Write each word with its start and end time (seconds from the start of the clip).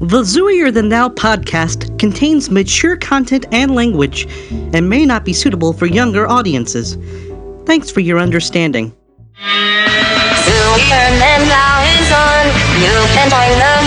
The 0.00 0.22
Zooier 0.22 0.72
Than 0.72 0.90
Thou 0.90 1.08
podcast 1.08 1.98
contains 1.98 2.50
mature 2.50 2.96
content 2.96 3.46
and 3.50 3.74
language 3.74 4.28
and 4.72 4.88
may 4.88 5.04
not 5.04 5.24
be 5.24 5.32
suitable 5.32 5.72
for 5.72 5.86
younger 5.86 6.28
audiences. 6.28 6.96
Thanks 7.66 7.90
for 7.90 7.98
your 7.98 8.20
understanding. 8.20 8.92
Zooier 9.42 11.10
Than 11.18 11.48
Thou 11.50 11.82
is 11.98 12.12
on. 12.14 12.46
You 12.78 12.94
can 13.10 13.28
join 13.28 13.58
the 13.58 13.77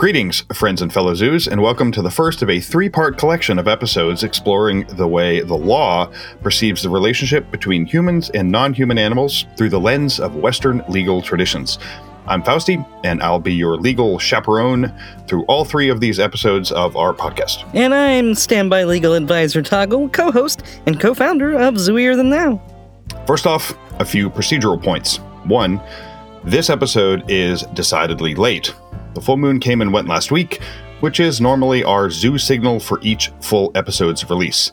Greetings, 0.00 0.44
friends 0.54 0.80
and 0.80 0.90
fellow 0.90 1.12
zoos, 1.12 1.46
and 1.46 1.60
welcome 1.60 1.92
to 1.92 2.00
the 2.00 2.10
first 2.10 2.40
of 2.40 2.48
a 2.48 2.58
three 2.58 2.88
part 2.88 3.18
collection 3.18 3.58
of 3.58 3.68
episodes 3.68 4.24
exploring 4.24 4.86
the 4.96 5.06
way 5.06 5.42
the 5.42 5.54
law 5.54 6.10
perceives 6.42 6.82
the 6.82 6.88
relationship 6.88 7.50
between 7.50 7.84
humans 7.84 8.30
and 8.30 8.50
non 8.50 8.72
human 8.72 8.96
animals 8.96 9.44
through 9.58 9.68
the 9.68 9.78
lens 9.78 10.18
of 10.18 10.36
Western 10.36 10.82
legal 10.88 11.20
traditions. 11.20 11.78
I'm 12.26 12.42
Fausti, 12.42 12.82
and 13.04 13.22
I'll 13.22 13.40
be 13.40 13.52
your 13.52 13.76
legal 13.76 14.18
chaperone 14.18 14.90
through 15.28 15.44
all 15.44 15.66
three 15.66 15.90
of 15.90 16.00
these 16.00 16.18
episodes 16.18 16.72
of 16.72 16.96
our 16.96 17.12
podcast. 17.12 17.68
And 17.74 17.92
I'm 17.92 18.34
standby 18.34 18.84
legal 18.84 19.12
advisor 19.12 19.60
Toggle, 19.60 20.08
co 20.08 20.32
host 20.32 20.62
and 20.86 20.98
co 20.98 21.12
founder 21.12 21.58
of 21.58 21.74
Zooier 21.74 22.16
Than 22.16 22.30
Thou. 22.30 22.58
First 23.26 23.46
off, 23.46 23.74
a 23.98 24.06
few 24.06 24.30
procedural 24.30 24.82
points. 24.82 25.18
One, 25.44 25.78
this 26.42 26.70
episode 26.70 27.30
is 27.30 27.64
decidedly 27.74 28.34
late. 28.34 28.72
The 29.14 29.20
full 29.20 29.36
moon 29.36 29.60
came 29.60 29.80
and 29.80 29.92
went 29.92 30.08
last 30.08 30.30
week, 30.30 30.60
which 31.00 31.20
is 31.20 31.40
normally 31.40 31.82
our 31.82 32.10
zoo 32.10 32.38
signal 32.38 32.78
for 32.80 33.00
each 33.02 33.32
full 33.40 33.72
episode's 33.74 34.28
release. 34.30 34.72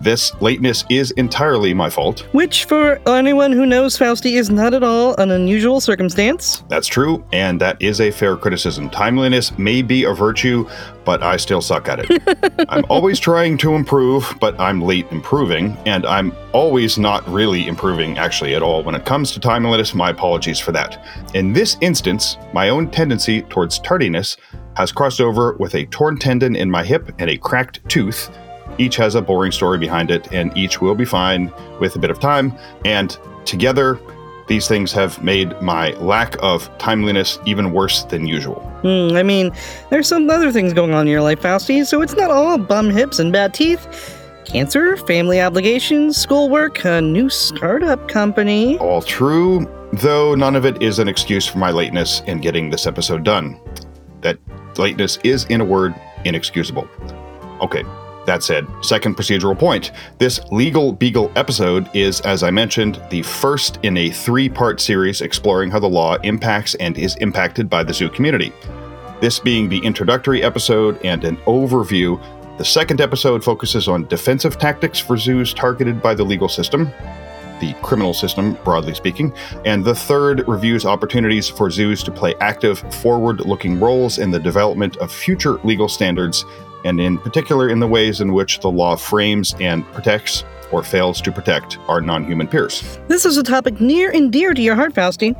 This 0.00 0.32
lateness 0.40 0.84
is 0.90 1.10
entirely 1.12 1.74
my 1.74 1.88
fault. 1.88 2.20
Which, 2.32 2.64
for 2.64 3.00
anyone 3.08 3.52
who 3.52 3.66
knows 3.66 3.98
Fausti, 3.98 4.38
is 4.38 4.50
not 4.50 4.74
at 4.74 4.82
all 4.82 5.14
an 5.16 5.30
unusual 5.30 5.80
circumstance. 5.80 6.62
That's 6.68 6.86
true, 6.86 7.24
and 7.32 7.60
that 7.60 7.80
is 7.80 8.00
a 8.00 8.10
fair 8.10 8.36
criticism. 8.36 8.90
Timeliness 8.90 9.56
may 9.58 9.82
be 9.82 10.04
a 10.04 10.12
virtue, 10.12 10.68
but 11.04 11.22
I 11.22 11.36
still 11.36 11.60
suck 11.60 11.88
at 11.88 12.00
it. 12.00 12.66
I'm 12.68 12.84
always 12.88 13.18
trying 13.18 13.58
to 13.58 13.74
improve, 13.74 14.34
but 14.40 14.58
I'm 14.60 14.80
late 14.80 15.06
improving, 15.10 15.76
and 15.86 16.04
I'm 16.06 16.32
always 16.52 16.98
not 16.98 17.26
really 17.28 17.66
improving 17.66 18.18
actually 18.18 18.54
at 18.54 18.62
all. 18.62 18.82
When 18.82 18.94
it 18.94 19.04
comes 19.04 19.32
to 19.32 19.40
timeliness, 19.40 19.94
my 19.94 20.10
apologies 20.10 20.58
for 20.58 20.72
that. 20.72 21.04
In 21.34 21.52
this 21.52 21.76
instance, 21.80 22.36
my 22.52 22.68
own 22.68 22.90
tendency 22.90 23.42
towards 23.42 23.78
tardiness 23.78 24.36
has 24.76 24.92
crossed 24.92 25.20
over 25.20 25.54
with 25.54 25.74
a 25.74 25.86
torn 25.86 26.18
tendon 26.18 26.56
in 26.56 26.70
my 26.70 26.84
hip 26.84 27.10
and 27.18 27.30
a 27.30 27.38
cracked 27.38 27.86
tooth 27.88 28.30
each 28.78 28.96
has 28.96 29.14
a 29.14 29.22
boring 29.22 29.52
story 29.52 29.78
behind 29.78 30.10
it, 30.10 30.32
and 30.32 30.56
each 30.56 30.80
will 30.80 30.94
be 30.94 31.04
fine 31.04 31.52
with 31.80 31.96
a 31.96 31.98
bit 31.98 32.10
of 32.10 32.20
time. 32.20 32.52
And 32.84 33.16
together, 33.44 33.98
these 34.46 34.68
things 34.68 34.92
have 34.92 35.22
made 35.22 35.60
my 35.62 35.92
lack 35.92 36.36
of 36.42 36.70
timeliness 36.78 37.38
even 37.46 37.72
worse 37.72 38.04
than 38.04 38.26
usual. 38.26 38.60
Hmm, 38.82 39.16
I 39.16 39.22
mean, 39.22 39.52
there's 39.90 40.08
some 40.08 40.28
other 40.28 40.52
things 40.52 40.72
going 40.72 40.92
on 40.92 41.06
in 41.06 41.12
your 41.12 41.22
life, 41.22 41.40
Fausti, 41.40 41.86
so 41.86 42.02
it's 42.02 42.14
not 42.14 42.30
all 42.30 42.58
bum 42.58 42.90
hips 42.90 43.18
and 43.18 43.32
bad 43.32 43.54
teeth. 43.54 44.20
Cancer, 44.44 44.98
family 44.98 45.40
obligations, 45.40 46.18
schoolwork, 46.18 46.84
a 46.84 47.00
new 47.00 47.30
startup 47.30 48.08
company. 48.08 48.76
All 48.78 49.00
true, 49.00 49.66
though 49.94 50.34
none 50.34 50.54
of 50.54 50.66
it 50.66 50.82
is 50.82 50.98
an 50.98 51.08
excuse 51.08 51.46
for 51.46 51.58
my 51.58 51.70
lateness 51.70 52.20
in 52.26 52.40
getting 52.40 52.68
this 52.68 52.86
episode 52.86 53.24
done. 53.24 53.58
That 54.20 54.38
lateness 54.76 55.18
is, 55.24 55.44
in 55.46 55.62
a 55.62 55.64
word, 55.64 55.94
inexcusable. 56.26 56.86
Okay, 57.62 57.84
that 58.26 58.42
said, 58.42 58.66
second 58.82 59.16
procedural 59.16 59.58
point. 59.58 59.92
This 60.18 60.40
Legal 60.50 60.92
Beagle 60.92 61.30
episode 61.36 61.88
is, 61.94 62.20
as 62.22 62.42
I 62.42 62.50
mentioned, 62.50 63.02
the 63.10 63.22
first 63.22 63.78
in 63.82 63.96
a 63.96 64.10
three 64.10 64.48
part 64.48 64.80
series 64.80 65.20
exploring 65.20 65.70
how 65.70 65.78
the 65.78 65.88
law 65.88 66.16
impacts 66.22 66.74
and 66.76 66.96
is 66.98 67.16
impacted 67.16 67.68
by 67.68 67.84
the 67.84 67.94
zoo 67.94 68.08
community. 68.08 68.52
This 69.20 69.38
being 69.38 69.68
the 69.68 69.78
introductory 69.78 70.42
episode 70.42 70.98
and 71.04 71.24
an 71.24 71.36
overview, 71.46 72.20
the 72.58 72.64
second 72.64 73.00
episode 73.00 73.42
focuses 73.42 73.88
on 73.88 74.06
defensive 74.06 74.58
tactics 74.58 74.98
for 74.98 75.16
zoos 75.16 75.54
targeted 75.54 76.02
by 76.02 76.14
the 76.14 76.24
legal 76.24 76.48
system, 76.48 76.90
the 77.60 77.74
criminal 77.82 78.12
system, 78.12 78.54
broadly 78.64 78.94
speaking, 78.94 79.32
and 79.64 79.84
the 79.84 79.94
third 79.94 80.46
reviews 80.46 80.84
opportunities 80.84 81.48
for 81.48 81.70
zoos 81.70 82.02
to 82.02 82.10
play 82.10 82.34
active, 82.40 82.80
forward 82.94 83.40
looking 83.40 83.80
roles 83.80 84.18
in 84.18 84.30
the 84.30 84.38
development 84.38 84.96
of 84.98 85.10
future 85.10 85.54
legal 85.64 85.88
standards 85.88 86.44
and 86.84 87.00
in 87.00 87.18
particular 87.18 87.68
in 87.68 87.80
the 87.80 87.86
ways 87.86 88.20
in 88.20 88.32
which 88.32 88.60
the 88.60 88.70
law 88.70 88.96
frames 88.96 89.54
and 89.60 89.84
protects 89.92 90.44
or 90.70 90.82
fails 90.82 91.20
to 91.22 91.32
protect 91.32 91.78
our 91.88 92.00
non 92.00 92.24
human 92.24 92.48
peers. 92.48 92.98
This 93.08 93.24
is 93.24 93.36
a 93.36 93.42
topic 93.42 93.80
near 93.80 94.10
and 94.10 94.32
dear 94.32 94.54
to 94.54 94.62
your 94.62 94.74
heart, 94.74 94.94
Fausti. 94.94 95.34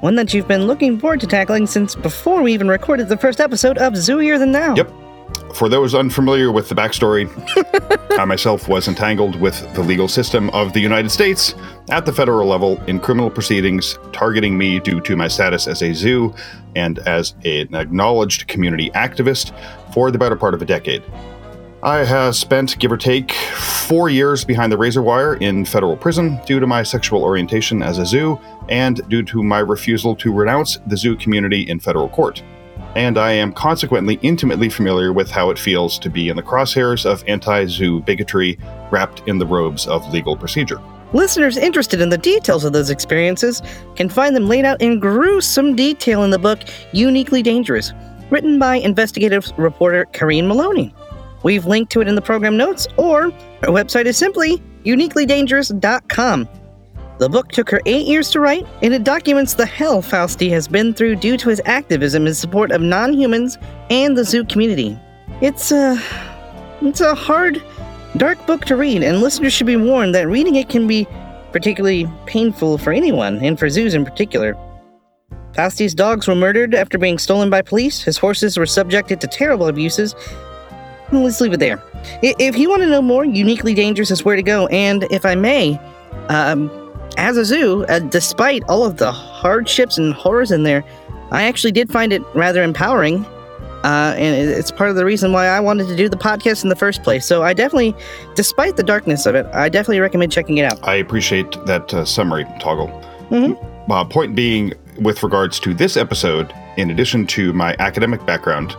One 0.00 0.14
that 0.16 0.34
you've 0.34 0.48
been 0.48 0.66
looking 0.66 0.98
forward 0.98 1.20
to 1.20 1.26
tackling 1.26 1.66
since 1.66 1.94
before 1.94 2.42
we 2.42 2.52
even 2.52 2.68
recorded 2.68 3.08
the 3.08 3.16
first 3.16 3.40
episode 3.40 3.78
of 3.78 3.94
Zooier 3.94 4.38
Than 4.38 4.52
Thou. 4.52 4.74
Yep. 4.74 4.92
For 5.56 5.70
those 5.70 5.94
unfamiliar 5.94 6.52
with 6.52 6.68
the 6.68 6.74
backstory, 6.74 7.30
I 8.18 8.26
myself 8.26 8.68
was 8.68 8.88
entangled 8.88 9.40
with 9.40 9.58
the 9.72 9.80
legal 9.80 10.06
system 10.06 10.50
of 10.50 10.74
the 10.74 10.80
United 10.80 11.08
States 11.08 11.54
at 11.88 12.04
the 12.04 12.12
federal 12.12 12.46
level 12.46 12.78
in 12.84 13.00
criminal 13.00 13.30
proceedings 13.30 13.98
targeting 14.12 14.58
me 14.58 14.80
due 14.80 15.00
to 15.00 15.16
my 15.16 15.28
status 15.28 15.66
as 15.66 15.82
a 15.82 15.94
zoo 15.94 16.34
and 16.74 16.98
as 17.00 17.34
an 17.46 17.74
acknowledged 17.74 18.48
community 18.48 18.90
activist 18.90 19.58
for 19.94 20.10
the 20.10 20.18
better 20.18 20.36
part 20.36 20.52
of 20.52 20.60
a 20.60 20.66
decade. 20.66 21.02
I 21.82 22.04
have 22.04 22.36
spent, 22.36 22.78
give 22.78 22.92
or 22.92 22.98
take, 22.98 23.32
four 23.32 24.10
years 24.10 24.44
behind 24.44 24.70
the 24.70 24.76
razor 24.76 25.00
wire 25.00 25.36
in 25.36 25.64
federal 25.64 25.96
prison 25.96 26.38
due 26.44 26.60
to 26.60 26.66
my 26.66 26.82
sexual 26.82 27.22
orientation 27.22 27.82
as 27.82 27.96
a 27.96 28.04
zoo 28.04 28.38
and 28.68 29.00
due 29.08 29.22
to 29.22 29.42
my 29.42 29.60
refusal 29.60 30.14
to 30.16 30.34
renounce 30.34 30.76
the 30.86 30.98
zoo 30.98 31.16
community 31.16 31.62
in 31.62 31.80
federal 31.80 32.10
court. 32.10 32.42
And 32.96 33.18
I 33.18 33.32
am 33.32 33.52
consequently 33.52 34.18
intimately 34.22 34.70
familiar 34.70 35.12
with 35.12 35.30
how 35.30 35.50
it 35.50 35.58
feels 35.58 35.98
to 35.98 36.08
be 36.08 36.30
in 36.30 36.36
the 36.36 36.42
crosshairs 36.42 37.04
of 37.04 37.22
anti 37.28 37.66
zoo 37.66 38.00
bigotry 38.00 38.58
wrapped 38.90 39.20
in 39.28 39.36
the 39.36 39.44
robes 39.44 39.86
of 39.86 40.10
legal 40.14 40.34
procedure. 40.34 40.80
Listeners 41.12 41.58
interested 41.58 42.00
in 42.00 42.08
the 42.08 42.16
details 42.16 42.64
of 42.64 42.72
those 42.72 42.88
experiences 42.88 43.60
can 43.96 44.08
find 44.08 44.34
them 44.34 44.48
laid 44.48 44.64
out 44.64 44.80
in 44.80 44.98
gruesome 44.98 45.76
detail 45.76 46.24
in 46.24 46.30
the 46.30 46.38
book 46.38 46.60
Uniquely 46.92 47.42
Dangerous, 47.42 47.92
written 48.30 48.58
by 48.58 48.76
investigative 48.76 49.52
reporter 49.58 50.06
Karine 50.14 50.48
Maloney. 50.48 50.94
We've 51.42 51.66
linked 51.66 51.92
to 51.92 52.00
it 52.00 52.08
in 52.08 52.14
the 52.14 52.22
program 52.22 52.56
notes, 52.56 52.88
or 52.96 53.24
our 53.24 53.68
website 53.68 54.06
is 54.06 54.16
simply 54.16 54.56
uniquelydangerous.com. 54.86 56.48
The 57.18 57.28
book 57.30 57.48
took 57.48 57.70
her 57.70 57.80
eight 57.86 58.06
years 58.06 58.30
to 58.32 58.40
write, 58.40 58.66
and 58.82 58.92
it 58.92 59.04
documents 59.04 59.54
the 59.54 59.64
hell 59.64 60.02
Fausti 60.02 60.50
has 60.50 60.68
been 60.68 60.92
through 60.92 61.16
due 61.16 61.38
to 61.38 61.48
his 61.48 61.62
activism 61.64 62.26
in 62.26 62.34
support 62.34 62.72
of 62.72 62.82
non 62.82 63.14
humans 63.14 63.56
and 63.88 64.16
the 64.16 64.24
zoo 64.24 64.44
community. 64.44 64.98
It's 65.40 65.72
a. 65.72 66.00
It's 66.82 67.00
a 67.00 67.14
hard, 67.14 67.62
dark 68.18 68.44
book 68.46 68.66
to 68.66 68.76
read, 68.76 69.02
and 69.02 69.22
listeners 69.22 69.54
should 69.54 69.66
be 69.66 69.76
warned 69.76 70.14
that 70.14 70.28
reading 70.28 70.56
it 70.56 70.68
can 70.68 70.86
be 70.86 71.06
particularly 71.52 72.06
painful 72.26 72.76
for 72.76 72.92
anyone, 72.92 73.38
and 73.38 73.58
for 73.58 73.70
zoos 73.70 73.94
in 73.94 74.04
particular. 74.04 74.54
Fausti's 75.52 75.94
dogs 75.94 76.28
were 76.28 76.34
murdered 76.34 76.74
after 76.74 76.98
being 76.98 77.16
stolen 77.16 77.48
by 77.48 77.62
police. 77.62 78.02
His 78.02 78.18
horses 78.18 78.58
were 78.58 78.66
subjected 78.66 79.22
to 79.22 79.26
terrible 79.26 79.68
abuses. 79.68 80.14
Let's 81.10 81.40
leave 81.40 81.54
it 81.54 81.60
there. 81.60 81.82
If 82.22 82.58
you 82.58 82.68
want 82.68 82.82
to 82.82 82.88
know 82.88 83.00
more, 83.00 83.24
Uniquely 83.24 83.72
Dangerous 83.72 84.10
is 84.10 84.22
where 84.22 84.36
to 84.36 84.42
go. 84.42 84.66
And 84.66 85.04
if 85.04 85.24
I 85.24 85.34
may, 85.34 85.80
um, 86.28 86.68
as 87.16 87.36
a 87.36 87.44
zoo, 87.44 87.84
uh, 87.86 87.98
despite 87.98 88.62
all 88.68 88.84
of 88.84 88.98
the 88.98 89.12
hardships 89.12 89.98
and 89.98 90.12
horrors 90.14 90.50
in 90.50 90.62
there, 90.62 90.84
I 91.30 91.44
actually 91.44 91.72
did 91.72 91.90
find 91.90 92.12
it 92.12 92.22
rather 92.34 92.62
empowering. 92.62 93.24
Uh, 93.84 94.14
and 94.16 94.50
it's 94.50 94.72
part 94.72 94.90
of 94.90 94.96
the 94.96 95.04
reason 95.04 95.32
why 95.32 95.46
I 95.46 95.60
wanted 95.60 95.86
to 95.88 95.96
do 95.96 96.08
the 96.08 96.16
podcast 96.16 96.64
in 96.64 96.70
the 96.70 96.76
first 96.76 97.02
place. 97.04 97.24
So 97.24 97.42
I 97.42 97.52
definitely, 97.52 97.94
despite 98.34 98.76
the 98.76 98.82
darkness 98.82 99.26
of 99.26 99.34
it, 99.34 99.46
I 99.52 99.68
definitely 99.68 100.00
recommend 100.00 100.32
checking 100.32 100.58
it 100.58 100.64
out. 100.64 100.86
I 100.86 100.96
appreciate 100.96 101.52
that 101.66 101.94
uh, 101.94 102.04
summary, 102.04 102.44
Toggle. 102.58 102.88
Mm-hmm. 103.30 103.92
Uh, 103.92 104.04
point 104.04 104.34
being, 104.34 104.72
with 105.00 105.22
regards 105.22 105.60
to 105.60 105.74
this 105.74 105.96
episode, 105.96 106.52
in 106.76 106.90
addition 106.90 107.26
to 107.28 107.52
my 107.52 107.76
academic 107.78 108.24
background, 108.26 108.74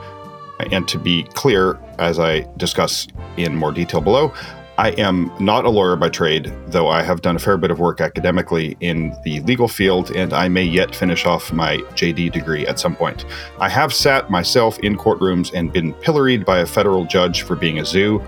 and 0.71 0.87
to 0.87 0.97
be 0.97 1.23
clear, 1.35 1.79
as 1.99 2.19
I 2.19 2.41
discuss 2.57 3.07
in 3.37 3.55
more 3.55 3.71
detail 3.71 4.01
below, 4.01 4.33
I 4.79 4.89
am 4.91 5.31
not 5.39 5.65
a 5.65 5.71
lawyer 5.71 5.95
by 5.95 6.09
trade, 6.09 6.53
though 6.67 6.87
I 6.87 7.01
have 7.01 7.23
done 7.23 7.35
a 7.35 7.39
fair 7.39 7.57
bit 7.57 7.71
of 7.71 7.79
work 7.79 7.99
academically 7.99 8.77
in 8.79 9.15
the 9.23 9.39
legal 9.39 9.67
field, 9.67 10.11
and 10.11 10.33
I 10.33 10.49
may 10.49 10.65
yet 10.65 10.95
finish 10.95 11.25
off 11.25 11.51
my 11.51 11.77
JD 11.95 12.31
degree 12.31 12.67
at 12.67 12.79
some 12.79 12.95
point. 12.95 13.25
I 13.59 13.69
have 13.69 13.91
sat 13.91 14.29
myself 14.29 14.77
in 14.79 14.95
courtrooms 14.95 15.51
and 15.51 15.73
been 15.73 15.93
pilloried 15.93 16.45
by 16.45 16.59
a 16.59 16.65
federal 16.67 17.05
judge 17.05 17.41
for 17.41 17.55
being 17.55 17.79
a 17.79 17.85
zoo, 17.85 18.21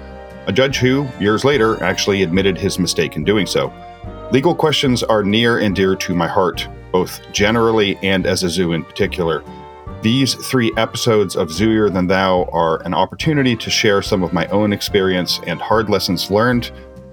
a 0.47 0.51
judge 0.51 0.77
who, 0.77 1.07
years 1.19 1.45
later, 1.45 1.83
actually 1.83 2.23
admitted 2.23 2.57
his 2.57 2.79
mistake 2.79 3.15
in 3.15 3.23
doing 3.23 3.45
so. 3.45 3.71
Legal 4.31 4.55
questions 4.55 5.03
are 5.03 5.21
near 5.21 5.59
and 5.59 5.75
dear 5.75 5.95
to 5.97 6.15
my 6.15 6.27
heart, 6.27 6.67
both 6.91 7.21
generally 7.31 7.95
and 8.01 8.25
as 8.25 8.41
a 8.41 8.49
zoo 8.49 8.71
in 8.71 8.83
particular. 8.83 9.43
These 10.01 10.35
three 10.35 10.71
episodes 10.77 11.35
of 11.35 11.49
Zooier 11.49 11.93
Than 11.93 12.07
Thou 12.07 12.45
are 12.53 12.81
an 12.83 12.93
opportunity 12.93 13.57
to 13.57 13.69
share 13.69 14.01
some 14.01 14.23
of 14.23 14.31
my 14.31 14.47
own 14.47 14.71
experience 14.71 15.41
and 15.45 15.59
hard 15.59 15.89
lessons 15.89 16.31
learned, 16.31 16.71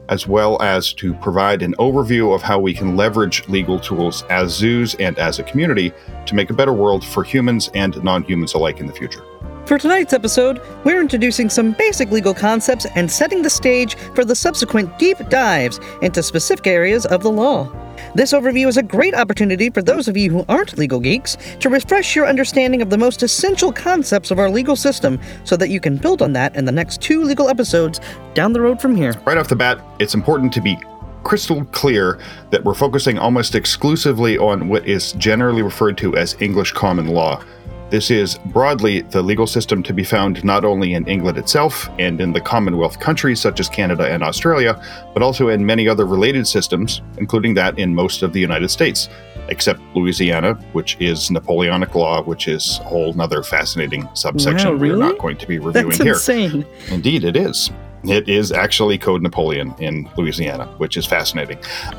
as 0.09 0.29
well 0.29 0.62
as 0.62 0.93
to 0.93 1.12
provide 1.15 1.62
an 1.62 1.75
overview 1.81 2.33
of 2.33 2.43
how 2.43 2.61
we 2.61 2.73
can 2.73 2.97
leverage 2.97 3.43
legal 3.49 3.81
tools 3.81 4.23
as 4.31 4.53
zoos 4.53 4.94
and 5.00 5.19
as 5.19 5.41
a 5.41 5.43
community 5.43 5.93
to 6.27 6.37
make 6.37 6.49
a 6.50 6.55
better 6.55 6.73
world 6.73 7.05
for 7.05 7.25
humans 7.25 7.73
and 7.75 8.00
non 8.05 8.23
humans 8.23 8.55
alike 8.55 8.79
in 8.79 8.87
the 8.87 8.93
future. 8.93 9.25
For 9.67 9.79
tonight's 9.79 10.12
episode, 10.12 10.62
we're 10.85 11.00
introducing 11.00 11.50
some 11.50 11.73
basic 11.73 12.12
legal 12.12 12.35
concepts 12.35 12.87
and 12.94 13.11
setting 13.11 13.43
the 13.43 13.50
stage 13.50 13.97
for 14.15 14.25
the 14.25 14.37
subsequent 14.37 14.97
deep 14.97 15.19
dives 15.29 15.81
into 16.03 16.23
specific 16.23 16.69
areas 16.69 17.05
of 17.05 17.25
the 17.25 17.33
law. 17.33 17.69
This 18.15 18.33
overview 18.33 18.67
is 18.67 18.77
a 18.77 18.83
great 18.83 19.15
opportunity 19.15 19.71
for 19.71 19.83
those 19.83 20.09
of 20.09 20.17
you 20.17 20.31
who 20.31 20.45
aren't 20.49 20.79
legal 20.79 21.01
geeks 21.01 21.37
to 21.61 21.69
refresh 21.69 22.17
your 22.17 22.27
understanding 22.27 22.83
of 22.83 22.91
the 22.91 22.99
most 22.99 23.23
essential 23.23 23.73
concepts 23.73 24.31
of 24.31 24.39
our 24.39 24.51
legal 24.51 24.77
system 24.77 25.21
so 25.45 25.57
that 25.57 25.71
you 25.71 25.81
can 25.81 25.97
build 25.97 26.23
on 26.23 26.33
that 26.33 26.55
in 26.57 26.65
the 26.65 26.73
next 26.73 27.01
two 27.01 27.23
legal 27.23 27.49
episodes 27.49 28.01
down 28.35 28.53
the 28.53 28.61
road 28.61 28.81
from 28.81 28.95
here. 28.95 29.13
Right 29.25 29.39
off 29.39 29.49
the 29.49 29.57
bat, 29.57 29.81
it's 29.99 30.15
important 30.15 30.53
to 30.55 30.61
be 30.61 30.79
crystal 31.25 31.65
clear 31.67 32.21
that 32.51 32.63
we're 32.63 32.75
focusing 32.75 33.19
almost 33.19 33.57
exclusively 33.57 34.39
on 34.39 34.69
what 34.69 34.87
is 34.87 35.13
generally 35.15 35.61
referred 35.61 35.99
to 35.99 36.17
as 36.17 36.41
English 36.41 36.71
common 36.73 37.09
law. 37.09 37.43
This 37.88 38.11
is 38.11 38.37
broadly 38.47 39.03
the 39.03 39.23
legal 39.23 39.47
system 39.47 39.81
to 39.85 39.94
be 39.94 40.03
found 40.03 40.44
not 40.44 40.65
only 40.65 40.94
in 40.94 41.06
England 41.06 41.38
itself 41.38 41.88
and 42.00 42.21
in 42.21 42.33
the 42.33 42.41
Commonwealth 42.41 42.99
countries 42.99 43.41
such 43.41 43.61
as 43.61 43.69
Canada 43.69 44.12
and 44.12 44.25
Australia, 44.25 44.83
but 45.15 45.23
also 45.23 45.49
in 45.49 45.65
many 45.65 45.88
other 45.88 46.05
related 46.05 46.49
systems, 46.49 47.00
including 47.19 47.55
that 47.55 47.79
in 47.79 47.94
most 47.94 48.23
of 48.23 48.33
the 48.33 48.41
United 48.41 48.71
States, 48.71 49.09
except 49.49 49.81
Louisiana, 49.94 50.55
which 50.73 50.97
is 50.99 51.31
Napoleonic 51.31 51.94
law, 51.94 52.25
which 52.25 52.49
is 52.49 52.81
a 52.81 52.85
whole 52.85 53.19
other 53.21 53.44
fascinating 53.44 54.09
subsection 54.15 54.73
Wow, 54.73 54.79
we're 54.79 54.97
not 54.97 55.19
going 55.19 55.37
to 55.37 55.47
be 55.47 55.61
reviewing 55.61 55.91
That's 55.91 56.03
here. 56.03 56.15
insane. 56.15 56.67
Indeed, 56.91 57.23
it 57.23 57.37
is. 57.37 57.71
It 58.08 58.29
is 58.29 58.53
actually 58.53 58.99
Code 58.99 59.23
Napoleon 59.23 59.75
in 59.79 60.08
Louisiana, 60.17 60.67
which 60.79 60.97
is 60.97 61.06
fascinating. 61.06 61.58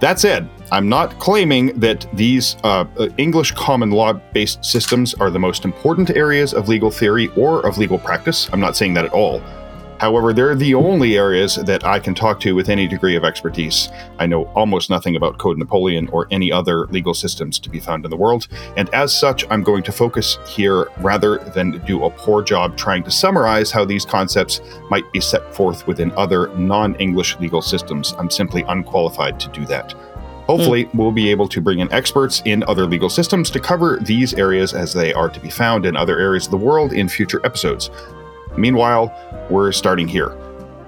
that 0.00 0.18
said, 0.18 0.48
I'm 0.72 0.88
not 0.88 1.18
claiming 1.18 1.78
that 1.78 2.06
these 2.12 2.56
uh, 2.64 2.84
uh, 2.98 3.08
English 3.18 3.52
common 3.52 3.90
law 3.90 4.12
based 4.12 4.64
systems 4.64 5.14
are 5.14 5.30
the 5.30 5.38
most 5.38 5.64
important 5.64 6.10
areas 6.10 6.54
of 6.54 6.68
legal 6.68 6.90
theory 6.90 7.28
or 7.36 7.64
of 7.66 7.78
legal 7.78 7.98
practice. 7.98 8.48
I'm 8.52 8.60
not 8.60 8.76
saying 8.76 8.94
that 8.94 9.04
at 9.04 9.12
all. 9.12 9.40
However, 10.04 10.34
they're 10.34 10.54
the 10.54 10.74
only 10.74 11.16
areas 11.16 11.54
that 11.54 11.86
I 11.86 11.98
can 11.98 12.14
talk 12.14 12.38
to 12.40 12.54
with 12.54 12.68
any 12.68 12.86
degree 12.86 13.16
of 13.16 13.24
expertise. 13.24 13.88
I 14.18 14.26
know 14.26 14.44
almost 14.54 14.90
nothing 14.90 15.16
about 15.16 15.38
Code 15.38 15.56
Napoleon 15.56 16.08
or 16.08 16.28
any 16.30 16.52
other 16.52 16.84
legal 16.88 17.14
systems 17.14 17.58
to 17.60 17.70
be 17.70 17.80
found 17.80 18.04
in 18.04 18.10
the 18.10 18.16
world, 18.18 18.46
and 18.76 18.92
as 18.92 19.18
such, 19.18 19.46
I'm 19.48 19.62
going 19.62 19.82
to 19.84 19.92
focus 19.92 20.36
here 20.46 20.90
rather 20.98 21.38
than 21.38 21.82
do 21.86 22.04
a 22.04 22.10
poor 22.10 22.42
job 22.42 22.76
trying 22.76 23.02
to 23.04 23.10
summarize 23.10 23.70
how 23.70 23.86
these 23.86 24.04
concepts 24.04 24.60
might 24.90 25.10
be 25.10 25.22
set 25.22 25.54
forth 25.54 25.86
within 25.86 26.12
other 26.18 26.54
non 26.54 26.96
English 26.96 27.38
legal 27.40 27.62
systems. 27.62 28.12
I'm 28.18 28.28
simply 28.28 28.62
unqualified 28.68 29.40
to 29.40 29.48
do 29.52 29.64
that. 29.68 29.94
Hopefully, 30.46 30.82
hmm. 30.82 30.98
we'll 30.98 31.12
be 31.12 31.30
able 31.30 31.48
to 31.48 31.62
bring 31.62 31.78
in 31.78 31.90
experts 31.94 32.42
in 32.44 32.62
other 32.64 32.84
legal 32.84 33.08
systems 33.08 33.48
to 33.48 33.58
cover 33.58 33.96
these 34.02 34.34
areas 34.34 34.74
as 34.74 34.92
they 34.92 35.14
are 35.14 35.30
to 35.30 35.40
be 35.40 35.48
found 35.48 35.86
in 35.86 35.96
other 35.96 36.18
areas 36.18 36.44
of 36.44 36.50
the 36.50 36.58
world 36.58 36.92
in 36.92 37.08
future 37.08 37.40
episodes. 37.46 37.88
Meanwhile, 38.56 39.12
we're 39.50 39.72
starting 39.72 40.08
here. 40.08 40.36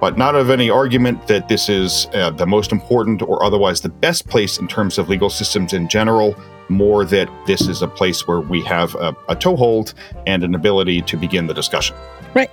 But 0.00 0.18
not 0.18 0.34
of 0.34 0.50
any 0.50 0.68
argument 0.68 1.26
that 1.26 1.48
this 1.48 1.68
is 1.68 2.06
uh, 2.12 2.30
the 2.30 2.46
most 2.46 2.70
important 2.70 3.22
or 3.22 3.42
otherwise 3.42 3.80
the 3.80 3.88
best 3.88 4.28
place 4.28 4.58
in 4.58 4.68
terms 4.68 4.98
of 4.98 5.08
legal 5.08 5.30
systems 5.30 5.72
in 5.72 5.88
general, 5.88 6.36
more 6.68 7.04
that 7.06 7.30
this 7.46 7.62
is 7.62 7.80
a 7.80 7.88
place 7.88 8.26
where 8.28 8.40
we 8.40 8.62
have 8.64 8.94
a, 8.96 9.16
a 9.28 9.36
toehold 9.36 9.94
and 10.26 10.44
an 10.44 10.54
ability 10.54 11.00
to 11.02 11.16
begin 11.16 11.46
the 11.46 11.54
discussion. 11.54 11.96
Right. 12.34 12.50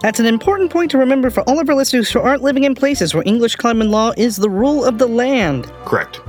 That's 0.00 0.20
an 0.20 0.26
important 0.26 0.70
point 0.70 0.92
to 0.92 0.98
remember 0.98 1.30
for 1.30 1.42
all 1.48 1.58
of 1.58 1.68
our 1.68 1.74
listeners 1.74 2.10
who 2.10 2.20
aren't 2.20 2.42
living 2.42 2.62
in 2.62 2.76
places 2.76 3.14
where 3.14 3.24
English 3.26 3.56
common 3.56 3.90
law 3.90 4.12
is 4.16 4.36
the 4.36 4.50
rule 4.50 4.84
of 4.84 4.98
the 4.98 5.08
land. 5.08 5.66
Correct. 5.84 6.20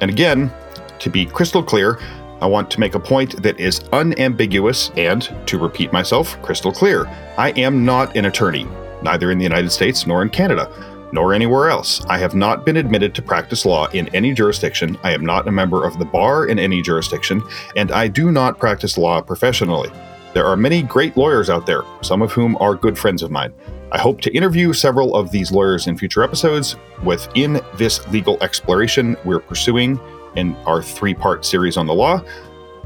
And 0.00 0.10
again, 0.10 0.52
to 0.98 1.10
be 1.10 1.26
crystal 1.26 1.62
clear, 1.62 2.00
I 2.40 2.46
want 2.46 2.70
to 2.70 2.80
make 2.80 2.94
a 2.94 3.00
point 3.00 3.42
that 3.42 3.58
is 3.58 3.80
unambiguous 3.92 4.90
and, 4.96 5.28
to 5.46 5.58
repeat 5.58 5.92
myself, 5.92 6.40
crystal 6.42 6.72
clear. 6.72 7.06
I 7.36 7.50
am 7.56 7.84
not 7.84 8.16
an 8.16 8.26
attorney, 8.26 8.66
neither 9.02 9.30
in 9.30 9.38
the 9.38 9.44
United 9.44 9.70
States 9.70 10.06
nor 10.06 10.22
in 10.22 10.30
Canada, 10.30 10.70
nor 11.12 11.34
anywhere 11.34 11.68
else. 11.68 12.04
I 12.06 12.18
have 12.18 12.34
not 12.34 12.64
been 12.64 12.76
admitted 12.76 13.14
to 13.14 13.22
practice 13.22 13.66
law 13.66 13.88
in 13.88 14.08
any 14.14 14.32
jurisdiction. 14.32 14.98
I 15.02 15.12
am 15.12 15.26
not 15.26 15.48
a 15.48 15.52
member 15.52 15.84
of 15.84 15.98
the 15.98 16.04
bar 16.04 16.46
in 16.46 16.58
any 16.58 16.80
jurisdiction, 16.80 17.42
and 17.76 17.90
I 17.90 18.06
do 18.06 18.30
not 18.30 18.58
practice 18.58 18.96
law 18.96 19.20
professionally. 19.20 19.90
There 20.34 20.46
are 20.46 20.56
many 20.56 20.82
great 20.82 21.16
lawyers 21.16 21.50
out 21.50 21.66
there, 21.66 21.82
some 22.02 22.22
of 22.22 22.32
whom 22.32 22.56
are 22.60 22.74
good 22.74 22.98
friends 22.98 23.22
of 23.22 23.30
mine. 23.30 23.52
I 23.90 23.98
hope 23.98 24.20
to 24.20 24.34
interview 24.36 24.74
several 24.74 25.16
of 25.16 25.30
these 25.30 25.50
lawyers 25.50 25.86
in 25.86 25.96
future 25.96 26.22
episodes 26.22 26.76
within 27.02 27.60
this 27.76 28.06
legal 28.08 28.36
exploration 28.42 29.16
we're 29.24 29.40
pursuing 29.40 29.98
in 30.36 30.54
our 30.66 30.82
three 30.82 31.14
part 31.14 31.44
series 31.44 31.76
on 31.76 31.86
the 31.86 31.94
law. 31.94 32.22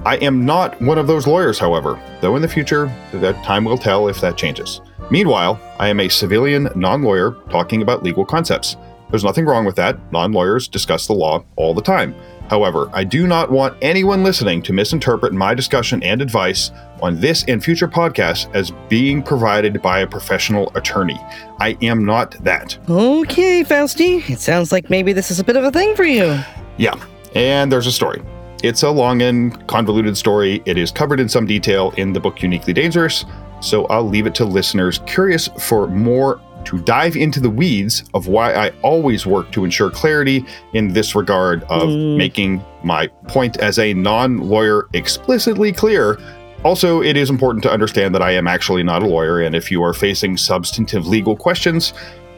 I 0.04 0.16
am 0.16 0.44
not 0.44 0.80
one 0.82 0.98
of 0.98 1.06
those 1.06 1.26
lawyers, 1.26 1.58
however, 1.58 2.00
though 2.20 2.34
in 2.34 2.42
the 2.42 2.48
future, 2.48 2.92
that 3.12 3.42
time 3.44 3.64
will 3.64 3.78
tell 3.78 4.08
if 4.08 4.20
that 4.20 4.36
changes. 4.36 4.80
Meanwhile, 5.10 5.60
I 5.78 5.88
am 5.88 6.00
a 6.00 6.08
civilian 6.08 6.68
non 6.74 7.02
lawyer 7.02 7.36
talking 7.50 7.82
about 7.82 8.02
legal 8.02 8.24
concepts. 8.24 8.76
There's 9.10 9.24
nothing 9.24 9.44
wrong 9.44 9.64
with 9.64 9.76
that. 9.76 9.98
Non 10.10 10.32
lawyers 10.32 10.68
discuss 10.68 11.06
the 11.06 11.12
law 11.12 11.44
all 11.56 11.74
the 11.74 11.82
time. 11.82 12.14
However, 12.48 12.90
I 12.92 13.04
do 13.04 13.26
not 13.26 13.50
want 13.50 13.76
anyone 13.80 14.24
listening 14.24 14.62
to 14.62 14.72
misinterpret 14.72 15.32
my 15.32 15.54
discussion 15.54 16.02
and 16.02 16.20
advice 16.20 16.70
on 17.00 17.20
this 17.20 17.44
and 17.46 17.62
future 17.62 17.88
podcasts 17.88 18.52
as 18.54 18.72
being 18.88 19.22
provided 19.22 19.80
by 19.80 20.00
a 20.00 20.06
professional 20.06 20.70
attorney. 20.74 21.18
I 21.60 21.76
am 21.80 22.04
not 22.04 22.32
that. 22.44 22.78
Okay, 22.88 23.64
Fausti. 23.64 24.28
It 24.28 24.40
sounds 24.40 24.72
like 24.72 24.90
maybe 24.90 25.12
this 25.12 25.30
is 25.30 25.40
a 25.40 25.44
bit 25.44 25.56
of 25.56 25.64
a 25.64 25.70
thing 25.70 25.94
for 25.94 26.04
you. 26.04 26.38
Yeah, 26.76 27.02
and 27.34 27.70
there's 27.70 27.86
a 27.86 27.92
story. 27.92 28.22
It's 28.62 28.82
a 28.82 28.90
long 28.90 29.22
and 29.22 29.66
convoluted 29.66 30.16
story. 30.16 30.62
It 30.66 30.78
is 30.78 30.90
covered 30.92 31.18
in 31.20 31.28
some 31.28 31.46
detail 31.46 31.92
in 31.96 32.12
the 32.12 32.20
book 32.20 32.42
Uniquely 32.42 32.72
Dangerous, 32.72 33.24
so 33.60 33.86
I'll 33.86 34.08
leave 34.08 34.26
it 34.26 34.34
to 34.36 34.44
listeners 34.44 35.00
curious 35.06 35.48
for 35.58 35.88
more 35.88 36.40
to 36.64 36.78
dive 36.78 37.16
into 37.16 37.40
the 37.40 37.50
weeds 37.50 38.04
of 38.14 38.28
why 38.28 38.54
I 38.54 38.70
always 38.82 39.26
work 39.26 39.50
to 39.52 39.64
ensure 39.64 39.90
clarity 39.90 40.44
in 40.74 40.92
this 40.92 41.16
regard 41.16 41.64
of 41.64 41.88
Mm. 41.88 42.16
making 42.16 42.64
my 42.84 43.08
point 43.26 43.56
as 43.56 43.80
a 43.80 43.94
non 43.94 44.38
lawyer 44.38 44.86
explicitly 44.92 45.72
clear. 45.72 46.18
Also, 46.62 47.02
it 47.02 47.16
is 47.16 47.28
important 47.30 47.64
to 47.64 47.72
understand 47.72 48.14
that 48.14 48.22
I 48.22 48.30
am 48.30 48.46
actually 48.46 48.84
not 48.84 49.02
a 49.02 49.06
lawyer, 49.06 49.40
and 49.40 49.56
if 49.56 49.72
you 49.72 49.82
are 49.82 49.92
facing 49.92 50.36
substantive 50.36 51.08
legal 51.08 51.34
questions, 51.34 51.92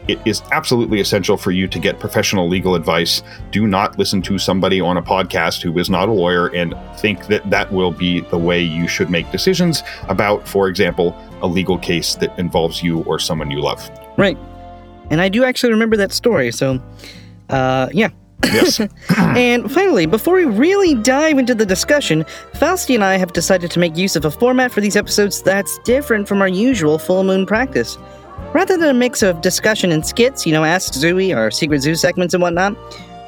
it 0.07 0.19
is 0.25 0.41
absolutely 0.51 0.99
essential 0.99 1.37
for 1.37 1.51
you 1.51 1.67
to 1.67 1.79
get 1.79 1.99
professional 1.99 2.47
legal 2.47 2.75
advice. 2.75 3.23
Do 3.51 3.67
not 3.67 3.97
listen 3.97 4.21
to 4.23 4.37
somebody 4.37 4.79
on 4.79 4.97
a 4.97 5.01
podcast 5.01 5.61
who 5.61 5.77
is 5.79 5.89
not 5.89 6.09
a 6.09 6.11
lawyer 6.11 6.47
and 6.47 6.75
think 6.97 7.27
that 7.27 7.49
that 7.49 7.71
will 7.71 7.91
be 7.91 8.21
the 8.21 8.37
way 8.37 8.61
you 8.61 8.87
should 8.87 9.09
make 9.09 9.31
decisions 9.31 9.83
about, 10.07 10.47
for 10.47 10.67
example, 10.67 11.15
a 11.41 11.47
legal 11.47 11.77
case 11.77 12.15
that 12.15 12.37
involves 12.39 12.83
you 12.83 13.03
or 13.03 13.19
someone 13.19 13.51
you 13.51 13.61
love. 13.61 13.89
Right. 14.17 14.37
And 15.09 15.21
I 15.21 15.29
do 15.29 15.43
actually 15.43 15.71
remember 15.71 15.97
that 15.97 16.11
story, 16.11 16.51
so 16.51 16.81
uh 17.49 17.89
yeah. 17.91 18.09
Yes. 18.43 18.79
And 19.35 19.69
finally, 19.71 20.05
before 20.05 20.35
we 20.35 20.45
really 20.45 20.95
dive 20.95 21.37
into 21.37 21.53
the 21.53 21.65
discussion, 21.65 22.23
Fausti 22.53 22.95
and 22.95 23.03
I 23.03 23.17
have 23.17 23.33
decided 23.33 23.69
to 23.71 23.79
make 23.79 23.97
use 23.97 24.15
of 24.15 24.23
a 24.23 24.31
format 24.31 24.71
for 24.71 24.81
these 24.81 24.95
episodes 24.95 25.41
that's 25.41 25.77
different 25.79 26.27
from 26.27 26.41
our 26.41 26.47
usual 26.47 26.97
full 26.97 27.23
moon 27.23 27.45
practice. 27.45 27.97
Rather 28.55 28.77
than 28.77 28.87
a 28.87 28.93
mix 28.93 29.21
of 29.21 29.41
discussion 29.41 29.91
and 29.91 30.05
skits, 30.05 30.45
you 30.45 30.53
know, 30.53 30.63
Ask 30.63 30.93
Zooey, 30.93 31.35
or 31.35 31.51
Secret 31.51 31.81
Zoo 31.81 31.93
segments 31.93 32.33
and 32.33 32.41
whatnot, 32.41 32.73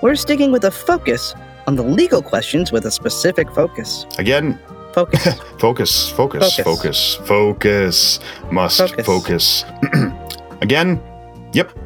we're 0.01 0.15
sticking 0.15 0.53
with 0.53 0.63
a 0.63 0.71
focus 0.71 1.35
on 1.67 1.75
the 1.75 1.83
legal 1.83 2.21
questions 2.21 2.71
with 2.71 2.85
a 2.85 2.91
specific 2.91 3.51
focus. 3.53 4.05
Again, 4.19 4.57
Focus. 4.93 5.33
focus, 5.59 6.09
focus, 6.11 6.55
Focus. 6.55 7.15
focus, 7.25 8.19
must 8.53 8.77
Focus. 8.77 9.05
focus. 9.05 9.65
Again, 10.61 11.03
yep. 11.51 11.77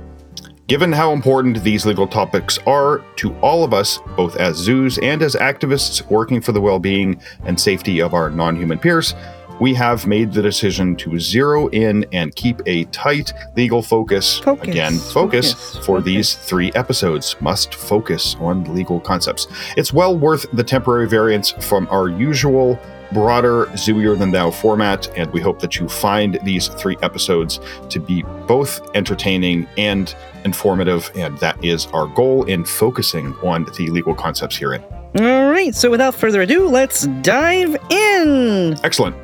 Given 0.68 0.92
how 0.92 1.12
important 1.12 1.64
these 1.64 1.84
legal 1.84 2.08
topics 2.08 2.60
are 2.68 3.04
to 3.16 3.34
all 3.40 3.64
of 3.64 3.74
us, 3.74 4.00
both 4.16 4.36
as 4.36 4.56
zoos 4.56 5.00
and 5.00 5.24
as 5.24 5.34
activists 5.36 6.08
working 6.12 6.42
for 6.42 6.52
the 6.52 6.62
well 6.62 6.78
being 6.78 7.20
and 7.44 7.60
safety 7.60 8.02
of 8.02 8.14
our 8.14 8.30
non 8.30 8.56
human 8.56 8.78
peers, 8.78 9.16
we 9.62 9.76
have 9.76 10.08
made 10.08 10.34
the 10.34 10.42
decision 10.42 10.96
to 10.96 11.20
zero 11.20 11.68
in 11.68 12.04
and 12.12 12.36
keep 12.36 12.60
a 12.66 12.84
tight 12.86 13.32
legal 13.56 13.84
focus. 13.84 14.40
Focus, 14.40 14.68
Again, 14.68 14.98
focus, 14.98 15.54
focus, 15.54 15.76
for 15.78 15.98
focus. 15.98 16.06
these 16.06 16.34
three 16.34 16.72
episodes. 16.74 17.36
Must 17.42 17.76
focus 17.76 18.36
on 18.40 18.64
legal 18.74 19.00
concepts. 19.00 19.46
It's 19.78 19.94
well 19.94 20.18
worth 20.18 20.48
the 20.52 20.64
temporary 20.64 21.08
variance 21.08 21.52
from 21.52 21.88
our 21.92 22.10
usual 22.10 22.80
broader 23.12 23.68
Zooier 23.68 24.18
Than 24.18 24.32
Thou 24.32 24.50
format, 24.50 25.16
and 25.16 25.32
we 25.32 25.40
hope 25.40 25.60
that 25.60 25.76
you 25.76 25.88
find 25.88 26.40
these 26.44 26.68
three 26.68 26.98
episodes 27.04 27.60
to 27.90 28.00
be 28.00 28.24
both 28.48 28.82
entertaining 28.96 29.68
and 29.78 30.16
informative, 30.44 31.12
and 31.14 31.38
that 31.38 31.64
is 31.64 31.86
our 31.88 32.08
goal 32.08 32.46
in 32.46 32.66
focusing 32.66 33.36
on 33.44 33.66
the 33.78 33.92
legal 33.92 34.16
concepts 34.16 34.58
herein. 34.58 34.84
All 35.20 35.52
right, 35.52 35.76
so 35.76 35.92
without 35.92 36.16
further 36.16 36.42
ado, 36.42 36.68
let's 36.68 37.06
dive 37.22 37.76
in. 37.92 38.76
Excellent. 38.84 39.16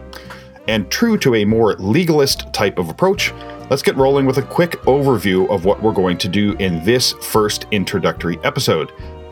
And 0.68 0.90
true 0.92 1.18
to 1.20 1.36
a 1.36 1.46
more 1.46 1.76
legalist 1.76 2.52
type 2.54 2.78
of 2.78 2.90
approach, 2.90 3.34
let's 3.70 3.82
get 3.82 3.96
rolling 3.96 4.26
with 4.26 4.38
a 4.38 4.42
quick 4.42 4.72
overview 4.84 5.50
of 5.50 5.66
what 5.66 5.82
we're 5.82 5.94
going 5.94 6.18
to 6.18 6.28
do 6.28 6.54
in 6.60 6.84
this 6.84 7.14
first 7.14 7.68
introductory 7.72 8.38
episode. 8.44 8.92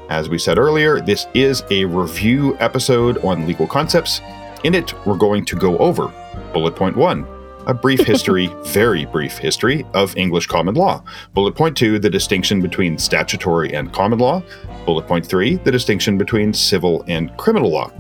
As 0.09 0.29
we 0.29 0.37
said 0.37 0.57
earlier, 0.57 1.01
this 1.01 1.27
is 1.33 1.63
a 1.71 1.85
review 1.85 2.55
episode 2.59 3.23
on 3.25 3.47
legal 3.47 3.67
concepts. 3.67 4.21
In 4.63 4.75
it, 4.75 4.93
we're 5.05 5.17
going 5.17 5.45
to 5.45 5.55
go 5.55 5.77
over 5.79 6.11
bullet 6.53 6.75
point 6.75 6.95
one, 6.95 7.27
a 7.65 7.73
brief 7.73 7.99
history, 8.07 8.49
very 8.67 9.05
brief 9.05 9.37
history 9.37 9.85
of 9.93 10.15
English 10.15 10.47
common 10.47 10.75
law. 10.75 11.03
Bullet 11.33 11.53
point 11.53 11.75
two, 11.75 11.99
the 11.99 12.09
distinction 12.09 12.61
between 12.61 12.97
statutory 12.97 13.73
and 13.73 13.91
common 13.91 14.19
law. 14.19 14.41
Bullet 14.85 15.07
point 15.07 15.25
three, 15.25 15.55
the 15.55 15.71
distinction 15.71 16.17
between 16.17 16.53
civil 16.53 17.03
and 17.07 17.35
criminal 17.35 17.71
law. 17.71 17.91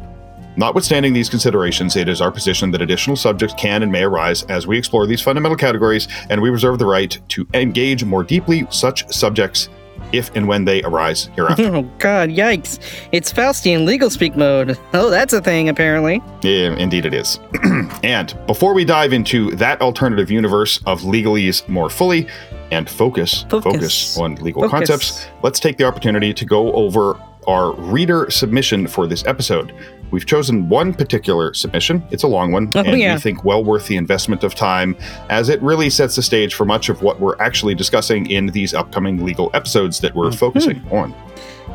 Notwithstanding 0.57 1.13
these 1.13 1.29
considerations, 1.29 1.95
it 1.95 2.07
is 2.07 2.21
our 2.21 2.31
position 2.31 2.71
that 2.71 2.81
additional 2.81 3.15
subjects 3.15 3.55
can 3.57 3.83
and 3.83 3.91
may 3.91 4.03
arise 4.03 4.43
as 4.43 4.67
we 4.67 4.77
explore 4.77 5.05
these 5.05 5.21
fundamental 5.21 5.57
categories, 5.57 6.07
and 6.29 6.41
we 6.41 6.49
reserve 6.49 6.79
the 6.79 6.85
right 6.85 7.17
to 7.29 7.47
engage 7.53 8.03
more 8.03 8.23
deeply 8.23 8.65
such 8.69 9.07
subjects 9.13 9.69
if 10.11 10.33
and 10.35 10.47
when 10.47 10.65
they 10.65 10.81
arise 10.83 11.25
hereafter. 11.35 11.75
Oh 11.75 11.81
god, 11.99 12.29
yikes. 12.29 12.79
It's 13.11 13.31
Faustian 13.31 13.85
legal 13.85 14.09
speak 14.09 14.35
mode. 14.35 14.77
Oh, 14.93 15.09
that's 15.09 15.33
a 15.33 15.41
thing, 15.41 15.69
apparently. 15.69 16.21
Yeah, 16.41 16.75
indeed 16.75 17.05
it 17.05 17.13
is. 17.13 17.39
and 18.03 18.37
before 18.47 18.73
we 18.73 18.85
dive 18.85 19.13
into 19.13 19.51
that 19.55 19.81
alternative 19.81 20.29
universe 20.31 20.79
of 20.85 21.01
legalese 21.01 21.67
more 21.67 21.89
fully 21.89 22.27
and 22.71 22.89
focus 22.89 23.43
Focus. 23.49 23.73
focus, 23.73 24.17
on 24.17 24.35
legal 24.35 24.63
Focus. 24.63 24.89
concepts, 24.89 25.27
let's 25.43 25.59
take 25.59 25.77
the 25.77 25.83
opportunity 25.83 26.33
to 26.33 26.45
go 26.45 26.71
over 26.73 27.19
our 27.47 27.73
reader 27.73 28.29
submission 28.29 28.87
for 28.87 29.07
this 29.07 29.25
episode. 29.25 29.73
We've 30.15 30.25
chosen 30.25 30.69
one 30.69 30.93
particular 30.93 31.53
submission. 31.53 32.01
It's 32.09 32.23
a 32.23 32.27
long 32.27 32.53
one, 32.53 32.71
Oh, 32.73 32.79
and 32.79 32.97
yeah. 32.97 33.15
we 33.15 33.19
think 33.19 33.43
well 33.43 33.61
worth 33.65 33.87
the 33.87 33.97
investment 33.97 34.45
of 34.45 34.55
time, 34.55 34.95
as 35.29 35.49
it 35.49 35.61
really 35.61 35.89
sets 35.89 36.15
the 36.15 36.21
stage 36.21 36.53
for 36.53 36.63
much 36.63 36.87
of 36.87 37.01
what 37.01 37.19
we're 37.19 37.35
actually 37.41 37.75
discussing 37.75 38.31
in 38.31 38.45
these 38.47 38.73
upcoming 38.73 39.25
legal 39.25 39.51
episodes 39.53 39.99
that 39.99 40.15
we're 40.15 40.29
Mhm. 40.29 40.35
focusing 40.35 40.81
on. 40.89 41.13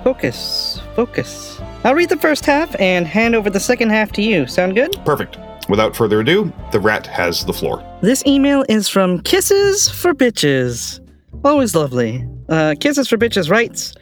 Focus, 0.04 0.80
focus. 0.96 1.60
I'll 1.84 1.94
read 1.94 2.08
the 2.08 2.16
first 2.16 2.46
half 2.46 2.74
and 2.80 3.06
hand 3.06 3.34
over 3.34 3.50
the 3.50 3.60
second 3.60 3.90
half 3.90 4.10
to 4.12 4.22
you. 4.22 4.46
Sound 4.46 4.74
good? 4.74 4.96
Perfect. 5.04 5.36
Without 5.68 5.94
further 5.94 6.20
ado, 6.20 6.50
the 6.72 6.80
rat 6.80 7.06
has 7.08 7.44
the 7.44 7.52
floor. 7.52 7.84
This 8.00 8.24
email 8.26 8.64
is 8.70 8.88
from 8.88 9.20
Kisses 9.20 9.90
for 9.90 10.14
Bitches. 10.14 10.98
Always 11.44 11.74
lovely. 11.74 12.24
Uh, 12.48 12.74
Kisses 12.80 13.06
for 13.06 13.18
Bitches 13.18 13.50
writes, 13.50 13.92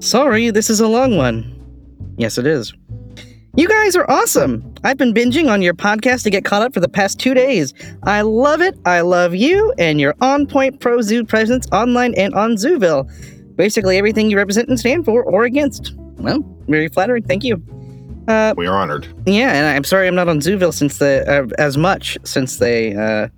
Sorry, 0.00 0.50
this 0.50 0.68
is 0.68 0.80
a 0.80 0.88
long 0.88 1.16
one. 1.16 1.54
Yes, 2.16 2.38
it 2.38 2.46
is. 2.48 2.72
You 3.56 3.66
guys 3.68 3.96
are 3.96 4.08
awesome. 4.08 4.72
I've 4.84 4.98
been 4.98 5.12
binging 5.12 5.50
on 5.50 5.62
your 5.62 5.74
podcast 5.74 6.22
to 6.24 6.30
get 6.30 6.44
caught 6.44 6.62
up 6.62 6.72
for 6.72 6.80
the 6.80 6.88
past 6.88 7.18
two 7.18 7.34
days. 7.34 7.74
I 8.04 8.20
love 8.20 8.60
it. 8.60 8.78
I 8.84 9.00
love 9.00 9.34
you 9.34 9.72
and 9.78 10.00
your 10.00 10.14
on 10.20 10.46
point 10.46 10.80
pro 10.80 11.00
zoo 11.02 11.24
presence 11.24 11.66
online 11.72 12.14
and 12.14 12.34
on 12.34 12.52
Zooville. 12.52 13.10
Basically, 13.56 13.96
everything 13.98 14.30
you 14.30 14.36
represent 14.36 14.68
and 14.68 14.78
stand 14.78 15.04
for 15.04 15.24
or 15.24 15.42
against. 15.44 15.92
Well, 16.18 16.44
very 16.68 16.88
flattering. 16.88 17.24
Thank 17.24 17.42
you. 17.42 17.60
Uh, 18.28 18.54
We 18.56 18.66
are 18.68 18.76
honored. 18.76 19.08
yeah, 19.26 19.52
and 19.54 19.66
I'm 19.66 19.84
sorry 19.84 20.06
I'm 20.06 20.14
not 20.14 20.28
on 20.28 20.38
Zooville 20.38 20.74
since 20.74 20.98
the 20.98 21.24
uh, 21.26 21.54
as 21.60 21.76
much 21.76 22.16
since 22.24 22.58
they 22.58 22.94
uh, 22.94 23.28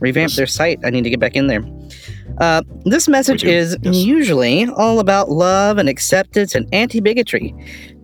revamped 0.00 0.36
their 0.36 0.46
site. 0.46 0.78
I 0.84 0.90
need 0.90 1.04
to 1.04 1.10
get 1.10 1.20
back 1.20 1.36
in 1.36 1.46
there. 1.46 1.62
Uh, 2.40 2.62
this 2.86 3.06
message 3.06 3.44
is 3.44 3.76
yes. 3.82 3.94
usually 3.96 4.64
all 4.76 4.98
about 4.98 5.28
love 5.28 5.76
and 5.76 5.90
acceptance 5.90 6.54
and 6.54 6.66
anti-bigotry. 6.72 7.54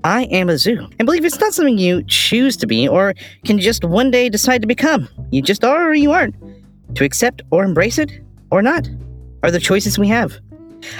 I 0.04 0.24
am 0.24 0.50
a 0.50 0.58
zoo, 0.58 0.86
and 0.98 1.06
believe 1.06 1.24
it's 1.24 1.40
not 1.40 1.54
something 1.54 1.78
you 1.78 2.04
choose 2.04 2.54
to 2.58 2.66
be 2.66 2.86
or 2.86 3.14
can 3.46 3.58
just 3.58 3.82
one 3.82 4.10
day 4.10 4.28
decide 4.28 4.60
to 4.60 4.68
become. 4.68 5.08
You 5.30 5.40
just 5.40 5.64
are 5.64 5.88
or 5.88 5.94
you 5.94 6.12
aren't. 6.12 6.34
To 6.96 7.04
accept 7.04 7.40
or 7.50 7.64
embrace 7.64 7.98
it 7.98 8.12
or 8.50 8.60
not 8.60 8.88
are 9.42 9.50
the 9.50 9.58
choices 9.58 9.98
we 9.98 10.08
have. 10.08 10.38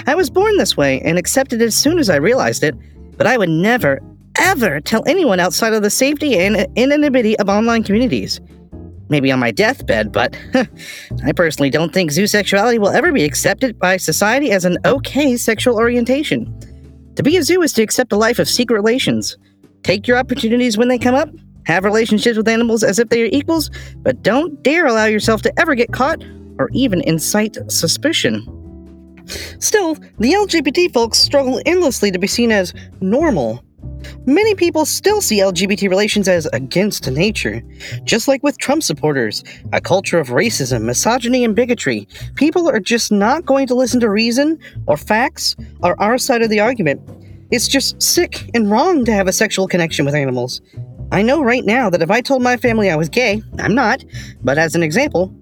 I 0.07 0.15
was 0.15 0.31
born 0.31 0.57
this 0.57 0.75
way 0.75 0.99
and 1.01 1.19
accepted 1.19 1.61
it 1.61 1.65
as 1.65 1.75
soon 1.75 1.99
as 1.99 2.09
I 2.09 2.15
realized 2.15 2.63
it, 2.63 2.75
but 3.17 3.27
I 3.27 3.37
would 3.37 3.49
never, 3.49 4.01
ever 4.39 4.81
tell 4.81 5.03
anyone 5.07 5.39
outside 5.39 5.73
of 5.73 5.83
the 5.83 5.91
safety 5.91 6.39
and 6.39 6.67
anonymity 6.75 7.37
of 7.37 7.49
online 7.49 7.83
communities. 7.83 8.41
Maybe 9.09 9.31
on 9.31 9.39
my 9.39 9.51
deathbed, 9.51 10.11
but 10.11 10.37
I 11.25 11.31
personally 11.31 11.69
don't 11.69 11.93
think 11.93 12.11
zoosexuality 12.11 12.79
will 12.79 12.89
ever 12.89 13.11
be 13.11 13.23
accepted 13.23 13.79
by 13.79 13.97
society 13.97 14.51
as 14.51 14.65
an 14.65 14.77
okay 14.85 15.37
sexual 15.37 15.77
orientation. 15.77 16.53
To 17.15 17.23
be 17.23 17.37
a 17.37 17.43
zoo 17.43 17.61
is 17.61 17.73
to 17.73 17.81
accept 17.81 18.11
a 18.11 18.17
life 18.17 18.37
of 18.37 18.47
secret 18.47 18.75
relations. 18.75 19.37
Take 19.83 20.07
your 20.07 20.17
opportunities 20.17 20.77
when 20.77 20.87
they 20.87 20.99
come 20.99 21.15
up, 21.15 21.29
have 21.65 21.83
relationships 21.83 22.37
with 22.37 22.47
animals 22.47 22.83
as 22.83 22.99
if 22.99 23.09
they 23.09 23.23
are 23.23 23.29
equals, 23.31 23.71
but 23.97 24.21
don't 24.23 24.61
dare 24.63 24.85
allow 24.85 25.05
yourself 25.05 25.41
to 25.43 25.59
ever 25.59 25.75
get 25.75 25.91
caught 25.93 26.23
or 26.59 26.69
even 26.73 27.01
incite 27.01 27.57
suspicion. 27.71 28.45
Still, 29.59 29.95
the 30.19 30.33
LGBT 30.33 30.93
folks 30.93 31.17
struggle 31.17 31.61
endlessly 31.65 32.11
to 32.11 32.19
be 32.19 32.27
seen 32.27 32.51
as 32.51 32.73
normal. 33.01 33.63
Many 34.25 34.55
people 34.55 34.85
still 34.85 35.21
see 35.21 35.39
LGBT 35.39 35.89
relations 35.89 36.27
as 36.27 36.45
against 36.47 37.09
nature. 37.09 37.61
Just 38.03 38.27
like 38.27 38.43
with 38.43 38.57
Trump 38.57 38.83
supporters, 38.83 39.43
a 39.73 39.81
culture 39.81 40.19
of 40.19 40.29
racism, 40.29 40.83
misogyny, 40.83 41.43
and 41.43 41.55
bigotry, 41.55 42.07
people 42.35 42.69
are 42.69 42.79
just 42.79 43.11
not 43.11 43.45
going 43.45 43.67
to 43.67 43.75
listen 43.75 43.99
to 43.99 44.09
reason 44.09 44.59
or 44.87 44.97
facts 44.97 45.55
or 45.83 45.99
our 46.01 46.17
side 46.17 46.41
of 46.41 46.49
the 46.49 46.59
argument. 46.59 47.01
It's 47.51 47.67
just 47.67 48.01
sick 48.01 48.49
and 48.53 48.69
wrong 48.69 49.05
to 49.05 49.13
have 49.13 49.27
a 49.27 49.33
sexual 49.33 49.67
connection 49.67 50.05
with 50.05 50.15
animals. 50.15 50.61
I 51.11 51.21
know 51.21 51.41
right 51.41 51.63
now 51.63 51.89
that 51.89 52.01
if 52.01 52.11
I 52.11 52.19
told 52.19 52.41
my 52.41 52.57
family 52.57 52.89
I 52.89 52.97
was 52.97 53.07
gay, 53.07 53.41
I'm 53.59 53.73
not, 53.73 54.03
but 54.43 54.57
as 54.57 54.75
an 54.75 54.83
example, 54.83 55.33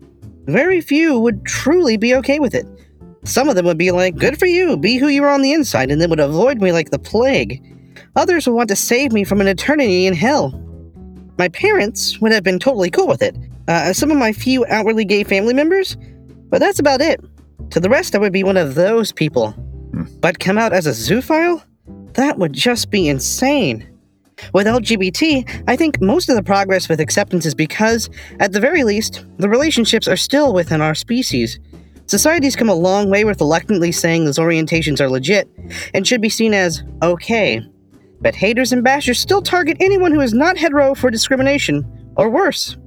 very 0.45 0.79
few 0.79 1.19
would 1.19 1.43
truly 1.45 1.97
be 1.97 2.13
okay 2.15 2.39
with 2.39 2.53
it. 2.53 2.67
Some 3.23 3.49
of 3.49 3.55
them 3.55 3.65
would 3.65 3.79
be 3.79 3.91
like, 3.91 4.15
good 4.15 4.37
for 4.37 4.45
you, 4.45 4.77
be 4.77 4.97
who 4.97 5.07
you 5.07 5.23
are 5.23 5.29
on 5.29 5.41
the 5.41 5.51
inside, 5.51 5.89
and 5.89 5.99
then 5.99 6.11
would 6.11 6.19
avoid 6.19 6.61
me 6.61 6.71
like 6.71 6.91
the 6.91 6.99
plague. 6.99 7.63
Others 8.15 8.47
would 8.47 8.55
want 8.55 8.69
to 8.69 8.75
save 8.75 9.11
me 9.11 9.23
from 9.23 9.41
an 9.41 9.47
eternity 9.47 10.05
in 10.05 10.13
hell. 10.13 10.61
My 11.37 11.49
parents 11.49 12.19
would 12.21 12.31
have 12.31 12.43
been 12.43 12.59
totally 12.59 12.89
cool 12.89 13.07
with 13.07 13.21
it. 13.21 13.35
Uh, 13.67 13.91
some 13.93 14.11
of 14.11 14.17
my 14.17 14.31
few 14.31 14.65
outwardly 14.69 15.05
gay 15.05 15.23
family 15.23 15.53
members, 15.53 15.97
but 16.49 16.59
that's 16.59 16.79
about 16.79 17.01
it. 17.01 17.19
To 17.71 17.79
the 17.79 17.89
rest, 17.89 18.15
I 18.15 18.19
would 18.19 18.31
be 18.31 18.43
one 18.43 18.57
of 18.57 18.75
those 18.75 19.11
people. 19.11 19.53
But 20.21 20.39
come 20.39 20.57
out 20.57 20.73
as 20.73 20.87
a 20.87 20.91
zoophile? 20.91 21.63
That 22.13 22.37
would 22.37 22.53
just 22.53 22.91
be 22.91 23.09
insane. 23.09 23.85
With 24.53 24.67
LGBT, 24.67 25.63
I 25.67 25.75
think 25.75 26.01
most 26.01 26.29
of 26.29 26.35
the 26.35 26.43
progress 26.43 26.87
with 26.87 26.99
acceptance 26.99 27.45
is 27.45 27.55
because, 27.55 28.09
at 28.39 28.51
the 28.51 28.59
very 28.59 28.83
least, 28.83 29.25
the 29.37 29.49
relationships 29.49 30.07
are 30.07 30.17
still 30.17 30.53
within 30.53 30.81
our 30.81 30.95
species. 30.95 31.59
Society's 32.07 32.55
come 32.55 32.69
a 32.69 32.75
long 32.75 33.09
way 33.09 33.23
with 33.23 33.41
reluctantly 33.41 33.91
saying 33.91 34.25
those 34.25 34.37
orientations 34.37 35.01
are 35.01 35.09
legit 35.09 35.49
and 35.93 36.05
should 36.05 36.21
be 36.21 36.29
seen 36.29 36.53
as 36.53 36.83
okay. 37.01 37.65
But 38.21 38.35
haters 38.35 38.71
and 38.71 38.83
bashers 38.83 39.17
still 39.17 39.41
target 39.41 39.77
anyone 39.79 40.11
who 40.11 40.21
is 40.21 40.33
not 40.33 40.57
hetero 40.57 40.95
for 40.95 41.09
discrimination, 41.11 41.85
or 42.15 42.29
worse. 42.29 42.77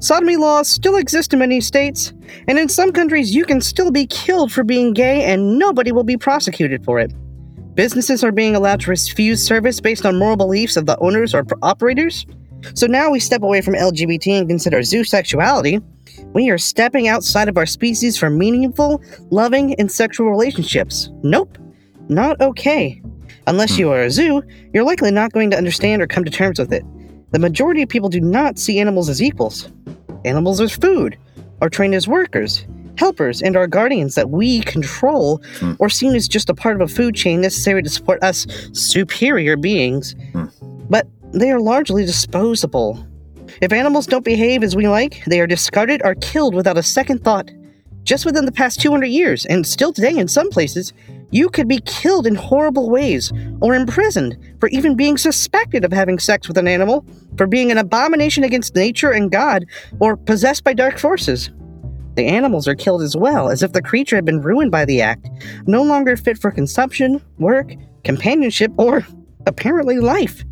Sodomy 0.00 0.36
laws 0.36 0.68
still 0.68 0.96
exist 0.96 1.32
in 1.32 1.40
many 1.40 1.60
states, 1.60 2.12
and 2.48 2.58
in 2.58 2.68
some 2.68 2.92
countries 2.92 3.34
you 3.34 3.44
can 3.44 3.60
still 3.60 3.90
be 3.90 4.06
killed 4.06 4.52
for 4.52 4.64
being 4.64 4.92
gay 4.92 5.24
and 5.24 5.58
nobody 5.58 5.92
will 5.92 6.04
be 6.04 6.16
prosecuted 6.16 6.84
for 6.84 6.98
it. 6.98 7.12
Businesses 7.74 8.22
are 8.22 8.32
being 8.32 8.54
allowed 8.54 8.80
to 8.80 8.90
refuse 8.90 9.42
service 9.42 9.80
based 9.80 10.04
on 10.04 10.18
moral 10.18 10.36
beliefs 10.36 10.76
of 10.76 10.86
the 10.86 10.98
owners 10.98 11.34
or 11.34 11.44
operators. 11.62 12.26
So 12.74 12.86
now 12.86 13.10
we 13.10 13.18
step 13.18 13.42
away 13.42 13.60
from 13.60 13.74
LGBT 13.74 14.38
and 14.38 14.48
consider 14.48 14.78
zoosexuality. 14.78 15.82
We 16.34 16.50
are 16.50 16.58
stepping 16.58 17.08
outside 17.08 17.48
of 17.48 17.56
our 17.56 17.66
species 17.66 18.16
for 18.16 18.30
meaningful, 18.30 19.02
loving, 19.30 19.74
and 19.74 19.90
sexual 19.90 20.30
relationships. 20.30 21.10
Nope, 21.22 21.58
not 22.08 22.40
okay. 22.40 23.02
Unless 23.46 23.78
you 23.78 23.90
are 23.90 24.02
a 24.02 24.10
zoo, 24.10 24.42
you're 24.72 24.84
likely 24.84 25.10
not 25.10 25.32
going 25.32 25.50
to 25.50 25.56
understand 25.56 26.00
or 26.00 26.06
come 26.06 26.24
to 26.24 26.30
terms 26.30 26.58
with 26.58 26.72
it. 26.72 26.84
The 27.32 27.38
majority 27.38 27.82
of 27.82 27.88
people 27.88 28.08
do 28.08 28.20
not 28.20 28.58
see 28.58 28.78
animals 28.78 29.08
as 29.08 29.22
equals. 29.22 29.68
Animals 30.24 30.60
are 30.60 30.68
food, 30.68 31.16
are 31.60 31.68
trained 31.70 31.94
as 31.94 32.06
workers, 32.06 32.64
helpers, 32.98 33.42
and 33.42 33.56
are 33.56 33.66
guardians 33.66 34.14
that 34.14 34.30
we 34.30 34.60
control 34.60 35.42
Hmm. 35.58 35.72
or 35.78 35.88
seen 35.88 36.14
as 36.14 36.28
just 36.28 36.50
a 36.50 36.54
part 36.54 36.76
of 36.76 36.82
a 36.82 36.92
food 36.92 37.14
chain 37.14 37.40
necessary 37.40 37.82
to 37.82 37.88
support 37.88 38.22
us 38.22 38.46
superior 38.72 39.56
beings. 39.56 40.14
Hmm. 40.32 40.44
But 40.88 41.06
they 41.32 41.50
are 41.50 41.60
largely 41.60 42.04
disposable. 42.04 43.04
If 43.60 43.72
animals 43.72 44.06
don't 44.06 44.24
behave 44.24 44.62
as 44.62 44.76
we 44.76 44.86
like, 44.88 45.22
they 45.26 45.40
are 45.40 45.46
discarded 45.46 46.00
or 46.04 46.14
killed 46.16 46.54
without 46.54 46.78
a 46.78 46.82
second 46.82 47.24
thought. 47.24 47.50
Just 48.04 48.24
within 48.26 48.44
the 48.44 48.52
past 48.52 48.80
200 48.80 49.06
years, 49.06 49.46
and 49.46 49.66
still 49.66 49.92
today 49.92 50.16
in 50.16 50.26
some 50.28 50.50
places, 50.50 50.92
you 51.32 51.48
could 51.48 51.66
be 51.66 51.80
killed 51.80 52.26
in 52.26 52.36
horrible 52.36 52.88
ways 52.88 53.32
or 53.60 53.74
imprisoned 53.74 54.36
for 54.60 54.68
even 54.68 54.94
being 54.94 55.16
suspected 55.16 55.84
of 55.84 55.92
having 55.92 56.18
sex 56.18 56.46
with 56.46 56.58
an 56.58 56.68
animal, 56.68 57.04
for 57.36 57.46
being 57.46 57.72
an 57.72 57.78
abomination 57.78 58.44
against 58.44 58.76
nature 58.76 59.10
and 59.10 59.32
God, 59.32 59.64
or 59.98 60.16
possessed 60.16 60.62
by 60.62 60.74
dark 60.74 60.98
forces. 60.98 61.50
The 62.14 62.26
animals 62.26 62.68
are 62.68 62.74
killed 62.74 63.00
as 63.00 63.16
well, 63.16 63.48
as 63.48 63.62
if 63.62 63.72
the 63.72 63.80
creature 63.80 64.16
had 64.16 64.26
been 64.26 64.42
ruined 64.42 64.70
by 64.70 64.84
the 64.84 65.00
act, 65.00 65.28
no 65.66 65.82
longer 65.82 66.16
fit 66.16 66.36
for 66.36 66.50
consumption, 66.50 67.22
work, 67.38 67.72
companionship, 68.04 68.70
or 68.76 69.06
apparently 69.46 69.98
life. 69.98 70.44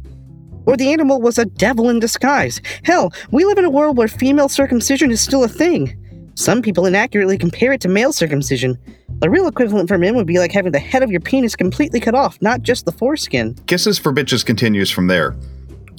Or 0.66 0.76
the 0.76 0.92
animal 0.92 1.20
was 1.20 1.38
a 1.38 1.44
devil 1.44 1.90
in 1.90 2.00
disguise. 2.00 2.60
Hell, 2.84 3.12
we 3.30 3.44
live 3.44 3.58
in 3.58 3.64
a 3.64 3.70
world 3.70 3.98
where 3.98 4.08
female 4.08 4.48
circumcision 4.48 5.10
is 5.10 5.20
still 5.20 5.44
a 5.44 5.48
thing. 5.48 5.99
Some 6.40 6.62
people 6.62 6.86
inaccurately 6.86 7.36
compare 7.36 7.70
it 7.74 7.82
to 7.82 7.88
male 7.88 8.14
circumcision. 8.14 8.78
The 9.18 9.28
real 9.28 9.46
equivalent 9.46 9.88
for 9.90 9.98
men 9.98 10.16
would 10.16 10.26
be 10.26 10.38
like 10.38 10.52
having 10.52 10.72
the 10.72 10.78
head 10.78 11.02
of 11.02 11.10
your 11.10 11.20
penis 11.20 11.54
completely 11.54 12.00
cut 12.00 12.14
off, 12.14 12.40
not 12.40 12.62
just 12.62 12.86
the 12.86 12.92
foreskin. 12.92 13.56
Kisses 13.66 13.98
for 13.98 14.10
Bitches 14.10 14.42
continues 14.42 14.90
from 14.90 15.06
there. 15.06 15.36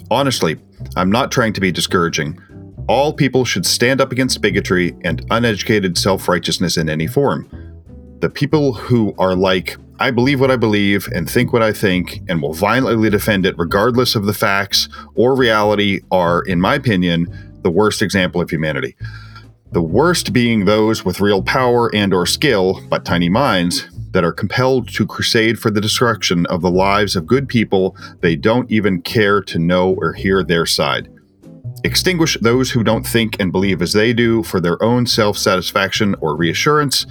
Honestly, 0.10 0.58
I'm 0.96 1.12
not 1.12 1.32
trying 1.32 1.54
to 1.54 1.62
be 1.62 1.72
discouraging. 1.72 2.42
All 2.88 3.14
people 3.14 3.46
should 3.46 3.68
stand 3.68 4.02
up 4.02 4.12
against 4.12 4.42
bigotry 4.42 4.96
and 5.04 5.24
uneducated 5.30 5.96
self 5.96 6.28
righteousness 6.28 6.76
in 6.76 6.90
any 6.90 7.06
form. 7.06 7.48
The 8.22 8.30
people 8.32 8.74
who 8.74 9.14
are 9.20 9.36
like, 9.36 9.78
I 10.00 10.10
believe 10.10 10.42
what 10.42 10.50
I 10.50 10.56
believe 10.56 11.08
and 11.14 11.30
think 11.30 11.54
what 11.54 11.62
I 11.62 11.72
think 11.72 12.20
and 12.28 12.42
will 12.42 12.54
violently 12.54 13.12
defend 13.12 13.46
it 13.46 13.54
regardless 13.60 14.16
of 14.16 14.26
the 14.26 14.34
facts 14.34 14.90
or 15.14 15.36
reality 15.36 16.02
are, 16.10 16.42
in 16.42 16.60
my 16.60 16.74
opinion, 16.74 17.28
the 17.62 17.70
worst 17.70 18.02
example 18.02 18.42
of 18.42 18.50
humanity. 18.50 18.96
The 19.72 19.82
worst 19.82 20.34
being 20.34 20.66
those 20.66 21.06
with 21.06 21.22
real 21.22 21.42
power 21.42 21.90
and 21.96 22.14
or 22.14 22.26
skill, 22.26 22.82
but 22.90 23.06
tiny 23.06 23.30
minds, 23.30 23.88
that 24.12 24.26
are 24.26 24.34
compelled 24.34 24.90
to 24.90 25.08
crusade 25.08 25.58
for 25.58 25.72
the 25.72 25.80
destruction 25.80 26.46
of 26.48 26.62
the 26.62 26.70
lives 26.70 27.16
of 27.16 27.26
good 27.26 27.48
people 27.48 27.96
they 28.20 28.36
don't 28.36 28.70
even 28.70 29.02
care 29.02 29.42
to 29.42 29.58
know 29.58 29.94
or 29.94 30.12
hear 30.12 30.44
their 30.44 30.66
side. 30.66 31.08
Extinguish 31.86 32.38
those 32.42 32.72
who 32.72 32.84
don't 32.84 33.08
think 33.08 33.40
and 33.40 33.54
believe 33.54 33.82
as 33.82 33.94
they 33.94 34.12
do 34.12 34.44
for 34.44 34.60
their 34.60 34.82
own 34.84 35.06
self 35.06 35.38
satisfaction 35.38 36.16
or 36.20 36.36
reassurance, 36.36 37.06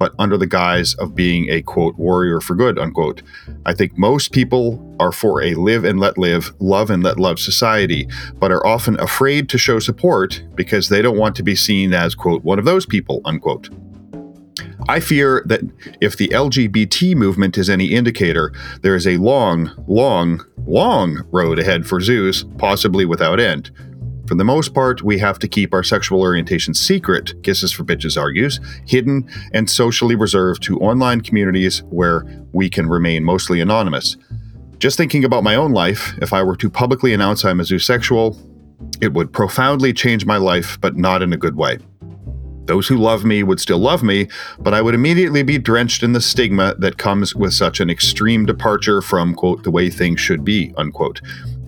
but 0.00 0.14
under 0.18 0.38
the 0.38 0.46
guise 0.46 0.94
of 0.94 1.14
being 1.14 1.48
a 1.50 1.62
quote 1.62 1.96
warrior 1.96 2.40
for 2.40 2.56
good 2.56 2.78
unquote. 2.78 3.22
I 3.66 3.74
think 3.74 3.96
most 3.96 4.32
people 4.32 4.96
are 4.98 5.12
for 5.12 5.42
a 5.42 5.54
live 5.54 5.84
and 5.84 6.00
let 6.00 6.18
live, 6.18 6.52
love 6.58 6.90
and 6.90 7.04
let 7.04 7.20
love 7.20 7.38
society, 7.38 8.08
but 8.40 8.50
are 8.50 8.66
often 8.66 8.98
afraid 8.98 9.48
to 9.50 9.58
show 9.58 9.78
support 9.78 10.42
because 10.54 10.88
they 10.88 11.02
don't 11.02 11.18
want 11.18 11.36
to 11.36 11.42
be 11.42 11.54
seen 11.54 11.92
as 11.92 12.14
quote 12.14 12.42
one 12.42 12.58
of 12.58 12.64
those 12.64 12.86
people 12.86 13.20
unquote. 13.26 13.68
I 14.88 15.00
fear 15.00 15.42
that 15.46 15.60
if 16.00 16.16
the 16.16 16.28
LGBT 16.28 17.14
movement 17.14 17.58
is 17.58 17.68
any 17.68 17.92
indicator, 17.92 18.52
there 18.80 18.94
is 18.94 19.06
a 19.06 19.18
long, 19.18 19.70
long, 19.86 20.44
long 20.66 21.22
road 21.30 21.58
ahead 21.58 21.86
for 21.86 22.00
zoos, 22.00 22.44
possibly 22.56 23.04
without 23.04 23.38
end. 23.38 23.70
For 24.30 24.36
the 24.36 24.44
most 24.44 24.74
part, 24.74 25.02
we 25.02 25.18
have 25.18 25.40
to 25.40 25.48
keep 25.48 25.74
our 25.74 25.82
sexual 25.82 26.20
orientation 26.20 26.72
secret, 26.72 27.42
Kisses 27.42 27.72
for 27.72 27.82
Bitches 27.82 28.16
argues, 28.16 28.60
hidden 28.86 29.28
and 29.52 29.68
socially 29.68 30.14
reserved 30.14 30.62
to 30.62 30.78
online 30.78 31.20
communities 31.20 31.80
where 31.90 32.24
we 32.52 32.70
can 32.70 32.88
remain 32.88 33.24
mostly 33.24 33.60
anonymous. 33.60 34.16
Just 34.78 34.96
thinking 34.96 35.24
about 35.24 35.42
my 35.42 35.56
own 35.56 35.72
life, 35.72 36.14
if 36.22 36.32
I 36.32 36.44
were 36.44 36.54
to 36.58 36.70
publicly 36.70 37.12
announce 37.12 37.44
I'm 37.44 37.58
a 37.58 37.64
zoosexual, 37.64 38.38
it 39.00 39.12
would 39.14 39.32
profoundly 39.32 39.92
change 39.92 40.24
my 40.24 40.36
life, 40.36 40.80
but 40.80 40.96
not 40.96 41.22
in 41.22 41.32
a 41.32 41.36
good 41.36 41.56
way. 41.56 41.78
Those 42.66 42.86
who 42.86 42.98
love 42.98 43.24
me 43.24 43.42
would 43.42 43.58
still 43.58 43.80
love 43.80 44.04
me, 44.04 44.28
but 44.60 44.72
I 44.72 44.80
would 44.80 44.94
immediately 44.94 45.42
be 45.42 45.58
drenched 45.58 46.04
in 46.04 46.12
the 46.12 46.20
stigma 46.20 46.76
that 46.78 46.98
comes 46.98 47.34
with 47.34 47.52
such 47.52 47.80
an 47.80 47.90
extreme 47.90 48.46
departure 48.46 49.02
from, 49.02 49.34
quote, 49.34 49.64
the 49.64 49.72
way 49.72 49.90
things 49.90 50.20
should 50.20 50.44
be, 50.44 50.72
unquote. 50.76 51.20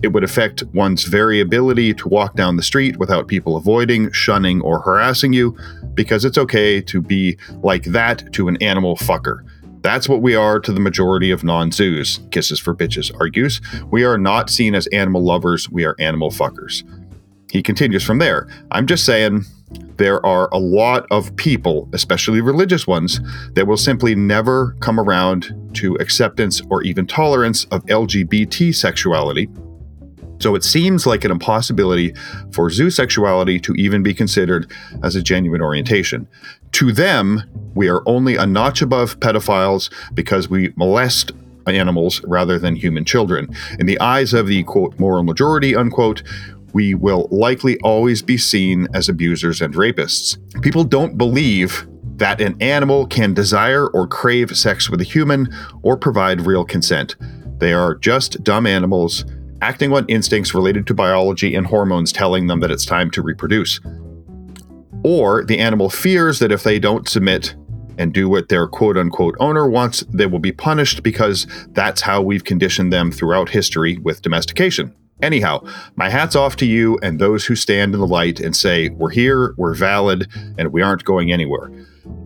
It 0.03 0.11
would 0.11 0.23
affect 0.23 0.63
one's 0.73 1.05
very 1.05 1.39
ability 1.39 1.93
to 1.93 2.09
walk 2.09 2.35
down 2.35 2.57
the 2.57 2.63
street 2.63 2.97
without 2.97 3.29
people 3.29 3.55
avoiding, 3.55 4.11
shunning, 4.11 4.61
or 4.61 4.81
harassing 4.81 5.31
you, 5.31 5.57
because 5.93 6.25
it's 6.25 6.37
okay 6.37 6.81
to 6.81 7.01
be 7.01 7.37
like 7.63 7.85
that 7.85 8.31
to 8.33 8.49
an 8.49 8.61
animal 8.61 8.97
fucker. 8.97 9.43
That's 9.81 10.07
what 10.07 10.21
we 10.21 10.35
are 10.35 10.59
to 10.59 10.71
the 10.71 10.79
majority 10.79 11.31
of 11.31 11.43
non 11.43 11.71
zoos, 11.71 12.19
Kisses 12.31 12.59
for 12.59 12.75
Bitches 12.75 13.11
argues. 13.19 13.61
We 13.91 14.03
are 14.03 14.17
not 14.17 14.49
seen 14.49 14.75
as 14.75 14.87
animal 14.87 15.23
lovers, 15.23 15.69
we 15.69 15.85
are 15.85 15.95
animal 15.99 16.31
fuckers. 16.31 16.83
He 17.49 17.63
continues 17.63 18.03
from 18.03 18.19
there. 18.19 18.47
I'm 18.71 18.87
just 18.87 19.05
saying, 19.05 19.45
there 19.97 20.25
are 20.25 20.49
a 20.51 20.57
lot 20.57 21.05
of 21.11 21.35
people, 21.35 21.89
especially 21.93 22.41
religious 22.41 22.87
ones, 22.87 23.19
that 23.53 23.67
will 23.67 23.77
simply 23.77 24.15
never 24.15 24.75
come 24.79 24.99
around 24.99 25.53
to 25.75 25.95
acceptance 25.95 26.61
or 26.69 26.83
even 26.83 27.07
tolerance 27.07 27.65
of 27.65 27.85
LGBT 27.85 28.73
sexuality. 28.73 29.49
So 30.43 30.55
it 30.55 30.65
seems 30.65 31.07
like 31.07 31.23
an 31.23 31.31
impossibility 31.31 32.13
for 32.51 32.67
zoosexuality 32.69 33.63
to 33.63 33.73
even 33.75 34.03
be 34.03 34.13
considered 34.13 34.69
as 35.01 35.15
a 35.15 35.21
genuine 35.21 35.61
orientation. 35.61 36.27
To 36.73 36.91
them, 36.91 37.43
we 37.75 37.87
are 37.87 38.03
only 38.05 38.35
a 38.35 38.45
notch 38.45 38.81
above 38.81 39.21
pedophiles 39.21 39.89
because 40.13 40.49
we 40.49 40.73
molest 40.75 41.31
animals 41.65 42.21
rather 42.25 42.59
than 42.59 42.75
human 42.75 43.05
children. 43.05 43.55
In 43.79 43.85
the 43.85 43.97
eyes 44.01 44.33
of 44.33 44.47
the 44.47 44.63
quote 44.63 44.99
moral 44.99 45.23
majority, 45.23 45.77
unquote, 45.77 46.23
we 46.73 46.93
will 46.93 47.29
likely 47.31 47.79
always 47.79 48.21
be 48.21 48.37
seen 48.37 48.89
as 48.93 49.07
abusers 49.07 49.61
and 49.61 49.73
rapists. 49.75 50.37
People 50.61 50.83
don't 50.83 51.17
believe 51.17 51.87
that 52.17 52.41
an 52.41 52.61
animal 52.61 53.07
can 53.07 53.33
desire 53.33 53.87
or 53.87 54.07
crave 54.07 54.57
sex 54.57 54.89
with 54.89 54.99
a 54.99 55.05
human 55.05 55.47
or 55.83 55.95
provide 55.95 56.41
real 56.41 56.65
consent. 56.65 57.15
They 57.59 57.71
are 57.71 57.95
just 57.95 58.43
dumb 58.43 58.67
animals 58.67 59.23
acting 59.63 59.93
on 59.93 60.05
instincts 60.09 60.53
related 60.53 60.85
to 60.85 60.93
biology 60.93 61.55
and 61.55 61.65
hormones 61.65 62.11
telling 62.11 62.47
them 62.47 62.59
that 62.59 62.69
it's 62.69 62.85
time 62.85 63.09
to 63.09 63.21
reproduce. 63.21 63.79
Or 65.05 65.45
the 65.45 65.57
animal 65.57 65.89
fears 65.89 66.39
that 66.39 66.51
if 66.51 66.63
they 66.63 66.79
don't 66.79 67.07
submit 67.07 67.55
and 67.97 68.13
do 68.13 68.27
what 68.27 68.49
their 68.49 68.67
quote 68.67 68.97
unquote 68.97 69.35
owner 69.39 69.65
wants, 69.69 70.01
they 70.09 70.25
will 70.25 70.39
be 70.39 70.51
punished 70.51 71.01
because 71.01 71.47
that's 71.69 72.01
how 72.01 72.21
we've 72.21 72.43
conditioned 72.43 72.91
them 72.91 73.09
throughout 73.09 73.49
history 73.49 73.97
with 73.99 74.21
domestication. 74.21 74.93
Anyhow, 75.21 75.65
my 75.95 76.09
hat's 76.09 76.35
off 76.35 76.57
to 76.57 76.65
you 76.65 76.99
and 77.01 77.17
those 77.17 77.45
who 77.45 77.55
stand 77.55 77.93
in 77.93 78.01
the 78.01 78.07
light 78.07 78.41
and 78.41 78.53
say, 78.53 78.89
We're 78.89 79.11
here, 79.11 79.53
we're 79.57 79.75
valid, 79.75 80.27
and 80.57 80.73
we 80.73 80.81
aren't 80.81 81.05
going 81.05 81.31
anywhere. 81.31 81.71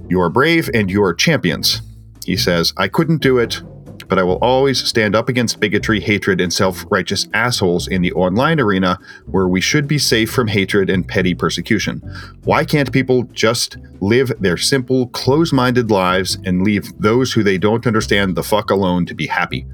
You 0.10 0.20
are 0.22 0.32
brave 0.32 0.72
and 0.74 0.90
you 0.90 1.04
are 1.04 1.14
champions. 1.14 1.84
He 2.26 2.36
says, 2.36 2.74
I 2.78 2.88
couldn't 2.88 3.22
do 3.22 3.38
it, 3.38 3.62
but 4.08 4.20
I 4.20 4.24
will 4.24 4.38
always 4.38 4.84
stand 4.84 5.16
up 5.16 5.30
against 5.30 5.60
bigotry, 5.60 6.00
hatred, 6.00 6.40
and 6.42 6.52
self 6.52 6.86
righteous 6.90 7.28
assholes 7.34 7.88
in 7.88 8.02
the 8.02 8.14
online 8.14 8.60
arena 8.60 9.00
where 9.26 9.48
we 9.48 9.62
should 9.62 9.88
be 9.88 9.98
safe 9.98 10.32
from 10.32 10.48
hatred 10.48 10.90
and 10.90 11.08
petty 11.08 11.34
persecution. 11.34 12.00
Why 12.44 12.66
can't 12.66 12.92
people 12.92 13.24
just 13.24 13.78
live 14.00 14.32
their 14.40 14.58
simple, 14.58 15.08
close 15.08 15.52
minded 15.52 15.92
lives 15.92 16.38
and 16.46 16.64
leave 16.64 16.86
those 17.00 17.34
who 17.34 17.44
they 17.44 17.58
don't 17.58 17.88
understand 17.88 18.36
the 18.36 18.44
fuck 18.44 18.70
alone 18.70 19.06
to 19.08 19.16
be 19.16 19.28
happy? 19.28 19.66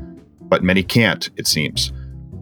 But 0.41 0.63
many 0.63 0.83
can't, 0.83 1.29
it 1.37 1.47
seems. 1.47 1.91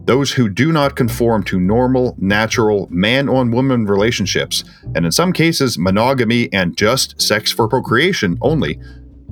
Those 0.04 0.32
who 0.32 0.48
do 0.48 0.72
not 0.72 0.96
conform 0.96 1.44
to 1.44 1.60
normal, 1.60 2.16
natural, 2.18 2.88
man 2.90 3.28
on 3.28 3.52
woman 3.52 3.86
relationships, 3.86 4.64
and 4.96 5.06
in 5.06 5.12
some 5.12 5.32
cases, 5.32 5.78
monogamy 5.78 6.52
and 6.52 6.76
just 6.76 7.20
sex 7.22 7.52
for 7.52 7.68
procreation 7.68 8.36
only, 8.40 8.80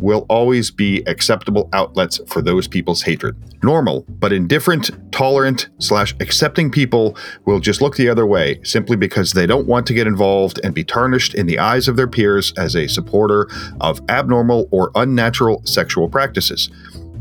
will 0.00 0.26
always 0.28 0.70
be 0.70 1.02
acceptable 1.06 1.68
outlets 1.72 2.20
for 2.26 2.42
those 2.42 2.66
people's 2.66 3.02
hatred. 3.02 3.36
Normal, 3.62 4.04
but 4.08 4.32
indifferent, 4.32 4.90
tolerant, 5.12 5.68
slash 5.78 6.14
accepting 6.20 6.70
people 6.70 7.16
will 7.44 7.60
just 7.60 7.80
look 7.80 7.96
the 7.96 8.08
other 8.08 8.26
way 8.26 8.60
simply 8.62 8.96
because 8.96 9.32
they 9.32 9.46
don't 9.46 9.66
want 9.66 9.86
to 9.86 9.94
get 9.94 10.06
involved 10.06 10.60
and 10.64 10.74
be 10.74 10.84
tarnished 10.84 11.34
in 11.34 11.46
the 11.46 11.58
eyes 11.58 11.88
of 11.88 11.96
their 11.96 12.08
peers 12.08 12.52
as 12.56 12.74
a 12.74 12.88
supporter 12.88 13.48
of 13.80 14.00
abnormal 14.08 14.68
or 14.70 14.90
unnatural 14.94 15.62
sexual 15.64 16.08
practices. 16.08 16.70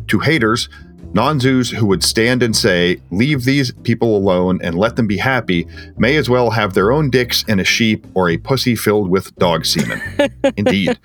To 0.08 0.20
haters, 0.20 0.70
Non 1.12 1.40
zoos 1.40 1.72
who 1.72 1.88
would 1.88 2.04
stand 2.04 2.44
and 2.44 2.56
say, 2.56 3.02
leave 3.10 3.44
these 3.44 3.72
people 3.84 4.16
alone 4.16 4.60
and 4.62 4.78
let 4.78 4.96
them 4.96 5.08
be 5.08 5.18
happy, 5.18 5.66
may 5.98 6.16
as 6.18 6.30
well 6.30 6.52
have 6.52 6.76
their 6.76 6.92
own 6.92 7.10
dicks 7.10 7.44
and 7.48 7.60
a 7.60 7.64
sheep 7.64 8.06
or 8.14 8.30
a 8.30 8.38
pussy 8.38 8.76
filled 8.76 9.10
with 9.10 9.36
dog 9.38 9.66
semen. 9.66 10.00
Indeed. 10.58 11.00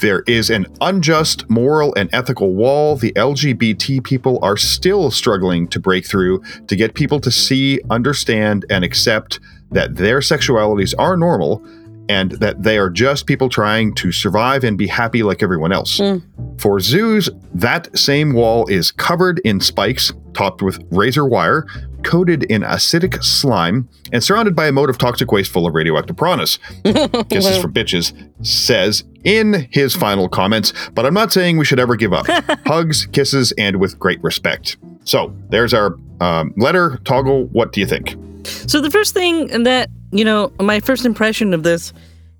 There 0.00 0.22
is 0.26 0.50
an 0.50 0.66
unjust 0.80 1.48
moral 1.48 1.94
and 1.94 2.10
ethical 2.12 2.54
wall 2.54 2.96
the 2.96 3.12
LGBT 3.12 4.04
people 4.04 4.38
are 4.42 4.56
still 4.56 5.10
struggling 5.10 5.68
to 5.68 5.80
break 5.80 6.06
through 6.06 6.42
to 6.66 6.76
get 6.76 6.94
people 6.94 7.20
to 7.20 7.30
see, 7.30 7.80
understand, 7.90 8.64
and 8.70 8.84
accept 8.84 9.40
that 9.70 9.96
their 9.96 10.20
sexualities 10.20 10.94
are 10.98 11.16
normal 11.16 11.64
and 12.08 12.32
that 12.32 12.62
they 12.62 12.78
are 12.78 12.90
just 12.90 13.26
people 13.26 13.48
trying 13.48 13.94
to 13.94 14.12
survive 14.12 14.64
and 14.64 14.78
be 14.78 14.86
happy 14.86 15.22
like 15.22 15.42
everyone 15.42 15.72
else. 15.72 15.98
Mm. 15.98 16.22
For 16.60 16.78
zoos, 16.80 17.28
that 17.54 17.96
same 17.98 18.32
wall 18.32 18.66
is 18.68 18.90
covered 18.90 19.40
in 19.40 19.60
spikes, 19.60 20.12
topped 20.32 20.62
with 20.62 20.78
razor 20.90 21.26
wire, 21.26 21.66
coated 22.06 22.44
in 22.44 22.62
acidic 22.62 23.22
slime, 23.22 23.88
and 24.12 24.22
surrounded 24.22 24.54
by 24.54 24.68
a 24.68 24.72
moat 24.72 24.88
of 24.88 24.96
toxic 24.96 25.32
waste 25.32 25.50
full 25.50 25.66
of 25.66 25.74
radioactive 25.74 26.16
piranhas. 26.16 26.58
Kisses 26.84 27.58
for 27.58 27.68
Bitches 27.68 28.14
says 28.46 29.04
in 29.24 29.66
his 29.72 29.94
final 29.94 30.28
comments, 30.28 30.72
but 30.94 31.04
I'm 31.04 31.14
not 31.14 31.32
saying 31.32 31.58
we 31.58 31.64
should 31.64 31.80
ever 31.80 31.96
give 31.96 32.12
up. 32.12 32.26
Hugs, 32.66 33.06
kisses, 33.06 33.52
and 33.58 33.80
with 33.80 33.98
great 33.98 34.22
respect. 34.22 34.76
So 35.04 35.34
there's 35.50 35.74
our 35.74 35.98
um, 36.20 36.54
letter. 36.56 37.00
Toggle, 37.04 37.46
what 37.46 37.72
do 37.72 37.80
you 37.80 37.86
think? 37.86 38.14
So 38.44 38.80
the 38.80 38.90
first 38.90 39.12
thing 39.12 39.64
that, 39.64 39.90
you 40.12 40.24
know, 40.24 40.52
my 40.60 40.78
first 40.78 41.04
impression 41.04 41.52
of 41.52 41.64
this 41.64 41.92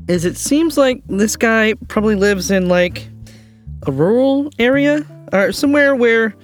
is 0.06 0.24
it 0.24 0.36
seems 0.36 0.78
like 0.78 1.02
this 1.08 1.36
guy 1.36 1.74
probably 1.88 2.14
lives 2.14 2.52
in 2.52 2.68
like 2.68 3.08
a 3.86 3.90
rural 3.90 4.50
area 4.60 5.04
or 5.32 5.50
somewhere 5.50 5.96
where 5.96 6.36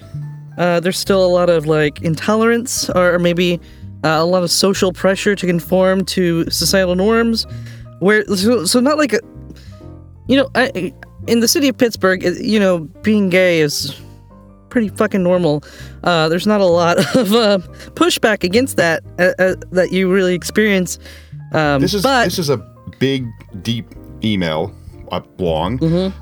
uh, 0.59 0.81
there's 0.81 0.99
still 0.99 1.25
a 1.25 1.29
lot 1.29 1.51
of 1.51 1.67
like 1.67 2.03
intolerance 2.03 2.91
or 2.91 3.19
maybe 3.19 3.61
uh, 4.05 4.09
a 4.09 4.25
lot 4.25 4.43
of 4.43 4.51
social 4.51 4.93
pressure 4.93 5.35
to 5.35 5.47
conform 5.47 6.05
to 6.07 6.49
societal 6.51 6.95
norms. 6.95 7.47
Where 8.01 8.25
so, 8.27 8.65
so 8.65 8.81
not 8.81 8.99
like 8.99 9.13
a, 9.13 9.21
you 10.27 10.37
know, 10.37 10.51
I, 10.55 10.93
in 11.27 11.41
the 11.41 11.49
city 11.49 11.69
of 11.69 11.79
Pittsburgh, 11.79 12.23
you 12.23 12.59
know, 12.59 12.81
being 13.03 13.29
gay 13.29 13.61
is 13.61 14.01
pretty 14.69 14.89
fucking 14.89 15.23
normal. 15.23 15.63
Uh, 16.03 16.29
there's 16.29 16.47
not 16.47 16.61
a 16.61 16.67
lot 16.67 16.99
of 17.17 17.33
uh, 17.33 17.59
pushback 17.95 18.43
against 18.43 18.77
that 18.77 19.05
uh, 19.19 19.33
uh, 19.39 19.55
that 19.71 19.93
you 19.93 20.13
really 20.13 20.35
experience. 20.35 20.99
Um, 21.53 21.81
This 21.81 21.95
is 21.95 22.03
but 22.03 22.25
this 22.25 22.39
is 22.39 22.49
a 22.51 22.57
big, 22.99 23.27
deep 23.63 23.87
email, 24.25 24.75
long, 25.39 25.79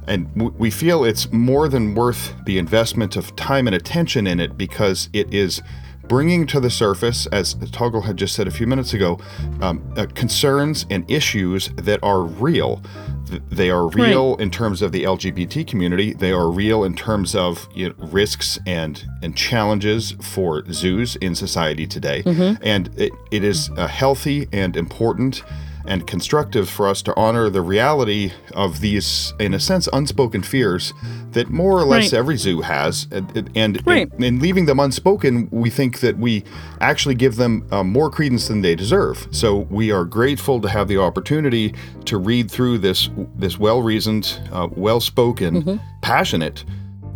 and 0.06 0.26
w- 0.34 0.54
we 0.58 0.70
feel 0.70 1.04
it's 1.04 1.32
more 1.32 1.68
than 1.68 1.94
worth 1.94 2.34
the 2.44 2.58
investment 2.58 3.16
of 3.16 3.34
time 3.36 3.66
and 3.66 3.74
attention 3.76 4.26
in 4.26 4.40
it 4.40 4.56
because 4.58 5.08
it 5.12 5.32
is 5.32 5.62
bringing 6.08 6.44
to 6.44 6.58
the 6.58 6.70
surface, 6.70 7.26
as 7.26 7.54
Toggle 7.70 8.00
had 8.02 8.16
just 8.16 8.34
said 8.34 8.48
a 8.48 8.50
few 8.50 8.66
minutes 8.66 8.92
ago, 8.92 9.16
um, 9.60 9.80
uh, 9.96 10.06
concerns 10.14 10.84
and 10.90 11.08
issues 11.08 11.68
that 11.76 12.00
are 12.02 12.22
real. 12.22 12.82
Th- 13.28 13.40
They 13.48 13.70
are 13.70 13.86
real 14.08 14.34
in 14.40 14.50
terms 14.50 14.82
of 14.82 14.90
the 14.90 15.04
LGBT 15.04 15.64
community. 15.68 16.12
They 16.14 16.32
are 16.32 16.50
real 16.50 16.82
in 16.82 16.94
terms 16.96 17.36
of 17.36 17.68
you 17.76 17.90
know, 17.90 17.94
risks 18.08 18.58
and 18.66 19.04
and 19.22 19.36
challenges 19.36 20.16
for 20.20 20.64
zoos 20.72 21.14
in 21.16 21.36
society 21.36 21.86
today. 21.86 22.22
And 22.60 22.90
it, 22.96 23.12
it 23.30 23.44
is 23.44 23.70
uh, 23.76 23.86
healthy 23.86 24.48
and 24.52 24.76
important 24.76 25.44
and 25.90 26.06
constructive 26.06 26.70
for 26.70 26.86
us 26.86 27.02
to 27.02 27.12
honor 27.16 27.50
the 27.50 27.60
reality 27.60 28.30
of 28.54 28.80
these, 28.80 29.34
in 29.40 29.52
a 29.52 29.58
sense, 29.58 29.88
unspoken 29.92 30.40
fears 30.40 30.94
that 31.32 31.50
more 31.50 31.72
or 31.80 31.84
less 31.84 32.12
Right. 32.12 32.18
every 32.20 32.36
zoo 32.36 32.60
has. 32.60 33.08
And, 33.10 33.50
and, 33.56 33.82
Right. 33.84 34.08
in 34.18 34.38
leaving 34.38 34.66
them 34.66 34.78
unspoken, 34.78 35.48
we 35.50 35.68
think 35.68 35.98
that 35.98 36.16
we 36.16 36.44
actually 36.80 37.16
give 37.16 37.34
them 37.34 37.64
uh, 37.72 37.82
more 37.82 38.08
credence 38.08 38.46
than 38.46 38.62
they 38.62 38.76
deserve. 38.76 39.26
So 39.32 39.66
we 39.68 39.90
are 39.90 40.04
grateful 40.04 40.60
to 40.60 40.68
have 40.68 40.86
the 40.86 40.98
opportunity 40.98 41.74
to 42.04 42.18
read 42.18 42.48
through 42.50 42.78
this 42.78 43.10
this 43.36 43.58
well-reasoned, 43.58 44.38
uh, 44.52 44.68
well-spoken, 44.70 45.80
passionate, 46.02 46.64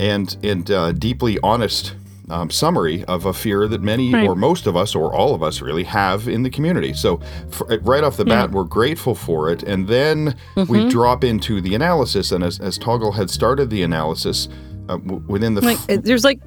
and 0.01 0.37
and 0.43 0.69
uh, 0.71 0.91
deeply 0.93 1.39
honest. 1.45 1.95
Um, 2.31 2.49
summary 2.49 3.05
of 3.05 3.27
a 3.27 3.35
fear 3.35 3.69
that 3.69 3.83
many 3.83 4.13
Right. 4.15 4.27
or 4.27 4.35
most 4.35 4.67
of 4.67 4.77
us 4.77 4.95
or 4.95 5.13
all 5.15 5.35
of 5.35 5.43
us 5.43 5.61
really 5.61 5.85
have 5.85 6.27
in 6.27 6.43
the 6.43 6.49
community. 6.49 6.95
So, 6.95 7.21
f- 7.53 7.61
right 7.83 8.03
off 8.03 8.17
the 8.17 8.25
bat, 8.25 8.51
we're 8.51 8.65
grateful 8.65 9.15
for 9.15 9.51
it. 9.51 9.63
And 9.63 9.89
then 9.89 10.35
we 10.69 10.89
drop 10.89 11.23
into 11.23 11.61
the 11.61 11.75
analysis. 11.75 12.33
And 12.33 12.43
as, 12.43 12.59
as 12.61 12.79
Toggle 12.79 13.13
had 13.13 13.29
started 13.29 13.69
the 13.69 13.83
analysis, 13.83 14.49
uh, 14.89 14.97
w- 14.97 15.23
within 15.29 15.53
the. 15.55 15.61
f- 15.67 15.85
it- 15.91 16.05
there's 16.05 16.25
like 16.25 16.41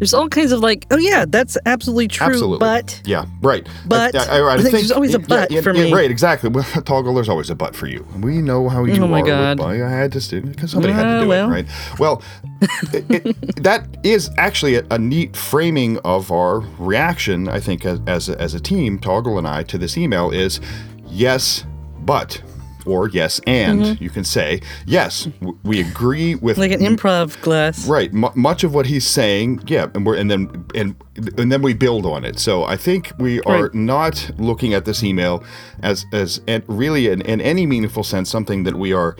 there's 0.00 0.12
all 0.12 0.28
kinds 0.28 0.50
of 0.50 0.58
like 0.60 0.86
oh 0.90 0.96
yeah 0.96 1.24
that's 1.28 1.56
absolutely 1.66 2.08
true 2.08 2.26
Absolutely. 2.26 2.58
but 2.58 3.00
yeah, 3.04 3.26
right. 3.42 3.68
But 3.86 4.16
I 4.16 4.56
think 4.58 4.72
there's 4.72 4.90
always 4.90 5.14
a 5.14 5.18
but 5.20 5.52
for 5.62 5.72
me. 5.72 5.92
Right, 5.92 6.10
exactly. 6.10 6.48
Well, 6.50 6.64
Toggle, 6.84 7.14
there's 7.14 7.28
always 7.28 7.50
a 7.50 7.54
but 7.54 7.76
for 7.76 7.86
you. 7.86 8.04
We 8.18 8.40
know 8.42 8.68
how 8.68 8.84
you 8.84 9.00
Oh 9.02 9.06
my 9.06 9.20
are. 9.20 9.26
God. 9.26 9.60
I 9.60 9.76
had 9.76 10.10
to 10.12 10.20
do 10.28 10.40
because 10.42 10.72
somebody 10.72 10.92
had 10.92 11.06
Ah, 11.06 11.18
to 11.18 11.24
do 11.24 11.28
well. 11.28 11.48
it, 11.48 11.52
right? 11.52 11.66
Well, 11.98 12.22
it, 12.92 13.26
it, 13.26 13.62
that 13.62 13.86
is 14.02 14.30
actually 14.38 14.74
a, 14.76 14.84
a 14.90 14.98
neat 14.98 15.36
framing 15.36 15.98
of 15.98 16.32
our 16.32 16.60
reaction. 16.78 17.48
I 17.48 17.60
think 17.60 17.84
as 17.84 18.00
as 18.06 18.28
a, 18.28 18.40
as 18.40 18.54
a 18.54 18.60
team, 18.60 18.98
Toggle 18.98 19.38
and 19.38 19.46
I, 19.46 19.62
to 19.64 19.78
this 19.78 19.96
email 19.96 20.30
is 20.30 20.60
yes, 21.06 21.64
but. 22.00 22.42
Or 22.86 23.08
yes, 23.08 23.40
and 23.46 23.80
Mm-hmm. 23.82 24.02
you 24.04 24.10
can 24.10 24.24
say 24.24 24.60
yes. 24.86 25.24
w- 25.40 25.58
We 25.64 25.80
agree 25.80 26.34
with 26.34 26.58
like 26.58 26.72
an 26.72 26.80
improv 26.80 27.40
class 27.42 27.86
Right. 27.86 28.10
M- 28.12 28.32
much 28.34 28.64
of 28.64 28.74
what 28.74 28.86
he's 28.86 29.06
saying, 29.06 29.62
yeah, 29.66 29.86
and 29.94 30.04
we're 30.06 30.16
and 30.16 30.30
then 30.30 30.64
and 30.74 30.94
and 31.38 31.50
then 31.52 31.62
we 31.62 31.74
build 31.74 32.06
on 32.06 32.24
it. 32.24 32.38
So 32.38 32.64
I 32.64 32.76
think 32.76 33.12
we 33.18 33.40
are 33.42 33.64
Right. 33.64 33.74
not 33.74 34.30
looking 34.38 34.74
at 34.74 34.84
this 34.84 35.02
email 35.02 35.42
as 35.82 36.06
as 36.12 36.40
and 36.46 36.62
really 36.68 37.08
in, 37.08 37.20
in 37.22 37.40
any 37.40 37.66
meaningful 37.66 38.04
sense 38.04 38.30
something 38.30 38.64
that 38.64 38.74
we 38.76 38.92
are 38.92 39.16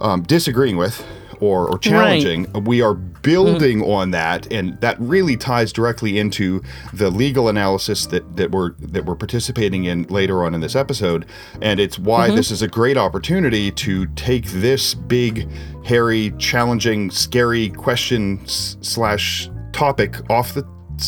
um, 0.00 0.22
disagreeing 0.22 0.76
with 0.76 1.04
or, 1.42 1.68
or 1.68 1.76
challenging. 1.76 2.50
We 2.64 2.82
are 2.82 2.94
building 2.94 3.80
mm-hmm. 3.80 3.90
on 3.90 4.10
that, 4.12 4.50
and 4.52 4.80
that 4.80 4.98
really 5.00 5.36
ties 5.36 5.72
directly 5.72 6.18
into 6.18 6.62
the 6.92 7.10
legal 7.10 7.48
analysis 7.48 8.06
that, 8.06 8.36
that 8.36 8.52
we're 8.52 8.74
that 8.78 9.04
we're 9.04 9.16
participating 9.16 9.84
in 9.84 10.04
later 10.04 10.44
on 10.44 10.54
in 10.54 10.60
this 10.60 10.76
episode. 10.76 11.26
And 11.60 11.80
it's 11.80 11.98
why 11.98 12.28
mm-hmm. 12.28 12.36
this 12.36 12.52
is 12.52 12.62
a 12.62 12.68
great 12.68 12.96
opportunity 12.96 13.72
to 13.72 14.06
take 14.14 14.46
this 14.46 14.94
big, 14.94 15.48
hairy, 15.84 16.32
challenging, 16.38 17.10
scary 17.10 17.70
question 17.70 18.40
s- 18.44 18.76
slash 18.80 19.50
topic 19.72 20.18
off 20.30 20.54
the 20.54 20.64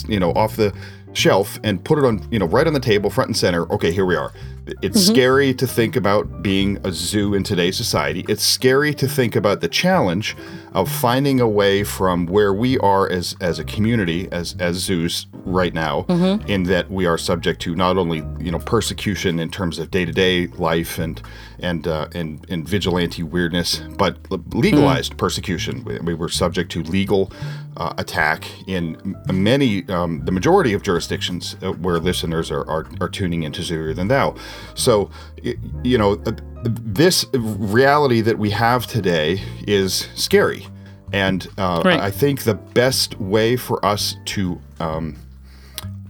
you 0.09 0.19
know 0.19 0.33
off 0.33 0.57
the 0.57 0.75
shelf 1.13 1.61
and 1.63 1.85
put 1.85 1.97
it 1.97 2.05
on 2.05 2.27
you 2.33 2.41
know 2.41 2.47
right 2.47 2.67
on 2.67 2.73
the 2.73 2.81
table 2.81 3.09
front 3.09 3.29
and 3.29 3.37
center 3.37 3.71
okay 3.73 3.93
here 3.93 4.05
we 4.05 4.17
are 4.17 4.33
it's 4.67 4.99
mm-hmm. 4.99 5.15
scary 5.15 5.55
to 5.55 5.67
think 5.67 5.97
about 5.97 6.43
being 6.43 6.79
a 6.85 6.93
zoo 6.93 7.35
in 7.35 7.43
today's 7.43 7.77
society. 7.77 8.25
It's 8.29 8.43
scary 8.43 8.95
to 8.95 9.07
think 9.07 9.37
about 9.37 9.61
the 9.61 9.69
challenge 9.69 10.37
of 10.75 10.91
finding 10.91 11.41
a 11.41 11.49
way 11.49 11.85
from 11.85 12.27
where 12.27 12.53
we 12.53 12.79
are 12.79 13.11
as 13.11 13.37
as 13.41 13.59
a 13.59 13.65
community 13.65 14.29
as 14.33 14.57
as 14.59 14.77
zoos 14.77 15.27
right 15.45 15.75
now 15.75 16.05
in 16.47 16.65
that 16.65 16.91
we 16.91 17.07
are 17.07 17.19
subject 17.19 17.61
to 17.61 17.75
not 17.75 17.97
only 17.97 18.19
you 18.39 18.51
know 18.51 18.59
persecution 18.59 19.39
in 19.39 19.51
terms 19.51 19.79
of 19.79 19.91
day-to-day 19.91 20.47
life 20.59 20.99
and 20.99 21.23
and 21.61 21.87
uh, 21.87 22.09
and, 22.15 22.45
and 22.51 22.69
vigilante 22.69 23.23
weirdness 23.23 23.79
but 23.97 24.19
legalized 24.55 25.17
persecution. 25.17 25.85
We, 25.85 25.99
we 26.01 26.15
were 26.15 26.29
subject 26.29 26.71
to 26.73 26.83
legal 26.83 27.33
uh, 27.77 27.95
attack 27.99 28.45
in 28.69 29.17
many, 29.33 29.89
um, 29.89 30.25
the 30.25 30.33
majority 30.33 30.73
of 30.73 30.83
jurisdictions 30.83 31.57
uh, 31.63 31.73
where 31.73 31.99
listeners 31.99 32.51
are, 32.51 32.69
are, 32.69 32.87
are 33.01 33.09
tuning 33.09 33.43
into 33.43 33.63
Zooier 33.63 33.95
Than 33.95 34.09
Thou. 34.09 34.35
So, 34.75 35.11
you 35.83 35.99
know, 35.99 36.13
uh, 36.27 36.33
this 36.65 37.27
reality 37.35 38.21
that 38.23 38.39
we 38.39 38.51
have 38.51 38.87
today 38.87 39.43
is 39.67 40.09
scary. 40.15 40.67
And 41.13 41.47
uh, 41.59 41.83
Right. 41.85 42.01
I 42.01 42.11
think 42.11 42.43
the 42.43 42.55
best 42.55 43.21
way 43.21 43.57
for 43.57 43.85
us 43.85 44.17
to 44.27 44.61
um, 44.81 45.17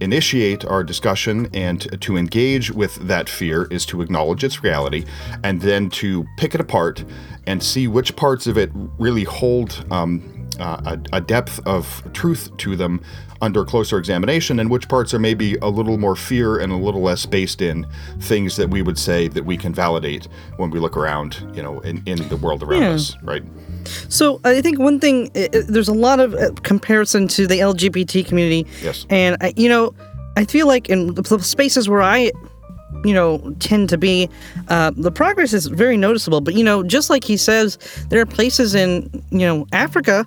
initiate 0.00 0.64
our 0.64 0.82
discussion 0.82 1.48
and 1.52 2.00
to 2.00 2.16
engage 2.16 2.70
with 2.70 2.94
that 2.96 3.28
fear 3.28 3.64
is 3.70 3.84
to 3.86 4.02
acknowledge 4.02 4.44
its 4.44 4.62
reality 4.62 5.04
and 5.42 5.60
then 5.60 5.90
to 5.90 6.24
pick 6.38 6.54
it 6.54 6.60
apart 6.60 7.04
and 7.46 7.62
see 7.62 7.86
which 7.86 8.16
parts 8.16 8.46
of 8.46 8.56
it 8.56 8.70
really 8.98 9.24
hold 9.24 9.84
um, 9.90 10.22
uh, 10.60 10.80
a, 11.12 11.16
a 11.16 11.20
depth 11.20 11.60
of 11.66 12.02
truth 12.12 12.54
to 12.58 12.76
them 12.76 13.00
under 13.42 13.64
closer 13.64 13.98
examination 13.98 14.58
and 14.58 14.70
which 14.70 14.88
parts 14.88 15.12
are 15.12 15.18
maybe 15.18 15.56
a 15.56 15.68
little 15.68 15.98
more 15.98 16.16
fear 16.16 16.58
and 16.58 16.72
a 16.72 16.76
little 16.76 17.02
less 17.02 17.26
based 17.26 17.60
in 17.60 17.86
things 18.20 18.56
that 18.56 18.70
we 18.70 18.80
would 18.80 18.98
say 18.98 19.28
that 19.28 19.44
we 19.44 19.56
can 19.56 19.74
validate 19.74 20.28
when 20.56 20.70
we 20.70 20.78
look 20.78 20.96
around 20.96 21.36
you 21.54 21.62
know 21.62 21.80
in, 21.80 22.02
in 22.06 22.26
the 22.28 22.36
world 22.36 22.62
around 22.62 22.82
Yeah. 22.82 22.90
us 22.92 23.16
right 23.22 23.42
So 24.08 24.40
I 24.44 24.62
think 24.62 24.78
one 24.78 24.98
thing, 24.98 25.30
there's 25.68 25.88
a 25.88 25.92
lot 25.94 26.20
of 26.20 26.32
uh, 26.34 26.52
comparison 26.62 27.28
to 27.28 27.46
the 27.46 27.58
LGBT 27.58 28.24
community. 28.26 28.66
Yes. 28.82 29.04
And, 29.10 29.36
I, 29.42 29.52
you 29.56 29.68
know, 29.68 29.94
I 30.38 30.46
feel 30.46 30.66
like 30.66 30.88
in 30.88 31.12
the 31.14 31.38
spaces 31.42 31.86
where 31.86 32.00
I, 32.02 32.32
you 33.04 33.14
know, 33.14 33.54
tend 33.58 33.88
to 33.88 33.98
be, 33.98 34.28
uh, 34.68 34.92
the 34.96 35.10
progress 35.10 35.52
is 35.52 35.66
very 35.66 35.96
noticeable. 35.96 36.40
But, 36.40 36.54
you 36.54 36.64
know, 36.64 36.82
just 36.82 37.10
like 37.10 37.24
he 37.24 37.36
says, 37.36 37.78
there 38.08 38.20
are 38.20 38.26
places 38.26 38.74
in, 38.74 39.10
you 39.30 39.46
know, 39.46 39.66
Africa 39.72 40.24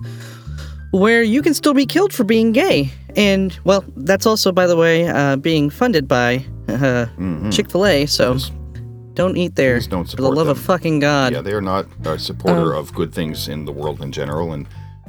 where 0.92 1.22
you 1.22 1.42
can 1.42 1.54
still 1.54 1.74
be 1.74 1.86
killed 1.86 2.12
for 2.12 2.24
being 2.24 2.52
gay. 2.52 2.90
And, 3.16 3.58
well, 3.64 3.84
that's 3.96 4.26
also, 4.26 4.52
by 4.52 4.66
the 4.66 4.76
way, 4.76 5.08
uh, 5.08 5.36
being 5.36 5.70
funded 5.70 6.08
by 6.08 6.44
uh, 6.68 7.06
Chick 7.50 7.70
fil 7.70 7.86
A. 7.86 8.06
So 8.06 8.38
don't 9.14 9.36
eat 9.36 9.56
there. 9.56 9.78
Mm-hmm. 9.78 9.78
Please 9.78 9.86
don't 9.88 10.08
support 10.08 10.28
For 10.28 10.34
the 10.34 10.36
love 10.36 10.48
of 10.48 10.58
fucking 10.58 11.00
God. 11.00 11.32
Yeah, 11.32 11.40
they 11.40 11.52
are 11.52 11.60
not 11.60 11.86
a 12.04 12.18
supporter 12.18 12.72
of 12.72 12.94
good 12.94 13.12
things 13.12 13.48
in 13.48 13.64
the 13.64 13.72
world 13.72 14.00
in 14.00 14.12
general, 14.12 14.52
and 14.52 14.66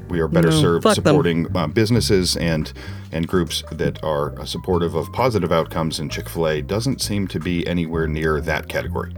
we 0.09 0.19
are 0.19 0.27
better 0.27 0.49
No, 0.49 0.61
served 0.61 0.87
supporting 0.93 1.47
uh, 1.55 1.67
businesses 1.67 2.35
and 2.37 2.71
and 3.11 3.27
groups 3.27 3.63
that 3.71 4.03
are 4.03 4.39
uh, 4.39 4.45
supportive 4.45 4.95
of 4.95 5.11
positive 5.13 5.51
outcomes. 5.51 5.99
And 5.99 6.11
Chick 6.11 6.29
Fil 6.29 6.47
A 6.47 6.61
doesn't 6.61 7.01
seem 7.01 7.27
to 7.29 7.39
be 7.39 7.65
anywhere 7.67 8.07
near 8.07 8.41
that 8.41 8.67
category. 8.67 9.13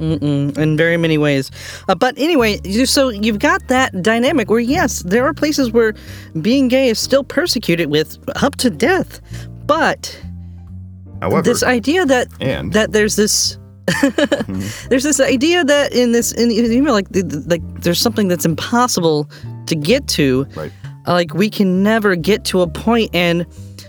in 0.00 0.76
very 0.76 0.96
many 0.96 1.18
ways. 1.18 1.50
Uh, 1.88 1.94
but 1.94 2.16
anyway, 2.18 2.58
you, 2.64 2.86
so 2.86 3.10
you've 3.10 3.38
got 3.38 3.66
that 3.68 4.02
dynamic 4.02 4.48
where, 4.48 4.60
yes, 4.60 5.02
there 5.02 5.26
are 5.26 5.34
places 5.34 5.72
where 5.72 5.94
being 6.40 6.68
gay 6.68 6.88
is 6.88 6.98
still 6.98 7.22
persecuted 7.22 7.90
with 7.90 8.18
up 8.42 8.56
to 8.56 8.70
death. 8.70 9.20
But 9.66 10.18
However, 11.20 11.42
this 11.42 11.62
idea 11.62 12.06
that 12.06 12.28
and 12.40 12.72
that 12.72 12.92
there's 12.92 13.16
this. 13.16 13.58
there's 14.88 15.02
this 15.02 15.18
idea 15.20 15.64
that 15.64 15.92
in 15.92 16.12
this 16.12 16.30
in 16.32 16.48
the 16.48 16.72
email 16.72 16.92
like 16.92 17.08
like 17.46 17.60
there's 17.80 17.98
something 17.98 18.28
that's 18.28 18.44
impossible 18.44 19.28
to 19.70 19.74
get 19.74 20.06
to 20.08 20.46
right, 20.54 20.72
like 21.06 21.34
we 21.34 21.48
can 21.48 21.82
never 21.82 22.14
get 22.14 22.44
to 22.44 22.60
a 22.60 22.66
point 22.68 23.10
and 23.14 23.46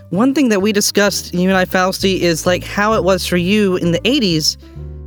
one 0.10 0.34
thing 0.34 0.50
that 0.50 0.62
we 0.62 0.72
discussed 0.72 1.34
you 1.34 1.50
and 1.50 1.58
i 1.58 1.66
fausti 1.66 2.20
is 2.20 2.46
like 2.46 2.64
how 2.64 2.94
it 2.94 3.04
was 3.04 3.28
for 3.28 3.38
you 3.38 3.76
in 3.78 3.92
the 3.92 4.00
80s 4.00 4.58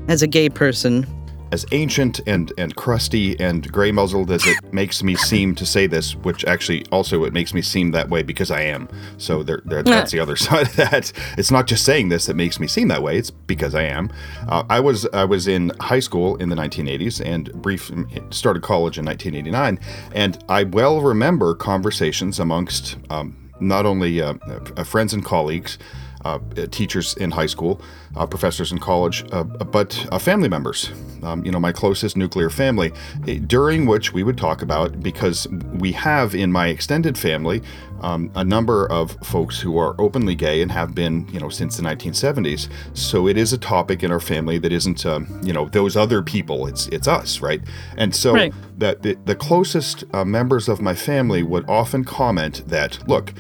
as 0.09 0.23
a 0.23 0.27
gay 0.27 0.49
person 0.51 1.07
as 1.55 1.65
ancient 1.71 2.21
and 2.27 2.53
and 2.59 2.75
crusty 2.75 3.39
and 3.39 3.71
gray 3.71 3.93
muzzled 3.93 4.29
as 4.33 4.45
it 4.45 4.57
makes 4.73 5.05
me 5.05 5.15
seem 5.15 5.55
to 5.55 5.65
say 5.65 5.87
this, 5.87 6.17
which 6.17 6.45
actually 6.47 6.85
also 6.91 7.23
it 7.23 7.33
makes 7.33 7.55
me 7.55 7.63
seem 7.63 7.93
that 7.93 8.11
way 8.11 8.25
because 8.25 8.51
I 8.51 8.63
am. 8.63 8.89
So 9.19 9.45
there, 9.45 9.63
there 9.65 9.85
that's 9.85 10.11
the 10.11 10.19
other 10.19 10.35
side 10.47 10.67
of 10.67 10.77
that. 10.77 11.13
It's 11.39 11.53
not 11.53 11.69
just 11.69 11.85
saying 11.85 12.09
this 12.09 12.27
that 12.27 12.35
makes 12.35 12.59
me 12.59 12.67
seem 12.67 12.89
that 12.89 13.05
way. 13.05 13.17
It's 13.17 13.31
because 13.31 13.77
I 13.77 13.85
am. 13.85 14.13
Uh, 14.49 14.65
I 14.69 14.81
was 14.81 15.07
I 15.13 15.25
was 15.25 15.47
in 15.47 15.71
high 15.79 16.01
school 16.01 16.35
in 16.37 16.49
the 16.49 16.57
1980s 16.57 17.25
and 17.25 17.53
brief 17.63 17.89
started 18.31 18.63
college 18.65 18.99
in 18.99 19.05
1989, 19.05 19.79
and 20.13 20.45
I 20.49 20.65
well 20.65 21.01
remember 21.01 21.55
conversations 21.55 22.41
amongst 22.41 22.97
um, 23.11 23.45
not 23.61 23.87
only 23.87 24.21
uh, 24.21 24.35
uh, 24.77 24.83
friends 24.83 25.15
and 25.15 25.25
colleagues 25.25 25.79
uh, 26.25 26.39
teachers 26.71 27.15
in 27.17 27.31
high 27.31 27.47
school, 27.47 27.81
uh, 28.17 28.27
professors 28.27 28.73
in 28.73 28.79
college, 28.79 29.25
uh, 29.33 29.45
but 29.45 30.07
uh, 30.13 30.19
family 30.19 30.49
members. 30.49 30.91
Um, 31.23 31.45
you 31.45 31.51
know, 31.51 31.61
my 31.61 31.73
closest 31.73 32.17
nuclear 32.19 32.51
family, 32.51 32.93
eh, 33.27 33.39
during 33.47 33.87
which 33.87 34.13
we 34.13 34.23
would 34.23 34.37
talk 34.37 34.61
about 34.61 35.01
because 35.03 35.49
we 35.49 35.93
have 35.93 36.35
in 36.35 36.53
my 36.53 36.69
extended 36.69 37.17
family 37.17 37.63
um, 38.03 38.31
a 38.35 38.45
number 38.45 38.87
of 38.93 39.13
folks 39.23 39.59
who 39.61 39.79
are 39.79 39.95
openly 39.99 40.35
gay 40.35 40.61
and 40.61 40.71
have 40.71 40.95
been, 40.95 41.27
you 41.33 41.41
know, 41.41 41.49
since 41.49 41.79
the 41.79 41.83
1970s. 41.83 42.69
So 42.93 43.27
it 43.27 43.39
is 43.39 43.55
a 43.55 43.59
topic 43.59 44.03
in 44.03 44.11
our 44.13 44.21
family 44.21 44.59
that 44.59 44.73
isn't, 44.73 45.07
um, 45.07 45.41
you 45.43 45.55
know, 45.55 45.67
those 45.71 45.97
other 45.97 46.21
people. 46.21 46.67
It's 46.67 46.87
it's 46.89 47.09
us, 47.09 47.41
right? 47.41 47.63
And 47.97 48.15
so 48.15 48.35
Right. 48.35 48.53
that 48.77 49.03
the, 49.03 49.17
the 49.25 49.35
closest 49.35 50.05
uh, 50.13 50.25
members 50.25 50.69
of 50.69 50.83
my 50.83 50.95
family 50.95 51.43
would 51.43 51.65
often 51.69 52.05
comment 52.05 52.65
that, 52.69 53.09
look 53.09 53.33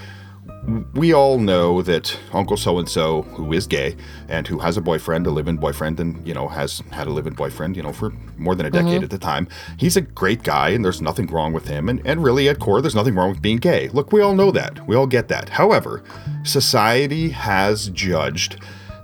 we 0.94 1.12
all 1.12 1.38
know 1.38 1.83
that 1.83 2.18
Uncle 2.33 2.57
so 2.57 2.79
and 2.79 2.88
so, 2.88 3.22
who 3.22 3.53
is 3.53 3.66
gay 3.66 3.96
and 4.29 4.46
who 4.46 4.59
has 4.59 4.77
a 4.77 4.81
boyfriend, 4.81 5.27
a 5.27 5.31
live-in 5.31 5.57
boyfriend, 5.57 6.00
and 6.00 6.27
you 6.27 6.33
know 6.33 6.48
has 6.48 6.83
had 6.90 7.07
a 7.07 7.11
live-in 7.11 7.35
boyfriend, 7.35 7.77
you 7.77 7.83
know, 7.83 7.92
for 7.92 8.11
more 8.37 8.55
than 8.55 8.66
a 8.66 8.70
decade 8.70 8.94
mm-hmm. 8.94 9.05
at 9.05 9.11
the 9.11 9.18
time. 9.18 9.46
He's 9.79 9.96
a 9.96 10.00
great 10.00 10.42
guy, 10.42 10.70
and 10.70 10.85
there's 10.85 11.03
nothing 11.03 11.27
wrong 11.27 11.53
with 11.53 11.68
him. 11.68 11.88
And 11.88 12.00
and 12.07 12.22
really, 12.22 12.48
at 12.48 12.59
core, 12.59 12.81
there's 12.81 12.94
nothing 12.94 13.14
wrong 13.14 13.31
with 13.31 13.42
being 13.42 13.59
gay. 13.59 13.88
Look, 13.88 14.12
we 14.12 14.20
all 14.20 14.35
know 14.35 14.50
that. 14.53 14.87
We 14.87 14.96
all 14.96 15.07
get 15.07 15.29
that. 15.29 15.50
However, 15.50 16.03
society 16.44 17.31
has 17.31 17.88
judged 17.90 18.61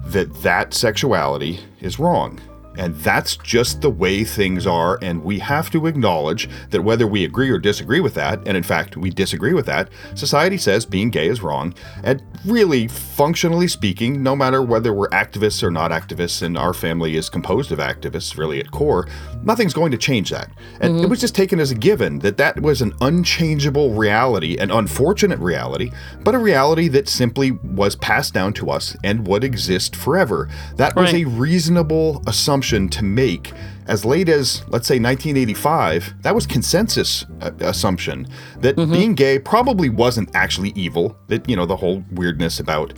that 0.06 0.42
that 0.42 0.72
sexuality 0.74 1.60
is 1.80 1.98
wrong. 1.98 2.40
And 2.76 2.94
that's 2.96 3.36
just 3.36 3.80
the 3.80 3.90
way 3.90 4.24
things 4.24 4.66
are. 4.66 4.98
And 5.02 5.24
we 5.24 5.38
have 5.40 5.70
to 5.70 5.86
acknowledge 5.86 6.48
that 6.70 6.82
whether 6.82 7.06
we 7.06 7.24
agree 7.24 7.50
or 7.50 7.58
disagree 7.58 8.00
with 8.00 8.14
that, 8.14 8.40
and 8.46 8.56
in 8.56 8.62
fact, 8.62 8.96
we 8.96 9.10
disagree 9.10 9.52
with 9.52 9.66
that, 9.66 9.90
society 10.14 10.56
says 10.56 10.86
being 10.86 11.10
gay 11.10 11.28
is 11.28 11.42
wrong. 11.42 11.74
And 12.04 12.22
really, 12.44 12.86
functionally 12.88 13.68
speaking, 13.68 14.22
no 14.22 14.36
matter 14.36 14.62
whether 14.62 14.92
we're 14.92 15.08
activists 15.08 15.62
or 15.62 15.70
not 15.70 15.90
activists, 15.90 16.42
and 16.42 16.56
our 16.56 16.72
family 16.72 17.16
is 17.16 17.28
composed 17.28 17.72
of 17.72 17.80
activists, 17.80 18.38
really 18.38 18.60
at 18.60 18.70
core, 18.70 19.08
nothing's 19.42 19.74
going 19.74 19.90
to 19.90 19.98
change 19.98 20.30
that. 20.30 20.50
And 20.80 20.94
mm-hmm. 20.94 21.04
it 21.04 21.10
was 21.10 21.20
just 21.20 21.34
taken 21.34 21.58
as 21.58 21.70
a 21.70 21.74
given 21.74 22.20
that 22.20 22.36
that 22.36 22.60
was 22.60 22.80
an 22.82 22.94
unchangeable 23.00 23.94
reality, 23.94 24.56
an 24.58 24.70
unfortunate 24.70 25.40
reality, 25.40 25.90
but 26.22 26.34
a 26.34 26.38
reality 26.38 26.88
that 26.88 27.08
simply 27.08 27.50
was 27.50 27.96
passed 27.96 28.32
down 28.32 28.52
to 28.54 28.70
us 28.70 28.96
and 29.02 29.26
would 29.26 29.42
exist 29.42 29.96
forever. 29.96 30.48
That 30.76 30.94
was 30.94 31.12
a 31.12 31.24
reasonable 31.24 32.22
assumption 32.26 32.59
to 32.60 33.04
make 33.04 33.52
as 33.86 34.04
late 34.04 34.28
as 34.28 34.62
let's 34.68 34.86
say 34.86 35.00
1985 35.00 36.14
that 36.22 36.34
was 36.34 36.46
consensus 36.46 37.24
uh, 37.40 37.50
assumption 37.60 38.28
that 38.58 38.76
being 38.76 39.14
gay 39.14 39.38
probably 39.38 39.88
wasn't 39.88 40.28
actually 40.34 40.70
evil 40.76 41.16
that 41.28 41.48
you 41.48 41.56
know 41.56 41.66
the 41.66 41.76
whole 41.76 42.04
weirdness 42.12 42.60
about 42.60 42.92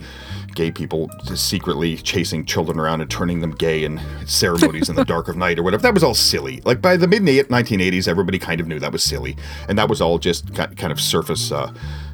gay 0.53 0.71
people 0.71 1.09
just 1.25 1.47
secretly 1.49 1.97
chasing 1.97 2.45
children 2.45 2.79
around 2.79 3.01
and 3.01 3.09
turning 3.09 3.41
them 3.41 3.51
gay 3.51 3.83
in 3.83 3.99
ceremonies 4.25 4.89
in 4.89 4.95
the 4.95 5.05
dark 5.05 5.27
of 5.27 5.35
night 5.35 5.59
or 5.59 5.63
whatever. 5.63 5.81
That 5.81 5.93
was 5.93 6.03
all 6.03 6.13
silly. 6.13 6.61
Like 6.61 6.81
by 6.81 6.97
the 6.97 7.07
mid 7.07 7.23
1980s 7.23 8.07
everybody 8.07 8.39
kind 8.39 8.61
of 8.61 8.67
knew 8.67 8.79
that 8.79 8.91
was 8.91 9.03
silly. 9.03 9.35
And 9.67 9.77
that 9.77 9.89
was 9.89 10.01
all 10.01 10.19
just 10.19 10.53
kind 10.55 10.91
of 10.91 10.99
surface 10.99 11.51
uh, 11.51 11.73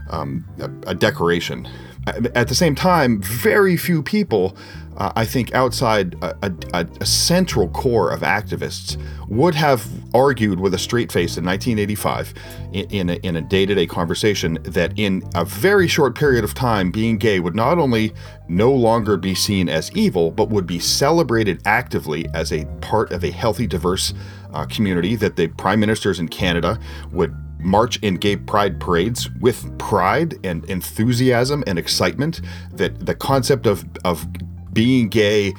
um, 0.10 0.46
a, 0.60 0.92
a 0.92 0.96
decoration. 0.96 1.68
At 2.08 2.36
at 2.36 2.48
the 2.48 2.56
same 2.56 2.76
time, 2.76 3.22
very 3.22 3.76
few 3.78 4.02
people, 4.02 4.56
uh, 5.00 5.14
I 5.16 5.26
think, 5.26 5.54
outside 5.54 6.16
a, 6.22 6.52
a, 6.74 6.86
a- 7.02 7.06
central 7.06 7.70
core 7.70 8.12
of 8.12 8.22
activists 8.22 9.02
would 9.30 9.56
have 9.56 9.88
argued 10.14 10.60
with 10.60 10.74
a 10.74 10.78
straight 10.78 11.12
face 11.12 11.38
in 11.38 11.46
1985 11.46 12.34
in, 12.74 12.86
in 12.92 13.10
a, 13.10 13.14
in 13.16 13.36
a 13.38 13.42
day-to-day 13.42 13.88
conversation 13.88 14.58
that 14.64 14.92
in 14.98 15.24
a 15.36 15.46
very 15.46 15.88
short 15.88 16.16
period 16.16 16.44
of 16.44 16.54
time, 16.54 16.92
being 16.92 17.18
gay 17.18 17.40
would 17.40 17.56
not 17.56 17.78
only 17.80 18.14
no 18.50 18.72
longer 18.72 19.16
be 19.16 19.34
seen 19.34 19.70
as 19.70 19.92
evil, 19.94 20.32
but 20.32 20.50
would 20.50 20.68
be 20.68 20.80
celebrated 20.80 21.62
actively 21.66 22.28
as 22.34 22.52
a 22.52 22.66
part 22.82 23.12
of 23.12 23.24
a 23.24 23.32
healthy, 23.32 23.68
diverse 23.68 24.14
uh, 24.54 24.66
community. 24.66 25.16
That 25.16 25.36
the 25.38 25.48
prime 25.48 25.80
ministers 25.80 26.20
in 26.20 26.28
Canada 26.28 26.80
would 27.12 27.34
march 27.60 27.98
in 28.00 28.16
gay 28.16 28.38
pride 28.38 28.80
parades 28.80 29.30
with 29.42 29.78
pride 29.78 30.36
and 30.46 30.64
enthusiasm 30.66 31.64
and 31.68 31.78
excitement 31.78 32.42
that 32.72 33.06
the 33.06 33.16
concept 33.16 33.68
of 33.68 33.86
of 34.06 34.26
being 34.74 35.10
gay 35.10 35.54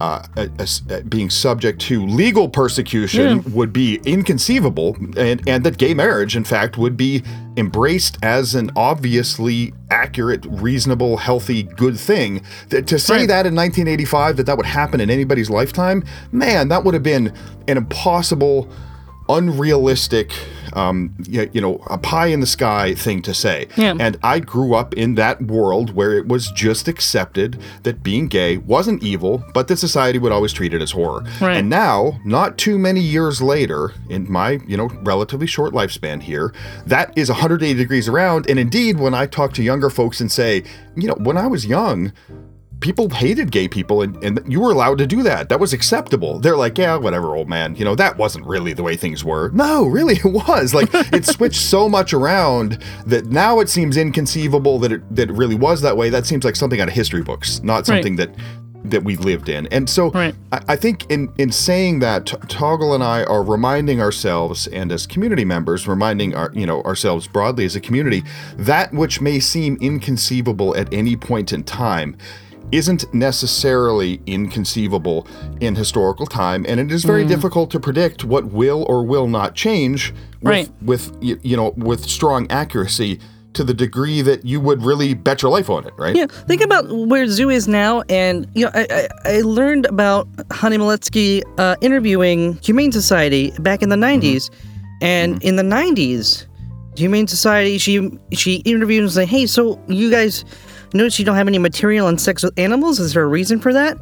uh, 0.00 0.20
uh, 0.36 0.48
uh, 0.58 1.00
being 1.02 1.30
subject 1.30 1.80
to 1.80 2.04
legal 2.04 2.48
persecution 2.48 3.40
would 3.52 3.72
be 3.72 4.00
inconceivable, 4.04 4.96
and, 5.16 5.46
and 5.46 5.62
that 5.64 5.78
gay 5.78 5.94
marriage, 5.94 6.34
in 6.34 6.42
fact, 6.42 6.76
would 6.76 6.96
be 6.96 7.22
embraced 7.56 8.18
as 8.20 8.56
an 8.56 8.68
obviously 8.74 9.72
accurate, 9.92 10.44
reasonable, 10.46 11.18
healthy, 11.18 11.62
good 11.62 11.96
thing. 11.96 12.42
That, 12.70 12.88
to 12.88 12.98
say 12.98 13.18
Right. 13.18 13.28
that 13.28 13.46
in 13.46 13.54
1985, 13.54 14.38
that 14.38 14.46
that 14.46 14.56
would 14.56 14.66
happen 14.66 15.00
in 15.00 15.08
anybody's 15.08 15.48
lifetime, 15.50 16.02
man, 16.32 16.66
that 16.66 16.82
would 16.82 16.94
have 16.94 17.04
been 17.04 17.32
an 17.68 17.76
impossible 17.76 18.68
unrealistic, 19.32 20.32
um, 20.74 21.14
you 21.26 21.60
know, 21.60 21.82
a 21.88 21.98
pie 21.98 22.26
in 22.26 22.40
the 22.40 22.46
sky 22.46 22.94
thing 22.94 23.22
to 23.22 23.34
say. 23.34 23.66
Yeah. 23.76 23.96
And 23.98 24.18
I 24.22 24.40
grew 24.40 24.74
up 24.74 24.94
in 24.94 25.14
that 25.14 25.42
world 25.42 25.94
where 25.94 26.16
it 26.16 26.28
was 26.28 26.50
just 26.52 26.88
accepted 26.88 27.58
that 27.82 28.02
being 28.02 28.28
gay 28.28 28.58
wasn't 28.58 29.02
evil, 29.02 29.42
but 29.54 29.68
that 29.68 29.78
society 29.78 30.18
would 30.18 30.32
always 30.32 30.52
treat 30.52 30.74
it 30.74 30.82
as 30.82 30.90
horror. 30.90 31.24
Right. 31.40 31.56
And 31.56 31.68
now, 31.68 32.20
not 32.24 32.58
too 32.58 32.78
many 32.78 33.00
years 33.00 33.40
later, 33.40 33.92
in 34.08 34.30
my, 34.30 34.60
you 34.66 34.76
know, 34.76 34.88
relatively 35.02 35.46
short 35.46 35.72
lifespan 35.72 36.22
here, 36.22 36.52
that 36.86 37.16
is 37.16 37.28
180 37.28 37.74
degrees 37.74 38.08
around. 38.08 38.48
And 38.48 38.58
indeed, 38.58 38.98
when 38.98 39.14
I 39.14 39.26
talk 39.26 39.52
to 39.54 39.62
younger 39.62 39.90
folks 39.90 40.20
and 40.20 40.30
say, 40.30 40.62
you 40.96 41.08
know, 41.08 41.16
when 41.18 41.36
I 41.36 41.46
was 41.46 41.66
young, 41.66 42.12
people 42.82 43.08
hated 43.08 43.50
gay 43.50 43.68
people 43.68 44.02
and, 44.02 44.22
and 44.22 44.40
you 44.52 44.60
were 44.60 44.70
allowed 44.70 44.98
to 44.98 45.06
do 45.06 45.22
that. 45.22 45.48
That 45.48 45.60
was 45.60 45.72
acceptable. 45.72 46.38
They're 46.38 46.56
like, 46.56 46.76
yeah, 46.76 46.96
whatever, 46.96 47.34
old 47.34 47.48
man. 47.48 47.74
You 47.76 47.84
know, 47.86 47.94
that 47.94 48.18
wasn't 48.18 48.46
really 48.46 48.74
the 48.74 48.82
way 48.82 48.96
things 48.96 49.24
were. 49.24 49.48
No, 49.54 49.86
really, 49.86 50.16
it 50.24 50.24
was. 50.24 50.74
Like 50.74 50.90
it 50.92 51.24
switched 51.36 51.62
so 51.62 51.88
much 51.88 52.12
around 52.12 52.82
that 53.06 53.26
now 53.26 53.60
it 53.60 53.70
seems 53.70 53.96
inconceivable 53.96 54.78
that 54.80 54.92
it 54.92 55.16
that 55.16 55.30
it 55.30 55.32
really 55.32 55.54
was 55.54 55.80
that 55.80 55.96
way. 55.96 56.10
That 56.10 56.26
seems 56.26 56.44
like 56.44 56.56
something 56.56 56.80
out 56.80 56.88
of 56.88 56.94
history 56.94 57.22
books, 57.22 57.62
not 57.62 57.72
Right. 57.72 57.86
something 57.86 58.16
that 58.16 58.30
that 58.84 59.04
we 59.04 59.16
lived 59.16 59.48
in. 59.48 59.68
And 59.68 59.88
so 59.88 60.10
Right. 60.10 60.34
I, 60.50 60.60
I 60.70 60.76
think 60.76 61.08
in 61.08 61.32
in 61.38 61.52
saying 61.52 62.00
that, 62.00 62.26
T- 62.26 62.36
Toggle 62.48 62.94
and 62.94 63.04
I 63.04 63.22
are 63.24 63.44
reminding 63.44 64.00
ourselves, 64.00 64.66
and 64.66 64.90
as 64.90 65.06
community 65.06 65.44
members, 65.44 65.86
reminding 65.86 66.34
our 66.34 66.50
you 66.52 66.66
know 66.66 66.82
ourselves 66.82 67.28
broadly 67.28 67.64
as 67.64 67.76
a 67.76 67.80
community, 67.80 68.24
that 68.56 68.92
which 68.92 69.20
may 69.20 69.38
seem 69.38 69.78
inconceivable 69.80 70.76
at 70.76 70.92
any 70.92 71.14
point 71.16 71.52
in 71.52 71.62
time 71.62 72.16
isn't 72.72 73.12
necessarily 73.14 74.20
inconceivable 74.26 75.26
in 75.60 75.74
historical 75.76 76.26
time, 76.26 76.64
and 76.68 76.80
it 76.80 76.90
is 76.90 77.02
Mm. 77.04 77.06
very 77.06 77.24
difficult 77.24 77.70
to 77.70 77.78
predict 77.78 78.24
what 78.24 78.46
will 78.52 78.84
or 78.88 79.04
will 79.04 79.28
not 79.28 79.54
change 79.54 80.12
with, 80.42 80.50
Right. 80.50 80.68
with 80.84 81.12
you 81.20 81.56
know 81.56 81.72
with 81.76 82.04
strong 82.08 82.46
accuracy 82.50 83.18
to 83.52 83.62
the 83.62 83.74
degree 83.74 84.22
that 84.22 84.46
you 84.46 84.58
would 84.58 84.82
really 84.82 85.12
bet 85.12 85.42
your 85.42 85.50
life 85.52 85.68
on 85.68 85.86
it, 85.86 85.92
right? 85.98 86.16
Yeah, 86.16 86.24
think 86.48 86.62
about 86.62 86.90
where 86.90 87.26
Zoo 87.28 87.50
is 87.50 87.68
now, 87.68 88.02
and 88.08 88.46
you 88.54 88.64
know, 88.64 88.70
I, 88.74 88.86
I, 89.26 89.36
I 89.36 89.40
learned 89.42 89.84
about 89.86 90.26
Hani 90.48 90.78
Miletski 90.78 91.42
uh, 91.58 91.76
interviewing 91.82 92.58
Humane 92.62 92.92
Society 92.92 93.52
back 93.60 93.82
in 93.82 93.90
the 93.90 93.96
'90s, 93.96 94.48
and 95.02 95.42
in 95.44 95.56
the 95.56 95.62
'90s, 95.62 96.46
Humane 96.96 97.26
Society 97.26 97.76
she 97.76 98.10
she 98.32 98.56
interviewed 98.64 99.04
and 99.04 99.14
like, 99.16 99.28
"Hey, 99.28 99.44
so 99.46 99.78
you 99.86 100.10
guys 100.10 100.44
notice 100.96 101.18
you 101.18 101.24
don't 101.24 101.36
have 101.36 101.48
any 101.48 101.58
material 101.58 102.06
on 102.06 102.18
sex 102.18 102.42
with 102.42 102.58
animals? 102.58 103.00
Is 103.00 103.14
there 103.14 103.22
a 103.22 103.26
reason 103.26 103.60
for 103.60 103.72
that?" 103.72 103.98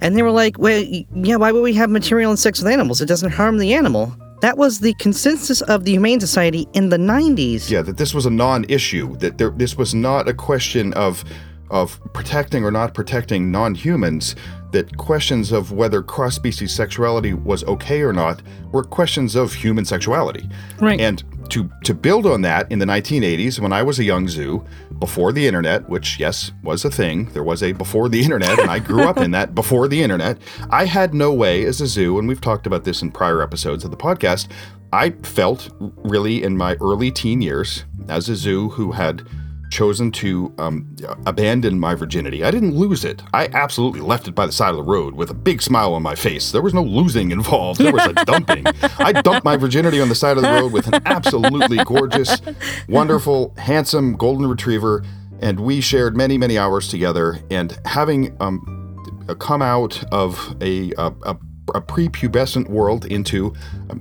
And 0.00 0.16
they 0.16 0.22
were 0.22 0.30
like, 0.30 0.58
"Well, 0.58 0.82
yeah, 1.14 1.36
why 1.36 1.52
would 1.52 1.62
we 1.62 1.74
have 1.74 1.90
material 1.90 2.30
on 2.30 2.36
sex 2.36 2.60
with 2.60 2.72
animals? 2.72 3.00
It 3.00 3.06
doesn't 3.06 3.30
harm 3.30 3.58
the 3.58 3.74
animal." 3.74 4.14
That 4.40 4.56
was 4.56 4.80
the 4.80 4.94
consensus 4.94 5.60
of 5.60 5.84
the 5.84 5.92
Humane 5.92 6.20
Society 6.20 6.66
in 6.72 6.88
the 6.88 6.96
'90s. 6.96 7.70
Yeah, 7.70 7.82
that 7.82 7.98
this 7.98 8.14
was 8.14 8.24
a 8.24 8.30
non-issue. 8.30 9.16
That 9.18 9.36
there, 9.36 9.50
this 9.50 9.76
was 9.76 9.94
not 9.94 10.28
a 10.28 10.34
question 10.34 10.92
of 10.94 11.24
of 11.70 12.00
protecting 12.12 12.64
or 12.64 12.70
not 12.70 12.94
protecting 12.94 13.50
non-humans. 13.50 14.34
That 14.72 14.96
questions 14.96 15.52
of 15.52 15.72
whether 15.72 16.02
cross 16.02 16.34
species 16.34 16.74
sexuality 16.74 17.32
was 17.32 17.64
okay 17.64 18.02
or 18.02 18.12
not 18.12 18.42
were 18.72 18.84
questions 18.84 19.34
of 19.34 19.52
human 19.52 19.84
sexuality. 19.84 20.48
Right. 20.80 21.00
And 21.00 21.24
to 21.50 21.70
to 21.84 21.94
build 21.94 22.26
on 22.26 22.42
that 22.42 22.70
in 22.70 22.78
the 22.78 22.86
1980s 22.86 23.58
when 23.58 23.72
I 23.72 23.82
was 23.82 23.98
a 23.98 24.04
young 24.04 24.28
zoo 24.28 24.64
before 24.98 25.32
the 25.32 25.46
internet 25.46 25.88
which 25.88 26.18
yes 26.18 26.52
was 26.62 26.84
a 26.84 26.90
thing 26.90 27.24
there 27.30 27.42
was 27.42 27.62
a 27.62 27.72
before 27.72 28.08
the 28.08 28.22
internet 28.22 28.58
and 28.58 28.70
I 28.70 28.78
grew 28.78 29.08
up 29.08 29.18
in 29.18 29.32
that 29.32 29.54
before 29.54 29.88
the 29.88 30.02
internet 30.02 30.38
I 30.70 30.84
had 30.84 31.12
no 31.12 31.32
way 31.32 31.64
as 31.64 31.80
a 31.80 31.86
zoo 31.86 32.18
and 32.18 32.28
we've 32.28 32.40
talked 32.40 32.66
about 32.66 32.84
this 32.84 33.02
in 33.02 33.10
prior 33.10 33.42
episodes 33.42 33.84
of 33.84 33.90
the 33.90 33.96
podcast 33.96 34.48
I 34.92 35.10
felt 35.10 35.70
really 35.78 36.42
in 36.42 36.56
my 36.56 36.76
early 36.80 37.10
teen 37.10 37.42
years 37.42 37.84
as 38.08 38.28
a 38.28 38.36
zoo 38.36 38.70
who 38.70 38.92
had 38.92 39.26
chosen 39.70 40.10
to 40.10 40.52
um, 40.58 40.96
abandon 41.26 41.78
my 41.78 41.94
virginity. 41.94 42.44
I 42.44 42.50
didn't 42.50 42.74
lose 42.74 43.04
it. 43.04 43.22
I 43.32 43.48
absolutely 43.52 44.00
left 44.00 44.28
it 44.28 44.34
by 44.34 44.46
the 44.46 44.52
side 44.52 44.70
of 44.70 44.76
the 44.76 44.82
road 44.82 45.14
with 45.14 45.30
a 45.30 45.34
big 45.34 45.62
smile 45.62 45.94
on 45.94 46.02
my 46.02 46.14
face. 46.14 46.52
There 46.52 46.62
was 46.62 46.74
no 46.74 46.82
losing 46.82 47.30
involved. 47.30 47.80
There 47.80 47.92
was 47.92 48.06
a 48.06 48.12
dumping. 48.24 48.64
I 48.98 49.12
dumped 49.12 49.44
my 49.44 49.56
virginity 49.56 50.00
on 50.00 50.08
the 50.08 50.14
side 50.14 50.36
of 50.36 50.42
the 50.42 50.50
road 50.50 50.72
with 50.72 50.88
an 50.88 51.00
absolutely 51.06 51.78
gorgeous, 51.84 52.40
wonderful, 52.88 53.54
handsome 53.56 54.16
golden 54.16 54.46
retriever, 54.46 55.04
and 55.40 55.60
we 55.60 55.80
shared 55.80 56.16
many, 56.16 56.36
many 56.36 56.58
hours 56.58 56.88
together. 56.88 57.38
And 57.50 57.78
having 57.84 58.36
um, 58.40 59.36
come 59.38 59.62
out 59.62 60.02
of 60.12 60.56
a, 60.60 60.92
a, 60.98 61.12
a 61.22 61.38
a 61.74 61.80
prepubescent 61.80 62.68
world 62.68 63.06
into 63.06 63.54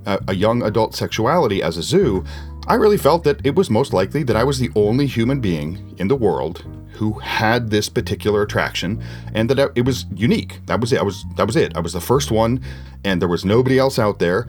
a, 0.07 0.19
a, 0.29 0.33
young 0.33 0.63
adult 0.63 0.95
sexuality 0.95 1.61
as 1.61 1.77
a 1.77 1.83
zoo, 1.83 2.23
I 2.67 2.75
really 2.75 2.97
felt 2.97 3.23
that 3.23 3.43
it 3.45 3.55
was 3.55 3.69
most 3.69 3.93
likely 3.93 4.23
that 4.23 4.35
I 4.35 4.43
was 4.43 4.59
the 4.59 4.69
only 4.75 5.07
human 5.07 5.39
being 5.39 5.95
in 5.97 6.07
the 6.07 6.15
world 6.15 6.65
who 6.93 7.13
had 7.13 7.69
this 7.69 7.89
particular 7.89 8.41
attraction 8.41 9.01
and 9.33 9.49
that 9.49 9.71
it 9.75 9.85
was 9.85 10.05
unique. 10.13 10.59
That 10.65 10.81
was 10.81 10.91
it. 10.91 10.99
I 10.99 11.03
was 11.03 11.25
that 11.35 11.47
was 11.47 11.55
it. 11.55 11.75
I 11.75 11.79
was 11.79 11.93
the 11.93 12.01
first 12.01 12.29
one 12.29 12.61
and 13.03 13.21
there 13.21 13.29
was 13.29 13.45
nobody 13.45 13.79
else 13.79 13.97
out 13.97 14.19
there 14.19 14.47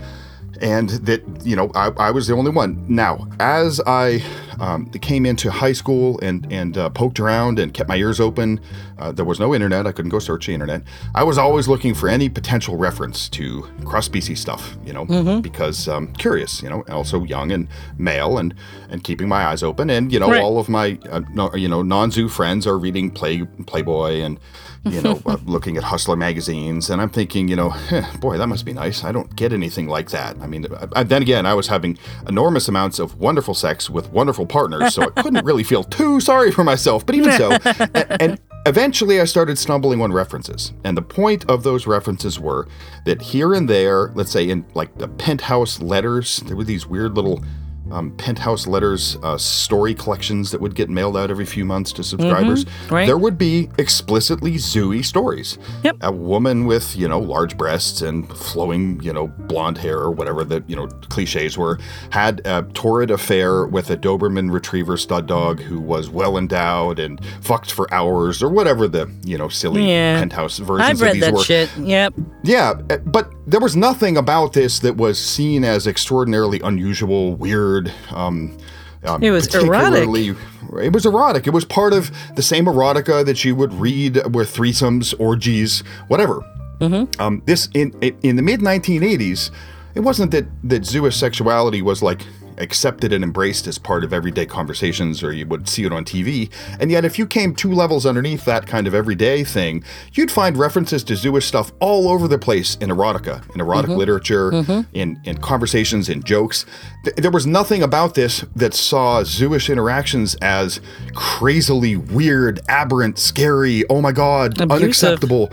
and 0.60 0.90
that 0.90 1.22
you 1.44 1.56
know 1.56 1.70
I, 1.74 1.90
I 1.96 2.10
was 2.10 2.26
the 2.26 2.34
only 2.34 2.50
one. 2.50 2.84
Now, 2.88 3.28
as 3.38 3.80
I 3.86 4.22
um, 4.60 4.86
came 4.90 5.26
into 5.26 5.50
high 5.50 5.72
school 5.72 6.18
and 6.22 6.46
and 6.52 6.76
uh, 6.78 6.90
poked 6.90 7.18
around 7.18 7.58
and 7.58 7.72
kept 7.74 7.88
my 7.88 7.96
ears 7.96 8.20
open, 8.20 8.60
uh, 8.98 9.10
there 9.10 9.24
was 9.24 9.40
no 9.40 9.54
internet. 9.54 9.86
I 9.86 9.92
couldn't 9.92 10.10
go 10.10 10.18
search 10.18 10.46
the 10.46 10.54
internet. 10.54 10.82
I 11.14 11.24
was 11.24 11.38
always 11.38 11.66
looking 11.66 11.94
for 11.94 12.08
any 12.08 12.28
potential 12.28 12.76
reference 12.76 13.28
to 13.30 13.62
cross 13.84 14.06
species 14.06 14.38
stuff, 14.40 14.76
you 14.86 14.92
know, 14.92 15.06
Mm-hmm. 15.06 15.40
because 15.40 15.88
um, 15.88 16.12
curious, 16.14 16.62
you 16.62 16.68
know, 16.70 16.82
also 16.90 17.24
young 17.24 17.50
and 17.52 17.66
male 17.98 18.38
and 18.38 18.54
and 18.90 19.02
keeping 19.02 19.28
my 19.28 19.46
eyes 19.46 19.62
open. 19.62 19.90
And 19.90 20.12
you 20.12 20.20
know, 20.20 20.30
Right. 20.30 20.42
all 20.42 20.58
of 20.58 20.68
my 20.68 20.98
uh, 21.10 21.22
no, 21.32 21.54
you 21.54 21.68
know 21.68 21.82
non 21.82 22.10
zoo 22.10 22.28
friends 22.28 22.66
are 22.66 22.78
reading 22.78 23.10
Play 23.10 23.44
Playboy 23.66 24.20
and 24.20 24.38
you 24.84 25.00
know 25.02 25.20
uh, 25.26 25.36
looking 25.44 25.76
at 25.76 25.84
Hustler 25.84 26.16
magazines, 26.16 26.90
and 26.90 27.00
I'm 27.02 27.10
thinking, 27.10 27.48
you 27.48 27.56
know, 27.56 27.70
"Huh, 27.70 28.02
boy, 28.18 28.38
that 28.38 28.46
must 28.46 28.64
be 28.64 28.72
nice. 28.72 29.04
I 29.04 29.12
don't 29.12 29.34
get 29.36 29.52
anything 29.52 29.88
like 29.88 30.10
that. 30.10 30.36
I 30.40 30.46
mean, 30.46 30.66
I, 30.74 31.00
I- 31.00 31.02
then 31.04 31.22
again, 31.22 31.44
I 31.46 31.54
was 31.54 31.68
having 31.68 31.98
enormous 32.28 32.68
amounts 32.68 32.98
of 32.98 33.18
wonderful 33.18 33.54
sex 33.54 33.90
with 33.90 34.10
wonderful 34.12 34.46
partners, 34.50 34.94
so 34.94 35.02
I 35.02 35.22
couldn't 35.22 35.44
really 35.44 35.64
feel 35.64 35.84
too 35.84 36.20
sorry 36.20 36.50
for 36.50 36.64
myself. 36.64 37.06
But 37.06 37.14
even 37.14 37.32
so, 37.32 37.52
and, 37.94 38.22
and 38.22 38.40
eventually 38.66 39.20
I 39.20 39.24
started 39.24 39.58
stumbling 39.58 40.00
on 40.02 40.12
references. 40.12 40.72
And 40.84 40.96
the 40.96 41.02
point 41.02 41.48
of 41.48 41.62
those 41.62 41.86
references 41.86 42.38
were 42.38 42.68
that 43.06 43.22
here 43.22 43.54
and 43.54 43.68
there, 43.68 44.10
let's 44.14 44.30
say 44.30 44.48
in 44.48 44.66
like 44.74 44.96
the 44.98 45.08
penthouse 45.08 45.80
letters, 45.80 46.38
there 46.40 46.56
were 46.56 46.64
these 46.64 46.86
weird 46.86 47.14
little 47.14 47.42
um, 47.90 48.10
penthouse 48.16 48.66
letters 48.66 49.16
uh, 49.22 49.36
story 49.38 49.94
collections 49.94 50.50
that 50.50 50.60
would 50.60 50.74
get 50.74 50.88
mailed 50.90 51.16
out 51.16 51.30
every 51.30 51.46
few 51.46 51.64
months 51.64 51.92
to 51.92 52.04
subscribers. 52.04 52.64
right. 52.90 53.06
There 53.06 53.18
would 53.18 53.38
be 53.38 53.68
explicitly 53.78 54.52
zooey 54.54 55.04
stories. 55.04 55.58
Yep. 55.84 55.96
A 56.02 56.12
woman 56.12 56.66
with, 56.66 56.96
you 56.96 57.08
know, 57.08 57.18
large 57.18 57.56
breasts 57.56 58.02
and 58.02 58.28
flowing, 58.36 59.00
you 59.02 59.12
know, 59.12 59.28
blonde 59.28 59.78
hair 59.78 59.98
or 59.98 60.10
whatever 60.10 60.44
the, 60.44 60.62
you 60.66 60.76
know, 60.76 60.86
cliches 61.08 61.56
were, 61.58 61.78
had 62.10 62.40
a 62.46 62.62
torrid 62.74 63.10
affair 63.10 63.66
with 63.66 63.90
a 63.90 63.96
Doberman 63.96 64.50
retriever 64.52 64.96
stud 64.96 65.26
dog 65.26 65.60
who 65.60 65.80
was 65.80 66.08
well 66.10 66.36
endowed 66.36 66.98
and 66.98 67.20
fucked 67.42 67.70
for 67.72 67.92
hours 67.92 68.42
or 68.42 68.48
whatever 68.50 68.88
the, 68.88 69.10
you 69.24 69.36
know, 69.38 69.48
silly 69.48 69.88
Yeah. 69.88 70.18
penthouse 70.18 70.58
versions 70.58 70.88
I've 70.88 70.96
of 70.96 71.00
read 71.02 71.14
these 71.14 71.20
that 71.22 71.32
were. 71.34 71.42
shit. 71.44 71.70
Yep. 71.78 72.14
Yeah, 72.42 72.74
uh, 72.90 72.96
but 72.98 73.30
there 73.46 73.60
was 73.60 73.76
nothing 73.76 74.16
about 74.16 74.52
this 74.52 74.78
that 74.80 74.96
was 74.96 75.18
seen 75.18 75.64
as 75.64 75.86
extraordinarily 75.86 76.60
unusual, 76.60 77.34
weird. 77.34 77.79
Um, 78.10 78.56
um, 79.04 79.22
It 79.22 79.30
was 79.30 79.48
particularly- 79.48 80.36
It 80.82 80.92
was 80.92 81.06
erotic. 81.06 81.46
It 81.46 81.52
was 81.52 81.64
part 81.64 81.92
of 81.92 82.10
the 82.36 82.42
same 82.42 82.66
erotica 82.66 83.24
that 83.24 83.44
you 83.44 83.54
would 83.56 83.72
read 83.74 84.16
with 84.34 84.54
threesomes, 84.54 85.14
orgies, 85.18 85.82
whatever. 86.08 86.44
Mm-hmm. 86.80 87.20
Um, 87.20 87.42
this 87.46 87.68
in 87.74 87.92
in 88.22 88.36
the 88.36 88.42
mid 88.42 88.60
1980s, 88.60 89.50
it 89.94 90.00
wasn't 90.00 90.30
that 90.30 90.46
that 90.64 90.82
zooish 90.82 91.14
sexuality 91.14 91.82
was 91.82 92.02
like 92.02 92.22
accepted 92.60 93.12
and 93.12 93.24
embraced 93.24 93.66
as 93.66 93.78
part 93.78 94.04
of 94.04 94.12
everyday 94.12 94.46
conversations 94.46 95.22
or 95.22 95.32
you 95.32 95.46
would 95.46 95.68
see 95.68 95.84
it 95.84 95.92
on 95.92 96.04
TV. 96.04 96.50
And 96.78 96.90
yet 96.90 97.04
if 97.04 97.18
you 97.18 97.26
came 97.26 97.54
two 97.54 97.72
levels 97.72 98.06
underneath 98.06 98.44
that 98.44 98.66
kind 98.66 98.86
of 98.86 98.94
everyday 98.94 99.44
thing, 99.44 99.82
you'd 100.12 100.30
find 100.30 100.56
references 100.56 101.02
to 101.04 101.14
zooish 101.14 101.44
stuff 101.44 101.72
all 101.80 102.08
over 102.08 102.28
the 102.28 102.38
place 102.38 102.76
in 102.76 102.90
erotica, 102.90 103.42
in 103.54 103.60
erotic 103.60 103.90
mm-hmm. 103.90 103.98
literature, 103.98 104.50
mm-hmm. 104.50 104.80
in 104.92 105.20
in 105.24 105.38
conversations, 105.38 106.08
in 106.08 106.22
jokes. 106.22 106.66
Th- 107.04 107.16
there 107.16 107.30
was 107.30 107.46
nothing 107.46 107.82
about 107.82 108.14
this 108.14 108.44
that 108.54 108.74
saw 108.74 109.22
zooish 109.22 109.70
interactions 109.70 110.34
as 110.36 110.80
crazily 111.14 111.96
weird, 111.96 112.60
aberrant, 112.68 113.18
scary, 113.18 113.84
oh 113.88 114.00
my 114.00 114.12
god, 114.12 114.60
Abusive. 114.60 114.70
unacceptable 114.70 115.52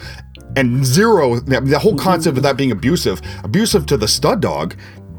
and 0.55 0.83
zero 0.83 1.39
the 1.39 1.61
the 1.61 1.79
whole 1.79 1.93
mm-hmm. 1.93 2.03
concept 2.03 2.37
of 2.37 2.43
that 2.43 2.57
being 2.57 2.71
abusive 2.71 3.21
abusive 3.43 3.85
to 3.85 3.95
the 3.95 4.07
stud 4.07 4.41
dog 4.41 4.75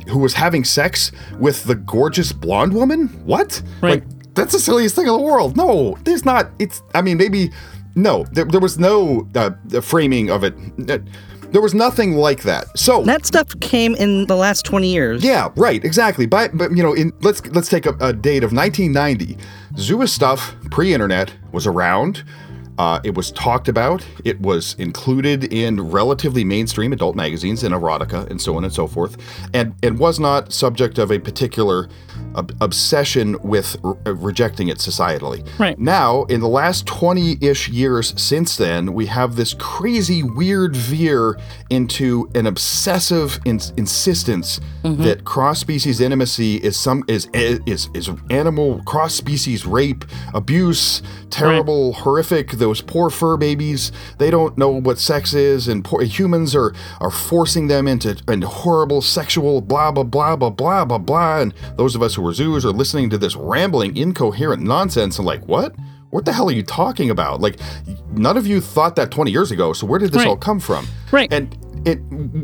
who 0.09 0.19
was 0.19 0.35
having 0.35 0.65
sex 0.65 1.13
with 1.39 1.65
the 1.65 1.75
gorgeous 1.75 2.33
blonde 2.33 2.73
woman 2.73 3.09
what 3.25 3.63
Right. 3.83 4.03
like 4.03 4.35
that's 4.35 4.53
the 4.53 4.59
silliest 4.61 4.95
thing 4.95 5.07
in 5.07 5.13
the 5.13 5.19
world 5.21 5.57
no 5.57 5.97
there's 6.05 6.25
not 6.25 6.51
it's 6.59 6.83
i 6.95 7.03
mean 7.03 7.17
maybe 7.17 7.51
no 7.95 8.25
there, 8.33 8.45
there 8.45 8.61
was 8.61 8.79
no 8.79 9.27
uh, 9.35 9.51
the 9.65 9.83
framing 9.83 10.31
of 10.31 10.45
it 10.45 10.55
there 11.51 11.63
was 11.63 11.73
nothing 11.75 12.13
like 12.15 12.43
that 12.43 12.67
so 12.79 13.03
That 13.05 13.25
stuff 13.25 13.59
came 13.61 13.95
in 13.97 14.27
the 14.27 14.37
last 14.37 14.65
20 14.67 14.87
years. 14.93 15.25
yeah, 15.25 15.49
right, 15.57 15.83
exactly. 15.83 16.27
But 16.27 16.55
but 16.59 16.77
you 16.77 16.83
know, 16.83 16.93
in 16.93 17.11
let's 17.23 17.41
let's 17.47 17.71
take 17.71 17.87
a, 17.87 17.95
a 18.01 18.13
date 18.13 18.45
of 18.45 18.53
1990. 18.53 19.39
Zua 19.77 20.07
stuff 20.11 20.55
pre-internet 20.71 21.33
was 21.53 21.67
around. 21.67 22.23
Uh, 22.79 23.01
it 23.03 23.17
was 23.17 23.33
talked 23.33 23.69
about. 23.69 24.07
It 24.25 24.41
was 24.41 24.77
included 24.79 25.53
in 25.53 25.91
relatively 25.91 26.45
mainstream 26.45 26.93
adult 26.93 27.17
magazines 27.17 27.65
and 27.65 27.75
erotica 27.75 28.31
and 28.31 28.41
so 28.41 28.57
on 28.57 28.65
and 28.65 28.73
so 28.73 28.87
forth, 28.87 29.17
and 29.53 29.75
and 29.83 29.99
was 29.99 30.21
not 30.21 30.53
subject 30.53 30.99
of 30.99 31.11
a 31.11 31.19
particular 31.19 31.89
ob- 32.35 32.53
obsession 32.61 33.37
with 33.43 33.77
re- 33.83 33.95
uh, 34.07 34.15
rejecting 34.15 34.69
it 34.69 34.79
societally. 34.79 35.47
Right. 35.59 35.79
Now, 35.79 36.25
in 36.25 36.41
the 36.41 36.49
last 36.49 36.87
20 36.87 37.39
ish 37.41 37.69
years 37.69 38.15
since 38.21 38.57
then, 38.57 38.93
we 38.95 39.07
have 39.07 39.37
this 39.37 39.55
crazy, 39.55 40.23
weird 40.23 40.77
veer 40.77 41.39
into 41.71 42.31
an 42.35 42.47
obsessive 42.47 43.39
ins- 43.45 43.73
insistence 43.77 44.61
that 44.83 45.25
cross 45.25 45.61
species 45.61 46.01
intimacy 46.01 46.57
is 46.57 46.77
some 46.77 47.05
is, 47.09 47.29
is 47.35 47.91
is 47.93 48.11
animal 48.31 48.83
cross 48.85 49.15
species 49.15 49.67
rape, 49.67 50.05
abuse, 50.35 51.03
terrible, 51.31 51.93
horrific. 51.93 52.53
Those 52.53 52.81
poor 52.81 53.11
fur 53.11 53.37
babies, 53.37 53.93
they 54.19 54.31
don't 54.31 54.57
know 54.57 54.71
what 54.71 54.99
sex 54.99 55.35
is, 55.35 55.69
and 55.69 55.85
poor, 55.85 56.03
humans 56.03 56.55
are 56.57 56.73
are 57.01 57.11
forcing 57.11 57.69
them 57.69 57.87
into, 57.87 58.17
into 58.29 58.47
horrible 58.47 59.03
sexual 59.03 59.61
blah 59.61 59.91
blah 59.93 60.05
blah 60.05 60.37
blah 60.37 60.51
blah 60.51 60.85
blah 60.85 60.99
blah. 60.99 61.41
And 61.41 61.55
those 61.77 61.95
of 61.95 62.03
us 62.03 62.18
who 62.19 62.27
are 62.27 62.33
zoos 62.35 62.65
are 62.67 62.73
listening 62.73 63.09
to 63.11 63.19
this 63.19 63.37
rambling, 63.37 63.97
incoherent 63.97 64.63
nonsense 64.63 65.19
and 65.19 65.27
like, 65.27 65.47
what? 65.47 65.75
What 66.11 66.25
the 66.25 66.33
hell 66.33 66.49
are 66.49 66.53
you 66.53 66.63
talking 66.63 67.11
about? 67.11 67.41
Like, 67.41 67.59
none 68.13 68.37
of 68.37 68.47
you 68.47 68.61
thought 68.61 68.97
that 68.97 69.11
20 69.11 69.31
years 69.31 69.51
ago. 69.51 69.73
So 69.75 69.87
where 69.87 69.99
did 69.99 70.11
this 70.11 70.19
Right. 70.21 70.29
all 70.29 70.37
come 70.37 70.59
from? 70.59 70.87
Right. 71.13 71.31
And 71.33 71.57
it 71.85 72.01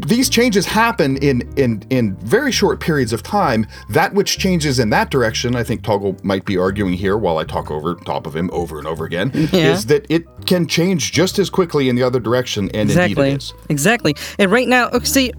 these 0.06 0.28
changes 0.28 0.64
happen 0.64 1.16
in 1.16 1.42
in 1.56 1.82
in 1.90 2.14
very 2.18 2.52
short 2.52 2.78
periods 2.78 3.12
of 3.12 3.22
time. 3.22 3.66
That 3.88 4.14
which 4.14 4.38
changes 4.38 4.78
in 4.78 4.90
that 4.90 5.10
direction, 5.10 5.56
I 5.56 5.64
think 5.64 5.82
Toggle 5.82 6.16
might 6.22 6.44
be 6.44 6.56
arguing 6.56 6.92
here 6.92 7.16
while 7.16 7.38
I 7.38 7.44
talk 7.44 7.70
over 7.70 7.96
top 7.96 8.26
of 8.28 8.36
him 8.36 8.48
over 8.52 8.78
and 8.78 8.86
over 8.86 9.04
again, 9.06 9.30
Yeah. 9.52 9.72
is 9.72 9.86
that 9.86 10.06
it 10.08 10.24
can 10.46 10.66
change 10.68 11.10
just 11.10 11.38
as 11.40 11.50
quickly 11.50 11.88
in 11.88 11.96
the 11.96 12.02
other 12.04 12.20
direction, 12.20 12.70
and 12.74 12.88
exactly. 12.90 13.30
indeed 13.30 13.34
it 13.34 13.42
is. 13.42 13.54
Exactly. 13.70 14.14
And 14.38 14.52
right 14.52 14.68
now, 14.68 14.88
okay, 14.90 15.04
see, 15.04 15.32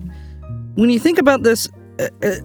when 0.75 0.89
you 0.89 0.99
think 0.99 1.17
about 1.17 1.43
this, 1.43 1.69
uh, 1.99 2.07
uh, 2.21 2.35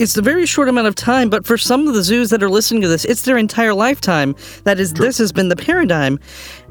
it's 0.00 0.16
a 0.16 0.22
very 0.22 0.46
short 0.46 0.68
amount 0.68 0.86
of 0.88 0.94
time, 0.94 1.28
but 1.28 1.46
for 1.46 1.58
some 1.58 1.86
of 1.86 1.94
the 1.94 2.02
zoos 2.02 2.30
that 2.30 2.42
are 2.42 2.48
listening 2.48 2.80
to 2.82 2.88
this, 2.88 3.04
it's 3.04 3.22
their 3.22 3.36
entire 3.36 3.74
lifetime. 3.74 4.34
That 4.64 4.80
is, 4.80 4.94
this 4.94 5.18
has 5.18 5.30
been 5.30 5.50
the 5.50 5.56
paradigm. 5.56 6.18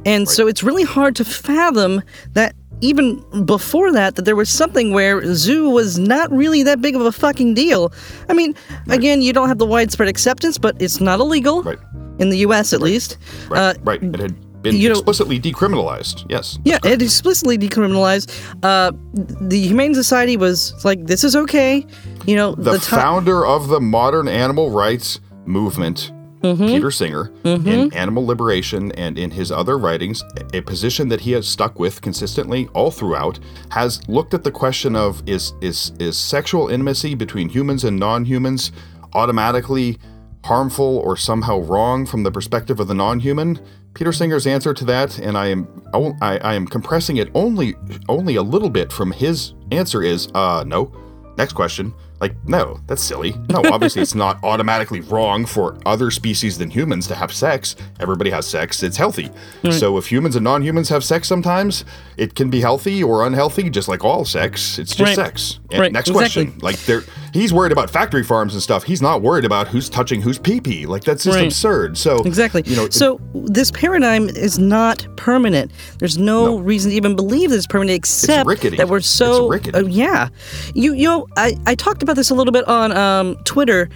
And 0.05 0.27
so 0.27 0.47
it's 0.47 0.63
really 0.63 0.83
hard 0.83 1.15
to 1.17 1.23
fathom 1.25 2.01
that 2.33 2.55
even 2.81 3.23
before 3.45 3.91
that, 3.91 4.15
that 4.15 4.23
there 4.25 4.35
was 4.35 4.49
something 4.49 4.93
where 4.93 5.21
zoo 5.35 5.69
was 5.69 5.99
not 5.99 6.31
really 6.31 6.63
that 6.63 6.81
big 6.81 6.95
of 6.95 7.01
a 7.01 7.11
fucking 7.11 7.53
deal. 7.53 7.93
I 8.29 8.33
mean, 8.33 8.55
again, 8.87 9.21
you 9.21 9.31
don't 9.31 9.47
have 9.47 9.59
the 9.59 9.65
widespread 9.65 10.09
acceptance, 10.09 10.57
but 10.57 10.81
it's 10.81 10.99
not 10.99 11.19
illegal. 11.19 11.61
Right. 11.61 11.77
In 12.17 12.29
the 12.29 12.37
U.S., 12.39 12.73
at 12.73 12.81
least. 12.81 13.17
Right, 13.49 13.59
Uh, 13.59 13.73
right. 13.83 14.48
Been 14.61 14.75
You 14.75 14.89
know- 14.89 14.95
explicitly 14.95 15.39
decriminalized. 15.39 16.25
Yes. 16.29 16.59
Yeah, 16.65 16.79
it 16.83 17.01
explicitly 17.01 17.57
decriminalized. 17.57 18.29
Uh, 18.61 18.91
the 19.13 19.59
Humane 19.67 19.93
Society 19.95 20.35
was 20.37 20.73
like, 20.83 21.05
"This 21.05 21.23
is 21.23 21.35
okay," 21.35 21.85
you 22.25 22.35
know. 22.35 22.55
The, 22.55 22.73
ti- 22.73 22.79
founder 22.95 23.45
of 23.45 23.69
the 23.69 23.79
modern 23.79 24.27
animal 24.27 24.71
rights 24.71 25.19
movement, 25.45 26.11
Mm-hmm. 26.41 26.67
Peter 26.67 26.89
Singer, 26.89 27.33
in 27.43 27.91
Animal 27.93 28.25
Liberation 28.25 28.93
and 28.93 29.17
in 29.19 29.29
his 29.29 29.51
other 29.51 29.77
writings, 29.77 30.23
a 30.53 30.61
position 30.61 31.09
that 31.09 31.19
he 31.19 31.33
has 31.33 31.45
stuck 31.45 31.77
with 31.77 32.01
consistently 32.01 32.69
all 32.73 32.91
throughout, 32.91 33.39
has 33.71 33.99
looked 34.07 34.33
at 34.33 34.45
the 34.45 34.51
question 34.51 34.95
of 34.95 35.21
is 35.27 35.51
is 35.59 35.91
is 35.99 36.17
sexual 36.17 36.69
intimacy 36.69 37.13
between 37.13 37.49
humans 37.49 37.83
and 37.83 37.99
non-humans 37.99 38.71
automatically 39.13 39.97
harmful 40.45 40.99
or 40.99 41.17
somehow 41.17 41.59
wrong 41.59 42.05
from 42.05 42.23
the 42.23 42.31
perspective 42.31 42.79
of 42.79 42.87
the 42.87 42.93
non-human? 42.93 43.59
Peter 43.93 44.11
Singer's 44.11 44.47
answer 44.47 44.73
to 44.73 44.85
that, 44.85 45.19
and 45.19 45.37
I 45.37 45.47
am 45.47 45.67
oh, 45.93 46.15
I, 46.21 46.37
I 46.39 46.53
am 46.53 46.67
compressing 46.67 47.17
it 47.17 47.29
only 47.33 47.75
only 48.07 48.35
a 48.35 48.43
little 48.43 48.69
bit 48.69 48.91
from 48.91 49.11
his 49.11 49.53
answer 49.71 50.03
is 50.03 50.29
uh 50.33 50.63
no. 50.65 50.91
Next 51.37 51.53
question. 51.53 51.93
Like, 52.21 52.35
no, 52.47 52.79
that's 52.87 53.01
silly. 53.01 53.33
No, 53.49 53.61
obviously 53.71 54.01
it's 54.01 54.15
not 54.15 54.43
automatically 54.43 54.99
wrong 55.01 55.45
for 55.45 55.77
other 55.85 56.11
species 56.11 56.57
than 56.57 56.69
humans 56.69 57.07
to 57.07 57.15
have 57.15 57.31
sex. 57.31 57.75
Everybody 57.99 58.29
has 58.31 58.45
sex. 58.47 58.83
It's 58.83 58.97
healthy. 58.97 59.29
So 59.71 59.97
if 59.97 60.11
humans 60.11 60.35
and 60.35 60.43
non-humans 60.43 60.89
have 60.89 61.03
sex 61.03 61.27
sometimes, 61.27 61.85
it 62.17 62.35
can 62.35 62.49
be 62.49 62.59
healthy 62.61 63.03
or 63.03 63.25
unhealthy, 63.25 63.69
just 63.69 63.87
like 63.87 64.03
all 64.03 64.25
sex. 64.25 64.77
It's 64.79 64.95
just 64.95 65.09
Right. 65.09 65.15
sex. 65.15 65.59
And 65.71 65.79
Right, 65.79 65.91
next 65.91 66.09
exactly. 66.09 66.45
question. 66.45 66.59
Like 66.61 66.77
there 66.85 67.03
he's 67.31 67.53
worried 67.53 67.71
about 67.71 67.89
factory 67.91 68.23
farms 68.23 68.53
and 68.53 68.61
stuff. 68.63 68.83
He's 68.83 69.01
not 69.01 69.21
worried 69.21 69.45
about 69.45 69.67
who's 69.67 69.87
touching 69.87 70.19
whose 70.21 70.39
pee-pee. 70.39 70.85
Like 70.87 71.03
that's 71.03 71.23
just 71.23 71.35
Right. 71.37 71.45
absurd. 71.45 71.97
So 71.97 72.17
Exactly. 72.25 72.63
you 72.65 72.75
know, 72.75 72.89
so 72.89 73.19
this 73.33 73.71
paradigm 73.71 74.27
is 74.29 74.57
not 74.59 75.05
permanent. 75.15 75.71
There's 75.99 76.17
no, 76.17 76.57
reason 76.59 76.89
to 76.91 76.97
even 76.97 77.15
believe 77.15 77.51
that 77.51 77.55
it's 77.57 77.67
permanent, 77.67 77.95
except 77.95 78.47
rickety. 78.47 78.77
that 78.77 78.89
we're 78.89 78.97
It's 78.97 79.07
so. 79.07 79.47
rickety. 79.47 79.77
uh, 79.77 79.83
yeah, 79.83 80.29
you 80.73 80.93
you 80.93 81.07
know 81.07 81.27
I 81.37 81.55
I 81.65 81.75
talked 81.75 82.01
about 82.03 82.08
this 82.15 82.29
a 82.29 82.35
little 82.35 82.51
bit 82.53 82.67
on 82.67 82.91
um, 82.95 83.35
Twitter. 83.45 83.89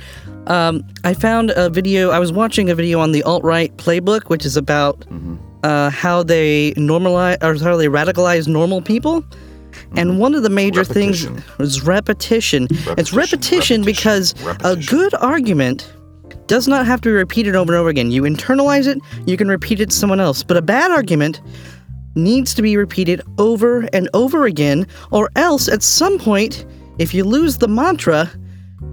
Um, 0.48 0.84
I 1.04 1.14
found 1.14 1.52
a 1.56 1.70
video. 1.70 2.10
I 2.12 2.20
was 2.20 2.32
watching 2.32 2.70
a 2.70 2.76
video 2.76 3.00
on 3.00 3.12
the 3.12 3.24
alt 3.24 3.44
right 3.44 3.76
playbook, 3.78 4.24
which 4.30 4.46
is 4.46 4.58
about 4.58 5.00
Mm-hmm. 5.02 5.36
uh, 5.64 5.90
how 5.90 6.24
they 6.24 6.72
normalize 6.74 7.38
or 7.44 7.62
how 7.64 7.78
they 7.78 7.88
radicalize 7.88 8.48
normal 8.48 8.82
people. 8.82 9.24
And 9.96 10.20
one 10.20 10.36
of 10.36 10.44
the 10.44 10.50
major 10.50 10.84
things 10.84 11.26
Mm-hmm. 11.26 11.86
Repetition. 11.86 12.68
repetition. 12.68 12.68
It's 12.98 13.14
Repetition, 13.14 13.14
repetition, 13.14 13.82
repetition, 13.84 13.84
because 13.84 14.34
a 14.64 14.76
good 14.90 15.14
argument 15.16 15.92
does 16.48 16.68
not 16.68 16.86
have 16.86 17.00
to 17.02 17.10
be 17.10 17.14
repeated 17.14 17.56
over 17.56 17.72
and 17.74 17.80
over 17.80 17.90
again. 17.90 18.12
You 18.12 18.24
internalize 18.24 18.86
it, 18.88 18.98
you 19.26 19.38
can 19.38 19.48
repeat 19.48 19.80
it 19.80 19.90
to 19.92 19.96
someone 19.96 20.20
else. 20.20 20.44
But 20.44 20.58
a 20.58 20.62
bad 20.62 20.92
argument 20.92 21.42
needs 22.16 22.54
to 22.56 22.62
be 22.62 22.76
repeated 22.78 23.22
over 23.40 23.88
and 23.94 24.10
over 24.14 24.46
again, 24.46 24.86
or 25.12 25.30
else 25.36 25.68
at 25.68 25.82
some 25.82 26.20
point, 26.20 26.66
if 27.00 27.14
you 27.14 27.24
lose 27.24 27.58
the 27.58 27.68
mantra, 27.68 28.30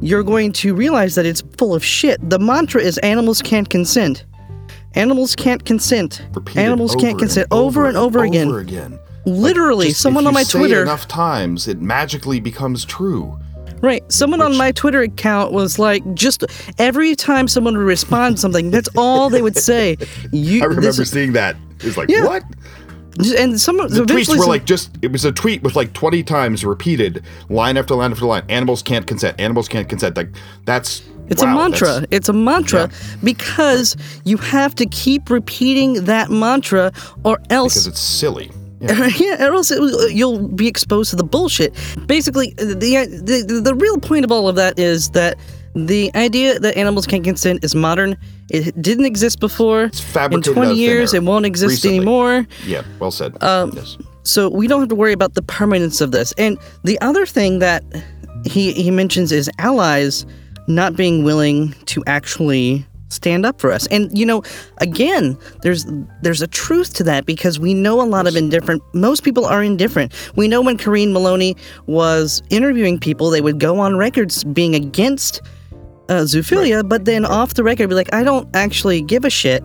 you're 0.00 0.22
going 0.22 0.52
to 0.52 0.74
realize 0.74 1.14
that 1.16 1.26
it's 1.26 1.42
full 1.58 1.74
of 1.74 1.84
shit. 1.84 2.18
The 2.30 2.38
mantra 2.38 2.80
is 2.80 2.98
animals 2.98 3.42
can't 3.42 3.68
consent. 3.68 4.24
Animals 4.94 5.36
can't 5.36 5.64
consent. 5.64 6.22
Animals 6.56 6.94
can't 6.96 7.10
and 7.12 7.18
consent 7.18 7.48
over 7.50 7.86
and 7.86 7.96
over, 7.96 8.24
again. 8.24 8.48
Over 8.48 8.58
again. 8.60 8.98
Literally, 9.26 9.86
Just 9.88 9.98
if 9.98 10.02
someone 10.02 10.26
on 10.26 10.34
my 10.34 10.44
Twitter. 10.44 10.82
enough 10.82 11.06
times, 11.06 11.68
it 11.68 11.80
magically 11.80 12.40
becomes 12.40 12.84
true. 12.84 13.38
Right. 13.82 14.02
Someone 14.12 14.40
on 14.42 14.56
my 14.56 14.72
Twitter 14.72 15.02
account 15.02 15.52
was 15.52 15.78
like, 15.78 16.02
just 16.14 16.44
every 16.78 17.14
time 17.14 17.48
someone 17.48 17.76
would 17.78 17.84
respond 17.84 18.36
to 18.36 18.40
something, 18.40 18.70
that's 18.70 18.88
all 18.96 19.30
they 19.30 19.42
would 19.42 19.56
say. 19.56 19.96
You, 20.32 20.62
I 20.62 20.66
remember 20.66 21.02
is- 21.02 21.10
seeing 21.10 21.32
that. 21.34 21.56
It's 21.80 21.96
like 21.96 22.10
Yeah. 22.10 22.24
what? 22.26 22.42
And 23.18 23.60
some 23.60 23.76
The 23.76 24.04
tweets 24.06 24.28
were 24.36 24.46
like 24.46 24.64
just 24.64 24.96
it 25.02 25.12
was 25.12 25.24
a 25.24 25.32
tweet 25.32 25.62
with 25.62 25.76
like 25.76 25.92
20 25.92 26.22
times 26.22 26.64
repeated 26.64 27.24
line 27.48 27.76
after 27.76 27.94
line 27.94 28.12
after 28.12 28.24
line 28.24 28.44
animals 28.48 28.82
can't 28.82 29.06
consent 29.06 29.40
animals 29.40 29.68
can't 29.68 29.88
consent 29.88 30.16
like 30.16 30.28
that's 30.64 31.02
It's 31.28 31.42
wow, 31.42 31.52
a 31.52 31.56
mantra. 31.56 32.06
It's 32.10 32.28
a 32.28 32.32
mantra 32.32 32.90
because 33.22 33.96
you 34.24 34.36
have 34.38 34.74
to 34.76 34.86
keep 34.86 35.30
repeating 35.30 36.04
that 36.04 36.30
mantra, 36.30 36.92
or 37.24 37.40
else 37.50 37.74
because 37.74 37.86
it's 37.86 38.00
silly 38.00 38.50
yeah. 38.80 39.08
Yeah, 39.16 39.46
or 39.46 39.54
else 39.54 39.70
it, 39.70 40.12
you'll 40.12 40.48
be 40.48 40.66
exposed 40.66 41.10
to 41.10 41.16
the 41.16 41.24
bullshit. 41.24 41.74
Basically, 42.06 42.54
the, 42.56 42.74
the 43.22 43.60
the 43.62 43.74
real 43.74 43.98
point 43.98 44.24
of 44.24 44.32
all 44.32 44.48
of 44.48 44.56
that 44.56 44.78
is 44.78 45.10
that 45.10 45.36
the 45.74 46.10
idea 46.14 46.58
that 46.58 46.76
animals 46.76 47.06
can't 47.06 47.22
consent 47.24 47.62
is 47.64 47.74
modern. 47.74 48.16
It 48.50 48.80
didn't 48.82 49.04
exist 49.04 49.38
before. 49.40 49.84
It's 49.84 50.00
fabricated 50.00 50.50
out 50.58 50.64
20 50.64 50.74
years, 50.74 51.14
it 51.14 51.22
won't 51.22 51.46
exist 51.46 51.70
Recently. 51.84 51.96
anymore. 51.98 52.46
yeah 52.64 52.82
well 52.98 53.10
said 53.10 53.40
Um, 53.42 53.72
yes. 53.74 53.96
So 54.24 54.48
we 54.50 54.66
don't 54.66 54.80
have 54.80 54.88
to 54.90 54.94
worry 54.94 55.12
about 55.12 55.34
the 55.34 55.42
permanence 55.42 56.00
of 56.00 56.10
this. 56.12 56.32
And 56.36 56.58
the 56.84 57.00
other 57.00 57.24
thing 57.24 57.58
that 57.60 57.82
he 58.44 58.72
he 58.72 58.90
mentions 58.90 59.32
is 59.32 59.50
allies 59.58 60.26
not 60.68 60.94
being 60.96 61.24
willing 61.24 61.72
to 61.86 62.02
actually 62.06 62.86
stand 63.08 63.44
up 63.44 63.60
for 63.60 63.72
us. 63.72 63.86
And 63.88 64.16
you 64.16 64.24
know, 64.26 64.42
again, 64.78 65.36
there's 65.62 65.84
there's 66.22 66.42
a 66.42 66.46
truth 66.46 66.94
to 66.94 67.04
that 67.04 67.26
because 67.26 67.58
we 67.58 67.74
know 67.74 68.00
a 68.00 68.04
lot 68.06 68.26
of 68.26 68.36
indifferent 68.36 68.82
most 68.94 69.22
people 69.24 69.46
are 69.46 69.62
indifferent. 69.62 70.12
We 70.36 70.48
know 70.48 70.60
when 70.60 70.76
Karine 70.76 71.12
Maloney 71.12 71.56
was 71.86 72.42
interviewing 72.50 72.98
people, 72.98 73.30
they 73.30 73.40
would 73.40 73.58
go 73.58 73.78
on 73.80 73.96
records 73.96 74.44
being 74.44 74.74
against 74.74 75.40
uh, 76.10 76.24
zoophilia, 76.24 76.86
but 76.86 77.04
then 77.04 77.24
off 77.24 77.54
the 77.54 77.62
record 77.62 77.88
be 77.88 77.94
like, 77.94 78.12
I 78.12 78.22
don't 78.24 78.48
actually 78.54 79.00
give 79.00 79.24
a 79.24 79.30
shit. 79.30 79.62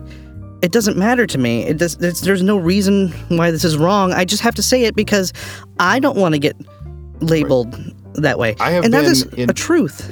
It 0.62 0.72
doesn't 0.72 0.96
matter 0.96 1.26
to 1.26 1.38
me. 1.38 1.64
It 1.64 1.76
does. 1.76 1.96
There's 1.98 2.42
no 2.42 2.56
reason 2.56 3.08
why 3.28 3.50
this 3.50 3.64
is 3.64 3.76
wrong. 3.76 4.12
I 4.12 4.24
just 4.24 4.42
have 4.42 4.54
to 4.54 4.62
say 4.62 4.84
it 4.84 4.96
because 4.96 5.32
I 5.78 5.98
don't 5.98 6.16
want 6.16 6.34
to 6.34 6.38
get 6.38 6.56
labeled 7.20 7.74
that 8.14 8.38
way. 8.38 8.56
I 8.60 8.70
have 8.70 8.84
and 8.84 8.94
that 8.94 9.30
been 9.30 9.40
in- 9.40 9.50
a 9.50 9.52
truth. 9.52 10.10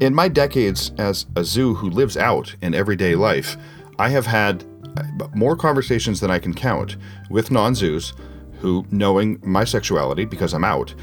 in 0.00 0.14
my 0.14 0.28
decades 0.28 0.92
as 0.98 1.26
a 1.36 1.44
zoo 1.44 1.74
who 1.74 1.88
lives 1.88 2.16
out 2.16 2.54
in 2.60 2.74
everyday 2.74 3.14
life, 3.14 3.56
I 3.98 4.10
have 4.10 4.26
had 4.26 4.64
uh, 4.98 5.28
more 5.34 5.56
conversations 5.56 6.20
than 6.20 6.30
I 6.30 6.38
can 6.38 6.52
count 6.52 6.96
with 7.30 7.50
non 7.50 7.74
zoos 7.74 8.12
who, 8.60 8.84
knowing 8.90 9.40
my 9.44 9.64
sexuality 9.64 10.24
because 10.24 10.54
I'm 10.54 10.64
out, 10.64 10.94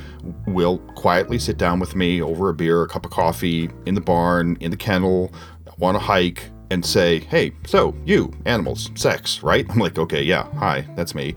will 0.47 0.79
quietly 0.95 1.39
sit 1.39 1.57
down 1.57 1.79
with 1.79 1.95
me 1.95 2.21
over 2.21 2.49
a 2.49 2.53
beer, 2.53 2.83
a 2.83 2.87
cup 2.87 3.05
of 3.05 3.11
coffee, 3.11 3.69
in 3.85 3.95
the 3.95 4.01
barn, 4.01 4.57
in 4.59 4.71
the 4.71 4.77
kennel, 4.77 5.31
on 5.81 5.95
a 5.95 5.99
hike, 5.99 6.49
and 6.69 6.85
say, 6.85 7.19
Hey, 7.19 7.51
so 7.65 7.95
you, 8.05 8.31
animals, 8.45 8.89
sex, 8.95 9.43
right? 9.43 9.65
I'm 9.69 9.79
like, 9.79 9.97
Okay, 9.97 10.23
yeah, 10.23 10.51
hi, 10.55 10.87
that's 10.95 11.15
me. 11.15 11.35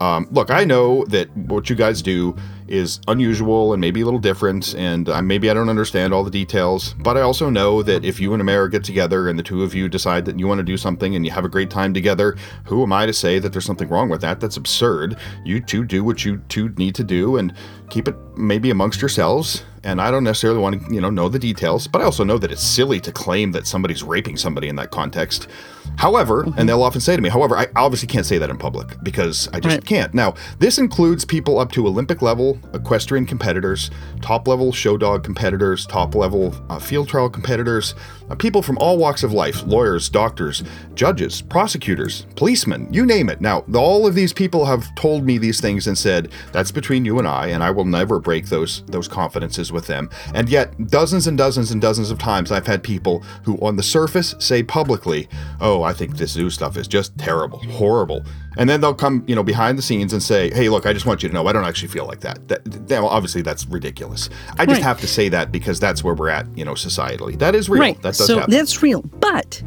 Um, 0.00 0.28
look, 0.30 0.50
I 0.50 0.64
know 0.64 1.04
that 1.06 1.34
what 1.36 1.68
you 1.68 1.76
guys 1.76 2.02
do 2.02 2.36
is 2.68 3.00
unusual 3.08 3.72
and 3.72 3.80
maybe 3.80 4.00
a 4.00 4.04
little 4.04 4.20
different, 4.20 4.74
and 4.74 5.08
uh, 5.08 5.22
maybe 5.22 5.50
I 5.50 5.54
don't 5.54 5.68
understand 5.68 6.12
all 6.12 6.24
the 6.24 6.30
details, 6.30 6.94
but 6.94 7.16
I 7.16 7.22
also 7.22 7.50
know 7.50 7.82
that 7.82 8.04
if 8.04 8.20
you 8.20 8.32
and 8.32 8.40
a 8.40 8.44
mare 8.44 8.68
get 8.68 8.84
together 8.84 9.28
and 9.28 9.38
the 9.38 9.42
two 9.42 9.62
of 9.62 9.74
you 9.74 9.88
decide 9.88 10.24
that 10.26 10.38
you 10.38 10.46
want 10.46 10.58
to 10.58 10.64
do 10.64 10.76
something 10.76 11.14
and 11.14 11.24
you 11.24 11.30
have 11.30 11.44
a 11.44 11.48
great 11.48 11.70
time 11.70 11.94
together, 11.94 12.36
who 12.64 12.82
am 12.82 12.92
I 12.92 13.06
to 13.06 13.12
say 13.12 13.38
that 13.38 13.52
there's 13.52 13.64
something 13.64 13.88
wrong 13.88 14.08
with 14.08 14.20
that? 14.20 14.40
That's 14.40 14.56
absurd. 14.56 15.16
You 15.44 15.60
two 15.60 15.84
do 15.84 16.04
what 16.04 16.24
you 16.24 16.38
two 16.48 16.68
need 16.70 16.94
to 16.96 17.04
do 17.04 17.36
and 17.36 17.54
keep 17.90 18.08
it 18.08 18.16
maybe 18.36 18.70
amongst 18.70 19.00
yourselves. 19.00 19.64
And 19.84 20.00
I 20.00 20.10
don't 20.10 20.24
necessarily 20.24 20.60
want 20.60 20.86
to, 20.86 20.94
you 20.94 21.00
know, 21.00 21.10
know 21.10 21.28
the 21.28 21.38
details, 21.38 21.86
but 21.86 22.02
I 22.02 22.04
also 22.04 22.24
know 22.24 22.36
that 22.38 22.52
it's 22.52 22.62
silly 22.62 23.00
to 23.00 23.12
claim 23.12 23.52
that 23.52 23.66
somebody's 23.66 24.02
raping 24.02 24.36
somebody 24.36 24.68
in 24.68 24.76
that 24.76 24.90
context. 24.90 25.48
However, 25.96 26.46
and 26.56 26.68
they'll 26.68 26.82
often 26.82 27.00
say 27.00 27.16
to 27.16 27.22
me, 27.22 27.28
however, 27.28 27.56
I 27.56 27.66
obviously 27.76 28.06
can't 28.08 28.26
say 28.26 28.38
that 28.38 28.50
in 28.50 28.58
public 28.58 29.02
because 29.02 29.48
I 29.52 29.60
just 29.60 29.76
Right. 29.76 29.84
can't. 29.84 30.14
Now, 30.14 30.34
this 30.58 30.78
includes 30.78 31.24
people 31.24 31.58
up 31.58 31.72
to 31.72 31.86
Olympic 31.86 32.22
level 32.22 32.58
equestrian 32.72 33.26
competitors, 33.26 33.90
top 34.22 34.46
level 34.46 34.72
show 34.72 34.96
dog 34.96 35.24
competitors, 35.24 35.86
top 35.86 36.14
level 36.14 36.54
uh, 36.70 36.78
field 36.78 37.08
trial 37.08 37.28
competitors, 37.28 37.94
uh, 38.30 38.34
people 38.34 38.62
from 38.62 38.78
all 38.78 38.98
walks 38.98 39.22
of 39.22 39.32
life 39.32 39.64
lawyers, 39.66 40.08
doctors, 40.08 40.62
judges, 40.94 41.42
prosecutors, 41.42 42.26
policemen, 42.36 42.86
you 42.92 43.04
name 43.04 43.28
it. 43.28 43.40
Now, 43.40 43.64
all 43.74 44.06
of 44.06 44.14
these 44.14 44.32
people 44.32 44.66
have 44.66 44.94
told 44.94 45.24
me 45.24 45.38
these 45.38 45.60
things 45.60 45.86
and 45.86 45.96
said, 45.96 46.30
that's 46.52 46.70
between 46.70 47.04
you 47.04 47.18
and 47.18 47.26
I, 47.26 47.48
and 47.48 47.62
I 47.64 47.70
will 47.70 47.84
never 47.84 48.18
break 48.20 48.46
those, 48.48 48.82
those 48.86 49.08
confidences 49.08 49.72
with 49.72 49.86
them. 49.86 50.10
And 50.34 50.48
yet, 50.48 50.88
dozens 50.88 51.26
and 51.26 51.36
dozens 51.36 51.70
and 51.70 51.80
dozens 51.80 52.10
of 52.10 52.18
times, 52.18 52.52
I've 52.52 52.66
had 52.66 52.82
people 52.82 53.22
who, 53.44 53.56
on 53.58 53.76
the 53.76 53.82
surface, 53.82 54.34
say 54.38 54.62
publicly, 54.62 55.28
oh, 55.60 55.77
I 55.82 55.92
think 55.92 56.16
this 56.16 56.32
zoo 56.32 56.50
stuff 56.50 56.76
is 56.76 56.86
just 56.88 57.16
terrible, 57.18 57.58
horrible. 57.72 58.22
And 58.56 58.68
then 58.68 58.80
they'll 58.80 58.94
come, 58.94 59.24
you 59.26 59.34
know, 59.34 59.42
behind 59.42 59.78
the 59.78 59.82
scenes 59.82 60.12
and 60.12 60.22
say, 60.22 60.50
"Hey, 60.50 60.68
look, 60.68 60.84
I 60.86 60.92
just 60.92 61.06
want 61.06 61.22
you 61.22 61.28
to 61.28 61.34
know, 61.34 61.46
I 61.46 61.52
don't 61.52 61.64
actually 61.64 61.88
feel 61.88 62.06
like 62.06 62.20
that." 62.20 62.48
That, 62.48 62.64
that 62.88 63.02
well, 63.02 63.08
obviously, 63.08 63.42
that's 63.42 63.66
ridiculous. 63.66 64.28
I 64.58 64.66
just 64.66 64.80
Right. 64.80 64.82
have 64.86 65.00
to 65.00 65.06
say 65.06 65.28
that 65.28 65.52
because 65.52 65.78
that's 65.80 66.02
where 66.02 66.14
we're 66.14 66.28
at, 66.30 66.46
you 66.56 66.64
know, 66.64 66.72
societally. 66.74 67.38
That 67.38 67.54
is 67.54 67.68
real. 67.68 67.80
right. 67.80 67.96
That 68.02 68.14
does 68.16 68.26
so 68.26 68.38
happen. 68.38 68.50
that's 68.52 68.82
real. 68.82 69.02
But 69.20 69.62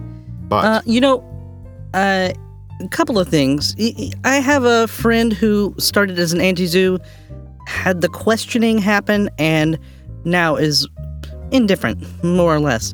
but 0.49 0.65
Uh, 0.65 0.81
you 0.85 0.99
know, 0.99 1.23
uh, 1.93 2.31
a 2.81 2.87
couple 2.89 3.17
of 3.19 3.27
things. 3.27 3.75
I- 4.25 4.35
have 4.37 4.63
a 4.65 4.87
friend 4.87 5.31
who 5.33 5.73
started 5.77 6.17
as 6.19 6.33
an 6.33 6.41
anti 6.41 6.65
zoo, 6.65 6.97
had 7.67 8.01
the 8.01 8.09
questioning 8.09 8.77
happen, 8.79 9.29
and 9.37 9.77
now 10.25 10.55
is 10.55 10.87
indifferent, 11.51 12.03
more 12.23 12.53
or 12.55 12.59
less. 12.59 12.93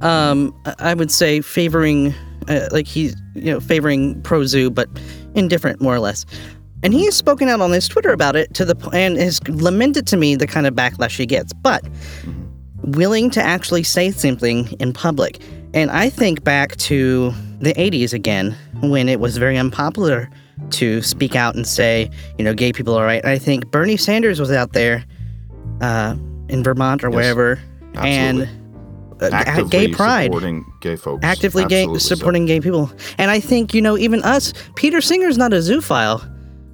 Um, 0.00 0.54
I 0.78 0.94
would 0.94 1.10
say 1.10 1.40
favoring, 1.40 2.14
uh, 2.48 2.68
like 2.72 2.86
he's 2.86 3.16
you 3.34 3.52
know 3.52 3.60
favoring 3.60 4.20
pro 4.22 4.44
zoo, 4.44 4.70
but 4.70 4.88
indifferent, 5.34 5.80
more 5.80 5.94
or 5.94 6.00
less. 6.00 6.24
And 6.82 6.94
he 6.94 7.04
has 7.06 7.16
spoken 7.16 7.48
out 7.48 7.60
on 7.60 7.72
his 7.72 7.88
Twitter 7.88 8.12
about 8.12 8.36
it 8.36 8.54
to 8.54 8.64
the 8.64 8.76
and 8.92 9.16
has 9.16 9.46
lamented 9.48 10.06
to 10.08 10.16
me 10.16 10.36
the 10.36 10.46
kind 10.46 10.66
of 10.66 10.74
backlash 10.74 11.16
he 11.16 11.26
gets, 11.26 11.52
but 11.52 11.84
willing 12.82 13.30
to 13.30 13.42
actually 13.42 13.82
say 13.82 14.10
something 14.10 14.70
in 14.80 14.92
public. 14.92 15.40
And 15.74 15.90
I 15.90 16.08
think 16.08 16.44
back 16.44 16.76
to 16.76 17.32
the 17.60 17.74
80s 17.74 18.12
again, 18.12 18.56
when 18.80 19.08
it 19.08 19.20
was 19.20 19.36
very 19.36 19.58
unpopular 19.58 20.30
to 20.70 21.02
speak 21.02 21.36
out 21.36 21.54
and 21.54 21.66
say, 21.66 22.10
you 22.38 22.44
know, 22.44 22.54
gay 22.54 22.72
people 22.72 22.94
are 22.94 23.04
right. 23.04 23.24
I 23.24 23.38
think 23.38 23.70
Bernie 23.70 23.96
Sanders 23.96 24.40
was 24.40 24.50
out 24.50 24.72
there 24.72 25.04
uh, 25.80 26.16
in 26.48 26.62
Vermont 26.62 27.04
or 27.04 27.08
Yes, 27.08 27.16
wherever, 27.16 27.60
and 27.94 28.42
absolutely. 28.42 28.54
at 28.54 28.57
Actively 29.20 29.70
gay 29.70 29.88
pride 29.92 30.24
supporting 30.26 30.64
gay 30.80 30.96
folks. 30.96 31.24
actively 31.24 31.64
gay, 31.66 31.80
Absolutely 31.82 32.00
so. 32.00 32.14
supporting 32.14 32.46
gay 32.46 32.60
people. 32.60 32.90
And 33.18 33.30
I 33.30 33.40
think, 33.40 33.74
you 33.74 33.82
know, 33.82 33.96
even 33.98 34.22
us, 34.22 34.52
Peter 34.76 35.00
Singer's 35.00 35.36
not 35.38 35.52
a 35.52 35.56
zoophile, 35.56 36.22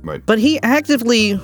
Right. 0.03 0.23
but 0.27 0.39
he 0.39 0.61
actively 0.63 1.41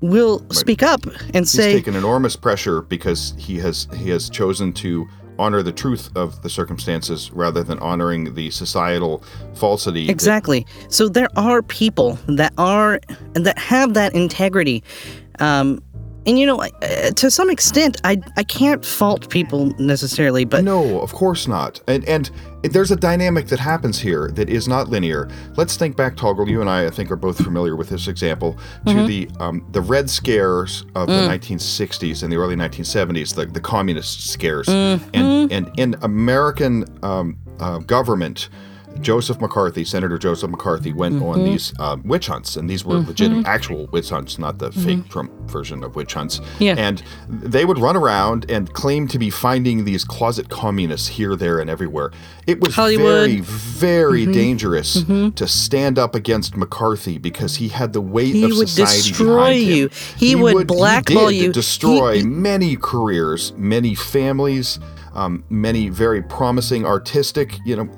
will 0.00 0.44
speak 0.52 0.82
up 0.82 1.04
and 1.34 1.48
say 1.48 1.62
He's 1.62 1.72
say, 1.72 1.72
taken 1.74 1.96
enormous 1.96 2.36
pressure 2.36 2.82
because 2.82 3.34
he 3.38 3.58
has 3.58 3.88
he 3.96 4.10
has 4.10 4.28
chosen 4.30 4.72
to 4.74 5.06
honor 5.38 5.62
the 5.62 5.72
truth 5.72 6.08
of 6.16 6.40
the 6.42 6.48
circumstances 6.48 7.30
rather 7.32 7.62
than 7.62 7.78
honoring 7.80 8.34
the 8.34 8.50
societal 8.50 9.22
falsity. 9.54 10.06
that- 10.06 10.12
exactly. 10.12 10.64
So 10.88 11.08
there 11.08 11.28
are 11.36 11.60
people 11.62 12.18
that 12.28 12.54
are, 12.56 13.00
that 13.34 13.58
have 13.58 13.92
that 13.94 14.14
integrity. 14.14 14.82
Um, 15.38 15.82
and, 16.26 16.38
you 16.38 16.46
know, 16.46 16.60
uh, 16.60 17.10
to 17.10 17.30
some 17.30 17.48
extent, 17.50 18.00
I, 18.04 18.20
I 18.36 18.42
can't 18.42 18.84
fault 18.84 19.30
people 19.30 19.66
necessarily, 19.78 20.44
but 20.44 20.64
no, 20.64 21.00
of 21.00 21.12
course 21.12 21.46
not. 21.46 21.80
And 21.86 22.04
and 22.06 22.30
there's 22.62 22.90
a 22.90 22.96
dynamic 22.96 23.46
that 23.46 23.60
happens 23.60 24.00
here 24.00 24.30
that 24.32 24.48
is 24.48 24.66
not 24.66 24.88
linear. 24.88 25.28
Let's 25.56 25.76
think 25.76 25.96
back, 25.96 26.16
Toggle. 26.16 26.48
You 26.48 26.60
and 26.60 26.68
I, 26.68 26.86
I 26.86 26.90
think, 26.90 27.10
are 27.12 27.16
both 27.16 27.38
familiar 27.42 27.76
with 27.76 27.88
this 27.90 28.08
example 28.08 28.54
to 28.86 28.92
Mm-hmm. 28.92 29.06
the 29.06 29.28
um, 29.38 29.66
the 29.70 29.80
Red 29.80 30.10
Scares 30.10 30.82
of 30.94 31.08
Mm. 31.08 31.40
the 31.40 31.54
1960s 31.54 32.22
and 32.24 32.32
the 32.32 32.36
early 32.36 32.56
1970s, 32.56 33.34
the 33.34 33.46
the 33.46 33.60
communist 33.60 34.28
scares, 34.30 34.66
Mm-hmm. 34.66 35.10
and 35.14 35.52
and 35.52 35.70
in 35.78 35.94
American 36.02 36.84
um, 37.04 37.38
uh, 37.60 37.78
government. 37.78 38.48
Joseph 39.00 39.40
McCarthy, 39.40 39.84
Senator 39.84 40.18
Joseph 40.18 40.50
McCarthy, 40.50 40.92
went 40.92 41.22
on 41.22 41.36
Mm-hmm. 41.36 41.44
these 41.44 41.72
uh, 41.78 41.96
witch 42.04 42.26
hunts, 42.28 42.56
and 42.56 42.68
these 42.68 42.84
were 42.84 42.98
legitimate, 42.98 43.46
actual 43.46 43.86
witch 43.92 44.10
hunts, 44.10 44.38
not 44.38 44.58
the 44.58 44.70
fake 44.72 45.08
Trump 45.08 45.30
version 45.50 45.84
of 45.84 45.96
witch 45.96 46.14
hunts. 46.14 46.38
Mm-hmm. 46.40 46.62
Yeah. 46.62 46.74
And 46.78 47.02
they 47.28 47.64
would 47.64 47.78
run 47.78 47.96
around 47.96 48.50
and 48.50 48.72
claim 48.72 49.06
to 49.08 49.18
be 49.18 49.28
finding 49.30 49.84
these 49.84 50.04
closet 50.04 50.48
communists 50.48 51.08
here, 51.08 51.36
there, 51.36 51.58
and 51.60 51.68
everywhere. 51.68 52.10
It 52.46 52.60
was 52.60 52.74
Hollywood. 52.74 53.28
very, 53.28 53.40
very 53.40 54.26
dangerous 54.26 55.02
to 55.04 55.46
stand 55.46 55.98
up 55.98 56.14
against 56.14 56.56
McCarthy 56.56 57.18
because 57.18 57.56
he 57.56 57.68
had 57.68 57.92
the 57.92 58.00
weight 58.00 58.34
He 58.34 58.44
of 58.44 58.50
would 58.56 58.68
society 58.68 59.08
destroy 59.10 59.36
behind 59.36 59.62
him. 59.64 59.76
you. 59.76 59.90
He 60.16 60.34
would 60.36 60.66
blackball 60.66 61.28
he 61.28 61.44
you. 61.44 61.52
destroy 61.52 62.14
He- 62.14 62.20
he- 62.20 62.26
many 62.26 62.76
careers, 62.76 63.52
many 63.56 63.94
families, 63.94 64.78
um, 65.14 65.44
many 65.48 65.88
very 65.88 66.22
promising 66.22 66.84
artistic, 66.84 67.58
you 67.64 67.74
know, 67.76 67.88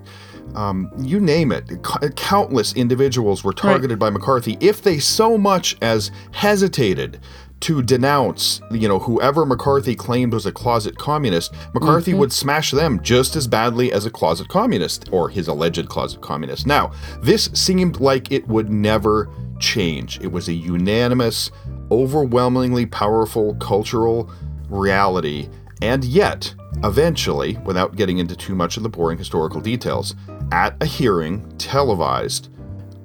um, 0.54 0.90
you 0.98 1.20
name 1.20 1.52
it. 1.52 1.68
C- 1.68 2.08
countless 2.16 2.74
individuals 2.74 3.44
were 3.44 3.52
targeted 3.52 3.98
by 3.98 4.10
McCarthy 4.10 4.56
if 4.60 4.82
they 4.82 4.98
so 4.98 5.38
much 5.38 5.76
as 5.82 6.10
hesitated 6.32 7.20
to 7.60 7.82
denounce, 7.82 8.60
you 8.70 8.86
know, 8.86 9.00
whoever 9.00 9.44
McCarthy 9.44 9.96
claimed 9.96 10.32
was 10.32 10.46
a 10.46 10.52
closet 10.52 10.96
communist. 10.96 11.52
McCarthy 11.74 12.14
would 12.14 12.32
smash 12.32 12.70
them 12.70 13.02
just 13.02 13.34
as 13.34 13.48
badly 13.48 13.92
as 13.92 14.06
a 14.06 14.10
closet 14.10 14.48
communist 14.48 15.08
or 15.10 15.28
his 15.28 15.48
alleged 15.48 15.88
closet 15.88 16.20
communist. 16.20 16.66
Now, 16.66 16.92
this 17.20 17.50
seemed 17.54 18.00
like 18.00 18.30
it 18.30 18.46
would 18.46 18.70
never 18.70 19.28
change. 19.58 20.20
It 20.20 20.28
was 20.28 20.48
a 20.48 20.52
unanimous, 20.52 21.50
overwhelmingly 21.90 22.86
powerful 22.86 23.54
cultural 23.56 24.30
reality, 24.68 25.48
and 25.82 26.04
yet, 26.04 26.54
eventually, 26.84 27.56
without 27.64 27.96
getting 27.96 28.18
into 28.18 28.36
too 28.36 28.54
much 28.54 28.76
of 28.76 28.84
the 28.84 28.88
boring 28.88 29.18
historical 29.18 29.60
details, 29.60 30.14
at 30.52 30.76
a 30.80 30.86
hearing 30.86 31.46
televised, 31.58 32.48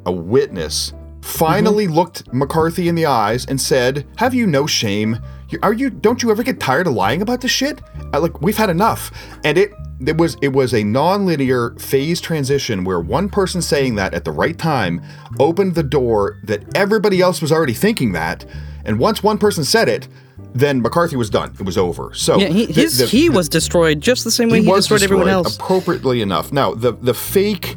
a 0.05 0.11
witness 0.11 0.93
finally 1.21 1.87
looked 1.87 2.31
McCarthy 2.33 2.87
in 2.87 2.95
the 2.95 3.05
eyes 3.05 3.45
and 3.45 3.59
said, 3.59 4.05
"Have 4.17 4.33
you 4.33 4.45
no 4.45 4.67
shame? 4.67 5.19
Are 5.61 5.73
you? 5.73 5.89
Don't 5.89 6.23
you 6.23 6.31
ever 6.31 6.43
get 6.43 6.59
tired 6.59 6.87
of 6.87 6.93
lying 6.93 7.21
about 7.21 7.41
this 7.41 7.51
shit? 7.51 7.81
Uh, 8.13 8.19
Like 8.19 8.41
we've 8.41 8.57
had 8.57 8.69
enough." 8.69 9.11
And 9.43 9.57
it 9.57 9.73
it 10.05 10.17
was 10.17 10.35
it 10.41 10.49
was 10.49 10.73
a 10.73 10.83
non-linear 10.83 11.75
phase 11.79 12.19
transition 12.19 12.83
where 12.83 12.99
one 12.99 13.29
person 13.29 13.61
saying 13.61 13.95
that 13.95 14.13
at 14.13 14.25
the 14.25 14.31
right 14.31 14.57
time 14.57 15.01
opened 15.39 15.75
the 15.75 15.83
door 15.83 16.39
that 16.43 16.63
everybody 16.75 17.21
else 17.21 17.41
was 17.41 17.51
already 17.51 17.73
thinking 17.73 18.11
that, 18.13 18.45
and 18.83 18.99
once 18.99 19.23
one 19.23 19.37
person 19.37 19.63
said 19.63 19.87
it. 19.87 20.07
Then 20.55 20.81
McCarthy 20.81 21.15
was 21.15 21.29
done. 21.29 21.53
It 21.59 21.65
was 21.65 21.77
over. 21.77 22.13
So 22.13 22.37
yeah, 22.37 22.47
he, 22.47 22.65
his, 22.65 22.97
the- 22.99 23.05
he 23.07 23.29
was 23.29 23.49
destroyed 23.49 24.01
just 24.01 24.23
the 24.23 24.31
same 24.31 24.49
way 24.49 24.61
he, 24.61 24.67
was 24.69 24.87
destroyed 24.87 25.03
everyone 25.03 25.27
else. 25.29 25.55
appropriately 25.55 26.21
enough. 26.21 26.51
Now, 26.51 26.73
the 26.73 26.91
the 26.93 27.13
fake 27.13 27.75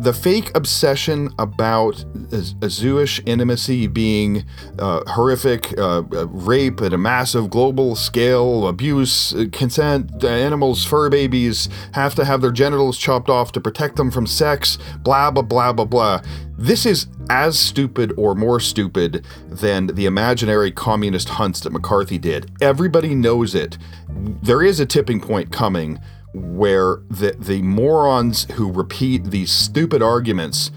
the 0.00 0.14
fake 0.14 0.50
obsession 0.54 1.28
about 1.38 2.00
a, 2.32 2.68
zooish 2.70 3.20
intimacy 3.26 3.86
being 3.86 4.44
uh, 4.78 5.02
horrific, 5.06 5.78
uh, 5.78 5.98
uh, 5.98 6.26
rape 6.28 6.80
at 6.80 6.94
a 6.94 6.98
massive 6.98 7.50
global 7.50 7.94
scale, 7.94 8.66
abuse, 8.66 9.34
uh, 9.34 9.44
consent, 9.52 10.24
animals, 10.24 10.86
fur 10.86 11.10
babies 11.10 11.68
have 11.92 12.14
to 12.14 12.24
have 12.24 12.40
their 12.40 12.50
genitals 12.50 12.96
chopped 12.96 13.28
off 13.28 13.52
to 13.52 13.60
protect 13.60 13.96
them 13.96 14.10
from 14.10 14.26
sex, 14.26 14.78
blah, 15.00 15.30
blah, 15.30 15.42
blah, 15.42 15.72
blah, 15.72 15.84
blah. 15.84 16.22
This 16.56 16.86
is 16.86 17.06
as 17.28 17.58
stupid 17.58 18.12
or 18.16 18.34
more 18.34 18.58
stupid 18.58 19.26
than 19.48 19.88
the 19.88 20.06
imaginary 20.06 20.72
communist 20.72 21.28
hunts 21.28 21.60
that 21.60 21.72
McCarthy 21.72 22.18
did. 22.18 22.50
Everybody 22.62 23.14
knows 23.14 23.54
it. 23.54 23.76
There 24.08 24.62
is 24.62 24.80
a 24.80 24.86
tipping 24.86 25.20
point 25.20 25.52
coming 25.52 25.98
where 26.32 27.02
the 27.08 27.34
the 27.38 27.62
morons 27.62 28.46
who 28.52 28.70
repeat 28.70 29.24
these 29.24 29.50
stupid 29.50 30.02
arguments 30.02 30.70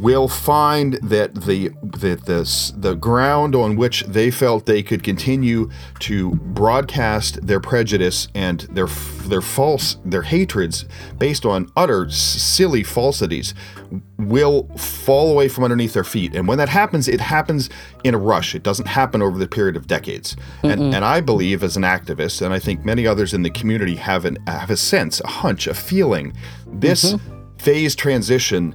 will 0.00 0.28
find 0.28 0.94
that 0.94 1.34
the 1.34 1.68
the 1.82 2.16
the, 2.16 2.72
the 2.76 2.94
ground 2.94 3.54
on 3.54 3.76
which 3.76 4.02
they 4.04 4.30
felt 4.30 4.66
they 4.66 4.82
could 4.82 5.02
continue 5.02 5.70
to 6.00 6.34
broadcast 6.34 7.46
their 7.46 7.60
prejudice 7.60 8.28
and 8.34 8.60
their 8.72 8.88
their 9.26 9.40
false 9.40 9.96
their 10.04 10.22
hatreds 10.22 10.84
based 11.18 11.46
on 11.46 11.70
utter 11.76 12.10
silly 12.10 12.82
falsities 12.82 13.54
will 14.18 14.68
fall 14.76 15.30
away 15.30 15.48
from 15.48 15.64
underneath 15.64 15.92
their 15.94 16.04
feet. 16.04 16.34
And 16.34 16.48
when 16.48 16.58
that 16.58 16.68
happens 16.68 17.08
it 17.08 17.20
happens 17.20 17.68
in 18.04 18.14
a 18.14 18.18
rush. 18.18 18.54
It 18.54 18.62
doesn't 18.62 18.86
happen 18.86 19.22
over 19.22 19.38
the 19.38 19.48
period 19.48 19.76
of 19.76 19.86
decades. 19.86 20.36
And 20.62 20.94
and 20.94 21.04
I 21.04 21.20
believe 21.20 21.62
as 21.62 21.76
an 21.76 21.82
activist 21.82 22.42
and 22.42 22.52
I 22.52 22.58
think 22.58 22.84
many 22.84 23.06
others 23.06 23.34
in 23.34 23.42
the 23.42 23.50
community 23.50 23.96
have 23.96 24.24
an 24.24 24.38
have 24.46 24.70
a 24.70 24.76
sense 24.76 25.20
a 25.20 25.26
hunch 25.26 25.66
a 25.66 25.74
feeling 25.74 26.32
this 26.66 27.12
mm-hmm. 27.12 27.56
phase 27.58 27.94
transition 27.94 28.74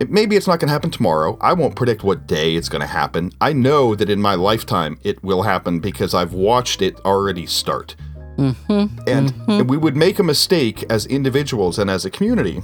it, 0.00 0.10
maybe 0.10 0.36
it's 0.36 0.46
not 0.46 0.60
going 0.60 0.68
to 0.68 0.72
happen 0.72 0.92
tomorrow. 0.92 1.36
I 1.40 1.52
won't 1.54 1.74
predict 1.74 2.04
what 2.04 2.28
day 2.28 2.54
it's 2.54 2.68
going 2.68 2.82
to 2.82 2.86
happen. 2.86 3.32
I 3.40 3.52
know 3.52 3.96
that 3.96 4.08
in 4.08 4.20
my 4.20 4.34
lifetime 4.34 4.98
it 5.02 5.22
will 5.24 5.42
happen 5.42 5.80
because 5.80 6.14
I've 6.14 6.34
watched 6.34 6.82
it 6.82 6.96
already 7.04 7.46
start. 7.46 7.96
Mm-hmm. 8.36 8.98
And, 9.08 9.34
and 9.48 9.68
we 9.68 9.76
would 9.76 9.96
make 9.96 10.20
a 10.20 10.22
mistake 10.22 10.84
as 10.88 11.06
individuals 11.06 11.78
and 11.78 11.90
as 11.90 12.04
a 12.04 12.10
community 12.10 12.62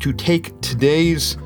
to 0.00 0.12
take 0.12 0.58
today's 0.60 1.36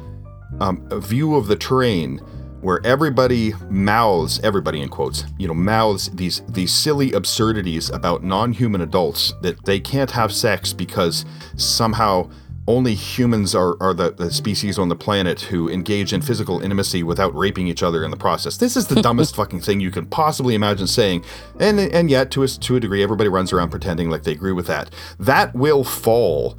um, 0.60 0.86
view 1.00 1.34
of 1.34 1.46
the 1.46 1.56
terrain 1.56 2.20
where 2.60 2.84
everybody 2.84 3.52
mouths 3.70 4.40
everybody 4.42 4.80
in 4.80 4.88
quotes 4.88 5.24
you 5.38 5.46
know 5.46 5.54
mouths 5.54 6.10
these 6.10 6.42
these 6.48 6.72
silly 6.72 7.12
absurdities 7.12 7.88
about 7.90 8.24
non-human 8.24 8.80
adults 8.80 9.32
that 9.42 9.64
they 9.64 9.78
can't 9.78 10.10
have 10.10 10.32
sex 10.32 10.72
because 10.72 11.24
somehow 11.56 12.28
only 12.68 12.94
humans 12.94 13.54
are, 13.54 13.82
are 13.82 13.94
the, 13.94 14.12
the 14.12 14.30
species 14.30 14.78
on 14.78 14.90
the 14.90 14.94
planet 14.94 15.40
who 15.40 15.70
engage 15.70 16.12
in 16.12 16.20
physical 16.20 16.60
intimacy 16.60 17.02
without 17.02 17.34
raping 17.34 17.66
each 17.66 17.82
other 17.82 18.04
in 18.04 18.10
the 18.10 18.16
process. 18.16 18.58
This 18.58 18.76
is 18.76 18.86
the 18.86 19.00
dumbest 19.02 19.34
fucking 19.34 19.60
thing 19.60 19.80
you 19.80 19.90
can 19.90 20.04
possibly 20.04 20.54
imagine 20.54 20.86
saying, 20.86 21.24
and 21.58 21.80
and 21.80 22.10
yet 22.10 22.30
to 22.32 22.42
a, 22.42 22.46
to 22.46 22.76
a 22.76 22.80
degree, 22.80 23.02
everybody 23.02 23.30
runs 23.30 23.54
around 23.54 23.70
pretending 23.70 24.10
like 24.10 24.24
they 24.24 24.32
agree 24.32 24.52
with 24.52 24.66
that. 24.66 24.90
That 25.18 25.54
will 25.54 25.82
fall 25.82 26.58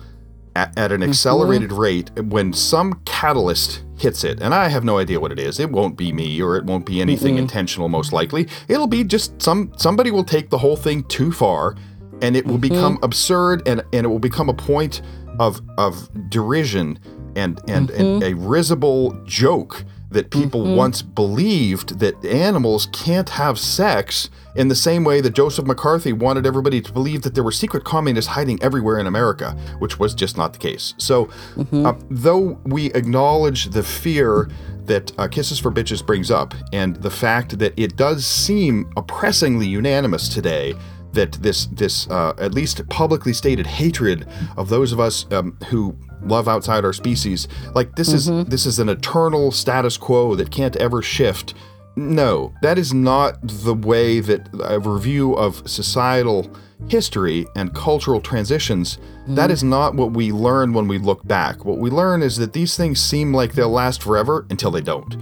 at, 0.59 0.77
at 0.77 0.91
an 0.91 1.01
mm-hmm. 1.01 1.09
accelerated 1.09 1.71
rate 1.71 2.11
when 2.19 2.53
some 2.53 3.01
catalyst 3.05 3.83
hits 3.97 4.23
it. 4.23 4.41
And 4.41 4.53
I 4.53 4.67
have 4.67 4.83
no 4.83 4.97
idea 4.97 5.19
what 5.19 5.31
it 5.31 5.39
is. 5.39 5.59
It 5.59 5.71
won't 5.71 5.97
be 5.97 6.11
me 6.11 6.41
or 6.41 6.57
it 6.57 6.65
won't 6.65 6.85
be 6.85 7.01
anything 7.01 7.35
mm-hmm. 7.35 7.43
intentional 7.43 7.89
most 7.89 8.13
likely. 8.13 8.47
It'll 8.67 8.87
be 8.87 9.03
just 9.03 9.41
some 9.41 9.71
somebody 9.77 10.11
will 10.11 10.23
take 10.23 10.49
the 10.49 10.57
whole 10.57 10.77
thing 10.77 11.03
too 11.05 11.31
far 11.31 11.75
and 12.21 12.35
it 12.35 12.45
will 12.45 12.53
mm-hmm. 12.55 12.73
become 12.73 12.99
absurd 13.03 13.67
and, 13.67 13.81
and 13.93 14.05
it 14.05 14.09
will 14.09 14.19
become 14.19 14.49
a 14.49 14.53
point 14.53 15.01
of 15.39 15.61
of 15.77 16.09
derision 16.29 16.99
and 17.35 17.61
and, 17.67 17.89
and 17.91 18.23
a 18.23 18.33
risible 18.33 19.13
joke 19.25 19.85
that 20.11 20.31
people 20.31 20.75
once 20.75 21.01
believed 21.01 21.99
that 21.99 22.25
animals 22.25 22.87
can't 22.91 23.29
have 23.29 23.59
sex 23.59 24.29
in 24.59 24.67
the 24.67 24.75
same 24.75 25.05
way 25.05 25.21
that 25.21 25.31
Joseph 25.31 25.65
McCarthy 25.65 26.11
wanted 26.11 26.45
everybody 26.45 26.81
to 26.81 26.91
believe 26.91 27.21
that 27.21 27.33
there 27.33 27.45
were 27.45 27.51
secret 27.51 27.85
communists 27.85 28.31
hiding 28.31 28.61
everywhere 28.61 28.99
in 28.99 29.07
America, 29.07 29.51
which 29.79 29.99
was 29.99 30.13
just 30.13 30.37
not 30.37 30.51
the 30.51 30.59
case. 30.59 30.93
So, 30.97 31.29
uh, 31.73 31.93
though 32.09 32.59
we 32.65 32.87
acknowledge 32.93 33.69
the 33.69 33.83
fear 33.83 34.49
that 34.83 35.17
uh, 35.17 35.29
Kisses 35.29 35.59
for 35.59 35.71
Bitches 35.71 36.05
brings 36.05 36.29
up 36.29 36.53
and 36.73 36.97
the 36.97 37.09
fact 37.09 37.57
that 37.59 37.73
it 37.77 37.95
does 37.95 38.27
seem 38.27 38.91
oppressingly 38.97 39.65
unanimous 39.65 40.27
today 40.27 40.73
that 41.13 41.31
this 41.33 41.67
this 41.67 42.09
uh, 42.09 42.33
at 42.37 42.53
least 42.53 42.87
publicly 42.89 43.33
stated 43.33 43.65
hatred 43.65 44.27
of 44.57 44.67
those 44.67 44.91
of 44.91 44.99
us 44.99 45.25
um, 45.31 45.57
who 45.69 45.95
love 46.21 46.47
outside 46.47 46.83
our 46.83 46.93
species 46.93 47.47
like 47.73 47.95
this 47.95 48.11
is 48.11 48.25
this 48.45 48.65
is 48.65 48.77
an 48.77 48.89
eternal 48.89 49.51
status 49.51 49.97
quo 49.97 50.35
that 50.35 50.51
can't 50.51 50.75
ever 50.75 51.01
shift 51.01 51.53
no 51.95 52.53
that 52.61 52.77
is 52.77 52.93
not 52.93 53.37
the 53.41 53.73
way 53.73 54.19
that 54.19 54.47
a 54.63 54.79
review 54.79 55.33
of 55.33 55.67
societal 55.69 56.49
history 56.87 57.45
and 57.55 57.73
cultural 57.75 58.21
transitions 58.21 58.97
that 59.27 59.51
is 59.51 59.63
not 59.63 59.95
what 59.95 60.11
we 60.11 60.31
learn 60.31 60.73
when 60.73 60.87
we 60.87 60.97
look 60.97 61.25
back 61.27 61.65
what 61.65 61.77
we 61.77 61.89
learn 61.89 62.21
is 62.21 62.37
that 62.37 62.53
these 62.53 62.77
things 62.77 63.01
seem 63.01 63.33
like 63.33 63.53
they'll 63.53 63.69
last 63.69 64.01
forever 64.01 64.45
until 64.49 64.71
they 64.71 64.81
don't 64.81 65.17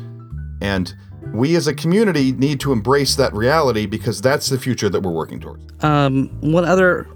and 0.62 0.96
we 1.34 1.56
as 1.56 1.68
a 1.68 1.74
community 1.74 2.32
need 2.32 2.60
to 2.62 2.72
embrace 2.72 3.16
that 3.16 3.34
reality 3.34 3.86
because 3.86 4.22
that's 4.22 4.50
the 4.50 4.58
future 4.58 4.90
that 4.90 5.02
we're 5.02 5.12
working 5.12 5.40
towards. 5.40 5.66
Um, 5.84 6.30
one 6.42 6.66
other 6.66 7.08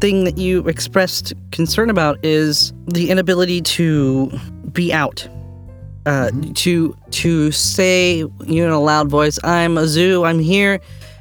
thing 0.00 0.24
that 0.24 0.38
you 0.38 0.66
expressed 0.66 1.32
concern 1.50 1.90
about 1.90 2.24
is 2.24 2.72
the 2.86 3.10
inability 3.10 3.60
to 3.62 4.30
be 4.72 4.92
out. 4.92 5.28
Uh, 6.06 6.30
to 6.54 6.96
to 7.10 7.52
say 7.52 8.18
you 8.18 8.30
know 8.46 8.66
in 8.66 8.70
a 8.70 8.80
loud 8.80 9.08
voice, 9.10 9.38
I'm 9.44 9.76
a 9.76 9.86
zoo, 9.86 10.24
I'm 10.24 10.38
here, 10.38 10.80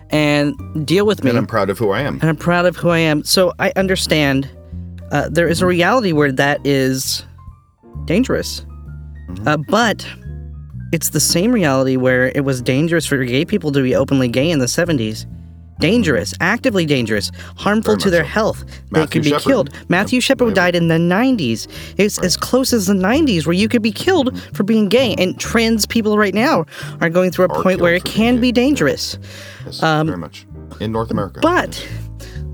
and 0.09 0.55
deal 0.85 1.05
with 1.05 1.23
me. 1.23 1.31
And 1.31 1.37
I'm 1.37 1.47
proud 1.47 1.69
of 1.69 1.77
who 1.77 1.91
I 1.91 1.99
am. 2.01 2.13
and 2.15 2.23
I'm 2.23 2.37
proud 2.37 2.65
of 2.65 2.77
who 2.77 2.89
I 2.89 2.99
am. 2.99 3.23
So 3.25 3.53
I 3.59 3.73
understand 3.75 4.49
uh, 5.11 5.27
there 5.29 5.47
is 5.49 5.61
a 5.61 5.65
reality 5.65 6.13
where 6.13 6.31
that 6.31 6.65
is 6.65 7.25
dangerous, 8.05 8.65
uh, 9.45 9.57
but 9.67 10.07
it's 10.93 11.09
the 11.09 11.19
same 11.19 11.51
reality 11.51 11.97
where 11.97 12.31
it 12.33 12.45
was 12.45 12.61
dangerous 12.61 13.05
for 13.05 13.23
gay 13.25 13.43
people 13.45 13.71
to 13.73 13.83
be 13.83 13.95
openly 13.95 14.27
gay 14.29 14.49
in 14.49 14.59
the 14.59 14.65
70s. 14.65 15.25
Dangerous, 15.79 16.33
actively 16.41 16.85
dangerous, 16.85 17.31
harmful 17.57 17.97
to 17.97 18.09
their 18.09 18.23
so. 18.23 18.29
health. 18.29 18.63
Matthew 18.91 18.91
they 18.91 19.07
could 19.07 19.23
be 19.23 19.29
Shepard. 19.29 19.43
killed. 19.43 19.69
Matthew. 19.89 20.19
Shepard 20.21 20.53
died 20.53 20.75
in 20.75 20.87
the 20.89 20.95
90s. 20.95 21.67
It's 21.97 22.19
as 22.19 22.35
close 22.35 22.73
as 22.73 22.87
the 22.87 22.93
90s 22.93 23.45
where 23.45 23.53
you 23.53 23.69
could 23.69 23.81
be 23.81 23.91
killed 23.91 24.39
for 24.53 24.63
being 24.63 24.89
gay. 24.89 25.15
And 25.17 25.39
trans 25.39 25.85
people 25.85 26.17
right 26.17 26.33
now 26.33 26.65
are 27.01 27.09
going 27.09 27.31
through 27.31 27.45
a 27.45 27.49
Are 27.53 27.63
point 27.63 27.79
where 27.81 27.95
it 27.95 28.03
can 28.03 28.41
be 28.41 28.51
dangerous. 28.51 29.17
Yes, 29.65 29.81
Um, 29.81 30.07
very 30.07 30.17
much. 30.19 30.45
In 30.81 30.91
North 30.91 31.11
America. 31.11 31.39
But 31.41 31.87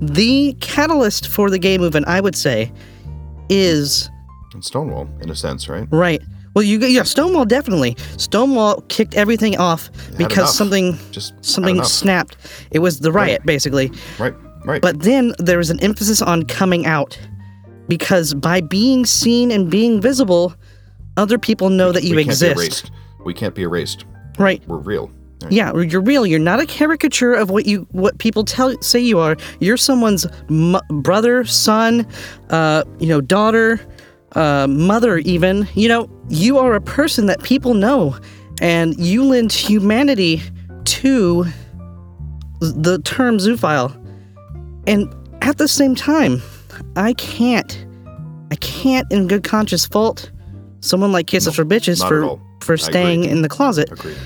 the 0.00 0.56
catalyst 0.60 1.28
for 1.28 1.50
the 1.50 1.58
gay 1.58 1.78
movement, 1.78 2.06
I 2.08 2.20
would 2.20 2.36
say, 2.36 2.72
is 3.48 4.08
And 4.54 4.64
Stonewall, 4.64 5.08
in 5.20 5.30
a 5.30 5.34
sense, 5.34 5.68
right? 5.68 5.86
right. 5.90 6.22
Well, 6.56 6.62
you 6.62 6.78
yeah, 6.78 7.02
Stonewall 7.02 7.44
definitely. 7.44 7.98
Stonewall 8.16 8.80
kicked 8.88 9.14
everything 9.14 9.58
off 9.58 9.90
because 10.16 10.56
something 10.56 10.96
Just 11.10 11.34
something 11.44 11.84
snapped. 11.84 12.38
It 12.70 12.78
was 12.78 13.00
the 13.00 13.12
riot, 13.12 13.44
basically. 13.44 13.92
Right, 14.18 14.32
right. 14.64 14.80
But 14.80 15.00
then 15.00 15.34
there 15.38 15.58
was 15.58 15.68
an 15.68 15.78
emphasis 15.80 16.22
on 16.22 16.44
coming 16.44 16.86
out 16.86 17.18
because 17.88 18.32
by 18.32 18.62
being 18.62 19.04
seen 19.04 19.50
and 19.50 19.70
being 19.70 20.00
visible, 20.00 20.54
other 21.18 21.38
people 21.38 21.68
know 21.68 21.92
that 21.92 22.04
you 22.04 22.16
we 22.16 22.24
can't 22.24 22.32
exist. 22.32 22.56
Be 22.56 22.62
erased. 22.62 22.90
We 23.26 23.34
can't 23.34 23.54
be 23.54 23.62
erased. 23.62 24.06
Right. 24.38 24.66
We're 24.66 24.78
real. 24.78 25.10
Right. 25.42 25.52
Yeah, 25.52 25.76
you're 25.76 26.00
real. 26.00 26.26
You're 26.26 26.38
not 26.38 26.60
a 26.60 26.64
caricature 26.64 27.34
of 27.34 27.50
what 27.50 27.66
you 27.66 27.86
what 27.90 28.16
people 28.16 28.44
tell 28.44 28.80
say 28.80 28.98
you 28.98 29.18
are. 29.18 29.36
You're 29.60 29.76
someone's 29.76 30.26
m- 30.48 30.80
brother, 30.88 31.44
son, 31.44 32.06
uh, 32.48 32.84
you 32.98 33.08
know, 33.08 33.20
daughter, 33.20 33.78
uh, 34.32 34.66
mother, 34.68 35.18
even. 35.18 35.68
You 35.74 35.88
know, 35.88 36.10
you 36.28 36.58
are 36.58 36.74
a 36.74 36.80
person 36.80 37.26
that 37.26 37.42
people 37.42 37.74
know, 37.74 38.16
and 38.60 38.98
you 38.98 39.24
lend 39.24 39.52
humanity 39.52 40.42
to 40.84 41.44
the 42.60 43.00
term 43.04 43.38
zoophile. 43.38 43.94
And 44.86 45.12
at 45.42 45.58
the 45.58 45.68
same 45.68 45.94
time, 45.94 46.42
I 46.96 47.12
can't, 47.14 47.86
I 48.50 48.56
can't, 48.56 49.10
in 49.12 49.26
good 49.26 49.44
conscience, 49.44 49.86
fault 49.86 50.30
someone 50.80 51.12
like 51.12 51.26
Kisses 51.26 51.54
for 51.54 51.64
Bitches 51.64 52.06
for 52.06 52.40
for 52.64 52.76
staying 52.76 53.24
in 53.24 53.42
the 53.42 53.48
closet 53.48 53.90
Agreed. 53.92 54.16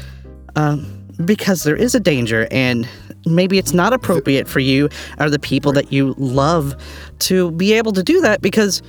because 1.24 1.64
there 1.64 1.76
is 1.76 1.94
a 1.94 2.00
danger 2.00 2.46
and 2.50 2.88
maybe 3.26 3.58
it's 3.58 3.74
not 3.74 3.92
appropriate 3.92 4.48
for 4.48 4.60
you 4.60 4.88
or 5.18 5.28
the 5.28 5.38
people 5.38 5.72
that 5.72 5.92
you 5.92 6.14
love 6.16 6.74
to 7.18 7.50
be 7.52 7.74
able 7.74 7.92
to 7.92 8.02
do 8.02 8.20
that 8.20 8.40
because 8.40 8.82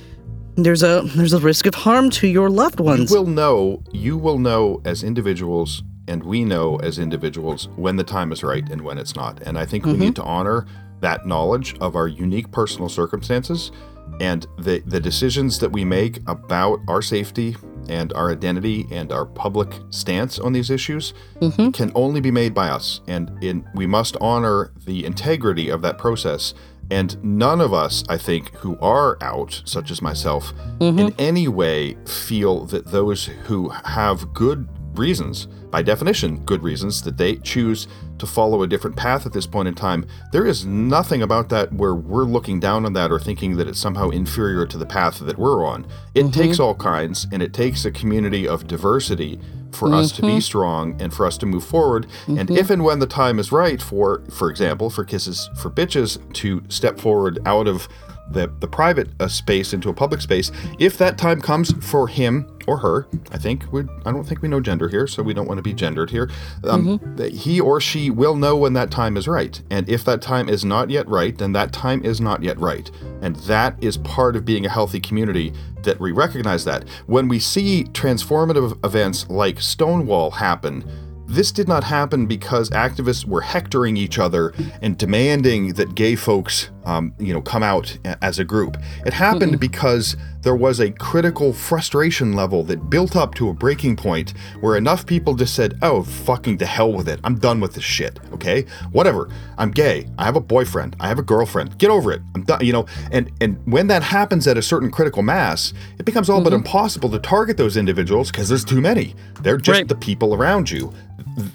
there's 0.56 0.82
a 0.82 1.02
there's 1.14 1.32
a 1.32 1.40
risk 1.40 1.66
of 1.66 1.74
harm 1.74 2.10
to 2.10 2.26
your 2.26 2.50
loved 2.50 2.80
ones. 2.80 3.10
You 3.10 3.18
will 3.18 3.26
know, 3.26 3.82
you 3.92 4.16
will 4.16 4.38
know 4.38 4.80
as 4.84 5.02
individuals, 5.02 5.82
and 6.08 6.22
we 6.22 6.44
know 6.44 6.76
as 6.76 6.98
individuals 6.98 7.68
when 7.76 7.96
the 7.96 8.04
time 8.04 8.32
is 8.32 8.42
right 8.42 8.68
and 8.68 8.82
when 8.82 8.98
it's 8.98 9.16
not. 9.16 9.42
And 9.42 9.58
I 9.58 9.66
think 9.66 9.84
we 9.84 9.92
need 9.92 10.14
mm-hmm. 10.14 10.22
to 10.22 10.24
honor 10.24 10.66
that 11.00 11.26
knowledge 11.26 11.76
of 11.80 11.96
our 11.96 12.06
unique 12.06 12.50
personal 12.52 12.88
circumstances 12.88 13.72
and 14.20 14.46
the, 14.58 14.80
the 14.86 15.00
decisions 15.00 15.58
that 15.58 15.70
we 15.70 15.84
make 15.84 16.20
about 16.26 16.80
our 16.88 17.02
safety 17.02 17.56
and 17.88 18.12
our 18.12 18.30
identity 18.30 18.86
and 18.90 19.10
our 19.10 19.24
public 19.24 19.74
stance 19.90 20.38
on 20.38 20.52
these 20.52 20.70
issues 20.70 21.14
mm-hmm. 21.40 21.70
can 21.70 21.90
only 21.94 22.20
be 22.20 22.30
made 22.30 22.54
by 22.54 22.68
us. 22.68 23.00
And 23.08 23.42
in, 23.42 23.68
we 23.74 23.86
must 23.86 24.16
honor 24.20 24.72
the 24.86 25.04
integrity 25.04 25.68
of 25.68 25.82
that 25.82 25.98
process. 25.98 26.54
And 26.92 27.16
none 27.24 27.62
of 27.62 27.72
us, 27.72 28.04
I 28.10 28.18
think, 28.18 28.54
who 28.56 28.78
are 28.80 29.16
out, 29.22 29.62
such 29.64 29.90
as 29.90 30.02
myself, 30.02 30.52
mm-hmm. 30.78 30.98
in 30.98 31.14
any 31.18 31.48
way 31.48 31.96
feel 32.04 32.66
that 32.66 32.84
those 32.84 33.24
who 33.24 33.70
have 33.70 34.34
good 34.34 34.68
reasons, 34.92 35.48
by 35.72 35.82
definition, 35.82 36.44
good 36.44 36.62
reasons, 36.62 37.02
that 37.02 37.16
they 37.16 37.36
choose 37.36 37.88
to 38.18 38.26
follow 38.26 38.62
a 38.62 38.68
different 38.68 38.94
path 38.94 39.26
at 39.26 39.32
this 39.32 39.46
point 39.46 39.66
in 39.66 39.74
time, 39.74 40.06
there 40.30 40.46
is 40.46 40.64
nothing 40.66 41.22
about 41.22 41.48
that 41.48 41.72
where 41.72 41.94
we're 41.94 42.24
looking 42.24 42.60
down 42.60 42.84
on 42.84 42.92
that 42.92 43.10
or 43.10 43.18
thinking 43.18 43.56
that 43.56 43.66
it's 43.66 43.80
somehow 43.80 44.10
inferior 44.10 44.66
to 44.66 44.78
the 44.78 44.86
path 44.86 45.18
that 45.18 45.38
we're 45.38 45.66
on. 45.66 45.86
It 46.14 46.24
mm-hmm. 46.24 46.30
takes 46.30 46.60
all 46.60 46.74
kinds 46.74 47.26
and 47.32 47.42
it 47.42 47.54
takes 47.54 47.84
a 47.84 47.90
community 47.90 48.46
of 48.46 48.68
diversity 48.68 49.40
for 49.72 49.94
us 49.94 50.12
to 50.12 50.22
be 50.22 50.28
mm-hmm. 50.28 50.38
strong 50.40 51.00
and 51.00 51.14
for 51.14 51.24
us 51.24 51.38
to 51.38 51.46
move 51.46 51.64
forward. 51.64 52.06
And 52.26 52.40
mm-hmm. 52.40 52.56
if 52.56 52.68
and 52.68 52.84
when 52.84 52.98
the 52.98 53.06
time 53.06 53.38
is 53.38 53.50
right 53.50 53.80
for, 53.80 54.22
for 54.30 54.50
example, 54.50 54.90
for 54.90 55.04
Kisses 55.04 55.48
for 55.56 55.70
Bitches 55.70 56.20
to 56.34 56.62
step 56.68 57.00
forward 57.00 57.38
out 57.46 57.66
of 57.66 57.88
the, 58.32 58.52
the 58.60 58.68
private 58.68 59.08
uh, 59.20 59.28
space 59.28 59.72
into 59.72 59.88
a 59.88 59.94
public 59.94 60.20
space, 60.20 60.50
if 60.78 60.98
that 60.98 61.18
time 61.18 61.40
comes 61.40 61.72
for 61.84 62.08
him 62.08 62.48
or 62.66 62.78
her, 62.78 63.06
I 63.30 63.38
think 63.38 63.70
we 63.72 63.82
I 64.04 64.12
don't 64.12 64.24
think 64.24 64.42
we 64.42 64.48
know 64.48 64.60
gender 64.60 64.88
here, 64.88 65.06
so 65.06 65.22
we 65.22 65.34
don't 65.34 65.46
want 65.46 65.58
to 65.58 65.62
be 65.62 65.74
gendered 65.74 66.10
here. 66.10 66.30
Um, 66.64 67.00
that 67.16 67.32
he 67.32 67.60
or 67.60 67.80
she 67.80 68.10
will 68.10 68.36
know 68.36 68.56
when 68.56 68.72
that 68.74 68.90
time 68.90 69.16
is 69.16 69.26
right, 69.26 69.60
and 69.70 69.88
if 69.88 70.04
that 70.04 70.22
time 70.22 70.48
is 70.48 70.64
not 70.64 70.90
yet 70.90 71.08
right, 71.08 71.36
then 71.36 71.52
that 71.52 71.72
time 71.72 72.04
is 72.04 72.20
not 72.20 72.42
yet 72.42 72.58
right, 72.58 72.90
and 73.20 73.36
that 73.36 73.76
is 73.82 73.98
part 73.98 74.36
of 74.36 74.44
being 74.44 74.66
a 74.66 74.70
healthy 74.70 75.00
community. 75.00 75.52
That 75.82 75.98
we 75.98 76.12
recognize 76.12 76.64
that 76.64 76.88
when 77.06 77.26
we 77.26 77.40
see 77.40 77.84
transformative 77.92 78.84
events 78.84 79.28
like 79.28 79.60
Stonewall 79.60 80.30
happen, 80.30 80.84
this 81.32 81.50
did 81.50 81.66
not 81.66 81.84
happen 81.84 82.26
because 82.26 82.68
activists 82.70 83.24
were 83.24 83.40
hectoring 83.40 83.96
each 83.96 84.18
other 84.18 84.52
and 84.82 84.98
demanding 84.98 85.74
that 85.74 85.94
gay 85.94 86.14
folks, 86.14 86.70
um, 86.84 87.14
you 87.18 87.32
know, 87.32 87.40
come 87.40 87.62
out 87.62 87.96
as 88.20 88.38
a 88.38 88.44
group. 88.44 88.76
It 89.06 89.12
happened 89.12 89.58
because 89.60 90.16
there 90.42 90.56
was 90.56 90.80
a 90.80 90.90
critical 90.90 91.52
frustration 91.52 92.32
level 92.32 92.64
that 92.64 92.90
built 92.90 93.14
up 93.14 93.34
to 93.36 93.48
a 93.48 93.54
breaking 93.54 93.94
point 93.96 94.34
where 94.60 94.76
enough 94.76 95.06
people 95.06 95.34
just 95.34 95.54
said, 95.54 95.78
"Oh, 95.82 96.02
fucking 96.02 96.58
to 96.58 96.66
hell 96.66 96.92
with 96.92 97.08
it. 97.08 97.20
I'm 97.24 97.38
done 97.38 97.60
with 97.60 97.74
this 97.74 97.84
shit." 97.84 98.18
Okay, 98.32 98.64
whatever. 98.90 99.28
I'm 99.58 99.70
gay. 99.70 100.08
I 100.18 100.24
have 100.24 100.36
a 100.36 100.40
boyfriend. 100.40 100.96
I 100.98 101.08
have 101.08 101.18
a 101.18 101.22
girlfriend. 101.22 101.78
Get 101.78 101.90
over 101.90 102.10
it. 102.12 102.22
I'm 102.34 102.42
done. 102.42 102.64
You 102.64 102.72
know, 102.72 102.86
and 103.12 103.30
and 103.40 103.58
when 103.66 103.86
that 103.88 104.02
happens 104.02 104.46
at 104.48 104.56
a 104.58 104.62
certain 104.62 104.90
critical 104.90 105.22
mass, 105.22 105.72
it 105.98 106.04
becomes 106.04 106.28
all 106.28 106.42
but 106.42 106.52
impossible 106.52 107.08
to 107.10 107.18
target 107.18 107.56
those 107.56 107.76
individuals 107.76 108.30
because 108.30 108.48
there's 108.48 108.64
too 108.64 108.80
many. 108.80 109.14
They're 109.40 109.56
just 109.58 109.78
Right. 109.78 109.88
the 109.88 109.94
people 109.94 110.34
around 110.34 110.70
you. 110.70 110.92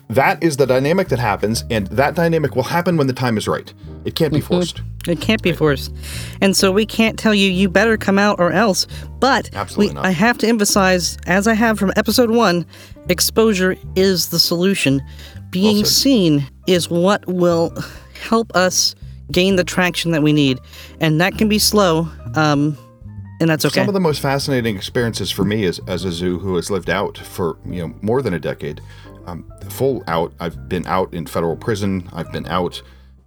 That 0.10 0.42
is 0.42 0.58
the 0.58 0.66
dynamic 0.66 1.10
that 1.10 1.20
happens, 1.20 1.64
and 1.70 1.88
that 1.88 2.16
dynamic 2.16 2.56
will 2.56 2.64
happen 2.64 2.98
when 2.98 3.08
the 3.08 3.14
time 3.14 3.38
is 3.38 3.48
right. 3.48 3.72
It 4.08 4.16
can't 4.16 4.34
be 4.34 4.40
forced. 4.40 4.82
It 5.06 5.20
can't 5.20 5.42
be 5.42 5.52
forced. 5.52 5.94
And 6.42 6.56
so 6.56 6.72
we 6.72 6.86
can't 6.86 7.20
tell 7.20 7.34
you, 7.34 7.52
you 7.52 7.68
better 7.68 7.98
come 7.98 8.18
out 8.18 8.40
or 8.40 8.54
else. 8.54 8.88
But 9.20 9.50
we. 9.76 9.92
I 9.92 10.12
have 10.12 10.38
to 10.38 10.48
emphasize, 10.48 11.18
as 11.28 11.46
I 11.46 11.54
have 11.54 11.78
from 11.78 11.92
episode 11.98 12.32
one, 12.32 12.66
exposure 13.10 13.76
is 13.98 14.30
the 14.30 14.40
solution. 14.40 15.02
Being 15.50 15.84
said. 15.84 15.92
seen 15.92 16.50
is 16.68 16.90
what 16.90 17.28
will 17.28 17.74
help 18.22 18.56
us 18.56 18.96
gain 19.30 19.58
the 19.58 19.66
traction 19.66 20.12
that 20.12 20.24
we 20.24 20.32
need. 20.32 20.58
And 21.02 21.20
that 21.20 21.38
can 21.38 21.50
be 21.50 21.60
slow. 21.60 22.08
Um, 22.36 22.78
and 23.42 23.50
that's 23.50 23.66
okay. 23.66 23.82
Some 23.82 23.90
of 23.90 23.94
the 23.94 24.00
most 24.00 24.22
fascinating 24.22 24.78
experiences 24.78 25.32
for 25.32 25.44
me 25.44 25.66
as, 25.66 25.82
as 25.86 26.06
a 26.06 26.14
zoo 26.14 26.40
who 26.40 26.56
has 26.56 26.72
lived 26.72 26.90
out 26.90 27.18
for 27.18 27.58
you 27.66 27.86
know 27.86 27.94
more 28.02 28.22
than 28.22 28.34
a 28.34 28.40
decade, 28.40 28.80
um, 29.26 29.52
full 29.70 30.02
out. 30.08 30.34
I've 30.40 30.70
been 30.70 30.88
out 30.88 31.14
in 31.14 31.26
federal 31.28 31.58
prison. 31.58 32.10
I've 32.14 32.32
been 32.32 32.48
out, 32.48 32.82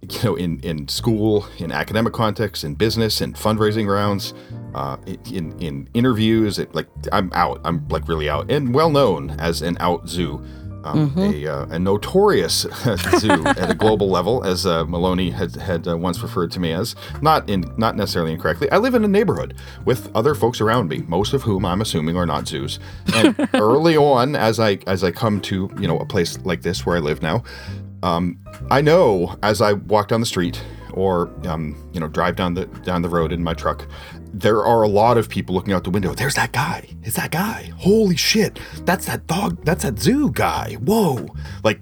you 0.09 0.23
know, 0.23 0.35
in 0.35 0.59
in 0.61 0.87
school, 0.87 1.45
in 1.57 1.71
academic 1.71 2.13
contexts, 2.13 2.63
in 2.63 2.75
business, 2.75 3.21
in 3.21 3.33
fundraising 3.33 3.87
rounds, 3.87 4.33
uh, 4.73 4.97
in 5.31 5.57
in 5.59 5.87
interviews. 5.93 6.59
It, 6.59 6.73
like 6.73 6.87
I'm 7.11 7.31
out. 7.33 7.61
I'm 7.63 7.87
like 7.89 8.07
really 8.07 8.29
out 8.29 8.49
and 8.51 8.73
well 8.73 8.89
known 8.89 9.31
as 9.39 9.61
an 9.61 9.77
out 9.79 10.09
zoo 10.09 10.43
um, 10.83 11.13
a, 11.17 11.47
uh, 11.47 11.65
a 11.67 11.79
notorious 11.79 12.61
zoo 13.19 13.45
at 13.45 13.69
a 13.69 13.75
global 13.75 14.09
level, 14.09 14.43
as 14.43 14.65
uh, 14.65 14.85
Maloney 14.85 15.29
had, 15.29 15.55
had 15.55 15.87
uh, 15.87 15.97
once 15.97 16.21
referred 16.21 16.51
to 16.51 16.59
me 16.59 16.71
as. 16.71 16.95
Not 17.21 17.49
in 17.49 17.71
not 17.77 17.95
necessarily 17.95 18.33
incorrectly. 18.33 18.71
I 18.71 18.77
live 18.77 18.95
in 18.95 19.03
a 19.03 19.07
neighborhood 19.07 19.55
with 19.85 20.13
other 20.15 20.35
folks 20.35 20.61
around 20.61 20.89
me, 20.89 20.99
most 21.07 21.33
of 21.33 21.43
whom 21.43 21.65
I'm 21.65 21.81
assuming 21.81 22.17
are 22.17 22.25
not 22.25 22.47
zoos. 22.47 22.79
And 23.13 23.35
early 23.53 23.97
on, 23.97 24.35
as 24.35 24.59
I 24.59 24.79
as 24.87 25.03
I 25.03 25.11
come 25.11 25.41
to 25.41 25.69
you 25.79 25.87
know 25.87 25.99
a 25.99 26.05
place 26.05 26.39
like 26.39 26.61
this 26.61 26.85
where 26.85 26.97
I 26.97 26.99
live 26.99 27.21
now, 27.21 27.43
um, 28.03 28.37
I 28.69 28.81
know 28.81 29.37
as 29.43 29.61
I 29.61 29.73
walk 29.73 30.07
down 30.09 30.19
the 30.19 30.25
street 30.25 30.63
or 30.93 31.29
um, 31.47 31.75
you 31.93 31.99
know 31.99 32.07
drive 32.07 32.35
down 32.35 32.53
the 32.53 32.65
down 32.83 33.01
the 33.01 33.09
road 33.09 33.31
in 33.31 33.43
my 33.43 33.53
truck 33.53 33.87
there 34.33 34.63
are 34.65 34.83
a 34.83 34.87
lot 34.87 35.17
of 35.17 35.29
people 35.29 35.53
looking 35.53 35.73
out 35.73 35.83
the 35.83 35.89
window. 35.89 36.13
There's 36.13 36.35
that 36.35 36.51
guy. 36.51 36.87
It's 37.03 37.17
that 37.17 37.31
guy. 37.31 37.71
Holy 37.77 38.15
shit. 38.15 38.59
That's 38.85 39.05
that 39.07 39.27
dog. 39.27 39.63
That's 39.65 39.83
that 39.83 39.99
zoo 39.99 40.31
guy. 40.31 40.75
Whoa. 40.75 41.27
Like 41.63 41.81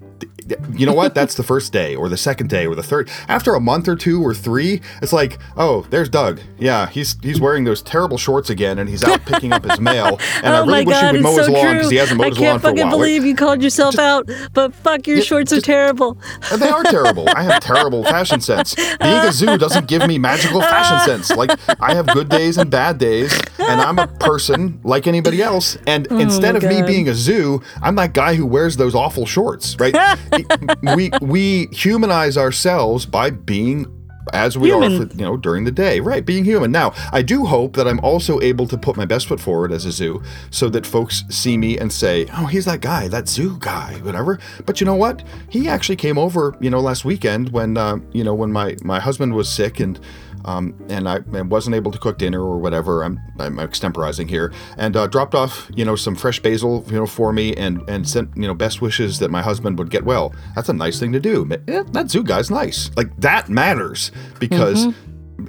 you 0.74 0.86
know 0.86 0.94
what? 0.94 1.14
That's 1.14 1.36
the 1.36 1.44
first 1.44 1.72
day 1.72 1.96
or 1.96 2.10
the 2.10 2.18
second 2.18 2.50
day 2.50 2.66
or 2.66 2.76
the 2.76 2.84
third. 2.84 3.10
After 3.28 3.54
a 3.54 3.60
month 3.60 3.88
or 3.88 3.96
two 3.96 4.26
or 4.26 4.34
three, 4.34 4.82
it's 5.02 5.14
like, 5.14 5.38
oh, 5.58 5.86
there's 5.90 6.10
Doug. 6.10 6.40
Yeah, 6.58 6.88
he's 6.88 7.16
he's 7.22 7.40
wearing 7.40 7.64
those 7.64 7.82
terrible 7.82 8.18
shorts 8.18 8.50
again, 8.50 8.80
and 8.80 8.90
he's 8.90 9.04
out 9.04 9.22
picking 9.26 9.54
up 9.54 9.64
his 9.64 9.80
mail. 9.92 10.20
And 10.44 10.48
oh 10.48 10.64
I 10.64 10.66
really 10.66 10.86
wish 10.86 10.96
god, 10.96 11.16
he 11.16 11.18
would 11.18 11.24
mow 11.24 11.38
his 11.38 11.50
lawn 11.50 11.76
because 11.76 11.90
he 11.92 11.98
hasn't 11.98 12.18
mowed 12.18 12.28
I 12.28 12.30
his 12.30 12.40
lawn 12.40 12.60
for 12.60 12.68
a 12.70 12.72
while. 12.72 12.74
I 12.74 12.78
can't 12.78 12.90
fucking 12.90 12.90
believe 12.90 13.26
you 13.26 13.36
called 13.36 13.62
yourself 13.62 14.00
out, 14.00 14.30
but 14.54 14.74
fuck, 14.74 15.08
your 15.08 15.22
shorts 15.22 15.54
are 15.54 15.62
terrible. 15.62 16.18
And 16.52 16.62
they 16.62 16.70
are 16.70 16.84
terrible. 16.84 17.28
I 17.36 17.44
have 17.44 17.62
terrible 17.62 18.04
fashion 18.04 18.42
sense. 18.42 18.76
Being 18.76 18.96
a 19.02 19.32
zoo 19.32 19.58
doesn't 19.58 19.88
give 19.88 20.08
me 20.08 20.18
magical 20.18 20.62
fashion 20.62 21.00
sense. 21.08 21.36
Like 21.38 21.52
I 21.80 21.94
have 21.94 22.08
good 22.08 22.30
days 22.30 22.58
and 22.58 22.70
bad 22.72 22.98
days, 22.98 23.40
and 23.60 23.82
I'm 23.82 24.00
a 24.00 24.08
person 24.08 24.80
like 24.84 25.08
anybody 25.08 25.42
else. 25.42 25.78
And 25.86 26.08
oh 26.12 26.18
instead 26.18 26.56
of 26.56 26.64
me 26.64 26.82
Oh 26.82 26.86
being 26.88 27.10
a 27.10 27.14
zoo, 27.14 27.62
I'm 27.82 27.96
that 27.96 28.14
guy 28.14 28.36
who 28.36 28.46
wears 28.46 28.78
those 28.78 28.96
awful 28.96 29.26
shorts, 29.26 29.80
right? 29.80 29.94
we 30.96 31.12
we 31.22 31.68
humanize 31.72 32.38
ourselves 32.38 33.06
by 33.06 33.30
being 33.30 33.86
as 34.34 34.58
we 34.58 34.72
are 34.72 34.82
for, 34.82 35.12
you 35.16 35.24
know 35.24 35.38
during 35.38 35.64
the 35.64 35.72
day. 35.72 36.00
Right 36.00 36.26
being 36.26 36.46
human. 36.46 36.72
Now 36.72 36.94
i 37.12 37.22
do 37.22 37.46
hope 37.46 37.76
that 37.76 37.88
i'm 37.88 38.00
also 38.02 38.40
able 38.42 38.68
to 38.68 38.78
put 38.78 38.96
my 38.98 39.06
best 39.06 39.28
foot 39.28 39.40
forward 39.40 39.72
as 39.72 39.86
a 39.86 39.92
zoo 39.92 40.22
so 40.52 40.70
that 40.70 40.86
folks 40.86 41.24
see 41.30 41.58
me 41.58 41.78
and 41.78 41.92
say 41.92 42.28
oh 42.34 42.46
he's 42.46 42.66
that 42.66 42.82
guy 42.82 43.08
that 43.08 43.28
zoo 43.28 43.58
guy 43.60 43.94
whatever. 44.04 44.40
But 44.66 44.80
you 44.80 44.86
know 44.86 44.96
what? 44.96 45.24
He 45.50 45.68
actually 45.68 45.96
came 45.96 46.18
over 46.18 46.56
you 46.60 46.70
know 46.70 46.80
last 46.80 47.06
weekend 47.06 47.50
when 47.50 47.78
uh, 47.78 47.98
you 48.12 48.24
know 48.24 48.34
when 48.34 48.52
my 48.52 48.76
my 48.84 49.00
husband 49.00 49.34
was 49.34 49.50
sick 49.50 49.80
and 49.80 50.00
um, 50.46 50.74
and 50.90 51.08
I, 51.08 51.20
I 51.34 51.42
wasn't 51.42 51.76
able 51.76 51.92
to 51.92 51.98
cook 51.98 52.18
dinner 52.18 52.42
or 52.42 52.58
whatever. 52.58 53.04
I'm, 53.04 53.20
I'm 53.40 53.58
extemporizing 53.58 54.30
here, 54.30 54.54
and 54.78 54.96
uh, 54.96 55.08
dropped 55.08 55.36
off, 55.36 55.70
you 55.76 55.86
know, 55.86 55.96
some 55.96 56.16
fresh 56.16 56.40
basil, 56.40 56.86
you 56.88 56.96
know, 56.96 57.06
for 57.06 57.34
me, 57.34 57.56
and 57.56 57.82
and 57.90 58.08
sent, 58.08 58.36
you 58.36 58.48
know, 58.48 58.54
best 58.54 58.82
wishes 58.82 59.20
that 59.20 59.30
my 59.32 59.42
husband 59.42 59.78
would 59.80 59.90
get 59.90 60.04
well. 60.04 60.34
That's 60.56 60.70
a 60.70 60.74
nice 60.74 61.00
thing 61.00 61.12
to 61.14 61.20
do. 61.20 61.46
That 61.92 62.10
zoo 62.10 62.24
guy's 62.24 62.50
nice. 62.50 62.92
Like 62.96 63.16
that 63.18 63.50
matters 63.50 64.12
because. 64.40 64.88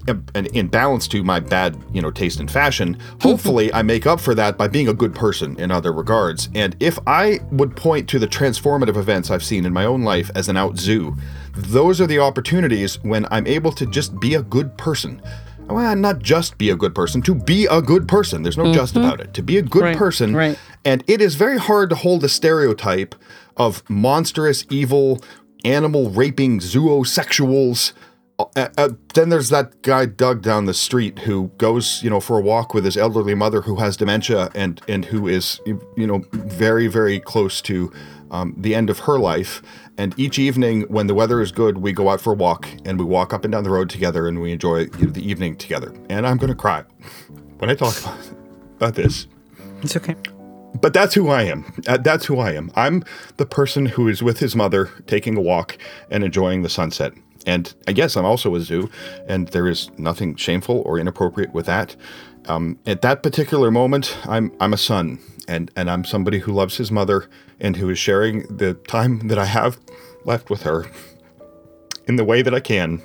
And 0.06 0.46
in 0.54 0.68
balance 0.68 1.08
to 1.08 1.24
my 1.24 1.40
bad, 1.40 1.76
you 1.92 2.00
know, 2.00 2.12
taste 2.12 2.38
in 2.38 2.46
fashion, 2.46 2.96
hopefully 3.20 3.74
I 3.74 3.82
make 3.82 4.06
up 4.06 4.20
for 4.20 4.36
that 4.36 4.56
by 4.56 4.68
being 4.68 4.86
a 4.86 4.94
good 4.94 5.16
person 5.16 5.58
in 5.58 5.72
other 5.72 5.92
regards. 5.92 6.48
And 6.54 6.76
if 6.78 6.96
I 7.08 7.40
would 7.50 7.74
point 7.74 8.08
to 8.10 8.20
the 8.20 8.28
transformative 8.28 8.96
events 8.96 9.32
I've 9.32 9.42
seen 9.42 9.64
in 9.66 9.72
my 9.72 9.84
own 9.84 10.02
life 10.02 10.30
as 10.36 10.48
an 10.48 10.56
out 10.56 10.78
zoo, 10.78 11.16
those 11.54 12.00
are 12.00 12.06
the 12.06 12.18
opportunities 12.18 13.02
when 13.02 13.26
I'm 13.30 13.46
able 13.46 13.72
to 13.72 13.86
just 13.86 14.18
be 14.20 14.34
a 14.34 14.42
good 14.42 14.76
person. 14.76 15.22
Well, 15.68 15.94
not 15.94 16.18
just 16.18 16.58
be 16.58 16.70
a 16.70 16.76
good 16.76 16.94
person, 16.94 17.22
to 17.22 17.34
be 17.34 17.66
a 17.66 17.80
good 17.80 18.08
person. 18.08 18.42
There's 18.42 18.56
no 18.56 18.64
mm-hmm. 18.64 18.74
just 18.74 18.96
about 18.96 19.20
it. 19.20 19.34
To 19.34 19.42
be 19.42 19.56
a 19.56 19.62
good 19.62 19.82
Right, 19.82 19.96
person. 19.96 20.34
right. 20.34 20.58
And 20.84 21.04
it 21.06 21.20
is 21.20 21.36
very 21.36 21.58
hard 21.58 21.90
to 21.90 21.96
hold 21.96 22.22
the 22.22 22.28
stereotype 22.28 23.14
of 23.56 23.88
monstrous, 23.88 24.64
evil, 24.68 25.20
animal 25.64 26.10
raping 26.10 26.58
zoosexuals. 26.58 27.92
Uh, 28.56 28.68
uh, 28.78 28.88
then 29.14 29.28
there's 29.28 29.48
that 29.48 29.82
guy 29.82 30.06
Doug 30.06 30.42
down 30.42 30.66
the 30.66 30.74
street 30.74 31.20
who 31.20 31.48
goes, 31.58 32.02
you 32.02 32.10
know, 32.10 32.20
for 32.20 32.38
a 32.38 32.40
walk 32.40 32.74
with 32.74 32.84
his 32.84 32.96
elderly 32.96 33.34
mother 33.34 33.62
who 33.62 33.76
has 33.76 33.96
dementia 33.96 34.50
and 34.54 34.80
and 34.88 35.06
who 35.06 35.26
is, 35.26 35.60
you 35.66 36.06
know, 36.06 36.22
very 36.32 36.86
very 36.86 37.20
close 37.20 37.60
to 37.62 37.92
um, 38.30 38.54
the 38.56 38.74
end 38.74 38.90
of 38.90 39.00
her 39.00 39.18
life. 39.18 39.62
And 39.98 40.14
each 40.18 40.38
evening, 40.38 40.82
when 40.82 41.08
the 41.08 41.14
weather 41.14 41.40
is 41.40 41.52
good, 41.52 41.78
we 41.78 41.92
go 41.92 42.08
out 42.08 42.20
for 42.20 42.32
a 42.32 42.36
walk 42.36 42.66
and 42.84 42.98
we 42.98 43.04
walk 43.04 43.34
up 43.34 43.44
and 43.44 43.52
down 43.52 43.64
the 43.64 43.70
road 43.70 43.90
together 43.90 44.28
and 44.28 44.40
we 44.40 44.52
enjoy 44.52 44.80
you 44.98 45.06
know, 45.06 45.10
the 45.10 45.28
evening 45.28 45.56
together. 45.56 45.92
And 46.08 46.26
I'm 46.26 46.36
gonna 46.38 46.54
cry 46.54 46.84
when 47.58 47.68
I 47.70 47.74
talk 47.74 47.98
about, 48.00 48.18
about 48.76 48.94
this. 48.94 49.26
It's 49.82 49.96
okay. 49.96 50.14
But 50.80 50.94
that's 50.94 51.14
who 51.14 51.28
I 51.28 51.42
am. 51.42 51.64
Uh, 51.86 51.96
that's 51.98 52.26
who 52.26 52.38
I 52.38 52.52
am. 52.52 52.70
I'm 52.76 53.02
the 53.36 53.46
person 53.46 53.86
who 53.86 54.08
is 54.08 54.22
with 54.22 54.38
his 54.38 54.54
mother, 54.54 54.90
taking 55.06 55.36
a 55.36 55.40
walk 55.40 55.76
and 56.10 56.22
enjoying 56.22 56.62
the 56.62 56.68
sunset. 56.68 57.12
And 57.46 57.72
I 57.88 57.92
guess 57.92 58.16
I'm 58.16 58.24
also 58.24 58.54
a 58.54 58.60
zoo, 58.60 58.90
and 59.26 59.48
there 59.48 59.66
is 59.68 59.90
nothing 59.96 60.36
shameful 60.36 60.82
or 60.84 60.98
inappropriate 60.98 61.54
with 61.54 61.66
that. 61.66 61.96
Um, 62.46 62.78
at 62.86 63.02
that 63.02 63.22
particular 63.22 63.70
moment, 63.70 64.16
I'm 64.26 64.52
I'm 64.60 64.72
a 64.72 64.78
son, 64.78 65.18
and 65.48 65.70
and 65.76 65.90
I'm 65.90 66.04
somebody 66.04 66.40
who 66.40 66.52
loves 66.52 66.76
his 66.76 66.90
mother 66.90 67.28
and 67.60 67.76
who 67.76 67.88
is 67.90 67.98
sharing 67.98 68.56
the 68.56 68.74
time 68.74 69.28
that 69.28 69.38
I 69.38 69.46
have 69.46 69.78
left 70.24 70.50
with 70.50 70.62
her 70.62 70.86
in 72.06 72.16
the 72.16 72.24
way 72.24 72.42
that 72.42 72.54
I 72.54 72.60
can, 72.60 73.02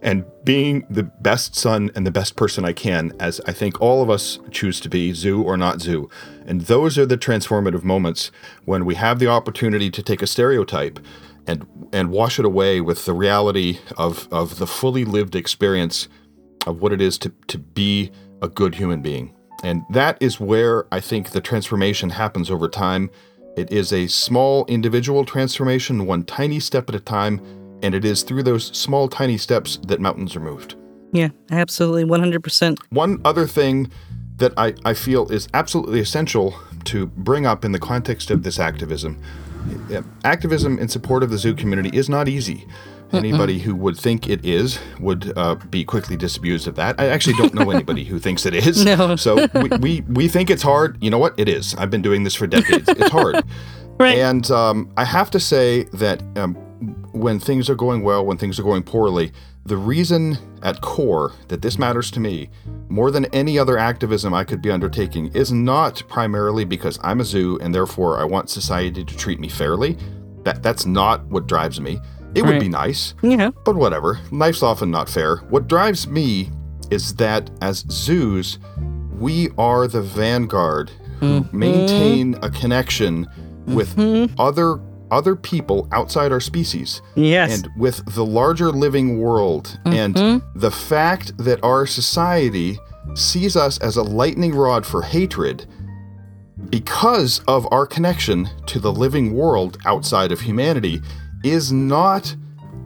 and 0.00 0.24
being 0.44 0.86
the 0.88 1.02
best 1.02 1.54
son 1.54 1.90
and 1.94 2.06
the 2.06 2.10
best 2.10 2.36
person 2.36 2.64
I 2.64 2.72
can, 2.72 3.12
as 3.18 3.40
I 3.46 3.52
think 3.52 3.80
all 3.80 4.02
of 4.02 4.10
us 4.10 4.38
choose 4.50 4.80
to 4.80 4.88
be, 4.88 5.12
zoo 5.12 5.42
or 5.42 5.56
not 5.56 5.80
zoo. 5.80 6.08
And 6.46 6.62
those 6.62 6.96
are 6.96 7.06
the 7.06 7.18
transformative 7.18 7.84
moments 7.84 8.30
when 8.64 8.84
we 8.84 8.94
have 8.94 9.18
the 9.18 9.28
opportunity 9.28 9.90
to 9.90 10.02
take 10.02 10.22
a 10.22 10.26
stereotype 10.26 11.00
and 11.48 11.66
and 11.92 12.10
wash 12.10 12.38
it 12.38 12.44
away 12.44 12.80
with 12.80 13.06
the 13.06 13.12
reality 13.14 13.78
of, 13.96 14.28
of 14.30 14.58
the 14.58 14.66
fully 14.66 15.04
lived 15.04 15.34
experience 15.34 16.06
of 16.66 16.82
what 16.82 16.92
it 16.92 17.00
is 17.00 17.16
to, 17.18 17.30
to 17.46 17.58
be 17.58 18.12
a 18.42 18.48
good 18.48 18.74
human 18.74 19.00
being. 19.00 19.34
And 19.64 19.82
that 19.90 20.18
is 20.20 20.38
where 20.38 20.86
I 20.92 21.00
think 21.00 21.30
the 21.30 21.40
transformation 21.40 22.10
happens 22.10 22.50
over 22.50 22.68
time. 22.68 23.10
It 23.56 23.72
is 23.72 23.92
a 23.92 24.06
small 24.06 24.66
individual 24.66 25.24
transformation, 25.24 26.06
one 26.06 26.24
tiny 26.24 26.60
step 26.60 26.88
at 26.88 26.94
a 26.94 27.00
time, 27.00 27.40
and 27.82 27.94
it 27.94 28.04
is 28.04 28.22
through 28.22 28.42
those 28.42 28.66
small, 28.76 29.08
tiny 29.08 29.38
steps 29.38 29.78
that 29.86 30.00
mountains 30.00 30.36
are 30.36 30.40
moved. 30.40 30.76
Yeah, 31.12 31.30
absolutely, 31.50 32.04
one 32.04 32.20
hundred 32.20 32.44
percent. 32.44 32.78
One 32.90 33.20
other 33.24 33.46
thing 33.46 33.90
that 34.36 34.52
I, 34.56 34.74
I 34.84 34.94
feel 34.94 35.32
is 35.32 35.48
absolutely 35.54 36.00
essential 36.00 36.54
to 36.84 37.06
bring 37.06 37.46
up 37.46 37.64
in 37.64 37.72
the 37.72 37.78
context 37.80 38.30
of 38.30 38.42
this 38.42 38.60
activism 38.60 39.20
activism 40.24 40.78
in 40.78 40.88
support 40.88 41.22
of 41.22 41.30
the 41.30 41.38
zoo 41.38 41.54
community 41.54 41.90
is 41.96 42.08
not 42.08 42.28
easy. 42.28 42.66
Anybody 43.10 43.58
who 43.58 43.74
would 43.74 43.96
think 43.96 44.28
it 44.28 44.44
is 44.44 44.78
would 45.00 45.32
uh, 45.36 45.54
be 45.54 45.82
quickly 45.82 46.14
disabused 46.14 46.68
of 46.68 46.74
that. 46.74 47.00
I 47.00 47.06
actually 47.06 47.36
don't 47.36 47.54
know 47.54 47.70
anybody 47.70 48.04
who 48.04 48.18
thinks 48.18 48.44
it 48.44 48.54
is. 48.54 48.84
No. 48.88 49.16
So 49.16 49.46
we, 49.54 49.68
we, 49.78 50.00
we 50.02 50.28
think 50.28 50.50
it's 50.50 50.62
hard. 50.62 51.02
You 51.02 51.10
know 51.10 51.18
what? 51.18 51.34
It 51.38 51.48
is. 51.48 51.74
I've 51.76 51.90
been 51.90 52.02
doing 52.02 52.24
this 52.24 52.34
for 52.34 52.46
decades. 52.46 52.88
It's 52.88 53.10
hard. 53.10 53.42
Right. 53.98 54.18
And 54.18 54.48
um, 54.52 54.92
I 54.96 55.04
have 55.04 55.28
to 55.32 55.40
say 55.40 55.82
that 55.94 56.22
um, 56.36 56.54
when 57.10 57.40
things 57.40 57.68
are 57.68 57.74
going 57.74 58.02
well, 58.02 58.24
when 58.24 58.36
things 58.38 58.60
are 58.60 58.62
going 58.62 58.84
poorly, 58.84 59.32
the 59.64 59.76
reason 59.76 60.38
at 60.62 60.80
core 60.80 61.32
that 61.48 61.62
this 61.62 61.78
matters 61.78 62.10
to 62.12 62.20
me 62.20 62.50
more 62.88 63.10
than 63.10 63.26
any 63.26 63.58
other 63.58 63.76
activism 63.76 64.32
I 64.32 64.44
could 64.44 64.62
be 64.62 64.70
undertaking 64.70 65.26
is 65.34 65.52
not 65.52 66.02
primarily 66.08 66.64
because 66.64 66.98
I'm 67.02 67.20
a 67.20 67.24
zoo 67.24 67.58
and 67.60 67.74
therefore 67.74 68.18
I 68.18 68.24
want 68.24 68.50
society 68.50 69.04
to 69.04 69.16
treat 69.16 69.38
me 69.40 69.48
fairly. 69.48 69.98
That 70.44 70.62
that's 70.62 70.86
not 70.86 71.26
what 71.26 71.46
drives 71.46 71.80
me. 71.80 72.00
It 72.34 72.42
would 72.42 72.60
be 72.60 72.68
nice, 72.68 73.14
Yeah. 73.22 73.50
but 73.64 73.76
whatever. 73.76 74.20
Life's 74.30 74.62
often 74.62 74.90
not 74.90 75.08
fair. 75.08 75.36
What 75.48 75.66
drives 75.66 76.06
me 76.06 76.50
is 76.90 77.14
that 77.14 77.50
as 77.60 77.84
zoos, 77.90 78.58
we 79.18 79.50
are 79.58 79.88
the 79.88 80.02
vanguard 80.02 80.90
who 81.20 81.40
mm-hmm. 81.40 81.58
maintain 81.58 82.34
a 82.42 82.50
connection 82.50 83.26
with 83.66 83.96
mm-hmm. 83.96 84.40
other 84.40 84.80
other 85.10 85.36
people 85.36 85.88
outside 85.92 86.32
our 86.32 86.40
species 86.40 87.02
Yes. 87.14 87.54
and 87.54 87.68
with 87.76 88.04
the 88.14 88.24
larger 88.24 88.70
living 88.70 89.20
world 89.20 89.78
and 89.84 90.14
mm-hmm. 90.14 90.58
the 90.58 90.70
fact 90.70 91.36
that 91.38 91.62
our 91.62 91.86
society 91.86 92.78
sees 93.14 93.56
us 93.56 93.78
as 93.78 93.96
a 93.96 94.02
lightning 94.02 94.54
rod 94.54 94.84
for 94.84 95.02
hatred 95.02 95.66
because 96.70 97.40
of 97.48 97.66
our 97.72 97.86
connection 97.86 98.48
to 98.66 98.78
the 98.78 98.92
living 98.92 99.34
world 99.34 99.78
outside 99.86 100.32
of 100.32 100.40
humanity 100.40 101.00
is 101.44 101.72
not 101.72 102.34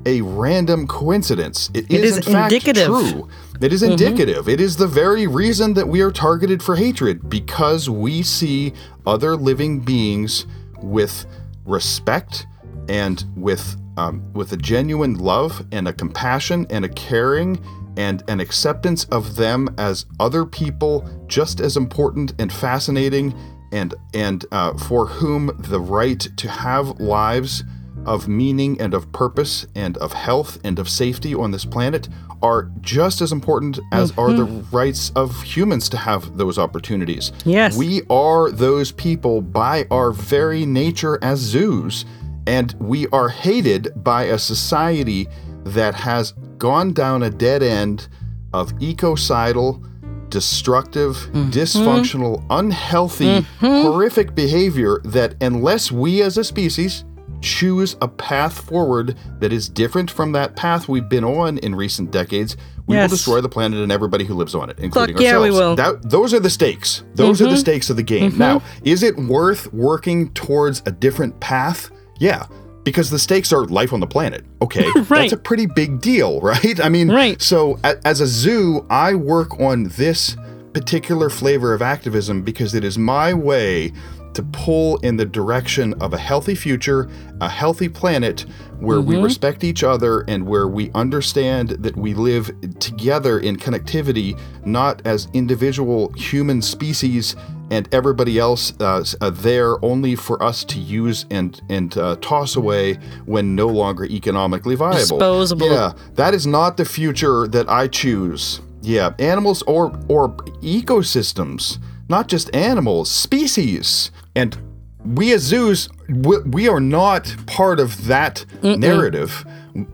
a 0.04 0.20
random 0.20 0.86
coincidence. 0.86 1.70
It 1.74 1.90
is, 1.90 2.16
is 2.18 2.26
in 2.26 2.32
fact 2.32 2.52
indicative. 2.52 2.86
true. 2.86 3.28
It 3.60 3.72
is 3.72 3.82
mm-hmm. 3.82 3.92
indicative. 3.92 4.48
It 4.48 4.60
is 4.60 4.76
the 4.76 4.86
very 4.86 5.26
reason 5.26 5.74
that 5.74 5.86
we 5.86 6.00
are 6.00 6.10
targeted 6.10 6.62
for 6.62 6.76
hatred 6.76 7.28
because 7.28 7.88
we 7.88 8.22
see 8.22 8.72
other 9.06 9.36
living 9.36 9.80
beings 9.80 10.46
with 10.82 11.26
respect 11.64 12.46
and 12.88 13.24
with 13.36 13.76
um, 13.96 14.32
with 14.32 14.52
a 14.52 14.56
genuine 14.56 15.18
love 15.18 15.66
and 15.70 15.86
a 15.86 15.92
compassion 15.92 16.66
and 16.70 16.84
a 16.84 16.88
caring 16.88 17.62
and 17.96 18.22
an 18.28 18.40
acceptance 18.40 19.04
of 19.06 19.36
them 19.36 19.68
as 19.76 20.06
other 20.18 20.46
people 20.46 21.06
just 21.26 21.60
as 21.60 21.76
important 21.76 22.32
and 22.38 22.52
fascinating 22.52 23.34
and 23.72 23.94
and 24.14 24.46
uh, 24.52 24.76
for 24.78 25.06
whom 25.06 25.50
the 25.58 25.80
right 25.80 26.20
to 26.36 26.48
have 26.48 27.00
lives 27.00 27.64
of 28.06 28.28
meaning 28.28 28.80
and 28.80 28.94
of 28.94 29.10
purpose 29.12 29.66
and 29.74 29.96
of 29.98 30.12
health 30.12 30.58
and 30.64 30.78
of 30.78 30.88
safety 30.88 31.34
on 31.34 31.50
this 31.50 31.64
planet 31.64 32.08
are 32.42 32.70
just 32.80 33.20
as 33.20 33.30
important 33.30 33.78
as 33.92 34.10
are 34.18 34.32
the 34.32 34.46
mm-hmm. 34.46 34.76
rights 34.76 35.12
of 35.14 35.42
humans 35.42 35.88
to 35.88 35.96
have 35.96 36.36
those 36.36 36.58
opportunities. 36.58 37.30
Yes. 37.44 37.76
We 37.76 38.02
are 38.10 38.50
those 38.50 38.90
people 38.92 39.40
by 39.40 39.86
our 39.90 40.10
very 40.10 40.66
nature 40.66 41.18
as 41.22 41.38
zoos, 41.38 42.04
and 42.46 42.74
we 42.80 43.06
are 43.08 43.28
hated 43.28 43.92
by 43.96 44.24
a 44.24 44.38
society 44.38 45.28
that 45.64 45.94
has 45.94 46.32
gone 46.58 46.92
down 46.92 47.22
a 47.22 47.30
dead 47.30 47.62
end 47.62 48.08
of 48.52 48.72
ecocidal, 48.82 49.82
destructive, 50.28 51.14
mm-hmm. 51.16 51.50
dysfunctional, 51.50 52.44
unhealthy, 52.50 53.42
mm-hmm. 53.42 53.66
horrific 53.66 54.34
behavior 54.34 55.00
that 55.04 55.36
unless 55.40 55.92
we 55.92 56.22
as 56.22 56.36
a 56.36 56.42
species 56.42 57.04
choose 57.42 57.96
a 58.00 58.08
path 58.08 58.60
forward 58.66 59.16
that 59.40 59.52
is 59.52 59.68
different 59.68 60.10
from 60.10 60.32
that 60.32 60.56
path 60.56 60.88
we've 60.88 61.08
been 61.08 61.24
on 61.24 61.58
in 61.58 61.74
recent 61.74 62.10
decades, 62.10 62.56
we 62.86 62.96
Yes. 62.96 63.10
will 63.10 63.16
destroy 63.16 63.40
the 63.40 63.48
planet 63.48 63.80
and 63.80 63.92
everybody 63.92 64.24
who 64.24 64.34
lives 64.34 64.54
on 64.54 64.70
it, 64.70 64.78
including 64.78 65.16
yeah, 65.18 65.38
we 65.38 65.50
ourselves. 65.50 65.58
will. 65.60 65.76
That, 65.76 66.08
those 66.10 66.32
are 66.34 66.40
the 66.40 66.50
stakes. 66.50 67.04
Those 67.14 67.38
Mm-hmm. 67.38 67.46
are 67.48 67.50
the 67.50 67.56
stakes 67.58 67.90
of 67.90 67.96
the 67.96 68.02
game. 68.02 68.36
Now, 68.38 68.62
is 68.84 69.02
it 69.02 69.16
worth 69.16 69.72
working 69.72 70.30
towards 70.32 70.82
a 70.86 70.90
different 70.92 71.38
path? 71.40 71.90
Yeah. 72.18 72.46
Because 72.84 73.10
the 73.10 73.18
stakes 73.18 73.52
are 73.52 73.64
life 73.66 73.92
on 73.92 74.00
the 74.00 74.06
planet. 74.08 74.44
Okay. 74.60 74.84
Right. 75.08 75.08
That's 75.22 75.32
a 75.32 75.36
pretty 75.36 75.66
big 75.66 76.00
deal, 76.00 76.40
right? 76.52 76.80
I 76.80 76.88
mean, 76.88 77.10
Right. 77.10 77.40
so 77.40 77.78
a, 77.84 77.96
as 78.06 78.20
a 78.20 78.26
zoo, 78.26 78.84
I 78.90 79.14
work 79.14 79.58
on 79.60 79.84
this 79.96 80.36
particular 80.72 81.28
flavor 81.30 81.74
of 81.74 81.82
activism 81.82 82.42
because 82.42 82.74
it 82.74 82.82
is 82.82 82.96
my 82.98 83.34
way 83.34 83.92
to 84.34 84.42
pull 84.42 84.98
in 84.98 85.16
the 85.16 85.24
direction 85.24 85.94
of 86.00 86.12
a 86.12 86.18
healthy 86.18 86.54
future, 86.54 87.08
a 87.40 87.48
healthy 87.48 87.88
planet 87.88 88.46
where 88.80 89.00
we 89.00 89.16
respect 89.16 89.62
each 89.62 89.84
other 89.84 90.22
and 90.22 90.46
where 90.46 90.66
we 90.66 90.90
understand 90.92 91.70
that 91.70 91.96
we 91.96 92.14
live 92.14 92.50
together 92.80 93.38
in 93.38 93.56
connectivity, 93.56 94.38
not 94.64 95.00
as 95.06 95.28
individual 95.32 96.12
human 96.14 96.60
species 96.60 97.36
and 97.72 97.88
everybody 97.94 98.38
else 98.38 98.74
uh, 98.80 99.02
uh, 99.20 99.30
there 99.30 99.82
only 99.82 100.14
for 100.14 100.42
us 100.42 100.62
to 100.62 100.78
use 100.78 101.24
and 101.30 101.62
and 101.70 101.96
uh, 101.96 102.16
toss 102.20 102.54
away 102.54 102.94
when 103.24 103.54
no 103.54 103.66
longer 103.66 104.04
economically 104.04 104.74
viable. 104.74 104.98
Disposable. 104.98 105.70
Yeah, 105.70 105.92
that 106.14 106.34
is 106.34 106.46
not 106.46 106.76
the 106.76 106.84
future 106.84 107.46
that 107.48 107.70
I 107.70 107.88
choose. 107.88 108.60
Yeah, 108.82 109.14
animals 109.18 109.62
or 109.62 109.98
or 110.08 110.36
ecosystems, 110.60 111.78
not 112.10 112.28
just 112.28 112.54
animals, 112.54 113.10
species. 113.10 114.10
And 114.34 114.56
we 115.04 115.32
as 115.32 115.42
zoos, 115.42 115.88
we, 116.08 116.38
we 116.42 116.68
are 116.68 116.80
not 116.80 117.34
part 117.46 117.80
of 117.80 118.06
that 118.06 118.44
narrative. 118.62 119.44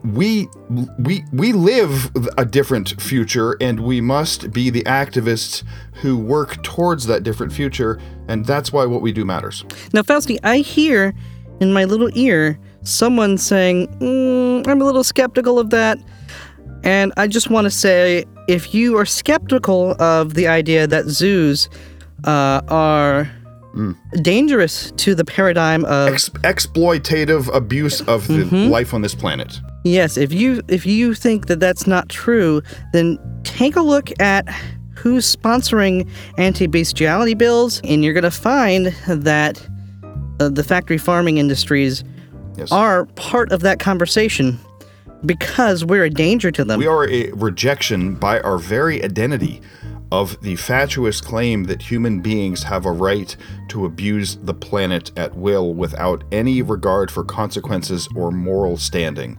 We 0.03 0.49
we 0.99 1.25
we 1.33 1.53
live 1.53 2.11
a 2.37 2.45
different 2.45 3.01
future, 3.01 3.57
and 3.61 3.81
we 3.81 4.01
must 4.01 4.53
be 4.53 4.71
the 4.71 4.83
activists 4.83 5.63
who 5.95 6.19
work 6.19 6.63
towards 6.63 7.07
that 7.07 7.23
different 7.23 7.53
future. 7.53 8.01
And 8.27 8.45
that's 8.45 8.73
why 8.73 8.87
what 8.87 9.03
we 9.03 9.13
do 9.13 9.25
matters. 9.25 9.65
Now, 9.93 10.03
Fausti, 10.03 10.39
I 10.43 10.59
hear 10.59 11.15
in 11.61 11.73
my 11.73 11.85
little 11.85 12.11
ear 12.15 12.59
someone 12.83 13.39
saying, 13.39 13.89
mm, 13.99 14.67
I'm 14.67 14.83
a 14.83 14.85
little 14.85 15.05
skeptical 15.05 15.59
of 15.59 15.71
that. 15.71 15.99
And 16.85 17.13
I 17.17 17.27
just 17.27 17.51
want 17.51 17.65
to 17.65 17.71
say 17.71 18.25
if 18.49 18.75
you 18.75 18.97
are 18.97 19.05
skeptical 19.05 20.01
of 20.01 20.35
the 20.35 20.47
idea 20.47 20.87
that 20.87 21.07
zoos 21.07 21.69
uh, 22.25 22.63
are 22.69 23.31
dangerous 24.23 24.91
to 24.97 25.15
the 25.15 25.25
paradigm 25.25 25.85
of 25.85 26.09
Ex- 26.13 26.29
exploitative 26.45 27.53
abuse 27.55 28.01
of 28.03 28.27
the 28.29 28.45
life 28.69 28.93
on 28.95 29.03
this 29.03 29.15
planet. 29.15 29.61
Yes, 29.85 30.17
if 30.17 30.33
you 30.33 30.63
if 30.69 30.85
you 30.87 31.15
think 31.15 31.47
that 31.47 31.61
that's 31.61 31.87
not 31.87 32.09
true, 32.09 32.63
then 32.93 33.19
take 33.45 33.77
a 33.77 33.81
look 33.81 34.11
at 34.21 34.49
who's 34.95 35.25
sponsoring 35.35 36.09
anti-bestiality 36.39 37.35
bills, 37.35 37.81
and 37.85 38.03
you're 38.05 38.13
going 38.15 38.25
to 38.25 38.31
find 38.33 38.87
that 39.07 39.65
uh, 40.41 40.49
the 40.49 40.65
factory 40.65 40.99
farming 40.99 41.39
industries 41.39 42.03
Yes. 42.57 42.73
are 42.73 43.07
part 43.15 43.53
of 43.53 43.61
that 43.61 43.79
conversation 43.79 44.59
because 45.25 45.85
we're 45.85 46.03
a 46.05 46.11
danger 46.11 46.51
to 46.51 46.65
them. 46.65 46.81
We 46.81 46.89
are 46.89 47.09
a 47.09 47.31
rejection 47.33 48.15
by 48.17 48.41
our 48.41 48.59
very 48.59 49.03
identity 49.05 49.61
of 50.11 50.41
the 50.43 50.57
fatuous 50.57 51.21
claim 51.21 51.65
that 51.65 51.83
human 51.83 52.21
beings 52.21 52.63
have 52.63 52.87
a 52.87 52.93
right 52.93 53.37
to 53.69 53.85
abuse 53.85 54.37
the 54.37 54.55
planet 54.55 55.11
at 55.19 55.35
will 55.37 55.75
without 55.75 56.25
any 56.33 56.63
regard 56.63 57.11
for 57.11 57.25
consequences 57.25 58.09
or 58.17 58.31
moral 58.31 58.77
standing. 58.77 59.37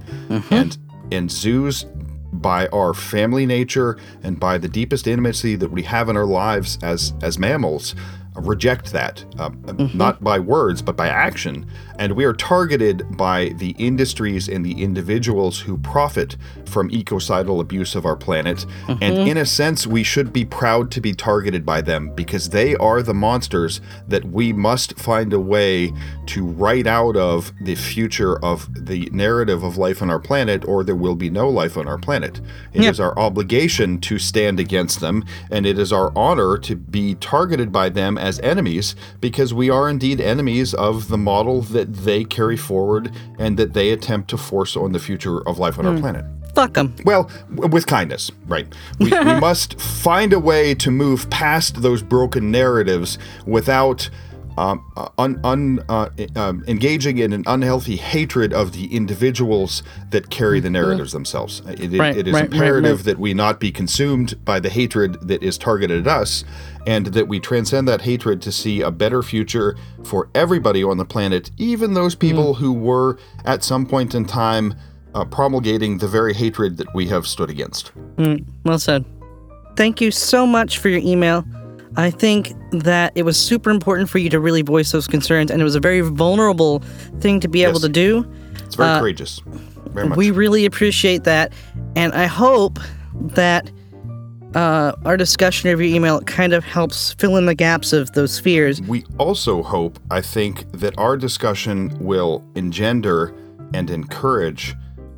And 0.54 0.78
and 1.12 1.32
zoos 1.32 1.86
by 2.32 2.68
our 2.68 2.94
family 2.94 3.46
nature 3.46 3.98
and 4.22 4.40
by 4.40 4.58
the 4.58 4.70
deepest 4.70 5.08
intimacy 5.08 5.56
that 5.56 5.72
we 5.72 5.82
have 5.84 6.10
in 6.10 6.16
our 6.16 6.26
lives 6.26 6.78
as 6.84 7.14
as 7.24 7.40
mammals 7.40 7.96
reject 8.36 8.94
that 8.94 9.26
uh, 9.40 9.50
not 9.94 10.24
by 10.24 10.38
words 10.40 10.82
but 10.82 10.96
by 10.96 11.08
action 11.08 11.66
and 12.00 12.14
we 12.14 12.24
are 12.24 12.34
targeted 12.34 13.18
by 13.18 13.50
the 13.58 13.72
industries 13.72 14.48
and 14.48 14.66
the 14.66 14.82
individuals 14.82 15.60
who 15.60 15.78
profit 15.78 16.38
from 16.66 16.90
ecocidal 16.92 17.60
abuse 17.60 17.94
of 17.94 18.06
our 18.06 18.16
planet. 18.16 18.66
Mm-hmm. 18.88 19.04
And 19.04 19.18
in 19.30 19.38
a 19.38 19.46
sense 19.46 19.86
we 19.86 20.02
should 20.04 20.32
be 20.32 20.46
proud 20.46 20.92
to 20.92 21.02
be 21.02 21.14
targeted 21.14 21.66
by 21.66 21.82
them 21.82 22.16
because 22.16 22.50
they 22.50 22.76
are 22.78 23.04
the 23.04 23.14
monsters 23.14 23.82
that 24.08 24.24
we 24.26 24.54
must 24.54 24.98
find 24.98 25.34
a 25.34 25.40
way 25.40 25.92
to 26.28 26.46
write 26.46 26.88
out 26.88 27.18
of 27.18 27.52
the 27.62 27.76
future 27.76 28.44
of 28.44 28.68
the 28.74 29.10
narrative 29.12 29.64
of 29.64 29.78
life 29.78 30.02
on 30.02 30.10
our 30.10 30.20
planet 30.20 30.64
or 30.66 30.86
there 30.86 30.96
will 30.96 31.16
be 31.16 31.30
no 31.30 31.50
life 31.50 31.76
on 31.76 31.88
our 31.88 31.98
planet. 31.98 32.40
It 32.74 32.84
is 32.84 32.98
Yeah. 33.00 33.06
our 33.06 33.20
obligation 33.20 34.00
to 34.02 34.18
stand 34.18 34.60
against 34.60 35.02
them 35.02 35.26
and 35.52 35.66
it 35.66 35.78
is 35.78 35.92
our 35.92 36.14
honor 36.16 36.58
to 36.60 36.76
be 36.78 37.16
targeted 37.16 37.74
by 37.74 37.90
them 37.90 38.18
as 38.18 38.40
enemies 38.40 38.96
because 39.20 39.54
we 39.54 39.70
are 39.70 39.90
indeed 39.90 40.22
enemies 40.22 40.74
of 40.74 41.10
the 41.10 41.18
model 41.18 41.62
that 41.62 41.89
they 41.94 42.24
carry 42.24 42.58
forward 42.58 43.12
and 43.38 43.58
that 43.58 43.74
they 43.74 43.92
attempt 43.92 44.30
to 44.30 44.38
force 44.38 44.76
on 44.76 44.92
the 44.92 45.00
future 45.00 45.48
of 45.48 45.60
life 45.60 45.80
on 45.80 45.86
our 45.86 45.94
hmm. 45.94 46.02
planet. 46.02 46.26
Fuck 46.54 46.74
them. 46.74 46.96
Well, 47.06 47.30
w- 47.54 47.70
with 47.70 47.88
kindness, 47.88 48.32
right? 48.48 48.68
We, 49.00 49.12
we 49.12 49.12
must 49.40 49.80
find 49.80 50.34
a 50.34 50.40
way 50.40 50.76
to 50.76 50.92
move 50.92 51.30
past 51.30 51.82
those 51.82 52.02
broken 52.02 52.52
narratives 52.52 53.18
without 53.46 54.10
um, 54.60 54.92
uh, 54.98 55.08
un, 55.18 55.40
un, 55.46 55.84
uh, 55.88 56.10
um, 56.36 56.66
engaging 56.68 57.18
in 57.18 57.32
an 57.32 57.44
unhealthy 57.48 57.96
hatred 57.96 58.52
of 58.52 58.74
the 58.74 58.94
individuals 58.94 59.84
that 60.10 60.30
carry 60.30 60.60
the 60.60 60.70
narratives 60.70 61.14
themselves. 61.14 61.62
It, 61.66 61.98
Right, 61.98 62.18
it 62.18 62.28
is 62.28 62.34
right, 62.34 62.46
imperative 62.46 62.98
right. 62.98 63.06
that 63.06 63.20
we 63.20 63.34
not 63.34 63.62
be 63.62 63.72
consumed 63.72 64.44
by 64.44 64.60
the 64.60 64.70
hatred 64.70 65.18
that 65.28 65.42
is 65.42 65.58
targeted 65.58 66.06
at 66.06 66.14
us 66.14 66.44
and 66.86 67.08
that 67.08 67.30
we 67.30 67.40
transcend 67.40 67.88
that 67.88 68.02
hatred 68.02 68.42
to 68.42 68.52
see 68.52 68.82
a 68.82 68.92
better 68.92 69.24
future 69.24 69.78
for 70.04 70.30
everybody 70.36 70.84
on 70.84 70.98
the 70.98 71.06
planet, 71.06 71.52
even 71.58 71.94
those 71.94 72.14
people 72.14 72.56
who 72.56 72.74
were 72.74 73.18
at 73.46 73.64
some 73.64 73.86
point 73.86 74.14
in 74.14 74.26
time 74.26 74.74
uh, 75.16 75.24
promulgating 75.24 76.00
the 76.00 76.08
very 76.08 76.34
hatred 76.34 76.78
that 76.78 76.94
we 76.94 77.08
have 77.08 77.26
stood 77.26 77.50
against. 77.50 77.94
Well 78.66 78.80
said. 78.80 79.06
Thank 79.78 80.02
you 80.02 80.12
so 80.12 80.46
much 80.46 80.80
for 80.80 80.90
your 80.90 81.00
email. 81.00 81.46
I 82.00 82.12
think 82.12 82.54
that 82.72 83.12
it 83.16 83.24
was 83.24 83.38
super 83.38 83.70
important 83.70 84.10
for 84.10 84.20
you 84.20 84.30
to 84.30 84.40
really 84.40 84.62
voice 84.62 84.92
those 84.92 85.06
concerns, 85.06 85.52
and 85.52 85.60
it 85.60 85.66
was 85.66 85.76
a 85.76 85.82
very 85.82 86.00
vulnerable 86.00 86.80
thing 87.20 87.42
to 87.42 87.50
be 87.50 87.64
able 87.64 87.82
to 87.82 87.90
do. 87.90 88.26
It's 88.64 88.76
very 88.76 89.00
courageous. 89.00 89.42
Very 89.88 90.08
much. 90.08 90.18
We 90.18 90.32
really 90.32 90.66
appreciate 90.66 91.26
that, 91.26 91.52
and 91.98 92.14
I 92.14 92.26
hope 92.26 92.80
that 93.14 93.70
uh, 94.56 94.94
our 95.04 95.18
discussion 95.18 95.70
of 95.72 95.82
your 95.82 95.94
email 95.94 96.22
kind 96.22 96.54
of 96.54 96.64
helps 96.64 97.14
fill 97.16 97.36
in 97.36 97.46
the 97.48 97.56
gaps 97.56 97.92
of 97.92 98.12
those 98.14 98.40
fears. 98.40 98.82
We 98.82 99.04
also 99.18 99.62
hope, 99.62 100.00
I 100.10 100.22
think, 100.22 100.72
that 100.72 100.98
our 100.98 101.18
discussion 101.18 101.98
will 102.00 102.46
engender 102.56 103.36
and 103.74 103.90
encourage 103.90 104.74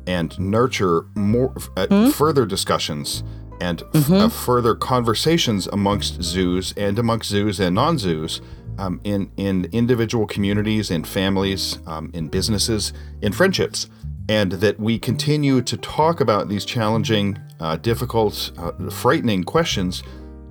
and 0.08 0.36
nurture 0.38 1.06
more 1.14 1.54
uh, 1.76 2.10
further 2.10 2.44
discussions 2.44 3.22
and 3.66 3.78
f- 3.94 4.10
uh, 4.10 4.28
further 4.28 4.74
conversations 4.74 5.62
amongst 5.78 6.12
zoos 6.32 6.66
and 6.76 6.98
amongst 6.98 7.26
zoos 7.34 7.56
and 7.60 7.74
non-zoos 7.74 8.40
um, 8.82 8.94
in 9.04 9.20
in 9.36 9.54
individual 9.72 10.26
communities, 10.34 10.90
in 10.90 11.02
families, 11.04 11.62
um, 11.92 12.04
in 12.18 12.24
businesses, 12.38 12.92
in 13.26 13.32
friendships. 13.32 13.80
and 14.28 14.52
that 14.64 14.76
we 14.78 14.94
continue 15.10 15.60
to 15.60 15.76
talk 15.98 16.20
about 16.20 16.48
these 16.48 16.64
challenging, 16.74 17.26
uh, 17.60 17.76
difficult, 17.90 18.34
uh, 18.56 18.70
frightening 19.02 19.42
questions 19.54 20.02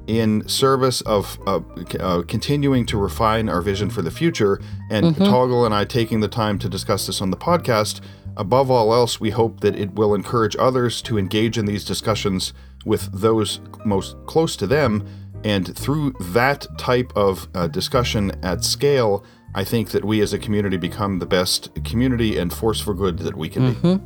in 0.07 0.29
service 0.47 0.99
of 1.15 1.23
uh, 1.47 1.61
uh, 1.99 2.21
continuing 2.35 2.85
to 2.91 2.97
refine 3.07 3.45
our 3.53 3.61
vision 3.71 3.89
for 3.89 4.01
the 4.07 4.11
future. 4.21 4.53
And 4.89 5.03
Toggle 5.15 5.65
and 5.65 5.73
I 5.73 5.85
taking 5.85 6.19
the 6.21 6.27
time 6.27 6.59
to 6.59 6.67
discuss 6.77 7.01
this 7.07 7.21
on 7.21 7.29
the 7.31 7.37
podcast. 7.49 8.01
Above 8.37 8.71
all 8.71 8.93
else, 8.93 9.19
we 9.19 9.29
hope 9.29 9.59
that 9.61 9.75
it 9.75 9.93
will 9.93 10.15
encourage 10.15 10.55
others 10.57 11.01
to 11.03 11.17
engage 11.17 11.57
in 11.57 11.65
these 11.65 11.85
discussions 11.85 12.53
with 12.85 13.11
those 13.11 13.59
most 13.85 14.15
close 14.25 14.55
to 14.55 14.67
them. 14.67 15.05
And 15.43 15.75
through 15.75 16.13
that 16.19 16.67
type 16.77 17.11
of 17.15 17.47
uh, 17.55 17.67
discussion 17.67 18.31
at 18.43 18.63
scale, 18.63 19.25
I 19.53 19.63
think 19.63 19.89
that 19.89 20.05
we 20.05 20.21
as 20.21 20.31
a 20.31 20.39
community 20.39 20.77
become 20.77 21.19
the 21.19 21.25
best 21.25 21.69
community 21.83 22.37
and 22.37 22.53
force 22.53 22.79
for 22.79 22.93
good 22.93 23.19
that 23.19 23.35
we 23.35 23.49
can 23.49 23.73
be. 23.73 23.99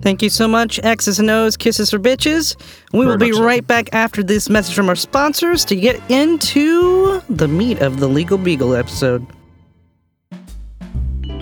Thank 0.00 0.22
you 0.22 0.30
so 0.30 0.46
much, 0.46 0.78
X's 0.84 1.18
and 1.18 1.28
O's, 1.28 1.56
kisses 1.56 1.90
for 1.90 1.98
bitches. 1.98 2.56
We 2.92 3.04
will 3.04 3.16
be 3.16 3.32
so. 3.32 3.42
right 3.42 3.66
back 3.66 3.88
after 3.92 4.22
this 4.22 4.48
message 4.48 4.76
from 4.76 4.88
our 4.88 4.94
sponsors 4.94 5.64
to 5.64 5.76
get 5.76 6.00
into 6.08 7.20
the 7.28 7.48
meat 7.48 7.80
of 7.80 7.98
the 7.98 8.08
Legal 8.08 8.38
Beagle 8.38 8.76
episode. 8.76 9.26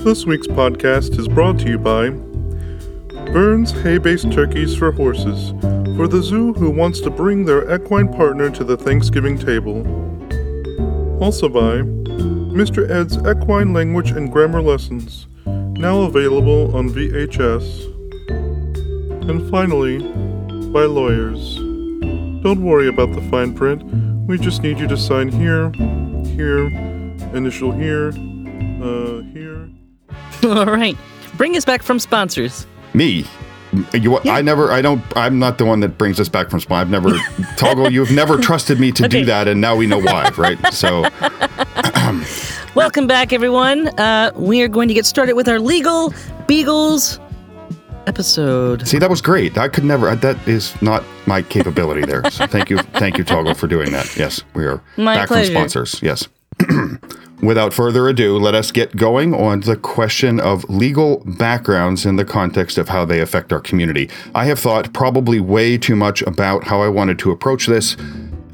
This 0.05 0.27
week's 0.27 0.47
podcast 0.47 1.19
is 1.19 1.29
brought 1.29 1.59
to 1.61 1.67
you 1.71 1.79
by 1.79 2.11
Burns 3.33 3.73
Hay 3.81 3.97
Based 3.97 4.31
Turkeys 4.31 4.77
for 4.77 4.93
Horses, 4.93 5.53
for 5.97 6.07
the 6.07 6.23
zoo 6.23 6.53
who 6.53 6.69
wants 6.69 7.01
to 7.01 7.11
bring 7.11 7.47
their 7.47 7.75
equine 7.75 8.13
partner 8.13 8.51
to 8.51 8.65
the 8.65 8.77
Thanksgiving 8.77 9.39
table. 9.39 9.79
Also 11.23 11.49
by 11.49 11.77
Mr. 12.53 12.87
Ed's 12.91 13.17
Equine 13.17 13.73
Language 13.73 14.11
and 14.11 14.31
Grammar 14.31 14.61
Lessons, 14.61 15.27
now 15.47 16.03
available 16.03 16.77
on 16.77 16.91
VHS. 16.91 17.87
And 19.27 19.51
finally, 19.51 20.01
by 20.71 20.83
lawyers. 20.83 21.57
Don't 22.43 22.63
worry 22.63 22.89
about 22.89 23.15
the 23.15 23.27
fine 23.31 23.55
print, 23.55 23.83
we 24.29 24.37
just 24.37 24.63
need 24.63 24.79
you 24.79 24.87
to 24.87 24.99
sign 24.99 25.31
here, 25.31 25.71
here, 26.37 26.67
initial 27.35 27.73
here, 27.73 28.09
uh, 28.83 29.23
here. 29.33 29.54
All 30.59 30.67
right. 30.67 30.97
Bring 31.37 31.57
us 31.57 31.65
back 31.65 31.83
from 31.83 31.99
sponsors. 31.99 32.67
Me. 32.93 33.25
You, 33.93 34.19
I 34.21 34.41
never, 34.41 34.71
I 34.71 34.81
don't, 34.83 35.03
I'm 35.17 35.41
not 35.41 35.59
the 35.59 35.65
one 35.65 35.81
that 35.81 35.99
brings 35.99 36.21
us 36.21 36.29
back 36.29 36.49
from 36.49 36.61
spawn. 36.61 36.81
I've 36.81 36.91
never, 36.91 37.11
Toggle, 37.57 37.91
you've 37.91 38.13
never 38.13 38.39
trusted 38.39 38.79
me 38.79 38.93
to 38.93 39.05
Okay. 39.07 39.21
do 39.21 39.25
that, 39.25 39.49
and 39.49 39.61
now 39.61 39.75
we 39.75 39.87
know 39.89 39.99
why, 39.99 40.31
right? 40.37 40.59
So, 40.73 41.05
Welcome 42.77 43.07
back, 43.09 43.33
everyone. 43.33 43.89
Uh, 43.99 44.31
we 44.37 44.63
are 44.63 44.69
going 44.69 44.87
to 44.89 44.95
get 44.95 45.07
started 45.07 45.33
with 45.35 45.49
our 45.49 45.59
legal 45.59 46.13
beagles 46.47 47.19
episode. 48.07 48.87
see, 48.87 48.99
that 48.99 49.11
was 49.11 49.21
great. 49.21 49.57
I 49.59 49.69
could 49.69 49.85
never, 49.85 50.15
that 50.15 50.47
is 50.49 50.81
not 50.83 51.03
my 51.27 51.43
capability 51.43 52.03
there. 52.03 52.29
So 52.31 52.47
thank 52.47 52.71
you, 52.71 52.79
thank 52.79 53.19
you, 53.19 53.25
Toggle, 53.25 53.55
for 53.55 53.67
doing 53.67 53.91
that. 53.93 54.17
Yes, 54.17 54.43
we 54.55 54.65
are 54.67 54.81
My 54.97 55.17
back 55.17 55.29
pleasure. 55.29 55.53
from 55.53 55.69
sponsors. 55.69 56.01
Yes. 56.03 56.29
Without 57.43 57.75
further 57.75 58.09
ado, 58.09 58.39
let 58.39 58.55
us 58.55 58.71
get 58.71 58.97
going 58.97 59.35
on 59.35 59.61
the 59.61 59.77
question 59.77 60.41
of 60.41 60.65
legal 60.71 61.23
backgrounds 61.27 62.07
in 62.07 62.17
the 62.17 62.25
context 62.25 62.79
of 62.79 62.89
how 62.89 63.05
they 63.05 63.21
affect 63.21 63.53
our 63.53 63.61
community. 63.61 64.09
I 64.35 64.47
have 64.47 64.59
thought 64.59 64.93
probably 64.93 65.41
way 65.41 65.77
too 65.77 65.97
much 65.97 66.23
about 66.23 66.65
how 66.65 66.81
I 66.81 66.89
wanted 66.89 67.19
to 67.21 67.31
approach 67.31 67.67
this 67.67 67.97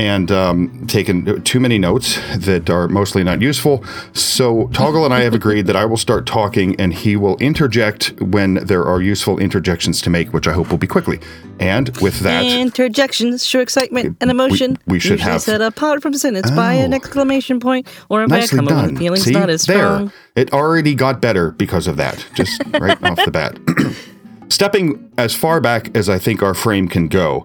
and 0.01 0.31
um, 0.33 0.87
taken 0.87 1.43
too 1.43 1.61
many 1.61 1.77
notes 1.79 2.19
that 2.39 2.71
are 2.71 2.89
mostly 2.89 3.23
not 3.23 3.43
useful. 3.43 3.85
So, 4.15 4.69
Toggle 4.73 5.05
and 5.05 5.13
I 5.13 5.21
have 5.21 5.35
agreed 5.35 5.67
that 5.67 5.77
I 5.77 5.85
will 5.85 5.99
start 5.99 6.25
talking 6.25 6.75
and 6.81 6.95
he 6.95 7.17
will 7.17 7.37
interject 7.37 8.15
when 8.19 8.55
there 8.55 8.83
are 8.87 9.03
useful 9.03 9.39
interjections 9.39 10.01
to 10.01 10.09
make, 10.09 10.33
which 10.33 10.49
I 10.49 10.55
hope 10.55 10.71
will 10.71 10.79
be 10.79 10.87
quickly. 10.87 11.21
And 11.59 11.95
with 11.99 12.21
that, 12.21 12.45
Interjections 12.47 13.45
show 13.45 13.61
excitement 13.61 14.17
and 14.23 14.31
emotion. 14.31 14.79
we 14.87 14.99
should 14.99 15.19
usually 15.19 15.33
have- 15.33 15.43
set 15.43 15.61
apart 15.61 16.01
from 16.01 16.15
sentence 16.15 16.51
by 16.51 16.73
an 16.73 16.95
Oh. 16.95 16.97
exclamation 16.97 17.61
point 17.61 17.87
or 18.09 18.27
by 18.27 18.39
a 18.39 18.49
comma 18.49 18.71
done. 18.71 18.85
when 18.87 18.97
feelings 18.97 19.25
See? 19.25 19.33
not 19.33 19.51
as 19.51 19.67
there. 19.67 19.77
strong. 19.77 20.13
It 20.35 20.51
already 20.55 20.95
got 20.95 21.21
better 21.21 21.51
because 21.51 21.87
of 21.87 21.99
that, 21.99 22.25
just 22.35 22.63
right 22.81 22.97
off 23.05 23.23
the 23.23 23.31
bat. 23.31 23.59
Stepping 24.49 25.11
as 25.19 25.35
far 25.35 25.61
back 25.61 25.95
as 25.95 26.09
I 26.09 26.19
think 26.19 26.43
our 26.43 26.55
frame 26.55 26.89
can 26.89 27.07
go, 27.09 27.45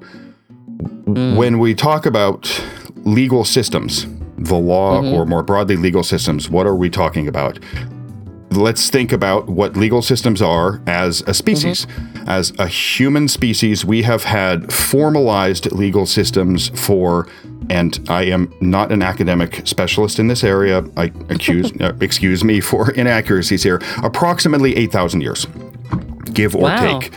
Mm. 0.80 1.38
when 1.38 1.60
we 1.60 1.76
talk 1.76 2.06
about 2.06 2.64
legal 3.04 3.46
systems, 3.46 4.08
the 4.38 4.56
law, 4.56 5.02
mm-hmm. 5.02 5.14
or 5.14 5.26
more 5.26 5.44
broadly, 5.44 5.78
legal 5.78 6.04
systems, 6.04 6.50
what 6.50 6.66
are 6.66 6.76
we 6.76 6.90
talking 6.90 7.28
about? 7.28 7.60
Let's 8.52 8.90
think 8.90 9.12
about 9.12 9.48
what 9.48 9.76
legal 9.76 10.02
systems 10.02 10.42
are 10.42 10.82
as 10.88 11.22
a 11.28 11.34
species. 11.34 11.86
Mm-hmm. 11.86 12.30
As 12.30 12.54
a 12.58 12.68
human 12.68 13.28
species, 13.28 13.86
we 13.86 14.02
have 14.04 14.24
had 14.24 14.72
formalized 14.72 15.72
legal 15.72 16.06
systems 16.06 16.70
for, 16.70 17.28
and 17.70 18.00
I 18.10 18.24
am 18.24 18.52
not 18.62 18.92
an 18.92 19.02
academic 19.02 19.68
specialist 19.68 20.20
in 20.20 20.28
this 20.28 20.44
area. 20.44 20.84
I 20.98 21.12
accuse, 21.30 21.72
uh, 21.82 21.94
excuse 22.02 22.44
me 22.44 22.62
for 22.62 22.92
inaccuracies 22.92 23.64
here. 23.64 23.82
Approximately 24.04 24.76
8,000 24.76 25.22
years 25.22 25.48
give 26.34 26.56
or 26.56 26.64
Wow. 26.64 27.00
take. 27.00 27.12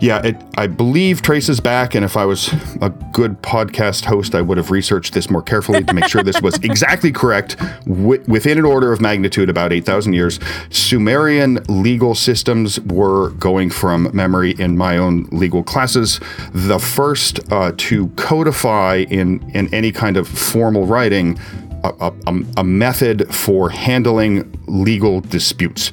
Yeah, 0.00 0.24
it, 0.24 0.36
I 0.56 0.68
believe 0.68 1.22
traces 1.22 1.58
back, 1.58 1.96
and 1.96 2.04
if 2.04 2.16
I 2.16 2.24
was 2.24 2.52
a 2.80 2.88
good 3.12 3.42
podcast 3.42 4.04
host, 4.04 4.34
I 4.36 4.40
would 4.40 4.56
have 4.56 4.70
researched 4.70 5.12
this 5.12 5.28
more 5.28 5.42
carefully 5.42 5.82
to 5.82 5.92
make 5.92 6.06
sure 6.06 6.22
this 6.22 6.40
was 6.40 6.54
exactly 6.62 7.10
correct. 7.10 7.56
Wi- 7.84 8.22
within 8.28 8.58
an 8.58 8.64
order 8.64 8.92
of 8.92 9.00
magnitude, 9.00 9.50
about 9.50 9.72
8,000 9.72 10.12
years, 10.12 10.38
Sumerian 10.70 11.58
legal 11.68 12.14
systems 12.14 12.78
were 12.82 13.30
going 13.30 13.70
from 13.70 14.08
memory 14.14 14.52
in 14.52 14.78
my 14.78 14.96
own 14.96 15.24
legal 15.32 15.64
classes. 15.64 16.20
The 16.52 16.78
first 16.78 17.40
uh, 17.52 17.72
to 17.78 18.06
codify 18.10 19.04
in, 19.10 19.50
in 19.50 19.72
any 19.74 19.90
kind 19.90 20.16
of 20.16 20.28
formal 20.28 20.86
writing 20.86 21.40
a, 21.82 22.12
a- 22.26 22.42
a 22.58 22.62
method 22.64 23.34
for 23.34 23.70
handling 23.70 24.48
legal 24.68 25.20
disputes. 25.22 25.90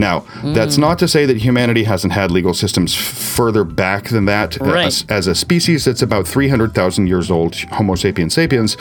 Now, 0.00 0.24
that's 0.42 0.76
hmm. 0.76 0.80
not 0.80 0.98
to 1.00 1.08
say 1.08 1.26
that 1.26 1.36
humanity 1.36 1.84
hasn't 1.84 2.12
had 2.12 2.30
legal 2.30 2.54
systems 2.54 2.94
f- 2.94 3.00
further 3.00 3.64
back 3.64 4.08
than 4.08 4.24
that. 4.24 4.58
Right. 4.58 4.86
As, 4.86 5.04
as 5.08 5.26
a 5.26 5.34
species 5.34 5.84
that's 5.84 6.02
about 6.02 6.26
300,000 6.26 7.06
years 7.06 7.30
old, 7.30 7.54
Homo 7.54 7.94
sapiens 7.94 8.34
sapiens, 8.34 8.76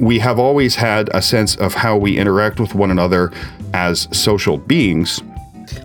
we 0.00 0.18
have 0.18 0.38
always 0.38 0.76
had 0.76 1.10
a 1.14 1.22
sense 1.22 1.54
of 1.56 1.74
how 1.74 1.96
we 1.96 2.18
interact 2.18 2.58
with 2.58 2.74
one 2.74 2.90
another 2.90 3.30
as 3.74 4.08
social 4.12 4.56
beings. 4.56 5.20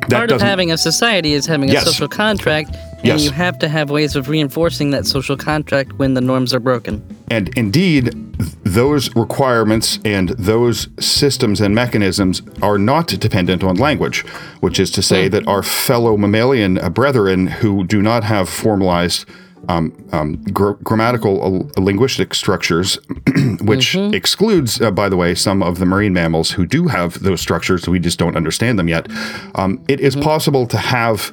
That 0.07 0.09
Part 0.09 0.31
of 0.31 0.41
having 0.41 0.71
a 0.71 0.77
society 0.77 1.33
is 1.33 1.45
having 1.45 1.69
a 1.69 1.73
Yes. 1.73 1.85
social 1.85 2.07
contract, 2.07 2.75
and 3.11 3.19
Yes. 3.21 3.25
you 3.25 3.31
have 3.31 3.57
to 3.59 3.67
have 3.69 3.89
ways 3.89 4.15
of 4.15 4.29
reinforcing 4.29 4.91
that 4.91 5.05
social 5.05 5.37
contract 5.37 5.93
when 5.93 6.13
the 6.13 6.21
norms 6.21 6.53
are 6.53 6.59
broken. 6.59 7.01
And 7.29 7.49
indeed, 7.57 8.05
th- 8.39 8.51
those 8.63 9.15
requirements 9.15 9.99
and 10.05 10.29
those 10.29 10.87
systems 10.99 11.61
and 11.61 11.73
mechanisms 11.75 12.41
are 12.61 12.77
not 12.77 13.07
dependent 13.07 13.63
on 13.63 13.75
language, 13.75 14.21
which 14.61 14.79
is 14.79 14.91
to 14.91 15.01
say 15.01 15.27
that 15.29 15.47
our 15.47 15.63
fellow 15.63 16.17
mammalian 16.17 16.77
uh, 16.77 16.89
brethren 16.89 17.47
who 17.47 17.83
do 17.83 18.01
not 18.01 18.23
have 18.23 18.47
formalized 18.49 19.25
um, 19.69 19.91
um, 20.13 20.35
gr- 20.53 20.77
grammatical 20.83 21.69
uh, 21.77 21.81
linguistic 21.81 22.33
structures, 22.33 22.99
which 23.61 23.95
excludes, 23.95 24.79
uh, 24.79 24.91
by 24.91 25.09
the 25.09 25.17
way, 25.17 25.35
some 25.35 25.61
of 25.61 25.79
the 25.79 25.85
marine 25.85 26.13
mammals 26.13 26.51
who 26.51 26.65
do 26.65 26.87
have 26.87 27.21
those 27.23 27.41
structures. 27.41 27.87
We 27.89 27.99
just 27.99 28.19
don't 28.19 28.37
understand 28.37 28.79
them 28.79 28.87
yet. 28.87 29.07
Um, 29.55 29.83
it 29.87 29.99
is 29.99 30.15
possible 30.15 30.67
to 30.67 30.77
have 30.77 31.31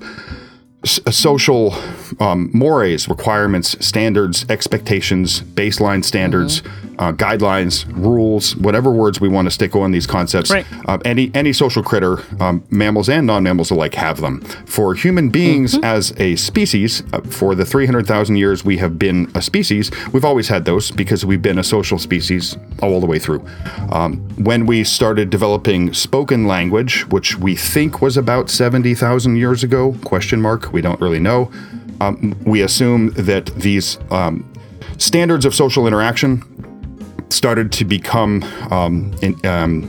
social 0.85 1.74
um, 2.21 2.51
mores, 2.53 3.09
requirements, 3.09 3.77
standards, 3.85 4.47
expectations, 4.49 5.41
baseline 5.41 6.05
standards, 6.05 6.62
uh, 6.99 7.12
guidelines, 7.12 7.85
rules, 7.97 8.57
whatever 8.57 8.91
words 8.91 9.21
we 9.21 9.29
want 9.29 9.47
to 9.47 9.51
stick 9.51 9.75
on 9.75 9.91
these 9.91 10.07
concepts. 10.07 10.51
Right. 10.51 10.67
Uh, 10.87 10.99
any 11.05 11.31
any 11.35 11.53
social 11.53 11.83
critter, 11.83 12.19
um, 12.41 12.65
mammals 12.71 13.09
and 13.09 13.27
non-mammals 13.27 13.71
alike, 13.71 13.95
have 13.95 14.21
them. 14.21 14.41
For 14.67 14.95
human 14.95 15.31
beings 15.31 15.77
as 15.83 16.12
a 16.19 16.37
species, 16.37 17.03
uh, 17.12 17.21
for 17.23 17.55
the 17.55 17.65
300,000 17.65 18.37
years 18.37 18.65
we 18.65 18.79
have 18.79 18.99
been 18.99 19.31
a 19.35 19.43
species, 19.43 19.91
we've 20.12 20.25
always 20.25 20.49
had 20.49 20.65
those 20.65 20.91
because 20.91 21.25
we've 21.25 21.43
been 21.43 21.59
a 21.59 21.65
social 21.65 21.99
species 21.99 22.57
all 22.83 23.01
the 23.01 23.07
way 23.07 23.19
through. 23.19 23.45
Um, 23.91 24.19
when 24.37 24.67
we 24.67 24.85
started 24.85 25.31
developing 25.31 25.93
spoken 25.93 26.47
language, 26.47 27.07
which 27.09 27.39
we 27.39 27.57
think 27.57 28.01
was 28.01 28.17
about 28.17 28.51
70,000 28.51 29.37
years 29.37 29.65
ago, 29.65 29.97
question 30.05 30.41
mark, 30.41 30.73
we 30.73 30.81
don't 30.81 31.01
really 31.01 31.21
know. 31.21 31.51
Um, 32.01 32.36
we 32.45 32.62
assume 32.62 33.11
that 33.14 33.47
these 33.57 33.99
um, 34.11 34.51
standards 34.99 35.45
of 35.45 35.55
social 35.55 35.86
interaction 35.86 36.42
started 37.30 37.72
to 37.72 37.84
become 37.84 38.42
um, 38.70 39.14
in, 39.22 39.45
um, 39.47 39.88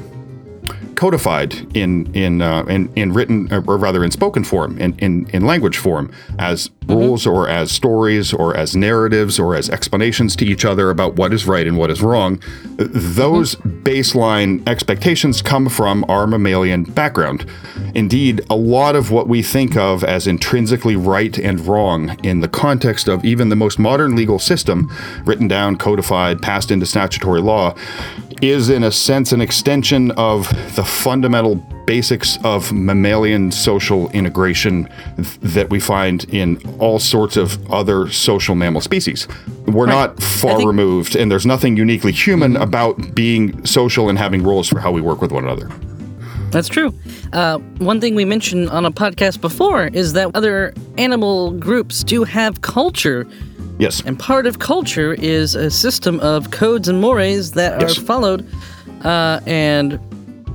codified 0.96 1.76
in 1.76 2.14
in 2.14 2.42
uh, 2.42 2.64
in, 2.64 2.92
in 2.96 3.14
written 3.14 3.52
uh, 3.52 3.62
or 3.68 3.78
rather 3.78 4.04
in 4.04 4.12
spoken 4.12 4.44
form 4.44 4.78
in 4.78 4.98
in, 5.00 5.30
in 5.32 5.46
language 5.46 5.78
form 5.78 6.12
as 6.40 6.70
mm-hmm. 6.70 6.94
rules 6.94 7.28
or 7.28 7.48
as 7.50 7.72
stories 7.72 8.34
or 8.34 8.56
as 8.56 8.76
narratives 8.76 9.40
or 9.40 9.56
as 9.56 9.70
explanations 9.70 10.36
to 10.36 10.46
each 10.46 10.66
other 10.66 10.90
about 10.90 11.16
what 11.16 11.34
is 11.34 11.46
right 11.48 11.68
and 11.68 11.78
what 11.78 11.90
is 11.90 12.02
wrong. 12.02 12.42
Those 12.78 13.56
mm-hmm. 13.56 13.84
baseline 13.84 14.68
expectations 14.68 15.42
come 15.42 15.70
from 15.70 16.06
our 16.10 16.28
mammalian 16.28 16.84
background. 16.84 17.46
Indeed 17.94 18.42
a 18.50 18.56
lot 18.56 18.96
of 18.96 19.12
what 19.12 19.28
we 19.28 19.42
think 19.42 19.78
of 19.78 20.04
as 20.04 20.28
intrinsically 20.28 20.96
right 20.96 21.38
and 21.38 21.60
wrong 21.62 22.18
in 22.24 22.42
the 22.42 22.48
context 22.48 23.08
of 23.08 23.24
even 23.24 23.50
the 23.50 23.56
most 23.56 23.80
modern 23.80 24.16
legal 24.16 24.40
system 24.40 24.92
written 25.26 25.48
down 25.48 25.78
codified 25.78 26.42
passed 26.42 26.72
into 26.72 26.86
statutory 26.86 27.42
law 27.42 27.76
is 28.42 28.70
in 28.70 28.84
a 28.84 28.92
sense 28.92 29.32
an 29.32 29.42
extension 29.42 30.12
of 30.12 30.48
the 30.76 30.84
fundamental 30.84 31.56
basics 31.86 32.38
of 32.44 32.72
mammalian 32.74 33.52
social 33.52 34.10
integration 34.12 34.90
th- 35.16 35.40
that 35.42 35.70
we 35.70 35.80
find 35.80 36.26
in 36.34 36.60
all 36.80 37.00
sorts 37.00 37.38
of 37.38 37.72
other 37.72 38.10
social 38.10 38.56
mammal 38.56 38.82
species. 38.82 39.28
We're 39.68 39.86
not 39.86 40.22
far 40.22 40.58
think- 40.58 40.68
removed, 40.68 41.16
and 41.16 41.32
there's 41.32 41.46
nothing 41.46 41.78
uniquely 41.78 42.12
human 42.12 42.58
about 42.58 43.16
being 43.16 43.66
social 43.66 44.10
and 44.10 44.18
having 44.18 44.44
rules 44.44 44.68
for 44.68 44.80
how 44.80 44.92
we 44.92 45.02
work 45.02 45.22
with 45.22 45.32
one 45.32 45.44
another. 45.44 45.70
That's 46.52 46.70
true. 46.70 46.94
Uh, 47.34 47.58
one 47.80 48.00
thing 48.00 48.16
we 48.16 48.24
mentioned 48.24 48.70
on 48.70 48.86
a 48.86 48.92
podcast 48.92 49.42
before 49.42 49.88
is 49.88 50.14
that 50.14 50.32
other 50.36 50.74
animal 50.98 51.52
groups 51.52 52.04
do 52.04 52.24
have 52.24 52.62
culture, 52.62 53.28
Yes. 53.78 54.02
and 54.06 54.18
part 54.18 54.46
of 54.48 54.60
culture 54.60 55.14
is 55.16 55.56
a 55.56 55.70
system 55.70 56.20
of 56.22 56.52
codes 56.52 56.88
and 56.88 57.02
mores 57.02 57.52
that 57.52 57.82
Yes. 57.82 57.98
are 57.98 58.02
followed. 58.02 58.46
Uh, 59.04 59.40
and 59.46 60.00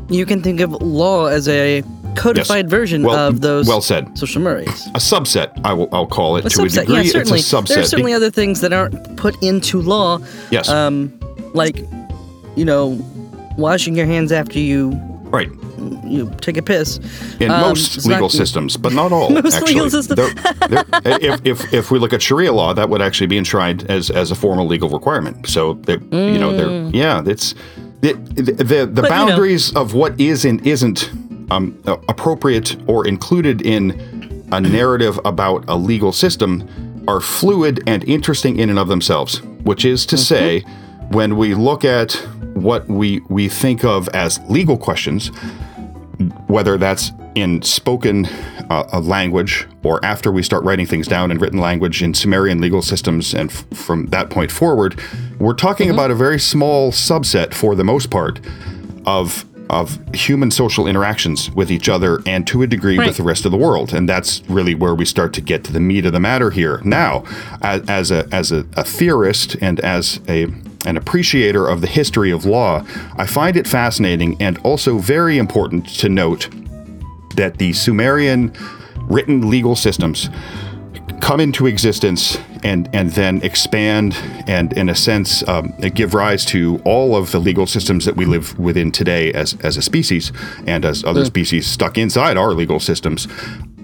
you 0.09 0.25
can 0.27 0.43
think 0.43 0.61
of 0.61 0.73
law 0.83 1.27
as 1.27 1.47
a 1.49 1.83
codified 2.17 2.69
version 2.69 3.03
Well- 3.05 3.29
of 3.29 3.41
those 3.41 3.69
well 3.69 3.81
said. 3.81 4.19
social 4.19 4.43
mores. 4.43 4.67
a 4.95 4.99
subset, 4.99 5.51
I 5.65 5.73
will, 5.75 5.89
I'll 5.93 6.07
call 6.07 6.37
it 6.37 6.45
A 6.47 6.49
to 6.51 6.63
a 6.63 6.69
degree. 6.69 6.97
yeah, 6.97 7.03
certainly. 7.13 7.39
It's 7.39 7.53
a 7.53 7.57
subset. 7.57 7.69
There 7.69 7.81
are 7.81 7.85
certainly 7.85 8.13
other 8.13 8.31
things 8.31 8.61
that 8.63 8.73
aren't 8.73 9.17
put 9.17 9.41
into 9.43 9.81
law. 9.81 10.19
yes. 10.51 10.69
Um, 10.69 11.13
like, 11.55 11.85
you 12.57 12.65
know, 12.65 12.99
washing 13.57 13.95
your 13.95 14.07
hands 14.07 14.33
after 14.33 14.59
you 14.59 14.99
right. 15.31 15.51
you 16.05 16.31
take 16.41 16.57
a 16.57 16.63
piss. 16.63 16.99
in 17.41 17.51
Um, 17.51 17.61
most 17.61 18.05
legal 18.07 18.23
not- 18.23 18.33
systems, 18.33 18.77
but 18.77 18.93
not 18.93 19.13
all. 19.13 19.31
Most 19.43 19.55
actually, 19.55 19.75
legal 19.75 19.91
systems. 19.91 20.19
If, 21.05 21.41
if 21.47 21.73
if 21.75 21.91
we 21.91 21.99
look 21.99 22.13
at 22.13 22.21
Sharia 22.23 22.53
law, 22.53 22.75
that 22.75 22.89
would 22.89 23.03
actually 23.03 23.27
be 23.29 23.39
enshrined 23.39 23.91
as 23.91 24.11
as 24.11 24.31
a 24.31 24.35
formal 24.35 24.67
legal 24.67 24.89
requirement. 24.89 25.47
So 25.49 25.75
that 25.87 26.01
you 26.13 26.39
know, 26.39 26.53
there, 26.57 26.91
yeah, 26.95 27.23
it's 27.27 27.55
the 28.01 28.13
the, 28.35 28.43
the, 28.43 28.87
Mm. 28.87 28.95
But, 28.95 28.97
you 28.97 29.03
know- 29.03 29.09
boundaries 29.09 29.75
of 29.77 29.95
what 29.95 30.19
is 30.21 30.45
and 30.45 30.65
isn't 30.67 31.11
um, 31.51 31.75
appropriate 32.09 32.77
or 32.87 33.07
included 33.07 33.63
in 33.63 33.93
a 34.53 34.61
narrative 34.61 35.19
about 35.25 35.65
a 35.69 35.77
legal 35.77 36.13
system 36.13 36.63
are 37.09 37.21
fluid 37.21 37.83
and 37.87 38.05
interesting 38.05 38.59
in 38.59 38.69
and 38.71 38.79
of 38.79 38.89
themselves. 38.89 39.43
Which 39.65 39.85
is 39.85 40.01
Mm-hmm. 40.07 40.17
to 40.17 40.19
say, 40.19 40.61
when 41.11 41.37
we 41.37 41.55
look 41.55 41.85
at 41.85 42.11
what 42.63 42.87
we 42.89 43.21
we 43.29 43.49
think 43.49 43.85
of 43.85 44.09
as 44.11 44.39
legal 44.49 44.77
questions, 44.77 45.29
whether 46.47 46.77
that's 46.79 47.13
in 47.35 47.63
spoken 47.63 48.27
uh, 48.71 48.85
uh, 48.93 49.01
language 49.01 49.67
or 49.85 50.05
after 50.05 50.33
we 50.33 50.43
start 50.43 50.65
writing 50.65 50.85
things 50.87 51.07
down 51.07 51.31
in 51.31 51.39
written 51.39 51.61
language 51.61 52.03
in 52.03 52.13
Sumerian 52.13 52.61
legal 52.61 52.83
systems, 52.83 53.35
and 53.35 53.51
f- 53.51 53.65
from 53.73 54.07
that 54.07 54.31
point 54.31 54.51
forward, 54.51 55.01
we're 55.39 55.55
talking 55.55 55.91
about 55.91 56.11
a 56.11 56.15
very 56.15 56.41
small 56.41 56.91
subset, 56.91 57.55
for 57.55 57.75
the 57.75 57.85
most 57.85 58.11
part, 58.11 58.41
of 59.07 59.45
of 59.71 60.01
human 60.13 60.51
social 60.51 60.89
interactions 60.89 61.49
with 61.53 61.71
each 61.71 61.89
other 61.89 62.21
and 62.27 62.45
to 62.45 62.61
a 62.63 62.67
degree 62.67 62.99
Right. 62.99 63.07
with 63.07 63.17
the 63.19 63.23
rest 63.23 63.45
of 63.45 63.53
the 63.53 63.57
world, 63.57 63.95
and 63.95 64.09
that's 64.09 64.43
really 64.49 64.75
where 64.75 64.97
we 64.97 65.05
start 65.05 65.33
to 65.35 65.41
get 65.41 65.63
to 65.65 65.73
the 65.73 65.79
meat 65.79 66.05
of 66.05 66.13
the 66.13 66.19
matter 66.19 66.51
here. 66.51 66.81
Now, 66.85 67.23
as, 67.63 67.89
as 67.89 68.11
a 68.11 68.29
as 68.33 68.51
a, 68.51 68.67
a 68.77 68.83
theorist 68.83 69.57
and 69.61 69.79
as 69.81 70.19
a 70.29 70.47
an 70.87 70.97
appreciator 70.97 71.69
of 71.69 71.81
the 71.81 71.87
history 71.87 72.31
of 72.31 72.45
law, 72.45 72.85
I 73.17 73.27
find 73.27 73.57
it 73.57 73.67
fascinating 73.67 74.41
and 74.41 74.59
also 74.59 74.99
very 74.99 75.39
important 75.39 75.87
to 75.99 76.09
note 76.09 76.49
that 77.37 77.59
the 77.59 77.73
Sumerian 77.73 78.53
written 79.09 79.51
legal 79.51 79.77
systems 79.77 80.31
come 81.21 81.41
into 81.41 81.67
existence 81.67 82.39
and 82.63 82.89
and 82.93 83.11
then 83.11 83.43
expand 83.43 84.15
and 84.47 84.73
in 84.75 84.89
a 84.89 84.95
sense 84.95 85.47
um, 85.49 85.73
give 85.95 86.15
rise 86.15 86.45
to 86.45 86.81
all 86.85 87.17
of 87.17 87.31
the 87.33 87.39
legal 87.39 87.67
systems 87.67 88.05
that 88.05 88.17
we 88.17 88.25
live 88.25 88.59
within 88.59 88.91
today 88.91 89.33
as 89.33 89.57
as 89.63 89.77
a 89.77 89.83
species 89.83 90.33
and 90.67 90.85
as 90.85 91.05
other 91.05 91.25
species 91.25 91.67
stuck 91.67 91.99
inside 91.99 92.37
our 92.37 92.53
legal 92.53 92.81
systems 92.81 93.29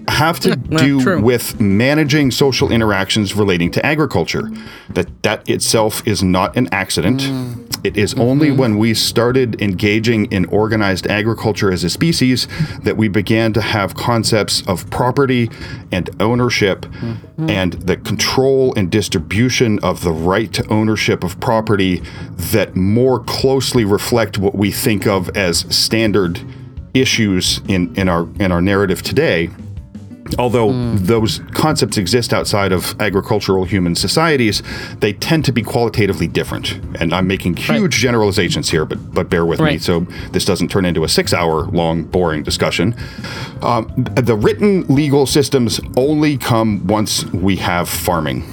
have 0.07 0.39
to 0.41 0.55
do 0.55 1.01
true. 1.01 1.21
with 1.21 1.59
managing 1.59 2.31
social 2.31 2.71
interactions 2.71 3.35
relating 3.35 3.71
to 3.71 3.85
agriculture. 3.85 4.49
That 4.89 5.23
that 5.23 5.47
itself 5.49 6.05
is 6.07 6.23
not 6.23 6.55
an 6.55 6.69
accident. 6.71 7.21
Mm. 7.21 7.67
It 7.83 7.95
is 7.95 8.15
only 8.15 8.49
mm-hmm. 8.49 8.57
when 8.57 8.77
we 8.79 8.93
started 8.93 9.61
engaging 9.61 10.25
in 10.31 10.45
organized 10.45 11.07
agriculture 11.07 11.71
as 11.71 11.83
a 11.83 11.89
species 11.89 12.47
that 12.83 12.97
we 12.97 13.07
began 13.07 13.53
to 13.53 13.61
have 13.61 13.95
concepts 13.95 14.65
of 14.67 14.89
property 14.89 15.49
and 15.91 16.09
ownership 16.19 16.81
mm-hmm. 16.81 17.49
and 17.49 17.73
the 17.73 17.97
control 17.97 18.73
and 18.75 18.91
distribution 18.91 19.79
of 19.79 20.01
the 20.01 20.11
right 20.11 20.51
to 20.53 20.67
ownership 20.69 21.23
of 21.23 21.39
property 21.39 22.01
that 22.35 22.75
more 22.75 23.19
closely 23.23 23.85
reflect 23.85 24.37
what 24.37 24.55
we 24.55 24.71
think 24.71 25.05
of 25.05 25.29
as 25.37 25.59
standard 25.73 26.41
issues 26.93 27.61
in, 27.67 27.95
in 27.95 28.09
our 28.09 28.27
in 28.39 28.51
our 28.51 28.61
narrative 28.61 29.03
today 29.03 29.49
although 30.37 30.71
those 30.95 31.39
concepts 31.53 31.97
exist 31.97 32.33
outside 32.33 32.71
of 32.71 32.99
agricultural 32.99 33.65
human 33.65 33.95
societies, 33.95 34.61
they 34.99 35.13
tend 35.13 35.45
to 35.45 35.51
be 35.51 35.61
qualitatively 35.61 36.27
different. 36.27 36.73
And 36.99 37.13
I'm 37.13 37.27
making 37.27 37.57
huge 37.57 37.95
generalizations 37.95 38.69
here, 38.69 38.85
but 38.85 39.13
but 39.13 39.29
bear 39.29 39.45
with 39.45 39.59
me 39.59 39.77
so 39.77 40.01
this 40.31 40.45
doesn't 40.45 40.69
turn 40.69 40.85
into 40.85 41.03
a 41.03 41.09
six-hour 41.09 41.65
long, 41.67 42.03
boring 42.03 42.43
discussion. 42.43 42.95
Um, 43.61 43.91
the 44.15 44.35
written 44.35 44.85
legal 44.87 45.25
systems 45.25 45.79
only 45.95 46.37
come 46.37 46.85
once 46.87 47.25
we 47.33 47.55
have 47.57 47.89
farming, 47.89 48.43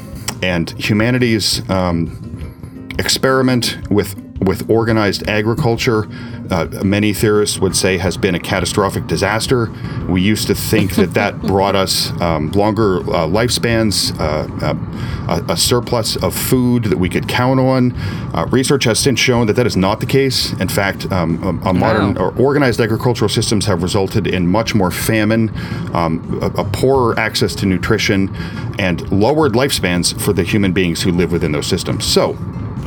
and 0.43 0.71
humanity's 0.71 1.69
um, 1.71 2.89
experiment 2.99 3.79
with 3.91 4.24
with 4.41 4.69
organized 4.69 5.29
agriculture, 5.29 6.07
uh, 6.51 6.67
many 6.85 7.13
theorists 7.13 7.59
would 7.59 7.75
say 7.75 7.99
has 7.99 8.17
been 8.17 8.35
a 8.35 8.41
catastrophic 8.41 9.07
disaster. 9.07 9.73
We 10.09 10.21
used 10.21 10.47
to 10.49 10.55
think 10.55 10.97
that 10.97 11.15
that 11.15 11.41
brought 11.43 11.75
us 11.77 12.11
um, 12.21 12.51
longer 12.51 12.99
uh, 12.99 13.27
lifespans, 13.27 14.19
uh, 14.19 14.49
uh, 14.65 15.45
a, 15.49 15.53
a 15.53 15.57
surplus 15.57 16.17
of 16.17 16.35
food 16.35 16.85
that 16.85 16.99
we 16.99 17.09
could 17.09 17.29
count 17.29 17.61
on. 17.61 17.93
Uh, 18.35 18.47
research 18.51 18.85
has 18.85 18.99
since 18.99 19.19
shown 19.19 19.47
that 19.47 19.55
that 19.55 19.67
is 19.67 19.77
not 19.77 20.01
the 20.01 20.07
case. 20.07 20.53
In 20.61 20.69
fact, 20.69 21.11
um, 21.13 21.43
a, 21.43 21.71
a 21.71 21.73
modern 21.73 22.17
or 22.19 22.35
organized 22.37 22.81
agricultural 22.81 23.29
systems 23.29 23.67
have 23.67 23.83
resulted 23.83 24.27
in 24.27 24.47
much 24.47 24.75
more 24.75 24.91
famine, 24.91 25.51
um, 25.95 26.41
a, 26.43 26.47
a 26.61 26.65
poorer 26.65 27.19
access 27.19 27.55
to 27.57 27.67
nutrition, 27.67 28.35
and 28.79 29.11
lowered 29.13 29.53
lifespans 29.53 30.19
for 30.21 30.33
the 30.33 30.43
human 30.43 30.73
beings 30.73 31.03
who 31.03 31.13
live 31.13 31.33
within 31.33 31.53
those 31.53 31.67
systems. 31.67 32.05
So, 32.05 32.37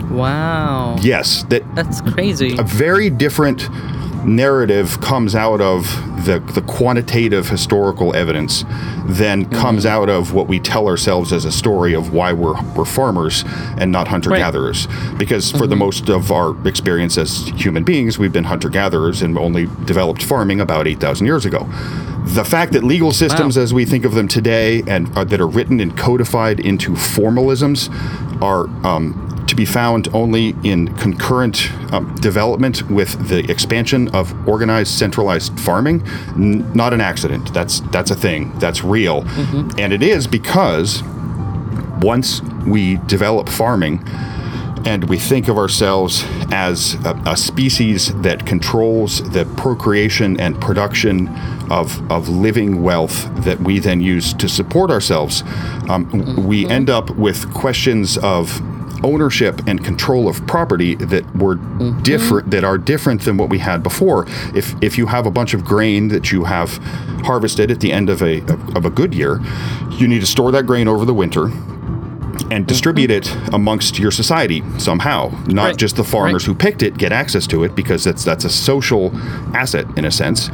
Wow. 0.10 0.98
yes, 1.02 1.44
that 1.50 1.64
That's 1.76 2.02
crazy. 2.02 2.58
a 2.58 2.64
very 2.64 3.10
different 3.10 3.70
narrative 4.26 5.00
comes 5.00 5.36
out 5.36 5.62
of 5.62 5.86
the, 6.26 6.40
the 6.54 6.62
quantitative 6.62 7.48
historical 7.48 8.14
evidence 8.16 8.66
than 9.06 9.46
comes 9.46 9.86
out 9.86 10.10
of 10.10 10.34
what 10.34 10.48
we 10.48 10.60
tell 10.60 10.88
ourselves 10.88 11.32
as 11.32 11.46
a 11.46 11.52
story 11.52 11.94
of 11.94 12.14
why 12.14 12.34
we're, 12.34 12.62
we're 12.74 12.84
farmers 12.84 13.44
and 13.78 13.92
not 13.92 14.08
hunter 14.10 14.32
gatherers. 14.32 14.88
Because 15.18 15.52
for 15.52 15.66
the 15.66 15.76
most 15.76 16.10
of 16.10 16.32
our 16.32 16.68
experience 16.68 17.18
as 17.18 17.48
human 17.50 17.84
beings, 17.84 18.20
we've 18.20 18.34
been 18.34 18.44
hunter 18.44 18.70
gatherers 18.70 19.22
and 19.22 19.38
only 19.38 19.68
developed 19.86 20.22
farming 20.24 20.60
about 20.60 20.88
8,000 20.88 21.26
years 21.26 21.46
ago. 21.46 21.66
The 22.26 22.44
fact 22.44 22.74
that 22.74 22.84
legal 22.84 23.14
systems, 23.14 23.58
as 23.58 23.74
we 23.74 23.86
think 23.86 24.04
of 24.04 24.14
them 24.14 24.28
today, 24.28 24.84
and 24.86 25.16
uh, 25.18 25.24
that 25.24 25.40
are 25.40 25.48
written 25.48 25.80
and 25.80 25.98
codified 25.98 26.60
into 26.60 26.92
formalisms, 26.92 27.90
are 28.42 28.68
um, 28.86 29.27
to 29.48 29.56
be 29.56 29.66
found 29.66 30.08
only 30.14 30.56
in 30.64 30.88
concurrent 30.98 31.72
um, 31.94 32.14
development 32.16 32.90
with 32.90 33.28
the 33.30 33.50
expansion 33.52 34.08
of 34.10 34.34
organized 34.48 34.92
centralized 34.98 35.58
farming 35.60 36.02
N- 36.36 36.72
not 36.74 36.94
an 36.94 37.02
accident. 37.02 37.54
That's 37.54 37.80
that's 37.92 38.12
a 38.12 38.16
thing. 38.16 38.52
That's 38.60 38.84
real. 38.84 39.24
And 39.80 39.94
it 39.94 40.04
is 40.04 40.28
because 40.28 41.02
once 42.02 42.42
we 42.66 42.98
develop 43.08 43.50
farming 43.50 44.04
and 44.86 45.10
we 45.10 45.18
think 45.18 45.48
of 45.48 45.58
ourselves 45.58 46.24
as 46.52 46.94
a, 47.06 47.20
a 47.26 47.36
species 47.36 48.14
that 48.22 48.46
controls 48.46 49.28
the 49.32 49.46
procreation 49.58 50.40
and 50.40 50.60
production 50.62 51.28
of, 51.70 52.00
of 52.12 52.30
living 52.30 52.82
wealth 52.84 53.30
that 53.44 53.60
we 53.60 53.80
then 53.80 54.00
use 54.00 54.34
to 54.36 54.48
support 54.48 54.92
ourselves, 54.92 55.44
um, 55.90 56.46
we 56.48 56.66
end 56.70 56.90
up 56.90 57.10
with 57.12 57.52
questions 57.54 58.18
of 58.20 58.62
ownership 59.04 59.62
and 59.68 59.84
control 59.84 60.28
of 60.28 60.46
property 60.48 60.96
that 60.96 61.24
were 61.36 61.56
different 62.02 62.52
that 62.52 62.64
are 62.64 62.78
different 62.78 63.22
than 63.24 63.38
what 63.38 63.50
we 63.50 63.60
had 63.60 63.84
before. 63.84 64.26
If 64.56 64.76
if 64.82 64.98
you 64.98 65.06
have 65.08 65.26
a 65.26 65.32
bunch 65.32 65.54
of 65.54 65.64
grain 65.64 66.08
that 66.10 66.32
you 66.32 66.46
have 66.46 66.78
harvested 67.24 67.72
at 67.72 67.80
the 67.80 67.92
end 67.92 68.10
of 68.10 68.22
a 68.22 68.42
of 68.76 68.86
a 68.86 68.90
good 68.90 69.14
year, 69.14 69.40
you 69.92 70.08
need 70.08 70.20
to 70.22 70.28
store 70.28 70.52
that 70.52 70.66
grain 70.66 70.88
over 70.88 71.06
the 71.06 71.14
winter 71.14 71.50
and 72.52 72.66
distribute 72.68 73.10
it 73.12 73.36
amongst 73.52 73.98
your 74.00 74.12
society 74.12 74.64
somehow. 74.78 75.30
Not 75.48 75.64
Right. 75.66 75.78
just 75.78 75.96
the 75.96 76.04
farmers 76.04 76.46
who 76.46 76.54
picked 76.54 76.84
it 76.84 76.98
get 76.98 77.12
access 77.12 77.48
to 77.48 77.64
it 77.64 77.76
because 77.76 78.04
that's 78.04 78.24
that's 78.24 78.46
a 78.46 78.50
social 78.50 79.12
asset 79.56 79.86
in 79.98 80.06
a 80.06 80.12
sense. 80.12 80.50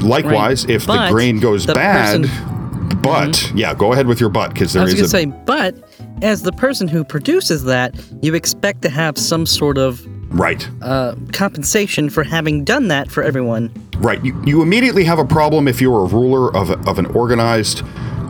Likewise, 0.00 0.64
if 0.66 0.86
the 0.86 1.08
grain 1.10 1.40
goes 1.40 1.66
the 1.66 1.74
bad, 1.74 2.22
person- 2.22 2.54
Mm-hmm. 2.84 3.00
but 3.00 3.52
yeah, 3.54 3.74
go 3.74 3.92
ahead 3.92 4.06
with 4.06 4.20
your 4.20 4.28
but 4.28 4.52
because 4.52 4.76
I 4.76 4.82
was 4.84 4.94
is 4.94 5.00
a 5.02 5.08
say, 5.08 5.24
but 5.26 5.74
as 6.22 6.42
the 6.42 6.52
person 6.52 6.88
who 6.88 7.04
produces 7.04 7.64
that, 7.64 7.94
you 8.22 8.34
expect 8.34 8.82
to 8.82 8.88
have 8.88 9.18
some 9.18 9.46
sort 9.46 9.78
of 9.78 10.04
right. 10.34 10.68
uh, 10.82 11.14
compensation 11.32 12.10
for 12.10 12.24
having 12.24 12.64
done 12.64 12.88
that 12.88 13.10
for 13.10 13.22
everyone. 13.22 13.72
Right. 13.98 14.24
You, 14.24 14.40
you 14.44 14.62
immediately 14.62 15.04
have 15.04 15.18
a 15.18 15.24
problem 15.24 15.68
if 15.68 15.80
you're 15.80 16.04
a 16.04 16.08
ruler 16.08 16.54
of, 16.56 16.70
of 16.88 16.98
an 16.98 17.06
organized 17.06 17.82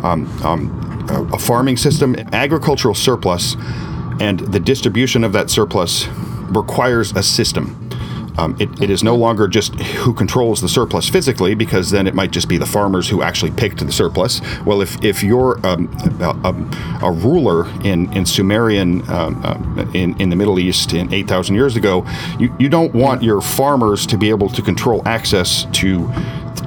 um, 0.02 0.26
um, 0.44 1.06
a, 1.08 1.34
a 1.34 1.38
farming 1.38 1.76
system. 1.76 2.14
Agricultural 2.32 2.94
surplus 2.94 3.56
and 4.20 4.40
the 4.40 4.60
distribution 4.60 5.24
of 5.24 5.32
that 5.32 5.50
surplus 5.50 6.06
requires 6.50 7.12
a 7.12 7.22
system. 7.22 7.83
Um, 8.38 8.56
it, 8.58 8.82
it 8.82 8.90
is 8.90 9.02
no 9.02 9.14
longer 9.14 9.48
just 9.48 9.74
who 9.80 10.12
controls 10.12 10.60
the 10.60 10.68
surplus 10.68 11.08
physically, 11.08 11.54
because 11.54 11.90
then 11.90 12.06
it 12.06 12.14
might 12.14 12.30
just 12.30 12.48
be 12.48 12.56
the 12.56 12.66
farmers 12.66 13.08
who 13.08 13.22
actually 13.22 13.52
picked 13.52 13.84
the 13.84 13.92
surplus. 13.92 14.40
Well, 14.64 14.80
if, 14.80 15.02
if 15.04 15.22
you're 15.22 15.64
um, 15.66 15.94
a, 16.20 16.30
a, 16.44 17.08
a 17.08 17.12
ruler 17.12 17.68
in, 17.82 18.12
in 18.12 18.26
Sumerian, 18.26 19.08
um, 19.10 19.44
um, 19.44 19.90
in, 19.94 20.20
in 20.20 20.30
the 20.30 20.36
Middle 20.36 20.58
East 20.58 20.92
in 20.92 21.12
8,000 21.12 21.54
years 21.54 21.76
ago, 21.76 22.06
you, 22.38 22.54
you 22.58 22.68
don't 22.68 22.94
want 22.94 23.22
your 23.22 23.40
farmers 23.40 24.06
to 24.06 24.16
be 24.16 24.30
able 24.30 24.48
to 24.48 24.62
control 24.62 25.02
access 25.06 25.66
to 25.72 26.10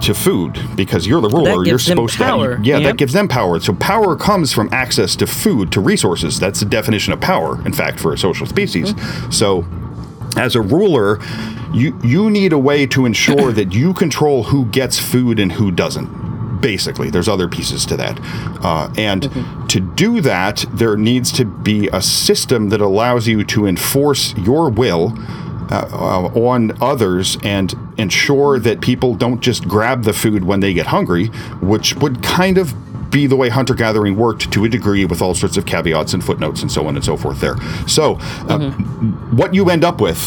to 0.02 0.14
food 0.14 0.60
because 0.76 1.08
you're 1.08 1.22
the 1.22 1.30
ruler. 1.30 1.66
You're 1.66 1.80
supposed 1.80 2.18
power, 2.18 2.58
to. 2.58 2.64
Yeah, 2.64 2.78
yep. 2.78 2.92
that 2.92 2.98
gives 2.98 3.14
them 3.14 3.28
power. 3.28 3.60
So 3.60 3.74
power 3.74 4.16
comes 4.16 4.54
from 4.54 4.70
access 4.72 5.16
to 5.16 5.26
food, 5.26 5.72
to 5.72 5.82
resources. 5.82 6.40
That's 6.40 6.60
the 6.60 6.66
definition 6.66 7.14
of 7.14 7.22
power, 7.22 7.66
in 7.66 7.74
fact, 7.74 8.00
for 8.00 8.14
a 8.14 8.18
social 8.18 8.46
species. 8.46 8.94
So 9.36 9.66
as 10.36 10.56
a 10.56 10.62
ruler, 10.62 11.20
you 11.74 12.00
you 12.04 12.30
need 12.30 12.54
a 12.54 12.58
way 12.58 12.86
to 12.88 13.06
ensure 13.06 13.52
that 13.52 13.74
you 13.74 13.94
control 13.94 14.44
who 14.44 14.66
gets 14.66 15.00
food 15.00 15.40
and 15.40 15.52
who 15.52 15.72
doesn't. 15.72 16.28
Basically, 16.62 17.12
there's 17.12 17.28
other 17.28 17.48
pieces 17.48 17.86
to 17.86 17.98
that, 17.98 18.20
uh, 18.64 18.92
and 18.98 19.24
to 19.70 19.80
do 19.80 20.22
that, 20.22 20.66
there 20.74 20.98
needs 20.98 21.32
to 21.34 21.46
be 21.46 21.88
a 21.94 22.02
system 22.02 22.70
that 22.70 22.82
allows 22.82 23.28
you 23.28 23.44
to 23.46 23.68
enforce 23.68 24.36
your 24.38 24.70
will 24.70 25.14
uh, 25.70 25.88
uh, 25.92 26.40
on 26.40 26.72
others 26.82 27.38
and 27.44 27.76
ensure 27.98 28.58
that 28.58 28.80
people 28.80 29.14
don't 29.14 29.42
just 29.42 29.68
grab 29.68 30.04
the 30.04 30.14
food 30.14 30.46
when 30.46 30.62
they 30.62 30.74
get 30.74 30.88
hungry, 30.88 31.28
which 31.62 31.94
would 31.96 32.24
kind 32.24 32.58
of 32.58 32.74
be 33.18 33.26
the 33.26 33.36
way 33.36 33.50
hunter 33.50 33.74
gathering 33.74 34.16
worked 34.16 34.52
to 34.52 34.64
a 34.64 34.70
degree 34.70 35.04
with 35.04 35.24
all 35.24 35.34
sorts 35.34 35.58
of 35.58 35.66
caveats 35.66 36.14
and 36.14 36.24
footnotes 36.24 36.62
and 36.62 36.72
so 36.72 36.86
on 36.88 36.96
and 36.96 37.04
so 37.04 37.18
forth 37.18 37.42
there. 37.42 37.56
So, 37.88 38.18
uh, 38.48 38.70
what 39.40 39.56
you 39.56 39.72
end 39.72 39.84
up 39.84 40.00
with, 40.00 40.22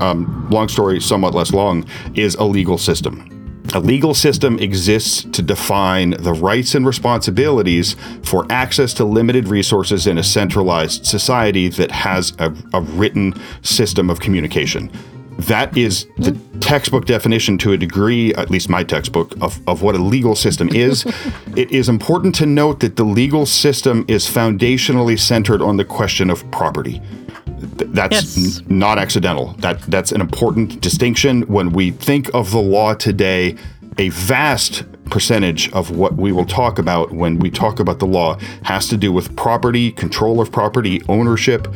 um, 0.00 0.48
long 0.48 0.68
story 0.68 0.98
somewhat 0.98 1.34
less 1.34 1.52
long, 1.52 1.84
is 2.14 2.34
a 2.36 2.44
legal 2.44 2.78
system. 2.78 3.28
A 3.74 3.80
legal 3.80 4.14
system 4.14 4.58
exists 4.58 5.24
to 5.24 5.42
define 5.42 6.10
the 6.10 6.32
rights 6.32 6.74
and 6.74 6.86
responsibilities 6.86 7.96
for 8.22 8.46
access 8.50 8.94
to 8.94 9.04
limited 9.04 9.48
resources 9.48 10.06
in 10.06 10.16
a 10.16 10.22
centralized 10.22 11.04
society 11.04 11.68
that 11.68 11.90
has 11.90 12.32
a, 12.38 12.54
a 12.72 12.80
written 12.80 13.34
system 13.60 14.08
of 14.08 14.20
communication. 14.20 14.90
That 15.46 15.76
is 15.76 16.06
the 16.18 16.36
textbook 16.60 17.06
definition 17.06 17.58
to 17.58 17.72
a 17.72 17.76
degree, 17.76 18.32
at 18.34 18.50
least 18.50 18.68
my 18.68 18.84
textbook, 18.84 19.34
of, 19.40 19.60
of 19.68 19.82
what 19.82 19.94
a 19.94 19.98
legal 19.98 20.34
system 20.36 20.68
is. 20.68 21.04
it 21.56 21.70
is 21.70 21.88
important 21.88 22.34
to 22.36 22.46
note 22.46 22.80
that 22.80 22.96
the 22.96 23.04
legal 23.04 23.46
system 23.46 24.04
is 24.08 24.26
foundationally 24.26 25.18
centered 25.18 25.60
on 25.62 25.76
the 25.76 25.84
question 25.84 26.30
of 26.30 26.48
property. 26.50 27.00
Th- 27.78 27.90
That's 27.92 28.36
Yes. 28.36 28.60
n- 28.60 28.78
not 28.78 28.98
accidental. 28.98 29.54
That 29.58 29.82
that's 29.82 30.12
an 30.12 30.20
important 30.20 30.80
distinction 30.80 31.42
when 31.42 31.70
we 31.70 31.90
think 31.90 32.32
of 32.34 32.50
the 32.50 32.60
law 32.60 32.94
today. 32.94 33.56
A 33.98 34.08
vast 34.10 34.84
percentage 35.10 35.70
of 35.72 35.90
what 35.90 36.14
we 36.14 36.32
will 36.32 36.46
talk 36.46 36.78
about 36.78 37.12
when 37.12 37.38
we 37.38 37.50
talk 37.50 37.78
about 37.78 37.98
the 37.98 38.06
law 38.06 38.38
has 38.62 38.88
to 38.88 38.96
do 38.96 39.12
with 39.12 39.36
property, 39.36 39.92
control 39.92 40.40
of 40.40 40.50
property, 40.50 41.02
ownership, 41.08 41.68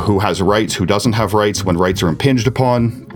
who 0.00 0.18
has 0.18 0.40
rights, 0.42 0.74
who 0.74 0.86
doesn't 0.86 1.12
have 1.14 1.34
rights, 1.34 1.64
when 1.64 1.76
rights 1.76 2.02
are 2.02 2.08
impinged 2.08 2.46
upon. 2.46 3.06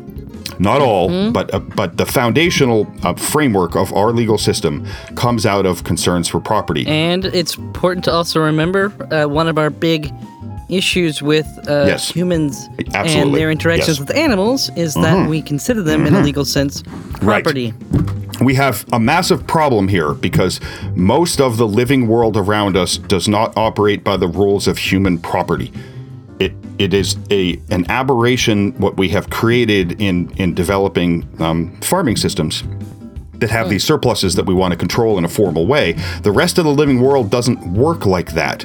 Not 0.58 0.80
all, 0.80 1.30
but 1.32 1.52
uh, 1.52 1.58
but 1.58 1.98
the 1.98 2.06
foundational 2.06 2.86
uh, 3.02 3.12
framework 3.14 3.76
of 3.76 3.92
our 3.92 4.10
legal 4.12 4.38
system 4.38 4.86
comes 5.14 5.44
out 5.44 5.66
of 5.66 5.84
concerns 5.84 6.28
for 6.28 6.40
property. 6.40 6.86
And 6.86 7.26
it's 7.26 7.58
important 7.58 8.04
to 8.06 8.12
also 8.12 8.40
remember 8.40 8.90
uh, 9.12 9.26
one 9.26 9.48
of 9.48 9.58
our 9.58 9.68
big 9.68 10.10
issues 10.70 11.20
with 11.20 11.46
uh, 11.68 11.84
Yes. 11.86 12.08
humans 12.10 12.68
and 12.94 13.34
their 13.34 13.50
interactions 13.50 13.98
Yes. 13.98 13.98
Mm-hmm. 13.98 14.06
with 14.08 14.16
animals 14.16 14.70
is 14.76 14.94
that 14.94 15.28
we 15.28 15.42
consider 15.42 15.82
them 15.82 16.06
in 16.06 16.14
a 16.14 16.20
legal 16.22 16.44
sense 16.46 16.82
Right. 17.20 17.44
property. 17.44 17.74
we 18.40 18.54
have 18.54 18.84
a 18.92 18.98
massive 18.98 19.46
problem 19.46 19.88
here 19.88 20.14
because 20.14 20.58
most 20.94 21.38
of 21.40 21.56
the 21.58 21.66
living 21.68 22.08
world 22.08 22.36
around 22.36 22.76
us 22.78 22.96
does 22.96 23.28
not 23.28 23.54
operate 23.58 24.02
by 24.04 24.16
the 24.16 24.26
rules 24.28 24.66
of 24.66 24.78
human 24.78 25.18
property. 25.18 25.70
It 26.78 26.92
is 26.92 27.16
a 27.30 27.60
an 27.70 27.90
aberration 27.90 28.72
what 28.72 28.96
we 28.96 29.08
have 29.10 29.30
created 29.30 30.00
in 30.00 30.30
in 30.36 30.54
developing 30.54 31.28
um, 31.40 31.78
farming 31.80 32.16
systems 32.16 32.62
that 33.40 33.50
have 33.50 33.68
these 33.68 33.84
surpluses 33.84 34.34
that 34.34 34.46
we 34.46 34.54
want 34.54 34.72
to 34.72 34.78
control 34.78 35.18
in 35.18 35.24
a 35.24 35.28
formal 35.28 35.66
way. 35.66 35.92
The 36.22 36.32
rest 36.32 36.58
of 36.58 36.64
the 36.64 36.70
living 36.70 37.00
world 37.00 37.30
doesn't 37.30 37.74
work 37.74 38.06
like 38.06 38.32
that. 38.32 38.64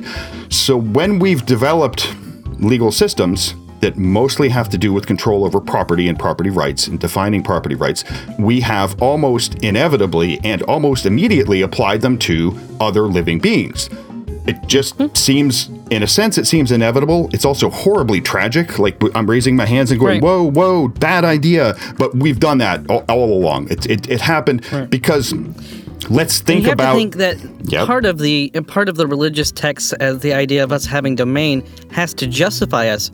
So 0.49 0.77
when 0.77 1.19
we've 1.19 1.45
developed 1.45 2.13
legal 2.59 2.91
systems 2.91 3.53
that 3.81 3.97
mostly 3.97 4.47
have 4.49 4.69
to 4.69 4.77
do 4.77 4.93
with 4.93 5.07
control 5.07 5.43
over 5.43 5.59
property 5.59 6.07
and 6.07 6.17
property 6.17 6.49
rights 6.49 6.87
and 6.87 6.99
defining 6.99 7.43
property 7.43 7.75
rights, 7.75 8.03
we 8.37 8.61
have 8.61 9.01
almost 9.01 9.55
inevitably 9.63 10.39
and 10.43 10.61
almost 10.63 11.05
immediately 11.05 11.61
applied 11.61 12.01
them 12.01 12.17
to 12.19 12.57
other 12.79 13.03
living 13.03 13.39
beings. 13.39 13.89
It 14.47 14.65
just 14.67 14.95
seems, 15.15 15.69
in 15.91 16.01
a 16.03 16.07
sense, 16.07 16.37
it 16.37 16.47
seems 16.47 16.71
inevitable. 16.71 17.29
It's 17.31 17.45
also 17.45 17.69
horribly 17.69 18.21
tragic. 18.21 18.79
Like 18.79 18.97
I'm 19.15 19.29
raising 19.29 19.55
my 19.55 19.65
hands 19.65 19.91
and 19.91 19.99
going, 19.99 20.15
Right. 20.15 20.23
"Whoa, 20.23 20.49
whoa, 20.49 20.87
bad 20.87 21.23
idea!" 21.23 21.75
But 21.97 22.15
we've 22.15 22.39
done 22.39 22.57
that 22.57 22.89
all, 22.89 23.03
all 23.07 23.33
along. 23.33 23.69
It, 23.69 23.85
it, 23.85 24.09
it 24.09 24.21
happened 24.21 24.65
because 24.89 25.33
let's 26.09 26.39
think 26.39 26.61
you 26.63 26.69
have 26.69 26.73
about 26.73 26.95
think 26.95 27.15
that 27.17 27.37
Yep. 27.65 27.85
part 27.85 28.05
of 28.05 28.17
the 28.17 28.49
part 28.67 28.89
of 28.89 28.95
the 28.97 29.05
religious 29.05 29.51
texts 29.51 29.93
as 29.93 30.19
the 30.21 30.33
idea 30.33 30.63
of 30.63 30.71
us 30.71 30.85
having 30.85 31.15
domain 31.15 31.63
has 31.91 32.13
to 32.15 32.25
justify 32.25 32.87
us 32.87 33.11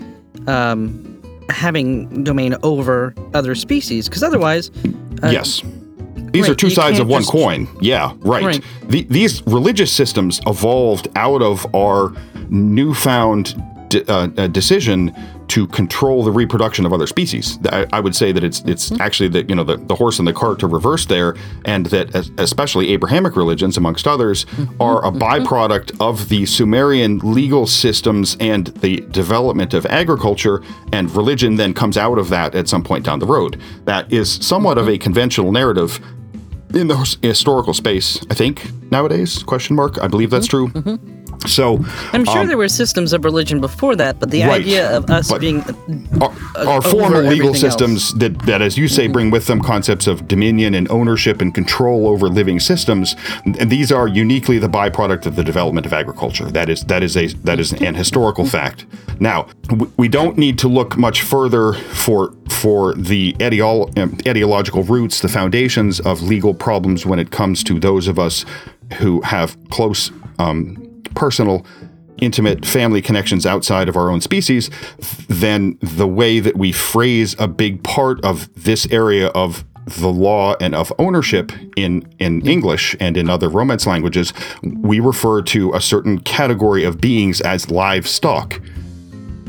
um, 0.48 1.22
having 1.50 2.24
domain 2.24 2.56
over 2.64 3.14
other 3.34 3.56
species, 3.56 4.08
because 4.08 4.24
otherwise, 4.24 4.72
uh, 5.24 5.28
yes. 5.30 5.62
These 6.32 6.44
right, 6.44 6.52
are 6.52 6.56
two 6.56 6.70
sides 6.70 7.00
of 7.00 7.08
one 7.08 7.22
just- 7.22 7.32
coin. 7.32 7.68
Yeah, 7.82 8.14
right. 8.20 8.44
Right. 8.44 8.64
The, 8.84 9.04
these 9.04 9.42
religious 9.48 9.92
systems 9.92 10.40
evolved 10.46 11.08
out 11.16 11.42
of 11.42 11.74
our 11.76 12.14
newfound 12.50 13.56
de- 13.90 14.06
uh, 14.12 14.48
decision 14.48 15.14
to 15.50 15.66
control 15.68 16.24
the 16.24 16.32
reproduction 16.32 16.86
of 16.86 16.92
other 16.92 17.08
species. 17.08 17.58
I, 17.72 17.86
I 17.94 18.00
would 18.02 18.16
say 18.16 18.32
that 18.34 18.44
it's 18.44 18.60
it's 18.66 18.90
Hmm. 18.90 19.02
actually 19.02 19.30
the 19.30 19.44
you 19.48 19.56
know 19.56 19.64
the, 19.64 19.78
the 19.78 19.96
horse 19.96 20.20
and 20.20 20.28
the 20.28 20.34
cart 20.34 20.60
to 20.60 20.68
reverse 20.68 21.06
there, 21.06 21.36
and 21.66 21.86
that 21.88 22.14
es- 22.16 22.32
especially 22.38 22.90
Abrahamic 22.90 23.36
religions, 23.38 23.78
amongst 23.78 24.08
others, 24.08 24.46
Mm-hmm. 24.46 24.82
are 24.82 25.06
a 25.06 25.12
byproduct 25.12 25.96
of 26.02 26.28
the 26.30 26.46
Sumerian 26.46 27.20
legal 27.20 27.66
systems 27.66 28.36
and 28.40 28.68
the 28.82 28.98
development 29.12 29.74
of 29.74 29.86
agriculture, 29.86 30.62
and 30.92 31.10
religion 31.16 31.56
then 31.56 31.74
comes 31.74 31.98
out 31.98 32.18
of 32.20 32.28
that 32.30 32.54
at 32.56 32.68
some 32.68 32.84
point 32.84 33.06
down 33.06 33.20
the 33.20 33.26
road. 33.26 33.60
That 33.86 34.12
is 34.12 34.30
somewhat 34.30 34.78
Mm-hmm. 34.78 34.88
of 34.90 34.94
a 34.96 34.98
conventional 34.98 35.52
narrative 35.52 36.00
in 36.74 36.88
the 36.88 36.98
historical 37.22 37.74
space, 37.74 38.20
I 38.30 38.34
think 38.34 38.70
nowadays. 38.92 39.42
Question 39.44 39.76
mark. 39.78 39.98
I 40.04 40.08
believe 40.10 40.30
that's 40.30 40.48
true. 40.48 40.70
So 41.46 41.86
I'm 42.14 42.26
sure 42.26 42.46
there 42.46 42.58
were 42.58 42.68
systems 42.68 43.14
of 43.14 43.24
religion 43.24 43.62
before 43.62 43.96
that, 43.96 44.20
but 44.20 44.32
the 44.32 44.44
Um, 44.44 44.50
right, 44.50 44.62
idea 44.62 44.98
of 44.98 45.10
us 45.10 45.32
being 45.38 45.64
our, 46.20 46.34
our 46.68 46.82
formal 46.82 47.22
legal 47.22 47.54
systems 47.54 48.14
that, 48.16 48.40
that, 48.46 48.62
as 48.62 48.78
you 48.78 48.88
say, 48.88 49.08
bring 49.08 49.30
with 49.30 49.46
them 49.46 49.62
concepts 49.62 50.08
of 50.08 50.28
dominion 50.28 50.74
and 50.74 50.90
ownership 50.90 51.42
and 51.42 51.54
control 51.54 52.08
over 52.08 52.28
living 52.28 52.60
systems. 52.60 53.16
And 53.46 53.70
these 53.70 53.92
are 53.92 54.08
uniquely 54.08 54.58
the 54.58 54.68
byproduct 54.68 55.26
of 55.26 55.36
the 55.36 55.44
development 55.44 55.86
of 55.86 55.94
agriculture. 55.94 56.46
That 56.52 56.70
is 56.70 56.84
that 56.86 57.04
is 57.04 57.16
a 57.16 57.28
that 57.44 57.60
is 57.60 57.74
an 57.74 57.96
historical 57.96 58.46
fact. 58.46 58.86
Now, 59.20 59.48
we 59.98 60.08
don't 60.08 60.38
need 60.38 60.58
to 60.60 60.68
look 60.68 60.98
much 60.98 61.22
further 61.22 61.74
for 61.74 62.34
for 62.50 62.94
the 62.96 63.34
ideolo- 63.34 63.96
um, 63.98 64.18
ideological 64.28 64.84
roots, 64.84 65.22
the 65.22 65.28
foundations 65.30 66.00
of 66.00 66.22
legal 66.22 66.54
problems 66.54 67.06
when 67.06 67.20
it 67.20 67.30
comes 67.30 67.64
to 67.64 67.80
those 67.80 68.08
of 68.08 68.18
us 68.18 68.46
who 68.94 69.22
have 69.22 69.58
close 69.70 70.12
um, 70.40 70.87
personal 71.18 71.66
intimate 72.20 72.66
family 72.66 73.02
connections 73.02 73.46
outside 73.46 73.90
of 73.90 73.96
our 73.98 74.10
own 74.10 74.22
species, 74.22 74.70
then 75.28 75.78
the 75.82 76.08
way 76.08 76.40
that 76.40 76.56
we 76.56 76.72
phrase 76.72 77.36
a 77.40 77.48
big 77.48 77.84
part 77.84 78.24
of 78.24 78.54
this 78.64 78.88
area 78.92 79.28
of 79.30 79.66
the 80.00 80.10
law 80.10 80.56
and 80.60 80.76
of 80.76 80.92
ownership 81.00 81.52
in 81.76 82.08
in 82.20 82.46
English 82.46 82.96
and 83.00 83.16
in 83.18 83.30
other 83.30 83.50
Romance 83.50 83.88
languages, 83.88 84.34
we 84.64 85.00
refer 85.00 85.42
to 85.42 85.74
a 85.74 85.82
certain 85.82 86.20
category 86.20 86.84
of 86.84 87.00
beings 87.00 87.42
as 87.42 87.72
livestock. 87.72 88.60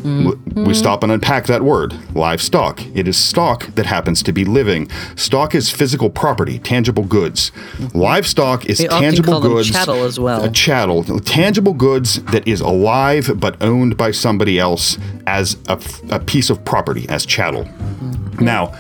W- 0.03 0.29
We 0.29 0.53
mm-hmm. 0.53 0.73
stop 0.73 1.03
and 1.03 1.13
unpack 1.13 1.47
that 1.47 1.63
word, 1.63 1.95
livestock. 2.15 2.81
It 2.95 3.07
is 3.09 3.17
stock 3.17 3.67
that 3.75 3.87
happens 3.87 4.23
to 4.25 4.33
be 4.33 4.45
living. 4.45 4.89
Stock 5.17 5.55
is 5.55 5.71
physical 5.71 6.11
property, 6.11 6.59
tangible 6.59 7.05
goods. 7.05 7.53
Livestock 7.95 8.67
is 8.67 8.81
often 8.85 9.01
tangible 9.01 9.41
goods. 9.41 9.71
chattel 9.71 10.05
as 10.05 10.19
well. 10.19 10.45
A 10.45 10.51
chattel, 10.51 11.05
tangible 11.21 11.75
goods 11.75 12.23
that 12.25 12.47
is 12.47 12.61
alive 12.61 13.31
but 13.37 13.61
owned 13.63 13.97
by 13.97 14.11
somebody 14.11 14.59
else 14.59 14.99
as 15.27 15.57
a 15.69 16.19
piece 16.21 16.51
of 16.51 16.65
property, 16.65 17.09
as 17.09 17.27
chattel. 17.27 17.65
Mm-hmm. 17.65 18.45
Now, 18.45 18.79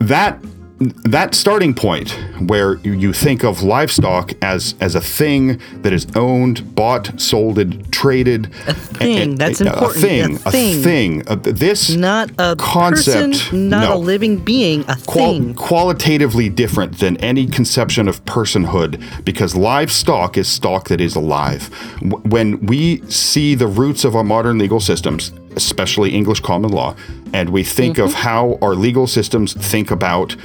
that 0.00 0.38
that 0.80 1.34
starting 1.34 1.74
point 1.74 2.10
where 2.46 2.76
you- 2.84 3.12
think 3.12 3.42
of 3.42 3.62
livestock 3.62 4.32
as 4.42 4.74
as 4.80 4.94
a 4.94 5.00
thing 5.00 5.58
that 5.82 5.92
is 5.92 6.06
owned, 6.14 6.74
bought, 6.76 7.10
sold, 7.20 7.58
traded, 7.90 8.48
a 8.68 8.74
thing, 8.74 9.34
that's 9.34 9.60
a, 9.60 9.66
important, 9.66 9.96
a 9.96 10.00
thing, 10.00 10.34
a 10.46 10.50
thing. 10.52 10.82
thing. 10.82 11.22
Uh, 11.26 11.36
this 11.42 11.90
Not 11.96 12.30
a 12.38 12.54
concept, 12.56 13.32
person, 13.32 13.68
not 13.68 13.88
no. 13.88 13.94
a 13.94 13.98
living 13.98 14.36
being, 14.36 14.84
a 14.88 14.96
qual- 15.06 15.32
thing. 15.32 15.54
qualitatively 15.54 16.48
different 16.48 16.98
than 16.98 17.16
any 17.16 17.46
conception 17.46 18.06
of 18.06 18.24
personhood 18.24 19.00
because 19.24 19.56
livestock 19.56 20.38
is 20.38 20.46
stock 20.46 20.88
that 20.88 21.00
is 21.00 21.16
alive. 21.16 21.70
When 22.02 22.64
we 22.66 23.02
see 23.08 23.56
the 23.56 23.66
roots 23.66 24.04
of 24.04 24.14
our 24.14 24.24
modern 24.24 24.58
legal 24.58 24.80
systems, 24.80 25.32
especially 25.56 26.10
English 26.14 26.40
common 26.40 26.70
law, 26.70 26.94
and 27.32 27.50
we 27.50 27.64
think 27.64 27.98
of 27.98 28.14
how 28.14 28.58
our 28.62 28.74
legal 28.76 29.06
systems 29.08 29.54
think 29.54 29.90
about 29.90 30.36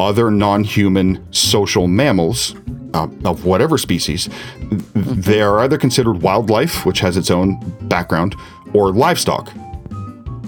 other 0.00 0.30
non 0.30 0.64
human 0.64 1.24
social 1.32 1.86
mammals. 1.86 2.54
Uh, 2.94 3.08
of 3.24 3.44
whatever 3.44 3.76
species, 3.76 4.28
they 4.94 5.42
are 5.42 5.58
either 5.58 5.76
considered 5.76 6.22
wildlife, 6.22 6.86
which 6.86 7.00
has 7.00 7.16
its 7.16 7.28
own 7.28 7.58
background, 7.88 8.36
or 8.72 8.92
livestock. 8.92 9.52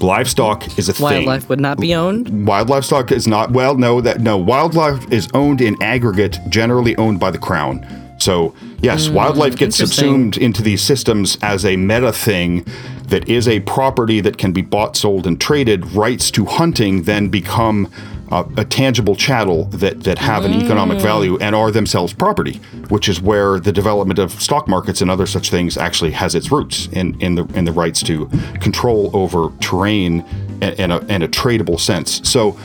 Livestock 0.01 0.78
is 0.78 0.89
a 0.89 0.93
thing 0.93 1.02
Wildlife 1.02 1.48
would 1.48 1.59
not 1.59 1.81
be 1.81 1.93
owned. 1.93 2.47
wildlife 2.47 2.85
stock 2.85 3.10
is 3.10 3.27
not 3.27 3.51
well 3.51 3.74
no 3.77 4.01
that 4.01 4.20
no 4.20 4.36
wildlife 4.36 5.10
is 5.10 5.27
owned 5.35 5.60
in 5.60 5.74
aggregate 5.82 6.39
generally 6.48 6.94
owned 6.98 7.18
by 7.18 7.32
the 7.32 7.39
crown 7.39 7.85
so 8.18 8.55
yes 8.80 9.09
wildlife 9.09 9.56
gets 9.56 9.76
subsumed 9.76 10.36
into 10.36 10.62
these 10.62 10.82
systems 10.82 11.38
as 11.43 11.64
a 11.64 11.76
meta 11.76 12.12
thing 12.12 12.64
that 13.09 13.28
is 13.28 13.47
a 13.48 13.60
property 13.60 14.20
that 14.20 14.38
can 14.38 14.52
be 14.52 14.62
bought 14.62 14.97
sold 14.97 15.26
and 15.26 15.40
traded. 15.40 15.93
Rights 15.93 16.30
to 16.32 16.44
hunting 16.44 17.02
then 17.02 17.28
become 17.28 17.90
uh, 18.30 18.44
a 18.56 18.64
tangible 18.64 19.14
chattel 19.14 19.66
that 19.66 20.02
that 20.02 20.18
have 20.18 20.44
an 20.44 20.52
economic 20.52 21.01
value 21.01 21.38
and 21.38 21.55
are 21.55 21.70
themselves 21.70 22.12
property 22.12 22.55
which 22.88 23.09
is 23.09 23.20
where 23.20 23.60
the 23.60 23.70
development 23.70 24.18
of 24.18 24.32
stock 24.43 24.66
markets 24.66 25.01
and 25.01 25.12
other 25.12 25.26
such 25.26 25.48
things 25.48 25.76
actually 25.76 26.10
has 26.10 26.34
its 26.34 26.51
roots 26.51 26.88
in 26.88 27.18
in 27.20 27.36
the 27.36 27.44
in 27.55 27.64
the 27.64 27.70
rights 27.70 28.02
to 28.02 28.26
control 28.60 29.10
over 29.12 29.52
terrain 29.60 30.24
in, 30.60 30.72
in 30.72 30.90
a 30.90 30.98
in 31.06 31.22
a 31.22 31.28
tradable 31.28 31.78
sense. 31.78 32.20
So 32.28 32.59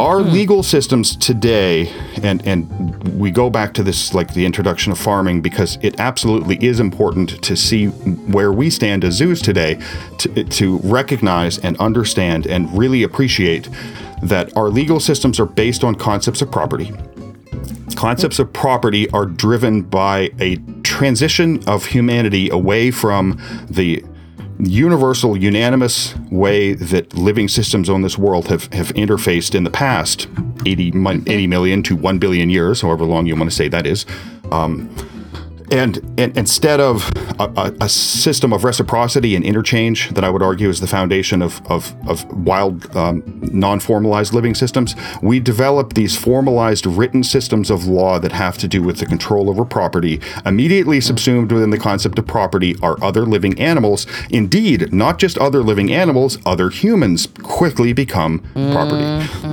our 0.00 0.22
hmm. 0.22 0.30
legal 0.30 0.62
systems 0.62 1.16
today 1.16 1.88
and 2.22 2.46
and 2.46 3.18
we 3.18 3.30
go 3.30 3.50
back 3.50 3.74
to 3.74 3.82
this 3.82 4.14
like 4.14 4.32
the 4.34 4.44
introduction 4.46 4.92
of 4.92 4.98
farming 4.98 5.40
because 5.40 5.76
it 5.82 5.98
absolutely 5.98 6.56
is 6.64 6.80
important 6.80 7.42
to 7.42 7.56
see 7.56 7.86
where 7.86 8.52
we 8.52 8.70
stand 8.70 9.04
as 9.04 9.14
zoos 9.14 9.42
today 9.42 9.80
to, 10.18 10.44
to 10.44 10.78
recognize 10.78 11.58
and 11.58 11.76
understand 11.78 12.46
and 12.46 12.76
really 12.76 13.02
appreciate 13.02 13.68
that 14.22 14.56
our 14.56 14.68
legal 14.68 15.00
systems 15.00 15.38
are 15.38 15.46
based 15.46 15.84
on 15.84 15.94
concepts 15.94 16.42
of 16.42 16.50
property. 16.50 16.92
Concepts 17.94 18.38
of 18.38 18.52
property 18.52 19.10
are 19.10 19.26
driven 19.26 19.82
by 19.82 20.30
a 20.40 20.56
transition 20.82 21.62
of 21.68 21.86
humanity 21.86 22.48
away 22.50 22.90
from 22.90 23.40
the 23.68 24.04
universal, 24.60 25.36
unanimous 25.36 26.16
way 26.30 26.74
that 26.74 27.14
living 27.14 27.48
systems 27.48 27.88
on 27.88 28.02
this 28.02 28.18
world 28.18 28.48
have, 28.48 28.72
have 28.72 28.88
interfaced 28.94 29.54
in 29.54 29.64
the 29.64 29.70
past 29.70 30.28
80, 30.66 30.92
80 31.26 31.46
million 31.46 31.82
to 31.84 31.96
1 31.96 32.18
billion 32.18 32.50
years, 32.50 32.80
however 32.80 33.04
long 33.04 33.26
you 33.26 33.36
want 33.36 33.50
to 33.50 33.54
say 33.54 33.68
that 33.68 33.86
is. 33.86 34.04
Um, 34.50 34.88
and, 35.70 35.98
and 36.18 36.36
instead 36.36 36.80
of 36.80 37.10
a, 37.38 37.74
a, 37.80 37.88
system 37.88 38.52
of 38.52 38.64
reciprocity 38.64 39.34
and 39.34 39.44
interchange 39.44 40.10
that 40.10 40.24
I 40.24 40.30
would 40.30 40.42
argue 40.42 40.68
is 40.68 40.80
the 40.80 40.86
foundation 40.86 41.42
of, 41.42 41.64
of, 41.70 41.94
of 42.08 42.24
wild, 42.46 42.94
um, 42.96 43.22
non 43.52 43.80
formalized 43.80 44.32
living 44.32 44.54
systems, 44.54 44.94
we 45.22 45.40
develop 45.40 45.94
these 45.94 46.16
formalized 46.16 46.86
written 46.86 47.22
systems 47.22 47.70
of 47.70 47.86
law 47.86 48.18
that 48.18 48.32
have 48.32 48.58
to 48.58 48.68
do 48.68 48.82
with 48.82 48.98
the 48.98 49.06
control 49.06 49.50
over 49.50 49.64
property. 49.64 50.20
Immediately 50.46 51.00
subsumed 51.00 51.52
within 51.52 51.70
the 51.70 51.78
concept 51.78 52.18
of 52.18 52.26
property 52.26 52.76
are 52.82 53.02
other 53.02 53.26
living 53.26 53.58
animals. 53.58 54.06
Indeed, 54.30 54.92
not 54.92 55.18
just 55.18 55.38
other 55.38 55.62
living 55.62 55.92
animals, 55.92 56.38
other 56.46 56.70
humans 56.70 57.28
quickly 57.42 57.92
become 57.92 58.40
property. 58.54 59.04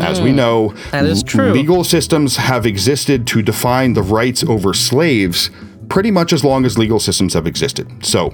As 0.03 0.21
we 0.21 0.31
know, 0.31 0.73
That 0.91 1.05
is 1.05 1.23
true. 1.23 1.51
legal 1.51 1.83
systems 1.83 2.37
have 2.37 2.65
existed 2.65 3.27
to 3.27 3.41
define 3.41 3.93
the 3.93 4.01
rights 4.01 4.43
over 4.43 4.73
slaves 4.73 5.49
pretty 5.89 6.11
much 6.11 6.33
as 6.33 6.43
long 6.43 6.65
as 6.65 6.77
legal 6.77 6.99
systems 6.99 7.33
have 7.33 7.47
existed. 7.47 8.05
So, 8.05 8.33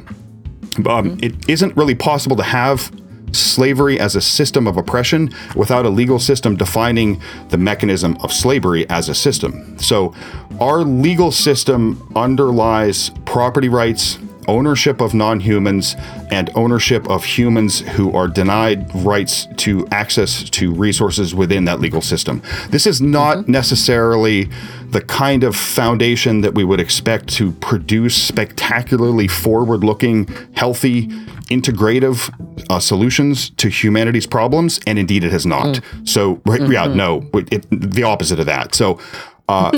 um, 0.87 1.17
it 1.21 1.49
isn't 1.49 1.75
really 1.75 1.95
possible 1.95 2.35
to 2.37 2.43
have 2.43 2.91
slavery 3.33 3.99
as 3.99 4.15
a 4.15 4.21
system 4.21 4.67
of 4.67 4.77
oppression 4.77 5.29
without 5.55 5.85
a 5.85 5.89
legal 5.89 6.19
system 6.19 6.55
defining 6.55 7.21
the 7.49 7.57
mechanism 7.57 8.17
of 8.21 8.31
slavery 8.31 8.89
as 8.89 9.09
a 9.09 9.15
system. 9.15 9.77
So, 9.79 10.13
our 10.59 10.83
legal 10.83 11.31
system 11.31 12.11
underlies 12.15 13.09
property 13.25 13.69
rights, 13.69 14.19
ownership 14.47 15.01
of 15.01 15.13
non 15.13 15.39
humans, 15.39 15.95
and 16.29 16.49
ownership 16.55 17.09
of 17.09 17.23
humans 17.23 17.81
who 17.81 18.11
are 18.15 18.27
denied 18.27 18.93
rights 18.95 19.47
to 19.57 19.87
access 19.91 20.49
to 20.49 20.73
resources 20.73 21.33
within 21.35 21.65
that 21.65 21.79
legal 21.79 22.01
system. 22.01 22.41
This 22.69 22.87
is 22.87 23.01
not 23.01 23.37
mm-hmm. 23.37 23.51
necessarily 23.51 24.49
the 24.89 25.01
kind 25.01 25.43
of 25.43 25.55
foundation 25.55 26.41
that 26.41 26.53
we 26.53 26.63
would 26.63 26.79
expect 26.79 27.29
to 27.29 27.51
produce 27.53 28.15
spectacularly 28.15 29.27
forward 29.27 29.83
looking, 29.83 30.27
healthy, 30.53 31.07
integrative 31.51 32.33
uh, 32.69 32.79
solutions 32.79 33.49
to 33.51 33.69
humanity's 33.69 34.25
problems. 34.25 34.79
And 34.87 34.97
indeed, 34.97 35.23
it 35.23 35.31
has 35.31 35.45
not. 35.45 35.75
Mm. 35.75 36.09
So, 36.09 36.41
right, 36.45 36.61
yeah, 36.61 36.87
mm-hmm. 36.87 36.97
no, 36.97 37.29
it- 37.33 37.67
the 37.69 38.03
opposite 38.03 38.39
of 38.39 38.45
that. 38.45 38.73
So, 38.73 38.99
uh, 39.51 39.71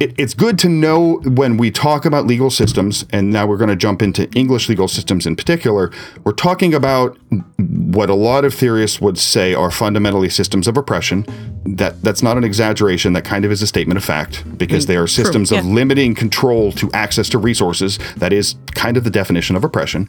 it, 0.00 0.14
it's 0.18 0.34
good 0.34 0.58
to 0.58 0.68
know 0.68 1.20
when 1.24 1.56
we 1.56 1.70
talk 1.70 2.04
about 2.04 2.26
legal 2.26 2.50
systems, 2.50 3.06
and 3.10 3.30
now 3.30 3.46
we're 3.46 3.56
going 3.56 3.70
to 3.70 3.76
jump 3.76 4.02
into 4.02 4.28
English 4.32 4.68
legal 4.68 4.88
systems 4.88 5.26
in 5.26 5.34
particular. 5.36 5.90
We're 6.24 6.32
talking 6.32 6.74
about 6.74 7.16
what 7.58 8.10
a 8.10 8.14
lot 8.14 8.44
of 8.44 8.52
theorists 8.52 9.00
would 9.00 9.18
say 9.18 9.54
are 9.54 9.70
fundamentally 9.70 10.28
systems 10.28 10.68
of 10.68 10.76
oppression. 10.76 11.24
That 11.64 12.02
that's 12.02 12.22
not 12.22 12.36
an 12.36 12.44
exaggeration. 12.44 13.14
That 13.14 13.24
kind 13.24 13.44
of 13.44 13.50
is 13.50 13.62
a 13.62 13.66
statement 13.66 13.96
of 13.96 14.04
fact 14.04 14.44
because 14.58 14.86
they 14.86 14.96
are 14.96 15.06
systems 15.06 15.50
of 15.50 15.64
yeah. 15.64 15.72
limiting 15.72 16.14
control 16.14 16.72
to 16.72 16.90
access 16.92 17.28
to 17.30 17.38
resources. 17.38 17.98
That 18.16 18.32
is 18.32 18.56
kind 18.74 18.96
of 18.96 19.04
the 19.04 19.10
definition 19.10 19.56
of 19.56 19.64
oppression, 19.64 20.08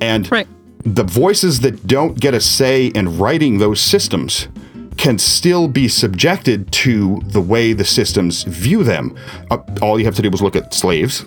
and 0.00 0.30
Right. 0.30 0.48
the 0.84 1.04
voices 1.04 1.60
that 1.60 1.86
don't 1.86 2.18
get 2.18 2.34
a 2.34 2.40
say 2.40 2.86
in 2.86 3.18
writing 3.18 3.58
those 3.58 3.80
systems 3.80 4.48
can 5.00 5.16
still 5.16 5.66
be 5.66 5.88
subjected 5.88 6.70
to 6.70 7.22
the 7.24 7.40
way 7.40 7.72
the 7.72 7.86
systems 7.86 8.42
view 8.42 8.84
them. 8.84 9.16
Uh, 9.50 9.56
all 9.80 9.98
you 9.98 10.04
have 10.04 10.14
to 10.14 10.20
do 10.20 10.28
is 10.28 10.42
look 10.42 10.54
at 10.54 10.74
slaves. 10.74 11.24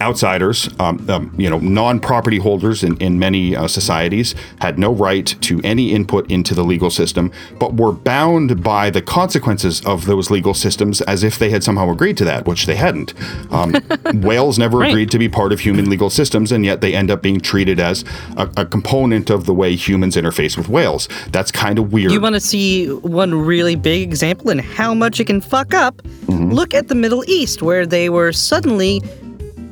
Outsiders, 0.00 0.68
um, 0.78 1.04
um, 1.08 1.34
you 1.36 1.48
know, 1.48 1.58
non-property 1.58 2.38
holders 2.38 2.82
in, 2.84 2.96
in 2.98 3.18
many 3.18 3.56
uh, 3.56 3.66
societies 3.68 4.34
had 4.60 4.78
no 4.78 4.92
right 4.92 5.26
to 5.42 5.60
any 5.64 5.92
input 5.92 6.30
into 6.30 6.54
the 6.54 6.62
legal 6.64 6.90
system, 6.90 7.32
but 7.58 7.74
were 7.74 7.92
bound 7.92 8.62
by 8.62 8.90
the 8.90 9.02
consequences 9.02 9.84
of 9.86 10.06
those 10.06 10.30
legal 10.30 10.54
systems 10.54 11.00
as 11.02 11.22
if 11.22 11.38
they 11.38 11.50
had 11.50 11.64
somehow 11.64 11.90
agreed 11.90 12.16
to 12.18 12.24
that, 12.24 12.46
which 12.46 12.66
they 12.66 12.76
hadn't. 12.76 13.14
Um, 13.52 13.74
whales 14.22 14.58
never 14.58 14.78
Right. 14.78 14.90
agreed 14.90 15.10
to 15.10 15.18
be 15.18 15.28
part 15.28 15.52
of 15.52 15.60
human 15.60 15.88
legal 15.90 16.10
systems, 16.10 16.52
and 16.52 16.64
yet 16.64 16.80
they 16.80 16.94
end 16.94 17.10
up 17.10 17.20
being 17.22 17.40
treated 17.40 17.80
as 17.80 18.04
a, 18.36 18.48
a 18.58 18.66
component 18.66 19.30
of 19.30 19.44
the 19.46 19.54
way 19.54 19.74
humans 19.74 20.14
interface 20.14 20.56
with 20.56 20.68
whales. 20.68 21.08
That's 21.32 21.50
kind 21.50 21.78
of 21.78 21.92
weird. 21.92 22.12
You 22.12 22.20
want 22.20 22.34
to 22.34 22.40
see 22.40 22.86
one 22.88 23.34
really 23.34 23.74
big 23.74 24.02
example 24.02 24.50
in 24.50 24.58
how 24.58 24.94
much 24.94 25.18
it 25.20 25.24
can 25.26 25.40
fuck 25.40 25.74
up? 25.74 25.96
Mm-hmm. 26.26 26.52
Look 26.52 26.74
at 26.74 26.88
the 26.88 26.94
Middle 26.94 27.24
East, 27.28 27.62
where 27.62 27.86
they 27.86 28.08
were 28.08 28.30
suddenly 28.32 29.02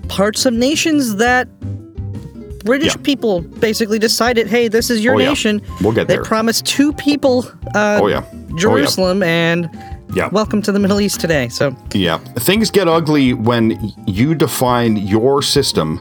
parts 0.08 0.46
of 0.46 0.54
nations 0.54 1.16
that 1.16 1.48
British 2.64 2.94
Yeah. 2.96 3.02
people 3.02 3.40
basically 3.42 3.98
decided, 3.98 4.46
hey, 4.48 4.68
this 4.68 4.90
is 4.90 5.02
your 5.04 5.14
Oh, 5.14 5.18
yeah. 5.18 5.28
nation. 5.28 5.62
We'll 5.80 5.92
get 5.92 6.08
they 6.08 6.14
there. 6.14 6.24
promised 6.24 6.66
two 6.66 6.92
people 6.92 7.46
uh, 7.74 8.00
Oh, 8.02 8.06
yeah. 8.08 8.22
Oh, 8.32 8.36
yeah. 8.48 8.56
Jerusalem 8.56 9.22
and 9.22 9.68
Yeah. 10.14 10.28
welcome 10.32 10.62
to 10.62 10.72
the 10.72 10.78
Middle 10.78 11.00
East 11.00 11.20
today. 11.20 11.48
So 11.48 11.76
Yeah. 11.94 12.18
Things 12.38 12.70
get 12.70 12.88
ugly 12.88 13.34
when 13.34 13.92
you 14.06 14.34
define 14.34 14.96
your 14.96 15.42
system 15.42 16.00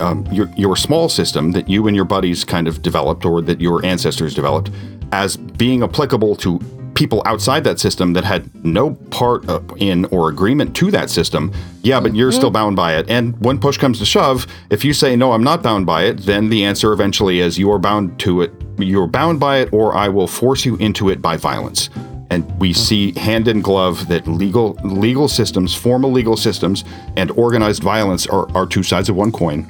um, 0.00 0.24
your 0.32 0.48
your 0.56 0.76
small 0.76 1.08
system 1.10 1.52
that 1.52 1.68
you 1.68 1.86
and 1.86 1.94
your 1.96 2.04
buddies 2.06 2.42
kind 2.44 2.66
of 2.68 2.80
developed, 2.80 3.24
or 3.26 3.42
that 3.42 3.60
your 3.60 3.84
ancestors 3.84 4.32
developed, 4.34 4.70
as 5.12 5.36
being 5.36 5.82
applicable 5.82 6.36
to 6.36 6.58
people 6.94 7.22
outside 7.24 7.64
that 7.64 7.78
system 7.78 8.12
that 8.12 8.24
had 8.24 8.64
no 8.64 8.94
part 9.10 9.44
in 9.76 10.04
or 10.06 10.28
agreement 10.28 10.74
to 10.76 10.90
that 10.90 11.10
system, 11.10 11.52
yeah, 11.82 12.00
but 12.00 12.14
you're 12.14 12.32
still 12.32 12.48
mm-hmm. 12.48 12.54
bound 12.54 12.76
by 12.76 12.96
it. 12.96 13.08
And 13.10 13.38
when 13.40 13.58
push 13.58 13.76
comes 13.76 13.98
to 13.98 14.06
shove, 14.06 14.46
if 14.70 14.84
you 14.84 14.92
say 14.92 15.16
no, 15.16 15.32
I'm 15.32 15.44
not 15.44 15.62
bound 15.62 15.86
by 15.86 16.04
it, 16.04 16.18
then 16.18 16.48
the 16.48 16.64
answer 16.64 16.92
eventually 16.92 17.40
is 17.40 17.58
you 17.58 17.70
are 17.72 17.78
bound 17.78 18.18
to 18.20 18.42
it. 18.42 18.52
You're 18.78 19.06
bound 19.06 19.40
by 19.40 19.58
it, 19.58 19.72
or 19.72 19.94
I 19.94 20.08
will 20.08 20.26
force 20.26 20.64
you 20.64 20.76
into 20.76 21.10
it 21.10 21.20
by 21.20 21.36
violence. 21.36 21.90
And 22.30 22.44
we 22.58 22.72
mm. 22.72 22.76
see 22.76 23.12
hand 23.18 23.48
in 23.48 23.60
glove 23.60 24.08
that 24.08 24.26
legal 24.26 24.72
legal 24.82 25.28
systems, 25.28 25.74
formal 25.74 26.10
legal 26.10 26.36
systems, 26.36 26.84
and 27.16 27.30
organized 27.32 27.82
violence 27.82 28.26
are, 28.26 28.50
are 28.56 28.66
two 28.66 28.82
sides 28.82 29.08
of 29.08 29.16
one 29.16 29.30
coin. 29.30 29.66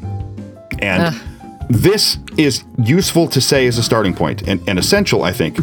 And 0.80 1.14
this 1.68 2.18
is 2.36 2.64
useful 2.78 3.28
to 3.28 3.40
say 3.40 3.66
as 3.66 3.78
a 3.78 3.82
starting 3.82 4.14
point 4.14 4.42
and, 4.42 4.66
and 4.68 4.78
essential, 4.78 5.22
I 5.22 5.32
think, 5.32 5.58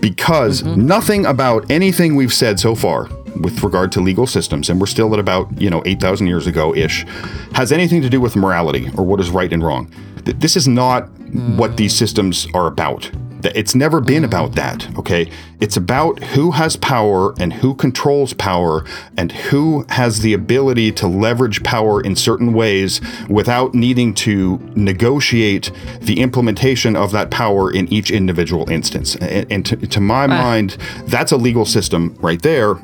because 0.00 0.62
mm-hmm. 0.62 0.86
nothing 0.86 1.26
about 1.26 1.70
anything 1.70 2.14
we've 2.16 2.32
said 2.32 2.58
so 2.60 2.74
far 2.74 3.08
with 3.40 3.62
regard 3.62 3.90
to 3.92 4.00
legal 4.00 4.26
systems, 4.26 4.70
and 4.70 4.80
we're 4.80 4.86
still 4.86 5.12
at 5.12 5.18
about, 5.18 5.60
you 5.60 5.70
know, 5.70 5.82
8,000 5.86 6.26
years 6.26 6.46
ago 6.46 6.74
ish, 6.74 7.04
has 7.52 7.72
anything 7.72 8.02
to 8.02 8.08
do 8.08 8.20
with 8.20 8.36
morality 8.36 8.90
or 8.96 9.04
what 9.04 9.20
is 9.20 9.30
right 9.30 9.52
and 9.52 9.62
wrong. 9.62 9.90
This 10.24 10.56
is 10.56 10.68
not 10.68 11.08
mm. 11.08 11.56
what 11.56 11.76
these 11.76 11.94
systems 11.94 12.46
are 12.54 12.66
about. 12.66 13.10
It's 13.54 13.74
never 13.74 14.00
been 14.00 14.24
about 14.24 14.54
that, 14.54 14.88
okay? 14.98 15.30
It's 15.60 15.76
about 15.76 16.22
who 16.22 16.52
has 16.52 16.76
power 16.76 17.34
and 17.38 17.52
who 17.52 17.74
controls 17.74 18.32
power 18.32 18.84
and 19.16 19.32
who 19.32 19.84
has 19.90 20.20
the 20.20 20.32
ability 20.32 20.92
to 20.92 21.06
leverage 21.06 21.62
power 21.62 22.00
in 22.00 22.16
certain 22.16 22.52
ways 22.52 23.00
without 23.28 23.74
needing 23.74 24.14
to 24.14 24.58
negotiate 24.74 25.70
the 26.00 26.20
implementation 26.20 26.96
of 26.96 27.12
that 27.12 27.30
power 27.30 27.72
in 27.72 27.92
each 27.92 28.10
individual 28.10 28.68
instance. 28.70 29.16
And, 29.16 29.50
and 29.50 29.66
to, 29.66 29.76
to 29.76 30.00
my 30.00 30.24
uh. 30.24 30.28
mind, 30.28 30.76
that's 31.06 31.32
a 31.32 31.36
legal 31.36 31.64
system 31.64 32.16
right 32.20 32.40
there. 32.42 32.76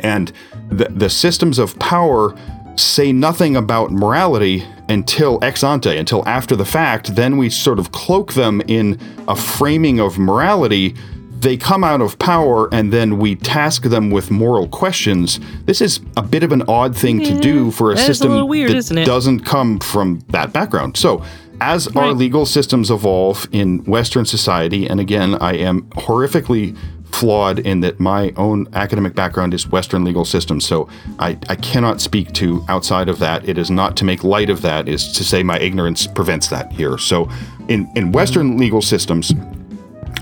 And 0.00 0.32
the, 0.70 0.88
the 0.90 1.10
systems 1.10 1.58
of 1.58 1.78
power 1.78 2.34
say 2.76 3.12
nothing 3.12 3.56
about 3.56 3.90
morality 3.90 4.64
until 4.88 5.38
ex 5.42 5.64
ante, 5.64 5.96
until 5.96 6.26
after 6.28 6.56
the 6.56 6.64
fact. 6.64 7.16
Then 7.16 7.36
we 7.36 7.50
sort 7.50 7.78
of 7.78 7.92
cloak 7.92 8.34
them 8.34 8.60
in 8.66 8.98
a 9.28 9.36
framing 9.36 10.00
of 10.00 10.18
morality. 10.18 10.94
They 11.38 11.56
come 11.56 11.84
out 11.84 12.00
of 12.00 12.18
power 12.18 12.72
and 12.72 12.92
then 12.92 13.18
we 13.18 13.36
task 13.36 13.82
them 13.82 14.10
with 14.10 14.30
moral 14.30 14.66
questions. 14.68 15.40
This 15.66 15.80
is 15.80 16.00
a 16.16 16.22
bit 16.22 16.42
of 16.42 16.52
an 16.52 16.62
odd 16.68 16.96
thing 16.96 17.22
to 17.24 17.38
do 17.38 17.62
mm-hmm. 17.62 17.70
for 17.70 17.90
a 17.90 17.94
a 17.94 17.98
system 17.98 18.30
little 18.30 18.48
weird, 18.48 18.72
that 18.72 19.06
doesn't 19.06 19.40
come 19.40 19.78
from 19.78 20.20
that 20.28 20.52
background. 20.52 20.96
So, 20.96 21.24
as 21.60 21.86
our 21.96 22.12
legal 22.12 22.46
systems 22.46 22.90
evolve 22.90 23.46
in 23.52 23.84
Western 23.84 24.24
society, 24.24 24.86
and 24.86 25.00
again, 25.00 25.36
I 25.36 25.54
am 25.54 25.82
horrifically 25.90 26.76
flawed 27.14 27.60
in 27.60 27.80
that 27.80 28.00
my 28.00 28.32
own 28.36 28.66
academic 28.74 29.14
background 29.14 29.54
is 29.54 29.68
Western 29.68 30.04
legal 30.04 30.24
systems, 30.24 30.66
so 30.66 30.88
I, 31.18 31.38
I 31.48 31.54
cannot 31.56 32.00
speak 32.00 32.32
to 32.34 32.64
outside 32.68 33.08
of 33.08 33.20
that. 33.20 33.48
It 33.48 33.56
is 33.56 33.70
not 33.70 33.96
to 33.98 34.04
make 34.04 34.24
light 34.24 34.50
of 34.50 34.62
that, 34.62 34.88
is 34.88 35.12
to 35.12 35.24
say 35.24 35.42
my 35.42 35.58
ignorance 35.58 36.06
prevents 36.06 36.48
that 36.48 36.72
here. 36.72 36.98
So, 36.98 37.30
in, 37.68 37.90
in 37.94 38.12
Western 38.12 38.58
legal 38.58 38.82
systems, 38.82 39.32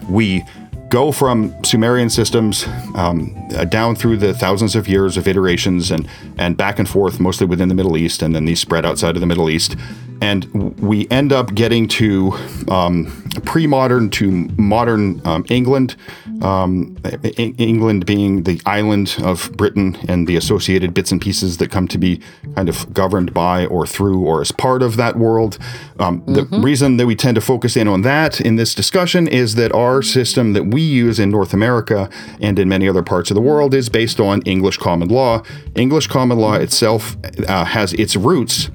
we 0.08 0.44
go 0.90 1.10
from 1.10 1.54
Sumerian 1.64 2.10
systems 2.10 2.66
um, 2.94 3.34
uh, 3.56 3.64
down 3.64 3.96
through 3.96 4.18
the 4.18 4.34
thousands 4.34 4.76
of 4.76 4.86
years 4.86 5.16
of 5.16 5.26
iterations 5.26 5.90
and 5.90 6.06
and 6.36 6.56
back 6.58 6.78
and 6.78 6.86
forth, 6.86 7.18
mostly 7.18 7.46
within 7.46 7.68
the 7.70 7.74
Middle 7.74 7.96
East, 7.96 8.20
and 8.20 8.34
then 8.34 8.44
these 8.44 8.60
spread 8.60 8.84
outside 8.84 9.14
of 9.16 9.20
the 9.20 9.26
Middle 9.26 9.48
East, 9.48 9.76
and 10.22 10.44
we 10.78 11.08
end 11.10 11.32
up 11.32 11.52
getting 11.52 11.88
to 11.88 12.32
um, 12.68 13.10
pre-modern 13.44 14.08
to 14.10 14.30
modern 14.56 15.20
um, 15.26 15.44
England. 15.50 15.96
Um, 16.42 16.96
E- 17.24 17.54
England 17.58 18.04
being 18.04 18.42
the 18.44 18.60
island 18.66 19.16
of 19.22 19.52
Britain 19.56 19.96
and 20.08 20.26
the 20.26 20.36
associated 20.36 20.92
bits 20.92 21.12
and 21.12 21.20
pieces 21.20 21.58
that 21.58 21.70
come 21.70 21.86
to 21.88 21.98
be 21.98 22.20
kind 22.56 22.68
of 22.68 22.92
governed 22.92 23.32
by 23.32 23.66
or 23.66 23.86
through 23.86 24.20
or 24.24 24.40
as 24.40 24.50
part 24.50 24.82
of 24.82 24.96
that 24.96 25.16
world. 25.16 25.58
Um, 25.98 26.22
The 26.26 26.44
reason 26.62 26.96
that 26.98 27.06
we 27.06 27.14
tend 27.14 27.34
to 27.36 27.40
focus 27.40 27.76
in 27.76 27.86
on 27.88 28.02
that 28.02 28.40
in 28.40 28.56
this 28.56 28.74
discussion 28.74 29.28
is 29.28 29.54
that 29.54 29.72
our 29.72 30.02
system 30.02 30.52
that 30.52 30.66
we 30.66 30.82
use 30.82 31.18
in 31.20 31.30
North 31.30 31.52
America 31.54 32.08
and 32.40 32.58
in 32.58 32.68
many 32.68 32.88
other 32.88 33.02
parts 33.02 33.30
of 33.30 33.34
the 33.34 33.42
world 33.42 33.74
is 33.74 33.88
based 33.88 34.18
on 34.20 34.42
English 34.42 34.78
common 34.78 35.08
law. 35.08 35.42
English 35.74 36.06
common 36.08 36.38
law 36.38 36.54
itself 36.54 37.16
uh, 37.48 37.64
has 37.64 37.92
its 37.94 38.16
roots 38.16 38.70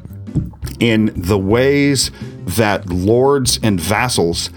in 0.79 1.11
the 1.15 1.37
ways 1.37 2.11
that 2.45 2.87
lords 2.87 3.59
and 3.63 3.79
vassals 3.79 4.49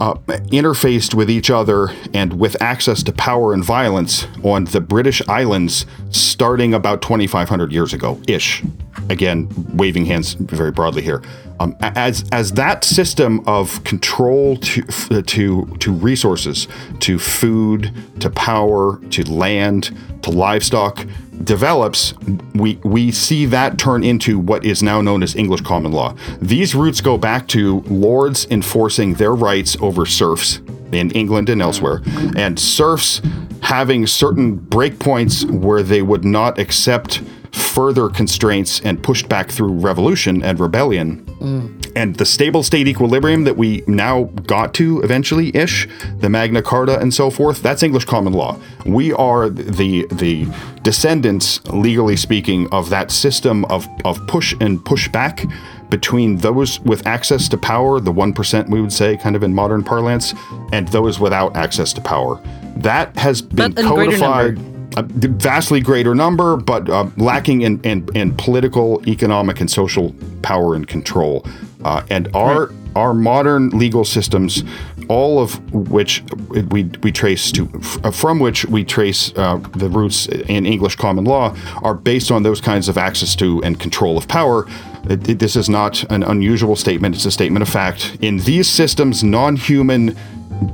uh, 0.00 0.14
interfaced 0.52 1.14
with 1.14 1.30
each 1.30 1.50
other 1.50 1.90
and 2.12 2.38
with 2.38 2.60
access 2.60 3.02
to 3.02 3.12
power 3.12 3.52
and 3.52 3.64
violence 3.64 4.26
on 4.42 4.64
the 4.66 4.80
British 4.80 5.26
islands 5.28 5.86
starting 6.10 6.74
about 6.74 7.02
2,500 7.02 7.72
years 7.72 7.92
ago 7.92 8.20
ish. 8.28 8.62
Again, 9.08 9.48
waving 9.74 10.04
hands 10.04 10.34
very 10.34 10.72
broadly 10.72 11.02
here. 11.02 11.22
Um, 11.60 11.74
as 11.80 12.24
as 12.32 12.52
that 12.52 12.84
system 12.84 13.42
of 13.46 13.82
control 13.84 14.56
to 14.56 15.22
to 15.22 15.66
to 15.78 15.92
resources, 15.92 16.68
to 17.00 17.18
food, 17.18 17.92
to 18.20 18.28
power, 18.28 18.98
to 19.10 19.32
land, 19.32 19.96
to 20.22 20.30
livestock 20.30 21.06
develops, 21.44 22.14
we 22.54 22.76
we 22.82 23.10
see 23.12 23.46
that 23.46 23.78
turn 23.78 24.04
into 24.04 24.38
what 24.38 24.64
is 24.64 24.82
now 24.82 25.00
known 25.00 25.22
as 25.22 25.34
English 25.34 25.62
common 25.62 25.92
law. 25.92 26.14
These 26.40 26.74
roots 26.74 27.00
go 27.00 27.18
back 27.18 27.48
to 27.48 27.80
lords 27.82 28.46
enforcing 28.50 29.14
their 29.14 29.34
rights 29.34 29.76
over 29.80 30.06
serfs 30.06 30.60
in 30.92 31.10
England 31.10 31.48
and 31.48 31.60
elsewhere, 31.60 32.02
and 32.36 32.58
serfs 32.58 33.20
having 33.62 34.06
certain 34.06 34.58
breakpoints 34.58 35.50
where 35.50 35.82
they 35.82 36.02
would 36.02 36.24
not 36.24 36.58
accept 36.58 37.22
further 37.52 38.08
constraints 38.08 38.80
and 38.80 39.02
pushed 39.02 39.28
back 39.28 39.50
through 39.50 39.72
revolution 39.72 40.42
and 40.42 40.60
rebellion 40.60 41.25
Mm. 41.46 41.92
and 41.94 42.16
the 42.16 42.26
stable 42.26 42.64
state 42.64 42.88
equilibrium 42.88 43.44
that 43.44 43.56
we 43.56 43.84
now 43.86 44.24
got 44.46 44.74
to 44.74 45.00
eventually 45.02 45.54
ish 45.54 45.86
the 46.18 46.28
magna 46.28 46.60
carta 46.60 46.98
and 46.98 47.14
so 47.14 47.30
forth 47.30 47.62
that's 47.62 47.84
english 47.84 48.04
common 48.04 48.32
law. 48.32 48.58
We 48.84 49.12
are 49.12 49.48
the 49.48 50.06
the 50.10 50.48
descendants 50.82 51.64
legally 51.68 52.16
speaking 52.16 52.68
of 52.72 52.90
that 52.90 53.12
system 53.12 53.64
of 53.66 53.86
of 54.04 54.26
push 54.26 54.56
and 54.60 54.84
push 54.84 55.08
back 55.08 55.44
between 55.88 56.38
those 56.38 56.80
with 56.80 57.06
access 57.06 57.48
to 57.50 57.56
power 57.56 58.00
the 58.00 58.12
1% 58.12 58.68
we 58.68 58.80
would 58.80 58.92
say 58.92 59.16
kind 59.16 59.36
of 59.36 59.44
in 59.44 59.54
modern 59.54 59.84
parlance 59.84 60.34
and 60.72 60.88
those 60.88 61.20
without 61.20 61.54
access 61.56 61.92
to 61.92 62.00
power. 62.00 62.42
That 62.76 63.16
has 63.16 63.40
been 63.40 63.72
codified 63.72 64.58
a 64.96 65.02
vastly 65.02 65.80
greater 65.80 66.14
number, 66.14 66.56
but 66.56 66.88
uh, 66.88 67.08
lacking 67.16 67.62
in, 67.62 67.80
in, 67.82 68.08
in 68.14 68.34
political, 68.36 69.02
economic, 69.08 69.60
and 69.60 69.70
social 69.70 70.14
power 70.42 70.74
and 70.74 70.86
control. 70.86 71.46
Uh, 71.84 72.02
and 72.10 72.28
our 72.34 72.70
our 72.96 73.12
modern 73.12 73.68
legal 73.78 74.04
systems, 74.06 74.64
all 75.08 75.38
of 75.38 75.60
which 75.74 76.22
we, 76.70 76.84
we 77.02 77.12
trace 77.12 77.52
to 77.52 77.66
from 78.10 78.38
which 78.40 78.64
we 78.64 78.82
trace 78.84 79.36
uh, 79.36 79.58
the 79.76 79.88
roots 79.90 80.26
in 80.26 80.64
English 80.64 80.96
common 80.96 81.24
law, 81.26 81.54
are 81.82 81.94
based 81.94 82.30
on 82.30 82.42
those 82.42 82.60
kinds 82.60 82.88
of 82.88 82.96
access 82.96 83.36
to 83.36 83.62
and 83.62 83.78
control 83.78 84.16
of 84.16 84.26
power. 84.28 84.66
It- 85.10 85.28
it- 85.28 85.38
this 85.38 85.56
is 85.56 85.68
not 85.68 86.04
an 86.10 86.22
unusual 86.22 86.74
statement; 86.74 87.14
it's 87.14 87.26
a 87.26 87.30
statement 87.30 87.62
of 87.62 87.68
fact. 87.68 88.16
In 88.22 88.38
these 88.38 88.66
systems, 88.68 89.22
non-human 89.22 90.16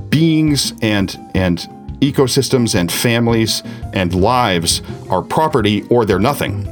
beings 0.09 0.75
and 0.81 1.19
and 1.35 1.69
ecosystems 2.03 2.75
and 2.75 2.91
families 2.91 3.63
and 3.93 4.15
lives 4.15 4.83
are 5.09 5.23
property 5.23 5.85
or 5.89 6.05
they're 6.05 6.19
nothing. 6.19 6.69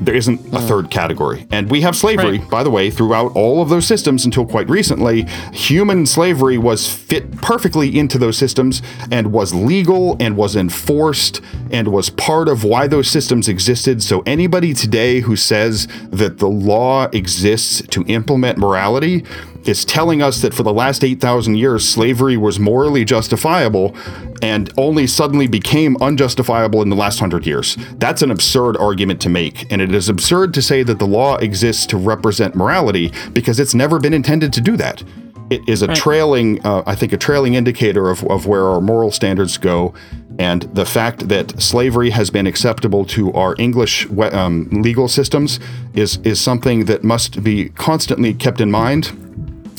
There 0.00 0.14
isn't 0.14 0.54
a 0.54 0.60
third 0.60 0.86
hmm. 0.86 0.90
category. 0.90 1.46
And 1.50 1.70
we 1.70 1.80
have 1.80 1.96
slavery, 1.96 2.38
by 2.38 2.62
the 2.62 2.70
way, 2.70 2.90
throughout 2.90 3.34
all 3.34 3.60
of 3.60 3.68
those 3.68 3.86
systems 3.86 4.24
until 4.24 4.46
quite 4.46 4.68
recently. 4.68 5.22
Human 5.52 6.06
slavery 6.06 6.58
was 6.58 6.92
fit 6.92 7.36
perfectly 7.38 7.98
into 7.98 8.18
those 8.18 8.36
systems 8.36 8.82
and 9.10 9.32
was 9.32 9.54
legal 9.54 10.16
and 10.20 10.36
was 10.36 10.56
enforced 10.56 11.40
and 11.70 11.88
was 11.88 12.10
part 12.10 12.48
of 12.48 12.64
why 12.64 12.86
those 12.86 13.08
systems 13.08 13.48
existed. 13.48 14.02
So 14.02 14.22
anybody 14.24 14.72
today 14.72 15.20
who 15.20 15.36
says 15.36 15.88
that 16.10 16.38
the 16.38 16.48
law 16.48 17.08
exists 17.12 17.82
to 17.88 18.04
implement 18.06 18.58
morality 18.58 19.24
is 19.68 19.84
telling 19.84 20.22
us 20.22 20.40
that 20.40 20.54
for 20.54 20.62
the 20.62 20.72
last 20.72 21.04
8,000 21.04 21.56
years, 21.56 21.86
slavery 21.86 22.38
was 22.38 22.58
morally 22.58 23.04
justifiable 23.04 23.94
and 24.40 24.72
only 24.78 25.06
suddenly 25.06 25.46
became 25.46 25.96
unjustifiable 26.00 26.80
in 26.80 26.88
the 26.88 26.96
last 26.96 27.20
hundred 27.20 27.46
years. 27.46 27.76
That's 27.96 28.22
an 28.22 28.30
absurd 28.30 28.78
argument 28.78 29.20
to 29.22 29.28
make. 29.28 29.70
And 29.70 29.82
it 29.82 29.94
is 29.94 30.08
absurd 30.08 30.54
to 30.54 30.62
say 30.62 30.82
that 30.84 30.98
the 30.98 31.06
law 31.06 31.36
exists 31.36 31.84
to 31.86 31.98
represent 31.98 32.54
morality 32.54 33.12
because 33.34 33.60
it's 33.60 33.74
never 33.74 34.00
been 34.00 34.14
intended 34.14 34.52
to 34.54 34.60
do 34.62 34.76
that. 34.78 35.02
it 35.50 35.66
is 35.66 35.80
a 35.80 35.88
trailing, 35.88 36.64
uh, 36.64 36.82
I 36.84 36.94
think, 36.94 37.12
a 37.14 37.16
trailing 37.16 37.54
indicator 37.54 38.10
of, 38.10 38.22
of 38.24 38.46
where 38.46 38.66
our 38.66 38.82
moral 38.82 39.10
standards 39.10 39.56
go. 39.56 39.94
And 40.38 40.62
the 40.74 40.84
fact 40.84 41.28
that 41.28 41.60
slavery 41.60 42.10
has 42.10 42.30
been 42.30 42.46
acceptable 42.46 43.06
to 43.06 43.32
our 43.32 43.54
English 43.58 44.06
um, 44.10 44.68
legal 44.70 45.08
systems 45.08 45.58
is, 45.94 46.18
is 46.18 46.38
something 46.38 46.84
that 46.84 47.02
must 47.02 47.42
be 47.42 47.70
constantly 47.70 48.34
kept 48.34 48.60
in 48.60 48.70
mind 48.70 49.27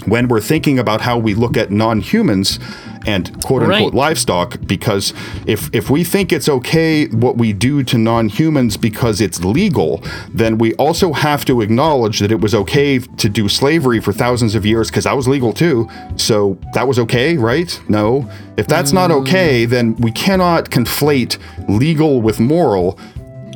when 0.08 0.28
we're 0.28 0.42
thinking 0.42 0.80
about 0.80 1.02
how 1.02 1.18
we 1.18 1.34
look 1.34 1.58
at 1.58 1.72
non 1.72 2.02
humans 2.02 2.60
and 3.06 3.42
quote 3.44 3.64
unquote 3.64 3.94
Right. 3.94 3.94
livestock 3.94 4.58
because 4.66 5.14
if 5.46 5.70
if 5.74 5.90
we 5.90 6.04
think 6.04 6.32
it's 6.32 6.50
okay 6.50 7.06
what 7.08 7.38
we 7.38 7.54
do 7.54 7.84
to 7.84 7.98
non-humans 7.98 8.78
because 8.78 9.22
it's 9.22 9.44
legal 9.44 10.04
then 10.34 10.58
we 10.58 10.74
also 10.76 11.14
have 11.14 11.46
to 11.46 11.62
acknowledge 11.62 12.20
that 12.20 12.32
it 12.32 12.42
was 12.42 12.54
okay 12.54 13.00
to 13.00 13.30
do 13.30 13.48
slavery 13.48 14.00
for 14.00 14.12
thousands 14.12 14.56
of 14.56 14.66
years 14.66 14.90
because 14.90 15.04
that 15.06 15.16
was 15.16 15.28
legal 15.28 15.54
too. 15.54 15.88
So 16.18 16.58
that 16.74 16.88
was 16.88 17.00
okay 17.00 17.38
right? 17.38 17.80
No. 17.88 18.30
If 18.58 18.68
that's 18.68 18.92
not 18.92 19.10
mm. 19.10 19.22
okay 19.22 19.66
then 19.66 19.96
we 19.98 20.12
cannot 20.12 20.70
conflate 20.70 21.38
legal 21.70 22.22
with 22.22 22.40
moral 22.40 23.00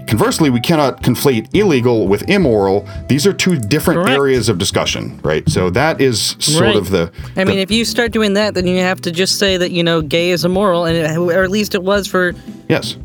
Conversely, 0.07 0.49
we 0.49 0.59
cannot 0.59 1.01
conflate 1.01 1.47
illegal 1.55 2.07
with 2.07 2.29
immoral. 2.29 2.87
These 3.07 3.25
are 3.25 3.33
two 3.33 3.57
different 3.57 4.01
Correct. 4.01 4.17
areas 4.17 4.49
of 4.49 4.57
discussion, 4.57 5.19
right? 5.23 5.47
So 5.49 5.69
that 5.71 6.01
is 6.01 6.35
sort 6.39 6.65
Right. 6.65 6.75
of 6.75 6.89
the. 6.91 7.11
I 7.35 7.43
the- 7.43 7.49
mean, 7.49 7.59
if 7.59 7.71
you 7.71 7.85
start 7.85 8.11
doing 8.11 8.33
that, 8.33 8.53
then 8.53 8.67
you 8.67 8.77
have 8.79 9.01
to 9.01 9.11
just 9.11 9.39
say 9.39 9.57
that 9.57 9.71
you 9.71 9.83
know, 9.83 10.01
gay 10.01 10.29
is 10.31 10.45
immoral, 10.45 10.85
and 10.85 10.95
it, 10.97 11.17
or 11.17 11.43
at 11.43 11.51
least 11.51 11.73
it 11.73 11.83
was 11.83 12.05
for 12.07 12.33
yes. 12.69 12.95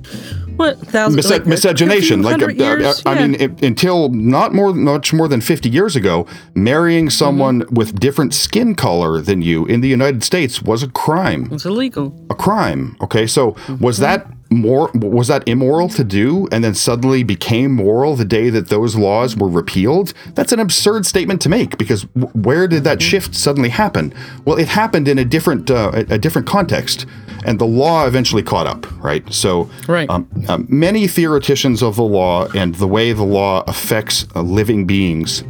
what 0.56 0.76
thousand 0.80 1.16
Mis- 1.16 1.30
like, 1.30 1.46
miscegenation. 1.46 2.20
Like, 2.22 2.42
uh, 2.42 2.46
hundred 2.46 2.60
uh. 2.82 2.92
I 3.06 3.14
Yeah. 3.14 3.26
mean, 3.26 3.40
it, 3.40 3.62
until 3.62 4.08
not 4.10 4.52
more, 4.52 4.74
much 4.74 5.12
more 5.12 5.28
than 5.28 5.40
50 5.40 5.68
years 5.68 5.94
ago, 5.96 6.26
marrying 6.54 7.10
someone 7.10 7.60
Mm-hmm. 7.62 7.74
with 7.76 7.98
different 8.00 8.34
skin 8.34 8.74
color 8.74 9.20
than 9.20 9.40
you 9.40 9.64
in 9.66 9.80
the 9.80 9.88
United 9.88 10.24
States 10.24 10.60
was 10.60 10.82
a 10.82 10.88
crime. 10.88 11.48
it's 11.52 11.64
illegal. 11.64 12.12
A 12.28 12.34
crime. 12.34 12.96
Okay, 13.00 13.26
so 13.26 13.52
Mm-hmm. 13.52 13.84
was 13.84 13.98
that 13.98 14.26
more? 14.50 14.90
Was 14.94 15.28
that 15.28 15.46
immoral 15.46 15.88
to 15.90 16.04
do, 16.04 16.48
and 16.50 16.64
then 16.64 16.74
suddenly 16.74 17.22
became 17.22 17.72
moral 17.74 18.16
the 18.16 18.24
day 18.24 18.50
that 18.50 18.68
those 18.68 18.96
laws 18.96 19.36
were 19.36 19.48
repealed? 19.48 20.14
That's 20.34 20.52
an 20.52 20.60
absurd 20.60 21.06
statement 21.06 21.40
to 21.42 21.48
make 21.48 21.76
because 21.78 22.04
w- 22.04 22.32
where 22.34 22.66
did 22.68 22.84
that 22.84 22.98
Mm-hmm. 22.98 23.08
shift 23.08 23.34
suddenly 23.34 23.68
happen? 23.68 24.12
Well, 24.44 24.58
it 24.58 24.68
happened 24.68 25.08
in 25.08 25.18
a 25.18 25.24
different, 25.24 25.70
uh, 25.70 25.90
a, 25.94 26.14
a 26.14 26.18
different 26.18 26.46
context. 26.48 27.06
And 27.44 27.58
the 27.60 27.66
law 27.66 28.04
eventually 28.06 28.42
caught 28.42 28.66
up, 28.66 28.84
right? 29.02 29.22
So, 29.32 29.70
Right. 29.86 30.10
um, 30.10 30.28
um, 30.48 30.66
many 30.68 31.06
theoreticians 31.06 31.82
of 31.84 31.94
the 31.94 32.02
law 32.02 32.48
and 32.54 32.74
the 32.74 32.86
way 32.88 33.12
the 33.12 33.22
law 33.22 33.62
affects 33.68 34.26
uh, 34.34 34.42
living 34.42 34.86
beings 34.86 35.44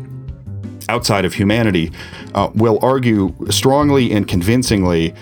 outside 0.91 1.25
of 1.25 1.33
humanity 1.35 1.91
uh, 2.35 2.51
will 2.55 2.79
argue 2.83 3.35
strongly 3.51 4.13
and 4.13 4.29
convincingly 4.29 5.15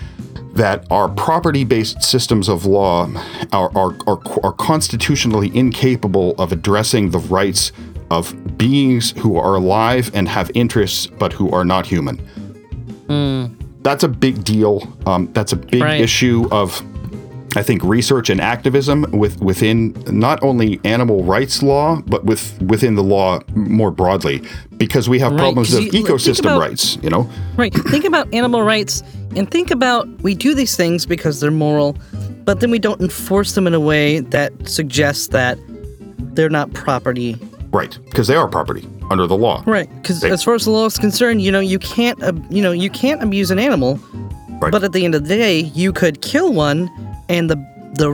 that 0.57 0.85
our 0.91 1.07
property 1.07 1.63
based 1.63 2.01
systems 2.01 2.49
of 2.49 2.65
law 2.65 3.07
are, 3.53 3.71
are, 3.77 3.95
are, 4.07 4.19
are 4.43 4.53
constitutionally 4.53 5.55
incapable 5.55 6.33
of 6.39 6.51
addressing 6.51 7.11
the 7.11 7.19
rights 7.19 7.71
of 8.09 8.33
beings 8.57 9.11
who 9.19 9.37
are 9.37 9.55
alive 9.55 10.09
and 10.15 10.27
have 10.27 10.49
interests 10.55 11.05
but 11.07 11.31
who 11.31 11.51
are 11.51 11.63
not 11.63 11.85
human. 11.85 12.17
That's 13.83 14.03
a 14.03 14.07
big 14.09 14.43
deal. 14.43 14.91
Um, 15.05 15.31
that's 15.33 15.53
a 15.53 15.55
big 15.55 15.81
Right. 15.81 16.01
issue 16.01 16.47
of 16.51 16.81
I 17.57 17.63
think 17.63 17.83
research 17.83 18.29
and 18.29 18.39
activism 18.39 19.07
with 19.11 19.41
within 19.41 19.95
not 20.11 20.41
only 20.43 20.79
animal 20.83 21.23
rights 21.23 21.63
law, 21.63 21.99
but 22.05 22.23
with 22.23 22.61
within 22.61 22.93
the 22.93 23.01
law 23.03 23.39
more 23.55 23.89
broadly, 23.89 24.43
because 24.77 25.09
we 25.09 25.17
have 25.19 25.31
Right, 25.31 25.39
problems 25.39 25.73
of 25.73 25.83
you- 25.85 25.91
ecosystem 26.03 26.41
about- 26.41 26.59
rights. 26.59 26.99
You 27.01 27.09
know, 27.09 27.27
Right. 27.55 27.73
Think 27.73 28.05
about 28.05 28.31
animal 28.31 28.61
rights 28.61 29.01
and 29.35 29.49
think 29.49 29.71
about 29.71 30.07
we 30.21 30.35
do 30.35 30.53
these 30.53 30.75
things 30.75 31.07
because 31.07 31.39
they're 31.39 31.49
moral, 31.49 31.97
but 32.45 32.59
then 32.59 32.69
we 32.69 32.77
don't 32.77 33.01
enforce 33.01 33.53
them 33.53 33.65
in 33.65 33.73
a 33.73 33.79
way 33.79 34.19
that 34.19 34.53
suggests 34.69 35.27
that 35.29 35.57
they're 36.35 36.51
not 36.51 36.71
property. 36.73 37.37
right? 37.73 37.97
Because 38.05 38.27
they 38.27 38.35
are 38.35 38.47
property 38.47 38.87
under 39.11 39.25
the 39.27 39.35
law. 39.35 39.61
Right. 39.65 39.89
Because 40.01 40.23
as 40.23 40.41
far 40.43 40.55
as 40.55 40.63
the 40.65 40.71
law 40.71 40.85
is 40.85 40.97
concerned, 40.97 41.41
you 41.41 41.51
know, 41.51 41.59
you 41.59 41.79
can't, 41.79 42.21
uh, 42.23 42.31
you 42.49 42.61
know, 42.61 42.71
you 42.71 42.89
can't 42.89 43.21
abuse 43.21 43.51
an 43.51 43.59
animal, 43.59 43.99
Right. 44.61 44.71
but 44.71 44.83
at 44.83 44.93
the 44.93 45.03
end 45.03 45.15
of 45.15 45.27
the 45.27 45.35
day, 45.35 45.69
you 45.75 45.91
could 45.91 46.21
kill 46.21 46.53
one, 46.53 46.89
and 47.29 47.49
the 47.49 47.55
the 47.95 48.11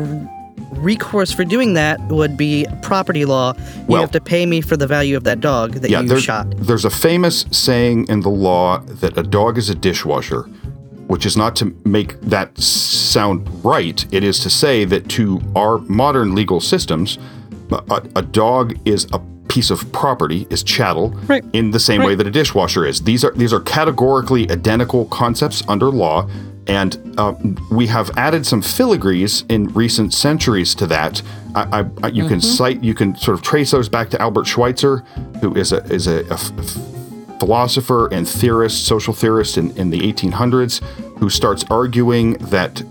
recourse 0.73 1.31
for 1.31 1.43
doing 1.43 1.73
that 1.73 1.99
would 2.07 2.35
be 2.37 2.65
property 2.81 3.25
law. 3.25 3.53
You 3.55 3.83
Well- 3.87 4.01
have 4.01 4.11
to 4.11 4.21
pay 4.21 4.45
me 4.45 4.61
for 4.61 4.75
the 4.77 4.87
value 4.87 5.15
of 5.17 5.23
that 5.25 5.39
dog 5.39 5.73
that 5.73 5.89
Yeah, 5.89 6.01
you 6.01 6.07
there's, 6.09 6.23
shot. 6.23 6.47
there's 6.57 6.85
a 6.85 6.89
famous 6.89 7.45
saying 7.51 8.07
in 8.09 8.21
the 8.21 8.29
law 8.29 8.79
that 9.01 9.17
a 9.17 9.23
dog 9.23 9.57
is 9.57 9.69
a 9.69 9.75
dishwasher, 9.75 10.43
which 11.07 11.25
is 11.25 11.37
not 11.37 11.55
to 11.57 11.73
make 11.85 12.19
that 12.21 12.57
sound 12.59 13.47
right. 13.63 14.03
It 14.11 14.23
is 14.23 14.39
to 14.39 14.49
say 14.49 14.83
that 14.85 15.09
to 15.09 15.41
our 15.55 15.79
modern 15.87 16.33
legal 16.33 16.59
systems, 16.59 17.17
a, 17.71 18.01
a 18.15 18.21
dog 18.21 18.75
is 18.85 19.05
a 19.13 19.19
piece 19.47 19.69
of 19.69 19.91
property, 19.91 20.47
is 20.49 20.63
chattel, 20.63 21.13
Right. 21.27 21.43
in 21.53 21.71
the 21.71 21.79
same 21.79 22.01
way 22.03 22.15
that 22.15 22.25
a 22.25 22.31
dishwasher 22.31 22.85
is. 22.85 23.01
These 23.01 23.23
are 23.23 23.31
these 23.35 23.53
are 23.53 23.59
categorically 23.59 24.49
identical 24.49 25.05
concepts 25.05 25.61
under 25.67 25.87
law. 25.91 26.27
And 26.67 27.15
uh, 27.17 27.35
we 27.71 27.87
have 27.87 28.09
added 28.17 28.45
some 28.45 28.61
filigrees 28.61 29.49
in 29.49 29.67
recent 29.69 30.13
centuries 30.13 30.73
to 30.75 30.87
that. 30.87 31.21
I, 31.55 31.85
I, 32.01 32.07
you 32.07 32.27
can 32.27 32.41
cite, 32.41 32.83
you 32.83 32.95
can 32.95 33.15
sort 33.15 33.37
of 33.37 33.43
trace 33.43 33.71
those 33.71 33.89
back 33.89 34.09
to 34.11 34.21
Albert 34.21 34.45
Schweitzer, 34.45 34.99
who 35.39 35.53
is 35.55 35.71
a 35.71 35.83
is 35.85 36.07
a, 36.07 36.25
a 36.29 36.33
f- 36.33 36.51
f- 36.57 37.39
philosopher 37.39 38.11
and 38.11 38.27
theorist, 38.27 38.87
social 38.87 39.13
theorist 39.13 39.57
in, 39.57 39.75
in 39.77 39.91
the 39.91 39.99
1800s, 39.99 40.81
who 41.19 41.29
starts 41.29 41.63
arguing 41.69 42.33
that 42.35 42.81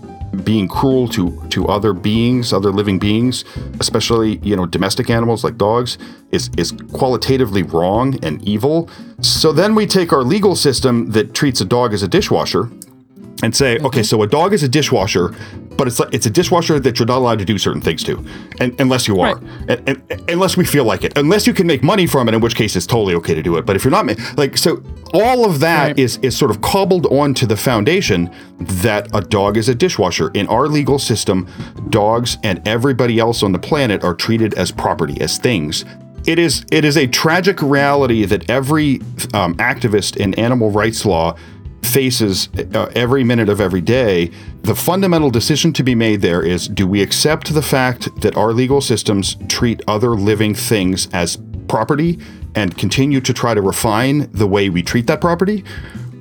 being 0.45 0.67
cruel 0.67 1.07
to 1.09 1.45
to 1.49 1.67
other 1.67 1.91
beings, 1.93 2.53
other 2.53 2.71
living 2.71 2.99
beings, 2.99 3.43
especially 3.79 4.37
you 4.37 4.55
know 4.55 4.65
domestic 4.65 5.09
animals 5.09 5.43
like 5.43 5.57
dogs, 5.57 5.97
is 6.31 6.49
is 6.57 6.71
qualitatively 6.93 7.63
wrong 7.63 8.17
and 8.23 8.41
evil. 8.47 8.89
So 9.19 9.51
then 9.51 9.75
we 9.75 9.87
take 9.87 10.13
our 10.13 10.23
legal 10.23 10.55
system 10.55 11.11
that 11.11 11.33
treats 11.33 11.59
a 11.59 11.65
dog 11.65 11.93
as 11.93 12.01
a 12.01 12.07
dishwasher 12.07 12.69
and 13.41 13.55
say, 13.55 13.77
okay, 13.79 14.03
so 14.03 14.21
a 14.21 14.27
dog 14.27 14.53
is 14.53 14.63
a 14.63 14.69
dishwasher, 14.69 15.33
but 15.77 15.87
it's 15.87 15.99
like 15.99 16.13
it's 16.13 16.25
a 16.25 16.29
dishwasher 16.29 16.79
that 16.79 16.99
you're 16.99 17.07
not 17.07 17.17
allowed 17.17 17.39
to 17.39 17.45
do 17.45 17.57
certain 17.57 17.81
things 17.81 18.03
to, 18.03 18.23
and, 18.59 18.79
unless 18.79 19.07
you 19.07 19.19
are, 19.21 19.37
and, 19.67 19.89
and, 19.89 20.29
unless 20.29 20.55
we 20.55 20.63
feel 20.63 20.85
like 20.85 21.03
it, 21.03 21.17
unless 21.17 21.47
you 21.47 21.53
can 21.53 21.65
make 21.65 21.83
money 21.83 22.05
from 22.05 22.29
it, 22.29 22.35
in 22.35 22.41
which 22.41 22.55
case 22.55 22.75
it's 22.75 22.85
totally 22.85 23.15
okay 23.15 23.33
to 23.33 23.41
do 23.41 23.57
it. 23.57 23.65
But 23.65 23.75
if 23.75 23.83
you're 23.83 23.91
not, 23.91 24.05
like, 24.37 24.57
so 24.57 24.83
all 25.13 25.45
of 25.45 25.59
that 25.61 25.87
Right. 25.87 25.99
is 25.99 26.17
is 26.17 26.37
sort 26.37 26.51
of 26.51 26.61
cobbled 26.61 27.07
onto 27.07 27.45
the 27.45 27.57
foundation 27.57 28.29
that 28.59 29.09
a 29.13 29.21
dog 29.21 29.57
is 29.57 29.67
a 29.67 29.75
dishwasher. 29.75 30.29
In 30.33 30.47
our 30.47 30.67
legal 30.67 30.99
system, 30.99 31.47
dogs 31.89 32.37
and 32.43 32.65
everybody 32.67 33.19
else 33.19 33.43
on 33.43 33.51
the 33.51 33.59
planet 33.59 34.03
are 34.03 34.13
treated 34.13 34.53
as 34.53 34.71
property, 34.71 35.19
as 35.21 35.37
things. 35.37 35.85
It 36.25 36.39
is 36.39 36.65
it 36.71 36.85
is 36.85 36.95
a 36.97 37.07
tragic 37.07 37.61
reality 37.61 38.25
that 38.25 38.49
every 38.49 39.01
um, 39.33 39.55
activist 39.55 40.15
in 40.17 40.33
animal 40.35 40.71
rights 40.71 41.05
law 41.05 41.35
faces 41.83 42.49
uh, 42.73 42.91
every 42.95 43.23
minute 43.23 43.49
of 43.49 43.61
every 43.61 43.81
day, 43.81 44.31
the 44.61 44.75
fundamental 44.75 45.29
decision 45.29 45.73
to 45.73 45.83
be 45.83 45.95
made 45.95 46.21
there 46.21 46.41
is 46.41 46.67
do 46.67 46.87
we 46.87 47.01
accept 47.01 47.53
the 47.53 47.61
fact 47.61 48.21
that 48.21 48.35
our 48.37 48.53
legal 48.53 48.81
systems 48.81 49.35
treat 49.47 49.81
other 49.87 50.11
living 50.11 50.55
things 50.55 51.07
as 51.13 51.37
property 51.67 52.19
and 52.55 52.77
continue 52.77 53.19
to 53.21 53.33
try 53.33 53.53
to 53.53 53.61
refine 53.61 54.29
the 54.31 54.47
way 54.47 54.69
we 54.69 54.81
treat 54.81 55.07
that 55.07 55.21
property? 55.21 55.63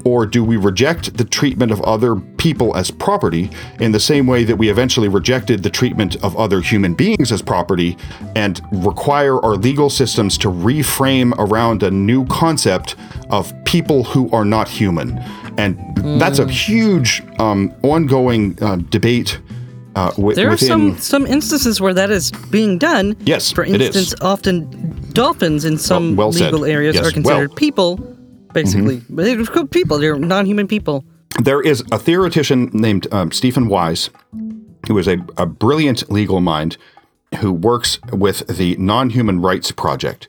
Or 0.05 0.27
do 0.27 0.43
we 0.43 0.57
reject 0.57 1.17
the 1.17 1.25
treatment 1.25 1.71
of 1.71 1.81
other 1.83 2.17
people 2.17 2.77
as 2.77 2.91
property 2.91 3.51
in 3.79 3.93
the 3.93 4.01
same 4.01 4.27
way 4.27 4.43
that 4.43 4.57
we 4.57 4.69
eventually 4.69 5.09
rejected 5.09 5.63
the 5.63 5.71
treatment 5.71 6.17
of 6.25 6.37
other 6.37 6.61
human 6.61 6.95
beings 6.95 7.31
as 7.31 7.41
property 7.41 7.97
and 8.35 8.61
require 8.73 9.39
our 9.45 9.55
legal 9.55 9.89
systems 9.89 10.37
to 10.39 10.49
reframe 10.49 11.33
around 11.39 11.85
a 11.85 11.91
new 11.91 12.27
concept 12.27 12.97
of 13.31 13.53
people 13.65 14.03
who 14.03 14.29
are 14.33 14.45
not 14.45 14.69
human? 14.69 15.23
And 15.59 15.77
that's 16.20 16.39
a 16.39 16.49
huge 16.49 17.23
um, 17.39 17.73
ongoing 17.83 18.59
uh, 18.62 18.77
debate. 18.91 19.41
Uh, 19.95 20.11
wi- 20.12 20.35
There 20.35 20.49
are 20.49 20.53
within, 20.53 20.69
some 20.69 20.99
some 20.99 21.27
instances 21.27 21.81
where 21.81 21.93
that 21.95 22.11
is 22.11 22.31
being 22.51 22.79
done. 22.79 23.15
Yes, 23.27 23.53
For 23.53 23.65
it 23.65 23.81
is. 23.81 23.95
instance, 23.97 24.20
often 24.23 24.66
dolphins 25.12 25.65
in 25.65 25.77
some 25.79 26.16
Well- 26.16 26.29
well 26.29 26.33
said. 26.33 26.53
legal 26.53 26.65
areas 26.65 26.95
Yes, 26.97 27.07
are 27.07 27.11
considered 27.12 27.49
well- 27.51 27.57
people, 27.57 27.97
basically. 28.55 28.97
Mm-hmm. 28.99 29.15
But 29.16 29.24
they're 29.24 29.45
called 29.45 29.70
people. 29.70 29.99
They're 29.99 30.19
non-human 30.19 30.66
people. 30.66 31.05
there 31.43 31.61
is 31.61 31.83
a 31.93 31.99
theoretician 31.99 32.70
named 32.73 33.07
um, 33.12 33.31
Steven 33.33 33.66
Wise, 33.69 34.11
who 34.89 34.99
is 34.99 35.07
a, 35.09 35.16
a 35.37 35.47
brilliant 35.47 36.11
legal 36.11 36.41
mind 36.41 36.77
who 37.41 37.53
works 37.53 37.99
with 38.12 38.47
the 38.59 38.77
Non 38.77 39.11
Human 39.11 39.41
Rights 39.41 39.73
Project. 39.73 40.29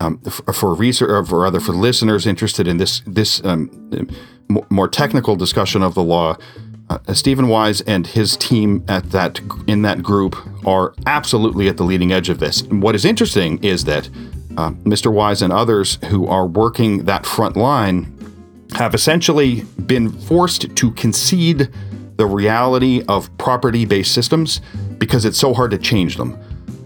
Um, 0.00 0.20
f- 0.26 0.40
for 0.54 0.74
research, 0.74 1.08
or 1.10 1.24
for 1.24 1.40
rather 1.40 1.60
for 1.60 1.72
listeners 1.72 2.26
interested 2.26 2.66
in 2.68 2.76
this 2.78 3.02
this 3.06 3.42
um, 3.44 3.68
more 4.70 4.88
technical 4.88 5.36
discussion 5.36 5.82
of 5.82 5.94
the 5.94 6.02
law, 6.02 6.36
uh, 6.88 7.14
Steven 7.14 7.48
Wise 7.48 7.80
and 7.82 8.06
his 8.06 8.36
team 8.36 8.84
at 8.88 9.10
that 9.10 9.40
in 9.66 9.82
that 9.82 10.02
group 10.02 10.36
are 10.66 10.92
absolutely 11.06 11.68
at 11.68 11.76
the 11.76 11.84
leading 11.84 12.12
edge 12.12 12.28
of 12.28 12.40
this. 12.40 12.62
And 12.62 12.82
what 12.82 12.94
is 12.94 13.04
interesting 13.04 13.62
is 13.62 13.84
that 13.84 14.08
uh, 14.56 14.70
Mr. 14.82 15.12
Wise 15.12 15.42
and 15.42 15.52
others 15.52 15.98
who 16.06 16.26
are 16.26 16.46
working 16.46 17.04
that 17.04 17.24
front 17.24 17.56
line 17.56 18.16
have 18.74 18.94
essentially 18.94 19.62
been 19.86 20.10
forced 20.10 20.74
to 20.76 20.90
concede 20.92 21.68
the 22.16 22.26
reality 22.26 23.02
of 23.08 23.36
property 23.38 23.84
based 23.84 24.12
systems 24.12 24.60
because 24.98 25.24
it's 25.24 25.38
so 25.38 25.54
hard 25.54 25.70
to 25.70 25.78
change 25.78 26.16
them. 26.16 26.38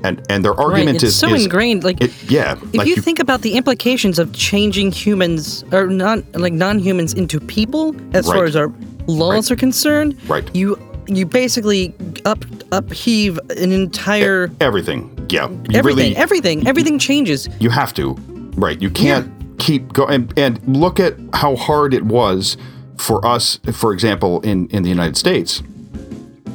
And, 0.05 0.20
and 0.28 0.44
their 0.44 0.52
Right. 0.52 0.64
argument 0.66 0.97
It's 0.97 1.05
is 1.05 1.16
so 1.16 1.35
is- 1.35 1.44
ingrained. 1.44 1.82
Like, 1.82 2.01
it, 2.02 2.12
yeah, 2.31 2.52
if 2.52 2.74
like 2.74 2.86
you, 2.86 2.97
think 2.97 3.18
about 3.18 3.40
the 3.43 3.55
implications 3.55 4.18
of 4.18 4.32
changing 4.35 4.93
humans 4.93 5.64
or 5.72 5.86
non 5.86 6.22
like 6.35 6.52
non-humans 6.52 7.14
into 7.14 7.40
people 7.40 7.97
as 8.12 8.26
far 8.26 8.44
as 8.44 8.55
our 8.55 8.70
laws 9.06 9.51
are 9.51 9.56
concerned, 9.56 10.16
Right. 10.28 10.44
You 10.55 10.78
you 11.06 11.24
basically 11.26 11.94
up 12.24 12.44
upheave 12.70 13.39
an 13.64 13.72
entire 13.72 14.51
everything, 14.60 15.01
yeah, 15.31 15.48
you 15.48 15.78
everything, 15.78 15.85
really 15.85 16.16
everything, 16.16 16.66
everything 16.68 16.98
changes. 16.98 17.48
you 17.59 17.70
have 17.70 17.93
to, 17.94 18.14
right? 18.56 18.81
You 18.81 18.90
can't 18.90 19.26
keep 19.59 19.93
going 19.94 20.14
and, 20.14 20.39
and 20.39 20.76
look 20.76 21.01
at 21.01 21.14
how 21.32 21.56
hard 21.56 21.94
it 21.94 22.05
was 22.05 22.56
for 22.97 23.24
us, 23.26 23.59
for 23.72 23.93
example, 23.93 24.40
in 24.43 24.66
in 24.68 24.82
the 24.82 24.90
United 24.90 25.16
States, 25.16 25.62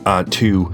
uh, 0.06 0.24
to 0.40 0.72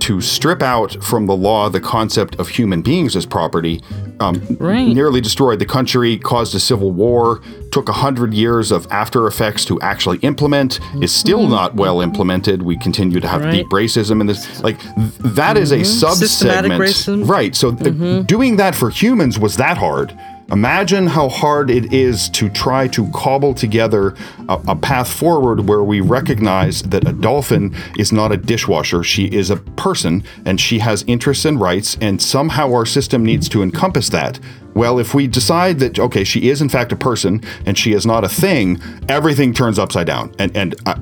to 0.00 0.20
strip 0.20 0.62
out 0.62 1.02
from 1.02 1.26
the 1.26 1.36
law 1.36 1.68
the 1.68 1.80
concept 1.80 2.36
of 2.36 2.48
human 2.48 2.82
beings 2.82 3.16
as 3.16 3.26
property. 3.26 3.82
Um, 4.20 4.42
Right. 4.58 4.88
Nearly 4.88 5.20
destroyed 5.20 5.58
the 5.58 5.66
country, 5.66 6.18
caused 6.18 6.54
a 6.54 6.60
civil 6.60 6.90
war, 6.90 7.40
took 7.70 7.88
a 7.88 7.92
hundred 7.92 8.34
years 8.34 8.72
of 8.72 8.86
after 8.90 9.26
effects 9.26 9.64
to 9.66 9.80
actually 9.80 10.18
implement. 10.18 10.80
Is 11.02 11.12
still 11.12 11.40
mm-hmm. 11.42 11.50
not 11.52 11.74
well 11.76 12.00
implemented. 12.00 12.62
We 12.62 12.76
continue 12.78 13.20
to 13.20 13.28
have 13.28 13.42
Right. 13.42 13.52
deep 13.52 13.66
racism 13.68 14.20
in 14.20 14.26
this. 14.26 14.62
Like 14.62 14.80
th- 14.80 15.12
that 15.36 15.56
is 15.56 15.70
a 15.72 15.76
mm-hmm. 15.76 15.84
sub 15.84 16.14
Systematic 16.16 16.72
segment, 16.72 16.80
racism. 16.82 17.28
right? 17.28 17.54
So 17.54 17.72
th- 17.72 17.82
uh, 17.82 17.90
mm-hmm. 17.90 18.22
doing 18.22 18.56
that 18.56 18.74
for 18.74 18.90
humans 18.90 19.38
was 19.38 19.56
that 19.56 19.78
hard. 19.78 20.18
Imagine 20.50 21.08
how 21.08 21.28
hard 21.28 21.68
it 21.68 21.92
is 21.92 22.30
to 22.30 22.48
try 22.48 22.88
to 22.88 23.10
cobble 23.10 23.52
together 23.52 24.14
a, 24.48 24.58
a 24.68 24.76
path 24.76 25.12
forward 25.12 25.68
where 25.68 25.84
we 25.84 26.00
recognize 26.00 26.82
that 26.84 27.06
a 27.06 27.12
dolphin 27.12 27.76
is 27.98 28.12
not 28.12 28.32
a 28.32 28.38
dishwasher. 28.38 29.04
She 29.04 29.26
is 29.26 29.50
a 29.50 29.56
person 29.56 30.24
and 30.46 30.58
she 30.58 30.78
has 30.78 31.04
interests 31.06 31.44
and 31.44 31.60
rights, 31.60 31.98
and 32.00 32.22
somehow 32.22 32.72
our 32.72 32.86
system 32.86 33.26
needs 33.26 33.46
to 33.50 33.62
encompass 33.62 34.08
that. 34.08 34.40
Well, 34.78 35.00
if 35.00 35.12
we 35.12 35.26
decide 35.26 35.80
that 35.80 35.98
okay, 35.98 36.22
she 36.22 36.48
is 36.50 36.62
in 36.62 36.68
fact 36.68 36.92
a 36.92 36.96
person 36.96 37.42
and 37.66 37.76
she 37.76 37.94
is 37.94 38.06
not 38.06 38.22
a 38.22 38.28
thing, 38.28 38.80
everything 39.08 39.52
turns 39.52 39.76
upside 39.76 40.06
down. 40.06 40.32
And 40.38 40.56
and 40.56 40.76
uh, 40.86 40.94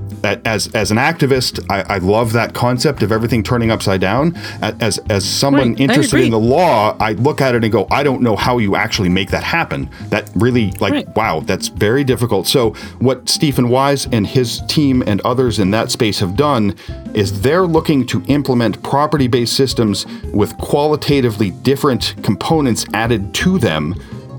as 0.47 0.69
as 0.69 0.91
an 0.91 0.97
activist, 0.97 1.63
I, 1.69 1.97
I 1.97 1.99
love 1.99 2.33
that 2.33 2.55
concept 2.55 3.03
of 3.03 3.13
everything 3.13 3.43
turning 3.43 3.71
upside 3.71 4.01
down. 4.01 4.35
As 4.63 4.97
as 5.11 5.27
someone 5.27 5.73
Right, 5.73 5.81
interested 5.81 6.21
in 6.21 6.31
the 6.31 6.39
law, 6.39 6.97
I 6.99 7.13
look 7.13 7.43
at 7.43 7.55
it 7.55 7.65
and 7.65 7.71
go, 7.71 7.87
I 7.91 8.03
don't 8.03 8.23
know 8.23 8.35
how 8.35 8.57
you 8.57 8.77
actually 8.77 9.11
make 9.11 9.31
that 9.33 9.45
happen. 9.45 9.91
That 10.09 10.31
really, 10.35 10.71
like, 10.81 10.95
Right. 10.95 11.17
wow, 11.17 11.41
that's 11.41 11.69
very 11.69 12.03
difficult. 12.03 12.47
So, 12.47 12.71
what 13.01 13.29
Steven 13.29 13.69
Wise 13.69 14.09
and 14.11 14.27
his 14.27 14.63
team 14.69 15.03
and 15.07 15.21
others 15.21 15.59
in 15.59 15.71
that 15.73 15.91
space 15.91 16.19
have 16.21 16.35
done 16.35 16.75
is 17.13 17.43
they're 17.43 17.67
looking 17.67 18.07
to 18.07 18.23
implement 18.29 18.83
property 18.83 19.29
based 19.29 19.55
systems 19.55 20.07
with 20.33 20.57
qualitatively 20.57 21.51
different 21.51 22.15
components 22.23 22.87
added 22.95 23.35
to 23.35 23.59
them 23.59 23.66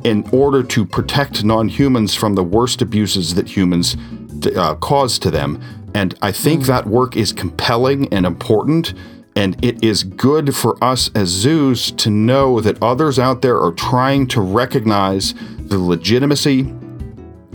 in 0.03 0.27
order 0.31 0.63
to 0.63 0.85
protect 0.85 1.43
non 1.43 1.67
humans 1.67 2.15
from 2.15 2.35
the 2.35 2.43
worst 2.43 2.81
abuses 2.81 3.35
that 3.35 3.47
humans 3.47 3.97
uh, 4.55 4.75
cause 4.75 5.19
to 5.19 5.31
them. 5.31 5.61
And 5.93 6.17
I 6.21 6.31
think 6.31 6.65
that 6.65 6.87
work 6.87 7.17
is 7.17 7.31
compelling 7.31 8.11
and 8.13 8.25
important. 8.25 8.93
And 9.35 9.63
it 9.63 9.83
is 9.83 10.03
good 10.03 10.55
for 10.55 10.81
us 10.83 11.11
as 11.13 11.29
zoos 11.29 11.91
to 11.91 12.09
know 12.09 12.59
that 12.61 12.81
others 12.81 13.19
out 13.19 13.41
there 13.41 13.59
are 13.59 13.71
trying 13.71 14.27
to 14.29 14.41
recognize 14.41 15.33
the 15.59 15.77
legitimacy 15.77 16.61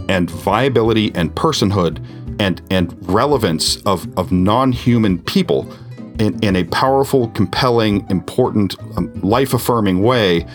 and 0.09 0.31
viability 0.31 1.13
and 1.15 1.35
personhood 1.35 2.05
and, 2.39 2.63
and 2.71 2.97
relevance 3.09 3.77
of, 3.83 4.07
of 4.19 4.31
non 4.31 4.73
human 4.73 5.21
people 5.23 5.73
in, 6.19 6.39
in 6.43 6.57
a 6.57 6.65
powerful, 6.65 7.29
compelling, 7.29 8.07
important, 8.11 8.77
um, 8.97 9.13
life 9.23 9.55
affirming 9.55 10.03
way. 10.03 10.47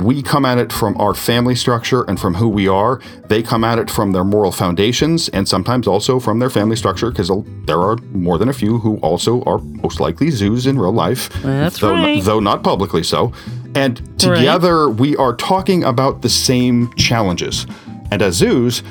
We 0.00 0.22
come 0.22 0.44
at 0.44 0.58
it 0.58 0.72
from 0.72 0.96
our 1.00 1.14
family 1.14 1.54
structure 1.54 2.02
and 2.04 2.18
from 2.18 2.34
who 2.34 2.48
we 2.48 2.66
are. 2.66 3.00
They 3.28 3.42
come 3.42 3.62
at 3.62 3.78
it 3.78 3.90
from 3.90 4.12
their 4.12 4.24
moral 4.24 4.50
foundations 4.50 5.28
and 5.28 5.48
sometimes 5.48 5.86
also 5.86 6.18
from 6.18 6.40
their 6.40 6.50
family 6.50 6.76
structure 6.76 7.10
because 7.10 7.30
there 7.66 7.78
are 7.80 7.96
more 8.12 8.38
than 8.38 8.48
a 8.48 8.52
few 8.52 8.78
who 8.78 8.96
also 8.98 9.42
are 9.44 9.58
most 9.58 10.00
likely 10.00 10.30
zoos 10.30 10.66
in 10.66 10.78
real 10.78 10.92
life, 10.92 11.30
That's 11.42 11.78
though, 11.80 11.92
right. 11.92 12.22
though 12.22 12.40
not 12.40 12.64
publicly 12.64 13.02
so. 13.04 13.32
And 13.74 13.96
together 14.18 14.88
we 14.88 15.16
are 15.16 15.34
talking 15.34 15.84
about 15.84 16.22
the 16.22 16.28
same 16.28 16.92
challenges. 16.94 17.66
And 18.10 18.22
as 18.22 18.34
zoos, 18.36 18.82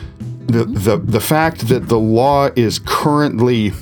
the, 0.48 0.64
the, 0.64 0.98
the 0.98 1.20
fact 1.20 1.68
that 1.68 1.90
the 1.90 2.00
law 2.00 2.50
is 2.56 2.80
currently 2.80 3.74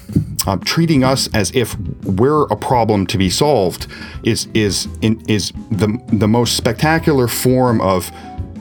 uh, 0.46 0.58
treating 0.58 1.04
us 1.04 1.28
as 1.34 1.52
if 1.56 1.78
we're 2.04 2.44
a 2.44 2.56
problem 2.56 3.06
to 3.08 3.18
be 3.18 3.30
solved 3.30 3.88
is 4.24 4.48
is 4.54 4.88
is 5.02 5.52
the 5.72 6.00
the 6.08 6.28
most 6.28 6.56
spectacular 6.56 7.28
form 7.28 7.82
of 7.82 8.12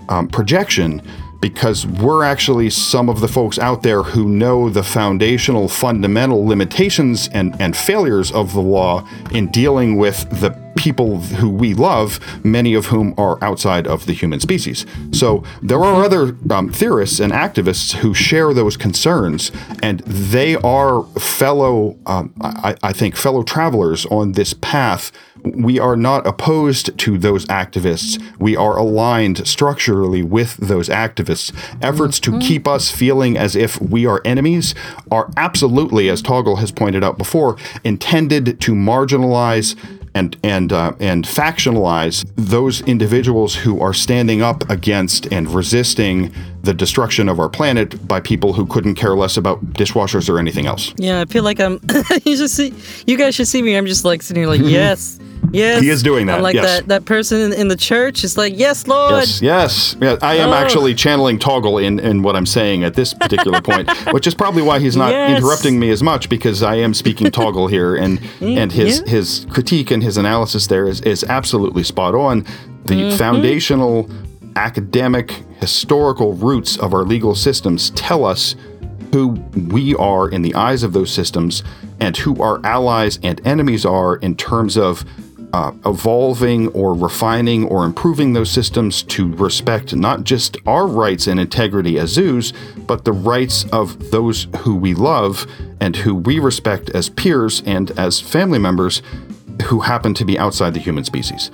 um, 0.09 0.29
projection 0.29 1.03
because 1.41 1.87
we're 1.87 2.25
actually 2.25 2.71
some 2.71 3.11
of 3.11 3.21
the 3.21 3.29
folks 3.29 3.59
out 3.59 3.83
there 3.83 4.03
who 4.03 4.27
know 4.27 4.71
the 4.71 4.83
foundational 4.83 5.69
fundamental 5.69 6.47
limitations 6.47 7.29
and, 7.35 7.55
and 7.61 7.77
failures 7.77 8.33
of 8.33 8.55
the 8.55 8.63
law 8.63 9.07
in 9.31 9.51
dealing 9.51 9.97
with 9.97 10.27
the 10.41 10.64
people 10.77 11.19
who 11.19 11.49
we 11.49 11.75
love, 11.75 12.21
many 12.45 12.75
of 12.75 12.87
whom 12.87 13.15
are 13.17 13.43
outside 13.43 13.87
of 13.87 14.07
the 14.07 14.13
human 14.13 14.41
species. 14.41 14.87
So 15.13 15.45
there 15.63 15.83
are 15.85 16.05
other 16.05 16.37
um, 16.51 16.71
theorists 16.71 17.21
and 17.21 17.33
activists 17.33 17.95
who 17.95 18.15
share 18.15 18.53
those 18.55 18.77
concerns, 18.77 19.53
and 19.83 20.01
they 20.01 20.57
are 20.57 21.05
fellow, 21.19 21.99
um, 22.07 22.35
I, 22.41 22.77
I 22.83 22.93
think, 22.93 23.17
fellow 23.17 23.43
travelers 23.43 24.07
on 24.07 24.33
this 24.33 24.55
path. 24.55 25.13
We 25.45 25.79
are 25.79 25.97
not 25.97 26.27
opposed 26.27 26.97
to 26.99 27.19
those 27.19 27.45
activists. 27.47 28.23
We 28.39 28.57
are 28.57 28.79
aligned 28.79 29.47
structurally 29.47 30.23
with 30.23 30.57
those 30.57 30.89
activists. 30.89 31.55
Efforts 31.83 32.19
to 32.21 32.39
keep 32.39 32.67
us 32.67 32.91
feeling 32.91 33.37
as 33.37 33.55
if 33.55 33.79
we 33.81 34.07
are 34.07 34.23
enemies 34.25 34.75
are 35.11 35.31
absolutely, 35.37 36.09
as 36.09 36.23
Toggle 36.23 36.57
has 36.57 36.73
pointed 36.73 37.05
out 37.05 37.19
before, 37.19 37.59
intended 37.85 38.59
to 38.61 38.73
marginalize 38.73 39.77
and 40.15 40.37
and 40.43 40.73
uh, 40.73 40.93
and 41.01 41.25
factionalize 41.25 42.25
those 42.37 42.81
individuals 42.83 43.57
who 43.57 43.81
are 43.81 43.93
standing 43.93 44.43
up 44.43 44.69
against 44.71 45.33
and 45.33 45.53
resisting 45.53 46.33
the 46.65 46.75
destruction 46.75 47.29
of 47.29 47.39
our 47.39 47.49
planet 47.49 48.07
by 48.09 48.21
people 48.21 48.53
who 48.55 48.67
couldn't 48.67 48.95
care 48.97 49.15
less 49.17 49.37
about 49.37 49.65
dishwashers 49.75 50.29
or 50.29 50.39
anything 50.39 50.67
else. 50.67 50.93
Yeah, 50.97 51.21
I 51.21 51.25
feel 51.27 51.45
like 51.45 51.61
I'm. 51.61 51.81
you 52.25 52.37
just 52.37 52.55
see, 52.55 52.73
you 53.07 53.17
guys 53.17 53.35
should 53.35 53.49
see 53.49 53.63
me. 53.63 53.77
I'm 53.77 53.87
just 53.87 54.05
like 54.05 54.23
sitting 54.23 54.43
here, 54.43 54.49
like 54.49 54.61
yes, 54.65 55.19
yes. 55.53 55.83
He 55.83 55.89
is 55.91 56.03
doing 56.03 56.27
that, 56.27 56.37
I'm 56.37 56.43
like 56.43 56.55
yes. 56.55 56.65
that 56.81 56.89
that 56.89 57.05
person 57.05 57.53
in, 57.53 57.69
the 57.69 57.77
church 57.77 58.25
is 58.25 58.37
like, 58.39 58.55
yes, 58.57 58.87
Lord. 58.87 59.13
Yes, 59.13 59.43
yes, 59.43 59.97
yeah. 60.01 60.17
I 60.23 60.35
am 60.37 60.51
Oh. 60.51 60.55
actually 60.55 60.95
channeling 60.95 61.39
Toggle 61.39 61.79
in, 61.79 61.99
in 61.99 62.23
what 62.23 62.35
I'm 62.37 62.47
saying 62.47 62.85
at 62.85 62.95
this 62.95 63.13
particular 63.15 63.61
point, 63.71 63.89
which 64.13 64.27
is 64.27 64.35
probably 64.35 64.63
why 64.63 64.79
he's 64.79 64.97
not 64.97 65.11
Yes. 65.13 65.39
interrupting 65.39 65.79
me 65.79 65.91
as 65.91 66.03
much 66.03 66.29
because 66.29 66.63
I 66.63 66.77
am 66.77 66.95
speaking 66.95 67.31
Toggle 67.31 67.69
here, 67.69 67.95
and 67.97 68.21
and 68.41 68.73
his 68.73 69.03
yeah. 69.05 69.11
his 69.13 69.47
critique 69.51 69.91
and 69.91 70.03
his 70.03 70.17
analysis 70.17 70.67
there 70.69 70.87
is 70.89 71.01
is 71.03 71.23
absolutely 71.25 71.83
spot 71.85 72.15
on. 72.15 72.45
The 72.87 72.95
Mm-hmm. 72.97 73.17
foundational, 73.17 74.11
academic, 74.57 75.31
historical 75.61 76.35
roots 76.35 76.77
of 76.79 76.95
our 76.95 77.03
legal 77.03 77.35
systems 77.35 77.91
tell 77.91 78.25
us 78.25 78.57
who 79.13 79.29
we 79.71 79.95
are 79.95 80.29
in 80.29 80.43
the 80.43 80.55
eyes 80.55 80.83
of 80.83 80.93
those 80.93 81.11
systems 81.11 81.63
and 82.01 82.17
who 82.17 82.43
our 82.43 82.65
allies 82.65 83.19
and 83.23 83.41
enemies 83.47 83.87
are 83.87 84.17
in 84.17 84.37
terms 84.37 84.77
of 84.77 85.05
uh, 85.55 85.73
evolving 85.87 86.67
or 86.71 86.95
refining 86.95 87.65
or 87.67 87.85
improving 87.85 88.33
those 88.33 88.51
systems 88.51 89.05
to 89.05 89.33
respect 89.35 89.95
not 89.95 90.25
just 90.25 90.57
our 90.67 90.85
rights 90.85 91.29
and 91.29 91.39
integrity 91.39 91.97
as 91.97 92.11
zoos, 92.11 92.53
but 92.89 93.05
the 93.05 93.13
rights 93.13 93.65
of 93.71 94.11
those 94.11 94.49
who 94.59 94.75
we 94.75 94.95
love 94.95 95.47
and 95.81 95.95
who 95.95 96.13
we 96.13 96.41
respect 96.41 96.91
as 96.91 97.09
peers 97.09 97.63
and 97.67 97.93
as 97.93 98.21
family 98.21 98.59
members 98.59 99.01
who 99.67 99.79
happen 99.79 100.13
to 100.13 100.25
be 100.25 100.37
outside 100.37 100.75
the 100.75 100.81
human 100.81 101.05
species. 101.05 101.53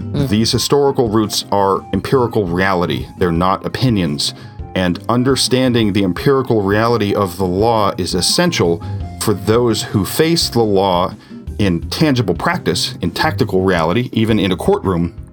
Mm-hmm. 0.00 0.26
These 0.26 0.52
historical 0.52 1.08
roots 1.08 1.44
are 1.50 1.80
empirical 1.92 2.46
reality, 2.46 3.06
they're 3.18 3.32
not 3.32 3.64
opinions. 3.66 4.34
And 4.74 5.02
understanding 5.08 5.92
the 5.92 6.02
empirical 6.02 6.62
reality 6.62 7.14
of 7.14 7.36
the 7.36 7.46
law 7.46 7.92
is 7.96 8.14
essential 8.14 8.82
for 9.22 9.32
those 9.32 9.82
who 9.82 10.04
face 10.04 10.48
the 10.48 10.62
law 10.62 11.14
in 11.58 11.88
tangible 11.90 12.34
practice, 12.34 12.96
in 13.00 13.10
tactical 13.10 13.62
reality, 13.62 14.10
even 14.12 14.38
in 14.38 14.50
a 14.50 14.56
courtroom, 14.56 15.23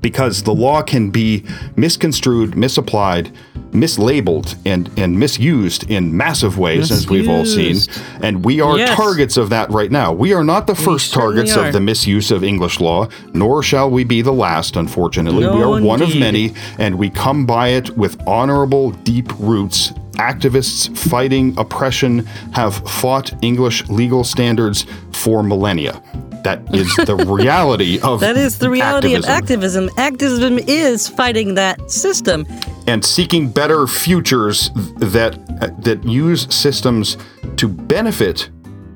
because 0.00 0.42
the 0.44 0.54
law 0.54 0.82
can 0.82 1.10
be 1.10 1.44
misconstrued, 1.76 2.56
misapplied, 2.56 3.32
mislabeled, 3.72 4.56
and, 4.64 4.90
and 4.96 5.18
misused 5.18 5.90
in 5.90 6.16
massive 6.16 6.58
ways, 6.58 6.90
as 6.90 7.08
we've 7.08 7.28
all 7.28 7.44
seen. 7.44 7.76
And 8.22 8.44
we 8.44 8.60
are 8.60 8.78
Yes. 8.78 8.96
targets 8.96 9.36
of 9.36 9.50
that 9.50 9.70
right 9.70 9.90
now. 9.90 10.12
We 10.12 10.32
are 10.32 10.44
not 10.44 10.66
the 10.66 10.74
first 10.74 11.12
targets 11.12 11.56
are. 11.56 11.66
of 11.66 11.72
the 11.72 11.80
misuse 11.80 12.30
of 12.30 12.42
English 12.44 12.80
law, 12.80 13.08
nor 13.34 13.62
shall 13.62 13.90
we 13.90 14.04
be 14.04 14.22
the 14.22 14.32
last, 14.32 14.76
unfortunately. 14.76 15.46
we 15.46 15.58
No, 15.60 15.74
are 15.74 15.80
one 15.82 16.00
of 16.02 16.14
many, 16.16 16.54
and 16.78 16.96
we 16.96 17.10
come 17.10 17.44
by 17.46 17.68
it 17.68 17.96
with 17.96 18.20
honorable, 18.26 18.90
deep 19.04 19.32
roots 19.38 19.92
activists 20.18 20.96
fighting 20.96 21.56
oppression 21.58 22.26
have 22.52 22.76
fought 22.88 23.32
English 23.42 23.88
legal 23.88 24.24
standards 24.24 24.86
for 25.12 25.42
millennia. 25.42 26.02
That 26.44 26.62
is 26.74 26.94
the 27.04 27.16
reality 27.26 27.98
of 28.00 28.20
That 28.20 28.36
is 28.36 28.58
the 28.58 28.70
reality 28.70 29.14
activism. 29.16 29.84
of 29.88 29.90
activism. 29.90 29.90
Activism 29.98 30.58
is 30.68 31.08
fighting 31.08 31.54
that 31.54 31.90
system. 31.90 32.46
and 32.86 33.04
seeking 33.04 33.50
better 33.50 33.86
futures 33.86 34.70
that 34.96 35.34
uh, 35.60 35.68
that 35.82 36.02
use 36.04 36.46
systems 36.54 37.16
to 37.56 37.68
benefit 37.68 38.48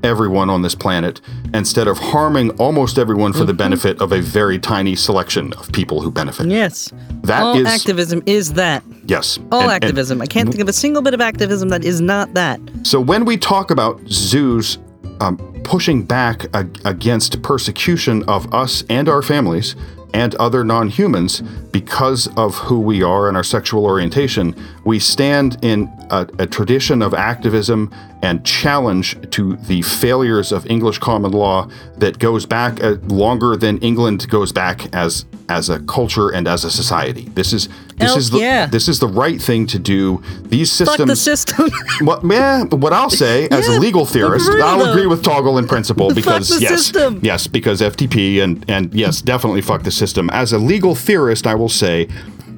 everyone 0.02 0.50
on 0.50 0.62
this 0.62 0.74
planet 0.74 1.20
instead 1.54 1.86
of 1.88 1.98
harming 1.98 2.50
almost 2.58 2.98
everyone 2.98 3.32
for 3.32 3.44
the 3.44 3.54
benefit 3.54 4.00
of 4.00 4.12
a 4.12 4.20
very 4.20 4.58
tiny 4.58 4.96
selection 4.96 5.52
of 5.54 5.70
people 5.72 6.00
who 6.00 6.10
benefit. 6.10 6.46
Yes. 6.48 6.90
That 7.22 7.42
All 7.42 7.56
is- 7.58 7.66
activism 7.66 8.22
is 8.26 8.54
that. 8.54 8.82
Yes. 9.06 9.38
All 9.50 9.60
And- 9.62 9.72
and 9.72 9.84
activism. 9.84 10.20
I 10.22 10.26
can't 10.26 10.48
think 10.48 10.60
of 10.60 10.68
a 10.68 10.72
single 10.72 11.02
bit 11.02 11.14
of 11.14 11.20
activism 11.20 11.68
that 11.70 11.84
is 11.84 12.00
not 12.00 12.34
that. 12.34 12.60
So 12.82 13.00
when 13.00 13.24
we 13.24 13.36
talk 13.36 13.70
about 13.70 14.00
zoos 14.08 14.78
um, 15.20 15.36
pushing 15.62 16.02
back 16.02 16.46
ag- 16.54 16.80
against 16.84 17.42
persecution 17.42 18.24
of 18.24 18.52
us 18.52 18.82
and 18.90 19.08
our 19.08 19.22
families 19.22 19.76
and 20.14 20.34
other 20.36 20.64
non-humans 20.64 21.40
because 21.72 22.28
of 22.36 22.54
who 22.54 22.80
we 22.80 23.02
are 23.02 23.28
and 23.28 23.36
our 23.36 23.44
sexual 23.44 23.84
orientation, 23.84 24.54
we 24.84 24.98
stand 24.98 25.58
in 25.62 25.90
a, 26.10 26.26
a 26.38 26.46
tradition 26.46 27.02
of 27.02 27.14
activism 27.14 27.92
and 28.22 28.44
challenge 28.44 29.16
to 29.30 29.56
the 29.56 29.82
failures 29.82 30.52
of 30.52 30.66
English 30.66 30.98
common 30.98 31.32
law 31.32 31.68
that 31.96 32.18
goes 32.18 32.46
back 32.46 32.82
uh, 32.82 32.96
longer 33.08 33.56
than 33.56 33.78
England 33.78 34.28
goes 34.28 34.52
back 34.52 34.94
as 34.94 35.24
as 35.52 35.68
a 35.68 35.78
culture 35.80 36.30
and 36.30 36.48
as 36.48 36.64
a 36.64 36.70
society. 36.70 37.24
This 37.34 37.52
is 37.52 37.68
this 37.96 38.16
is 38.16 38.30
the 38.30 38.38
yeah. 38.38 38.66
this 38.66 38.88
is 38.88 38.98
the 38.98 39.06
right 39.06 39.40
thing 39.40 39.66
to 39.68 39.78
do. 39.78 40.22
These 40.44 40.72
systems, 40.72 40.98
Fuck 40.98 41.06
the 41.06 41.16
system. 41.16 41.70
what, 42.06 42.24
yeah, 42.24 42.64
what 42.64 42.92
I'll 42.92 43.10
say 43.10 43.48
as 43.50 43.68
Yeah, 43.68 43.76
a 43.76 43.86
legal 43.86 44.06
theorist, 44.06 44.48
I'll 44.50 44.78
though. 44.78 44.90
agree 44.92 45.06
with 45.06 45.22
Toggle 45.22 45.58
in 45.58 45.66
principle 45.66 46.12
because 46.14 46.60
yes, 46.60 46.70
system. 46.72 47.20
yes, 47.22 47.46
because 47.46 47.80
FTP 47.80 48.42
and 48.42 48.64
and 48.68 48.92
yes, 48.94 49.20
definitely 49.20 49.60
fuck 49.62 49.82
the 49.82 49.90
system. 49.90 50.30
As 50.30 50.52
a 50.52 50.58
legal 50.58 50.94
theorist, 50.94 51.46
I 51.46 51.54
will 51.54 51.68
say. 51.84 52.08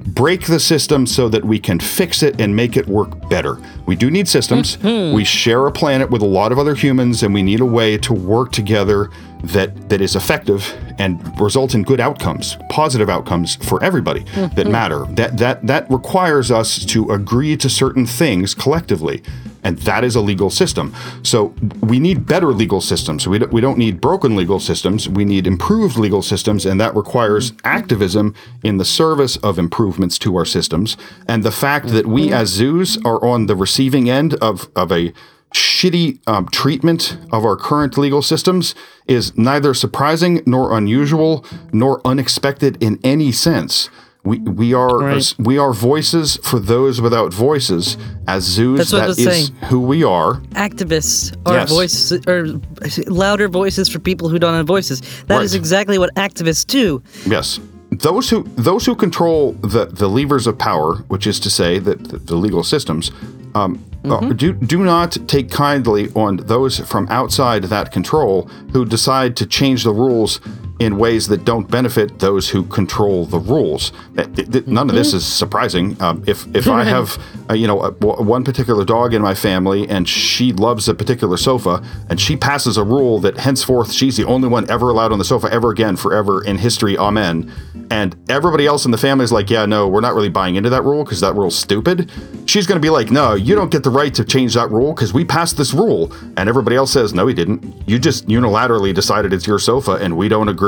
Break 0.07 0.47
the 0.47 0.61
system 0.61 1.07
so 1.07 1.31
that 1.31 1.43
we 1.47 1.59
can 1.59 1.81
fix 1.81 2.23
it 2.23 2.39
and 2.39 2.55
make 2.55 2.77
it 2.77 2.87
work 2.87 3.11
better. 3.31 3.57
We 3.87 3.97
do 3.97 4.11
need 4.11 4.29
systems. 4.29 4.77
Mm-hmm. 4.77 5.15
We 5.17 5.25
share 5.25 5.67
a 5.67 5.73
planet 5.73 6.11
with 6.11 6.21
a 6.21 6.27
lot 6.27 6.53
of 6.53 6.59
other 6.59 6.75
humans, 6.75 7.23
and 7.23 7.33
we 7.33 7.43
need 7.43 7.61
a 7.61 7.65
way 7.65 7.97
to 7.99 8.13
work 8.13 8.53
together 8.53 9.09
that 9.49 9.89
that 9.89 10.01
is 10.01 10.17
effective 10.17 10.73
and 10.99 11.41
result 11.41 11.75
in 11.75 11.83
good 11.83 12.01
outcomes, 12.01 12.57
positive 12.71 13.09
outcomes 13.11 13.57
for 13.57 13.83
everybody 13.83 14.21
Mm-hmm. 14.25 14.55
that 14.55 14.67
matter. 14.69 15.05
That 15.11 15.39
that 15.39 15.67
that 15.67 15.91
requires 15.91 16.51
us 16.51 16.85
to 16.87 17.11
agree 17.11 17.57
to 17.57 17.69
certain 17.69 18.07
things 18.07 18.55
collectively, 18.55 19.23
and 19.63 19.79
that 19.79 20.05
is 20.05 20.17
a 20.17 20.21
legal 20.21 20.51
system. 20.51 20.95
So 21.23 21.55
we 21.81 21.99
need 21.99 22.27
better 22.27 22.49
legal 22.49 22.81
systems. 22.81 23.27
We 23.29 23.39
don't, 23.39 23.53
we 23.53 23.61
don't 23.61 23.79
need 23.79 24.01
broken 24.01 24.37
legal 24.37 24.61
systems. 24.61 25.09
We 25.09 25.25
need 25.25 25.47
improved 25.47 25.97
legal 25.97 26.23
systems, 26.23 26.65
and 26.67 26.81
that 26.81 26.95
requires 26.97 27.53
activism 27.65 28.35
in 28.63 28.79
the 28.79 28.85
service 28.85 29.37
of 29.39 29.59
improvements 29.59 30.19
to 30.21 30.37
our 30.37 30.45
systems. 30.47 30.97
And 31.29 31.43
the 31.43 31.53
fact 31.53 31.89
that 31.89 32.07
we 32.07 32.33
as 32.33 32.49
zoos 32.49 32.99
are 33.05 33.23
on 33.25 33.47
the 33.47 33.57
receiving 33.57 34.09
end 34.09 34.35
of 34.35 34.69
of 34.77 34.91
a 34.93 35.13
shitty 35.55 36.19
um, 36.27 36.49
treatment 36.49 37.17
of 37.33 37.45
our 37.45 37.57
current 37.57 37.97
legal 37.97 38.23
systems 38.23 38.75
is 39.07 39.37
neither 39.39 39.73
surprising 39.73 40.43
nor 40.47 40.77
unusual 40.77 41.45
nor 41.73 42.01
unexpected 42.05 42.77
in 42.83 42.99
any 43.05 43.31
sense. 43.33 43.89
We, 44.25 44.39
we 44.39 44.73
are 44.73 44.99
Right. 44.99 45.35
we 45.39 45.59
are 45.59 45.73
voices 45.75 46.39
for 46.43 46.59
those 46.59 47.01
without 47.01 47.33
voices. 47.33 47.97
As 48.27 48.43
zoos, 48.43 48.79
That's 48.79 48.91
that 48.93 49.11
is 49.11 49.23
saying. 49.25 49.55
who 49.69 49.81
we 49.81 50.03
are. 50.03 50.41
Activists 50.55 51.37
are 51.47 51.55
Yes. 51.55 51.69
voices, 51.71 52.27
or 52.27 52.59
louder 53.07 53.49
voices 53.49 53.89
for 53.89 53.99
people 53.99 54.31
who 54.31 54.39
don't 54.39 54.55
have 54.55 54.67
voices. 54.67 55.03
That 55.27 55.43
is 55.43 55.53
Right. 55.53 55.59
exactly 55.61 55.99
what 55.99 56.11
activists 56.17 56.67
do. 56.67 57.03
Yes. 57.27 57.61
Those 57.93 58.31
who 58.31 58.45
those 58.57 58.87
who 58.87 58.95
control 58.97 59.53
the, 59.61 59.85
the 59.85 60.09
levers 60.09 60.47
of 60.47 60.57
power, 60.59 61.05
which 61.09 61.27
is 61.27 61.39
to 61.41 61.51
say 61.51 61.79
that 61.81 62.09
the, 62.09 62.17
the 62.17 62.35
legal 62.35 62.65
systems, 62.65 63.11
um, 63.55 63.79
uh, 64.05 64.21
do 64.33 64.53
do 64.53 64.85
not 64.85 65.17
take 65.27 65.51
kindly 65.51 66.11
on 66.15 66.37
those 66.37 66.79
from 66.81 67.07
outside 67.09 67.65
that 67.65 67.91
control 67.91 68.43
who 68.73 68.85
decide 68.85 69.37
to 69.37 69.47
change 69.47 69.85
the 69.85 69.93
rules 69.93 70.41
in 70.81 70.99
ways 70.99 71.29
that 71.29 71.45
don't 71.45 71.71
benefit 71.71 72.19
those 72.19 72.51
who 72.51 72.65
control 72.65 73.27
the 73.27 73.39
rules. 73.39 73.93
Uh, 74.19 74.27
None 74.67 74.89
of 74.91 74.97
this 74.97 75.15
is 75.15 75.25
surprising. 75.25 76.01
Um, 76.03 76.25
if 76.27 76.47
if 76.55 76.69
I 76.69 76.85
have 76.95 77.19
uh, 77.49 77.55
you 77.55 77.67
know 77.67 77.83
a, 77.83 77.93
w- 77.93 78.23
one 78.23 78.45
particular 78.45 78.85
dog 78.85 79.15
in 79.15 79.23
my 79.23 79.35
family 79.35 79.89
and 79.89 80.09
she 80.09 80.53
loves 80.53 80.89
a 80.89 80.95
particular 80.95 81.37
sofa 81.37 81.83
and 82.09 82.21
she 82.21 82.37
passes 82.37 82.77
a 82.77 82.83
rule 82.83 83.21
that 83.21 83.39
henceforth 83.39 83.93
she's 83.93 84.17
the 84.17 84.25
only 84.25 84.49
one 84.49 84.69
ever 84.71 84.91
allowed 84.91 85.13
on 85.13 85.19
the 85.19 85.25
sofa 85.25 85.49
ever 85.53 85.71
again 85.71 85.97
forever 85.97 86.43
in 86.45 86.59
history, 86.59 86.99
amen. 86.99 87.53
And 87.91 88.17
everybody 88.29 88.67
else 88.67 88.85
in 88.85 88.91
the 88.91 88.99
family 88.99 89.25
is 89.25 89.31
like, 89.33 89.51
yeah, 89.51 89.67
no, 89.67 89.87
we're 89.87 90.01
not 90.01 90.15
really 90.15 90.31
buying 90.31 90.57
into 90.57 90.71
that 90.71 90.83
rule 90.83 91.05
because 91.05 91.21
that 91.21 91.35
rule's 91.35 91.57
stupid. 91.57 92.11
She's 92.47 92.67
going 92.67 92.81
to 92.81 92.85
be 92.85 92.91
like, 92.91 93.11
no, 93.11 93.35
you 93.35 93.55
don't 93.55 93.71
get 93.71 93.85
the 93.85 93.91
right 93.91 94.13
to 94.15 94.25
change 94.25 94.55
that 94.55 94.71
rule 94.71 94.95
because 94.95 95.13
we 95.13 95.25
passed 95.25 95.57
this 95.57 95.73
rule. 95.75 96.13
And 96.37 96.49
everybody 96.49 96.77
else 96.77 96.93
says, 96.93 97.13
no, 97.15 97.27
we 97.27 97.35
didn't. 97.35 97.63
You 97.87 97.99
just 97.99 98.27
unilaterally 98.27 98.95
decided 98.95 99.33
it's 99.33 99.47
your 99.47 99.59
sofa 99.59 99.93
and 99.93 100.17
we 100.17 100.29
don't 100.29 100.49
agree. 100.49 100.64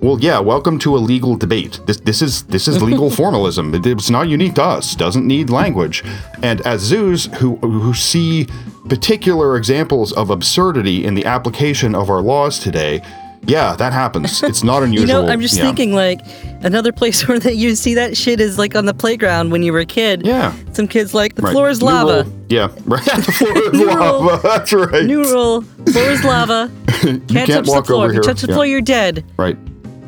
Well, 0.00 0.18
yeah, 0.20 0.38
welcome 0.38 0.78
to 0.80 0.96
a 0.96 1.00
legal 1.12 1.36
debate. 1.36 1.80
This 1.86 1.98
this 2.00 2.22
is 2.22 2.42
this 2.44 2.68
is 2.68 2.80
legal 2.82 3.10
formalism. 3.20 3.74
It- 3.74 3.86
It's 3.86 4.10
not 4.10 4.28
unique 4.28 4.54
to 4.54 4.62
us. 4.64 4.94
Doesn't 4.94 5.26
need 5.26 5.50
language. 5.50 6.04
And 6.42 6.60
as 6.66 6.80
zoos 6.80 7.26
who 7.40 7.56
who 7.56 7.92
see 7.94 8.46
particular 8.88 9.56
examples 9.56 10.12
of 10.12 10.30
absurdity 10.30 11.04
in 11.04 11.14
the 11.14 11.24
application 11.24 11.94
of 11.94 12.08
our 12.10 12.22
laws 12.22 12.58
today, 12.58 13.02
yeah, 13.46 13.74
that 13.76 13.92
happens. 13.92 14.42
It's 14.42 14.62
not 14.62 14.82
unusual. 14.82 15.06
You 15.08 15.12
know, 15.26 15.26
I'm 15.32 15.40
just 15.40 15.56
Yeah. 15.56 15.64
thinking 15.64 15.94
like 15.94 16.20
another 16.62 16.92
place 16.92 17.26
where 17.28 17.38
that 17.40 17.56
you 17.56 17.74
see 17.74 17.94
that 17.94 18.16
shit 18.16 18.40
is 18.40 18.58
like 18.58 18.74
on 18.76 18.84
the 18.86 18.94
playground 18.94 19.50
when 19.50 19.62
you 19.62 19.72
were 19.72 19.80
a 19.80 19.86
kid. 19.86 20.22
Yeah. 20.24 20.52
Some 20.72 20.86
kids 20.88 21.14
like 21.14 21.34
the 21.36 21.42
Right. 21.42 21.52
floor 21.52 21.68
is 21.70 21.82
lava. 21.82 22.26
Yeah, 22.48 22.68
right. 22.84 23.04
the 23.04 23.32
floor 23.32 23.58
is 23.74 23.80
lava. 23.80 24.24
rule. 24.24 24.36
That's 24.38 24.72
right. 24.72 25.04
New 25.06 25.22
rule: 25.24 25.62
floor 25.62 26.10
is 26.10 26.24
lava. 26.24 26.70
Can't, 26.88 27.26
can't 27.28 27.48
touch 27.48 27.66
walk 27.68 27.84
the 27.84 27.92
floor. 27.92 28.04
over 28.04 28.06
If 28.06 28.14
you 28.14 28.14
here. 28.14 28.22
touch 28.22 28.40
the 28.42 28.48
Yeah. 28.48 28.54
floor, 28.54 28.66
you're 28.66 28.80
dead. 28.82 29.24
Right. 29.36 29.56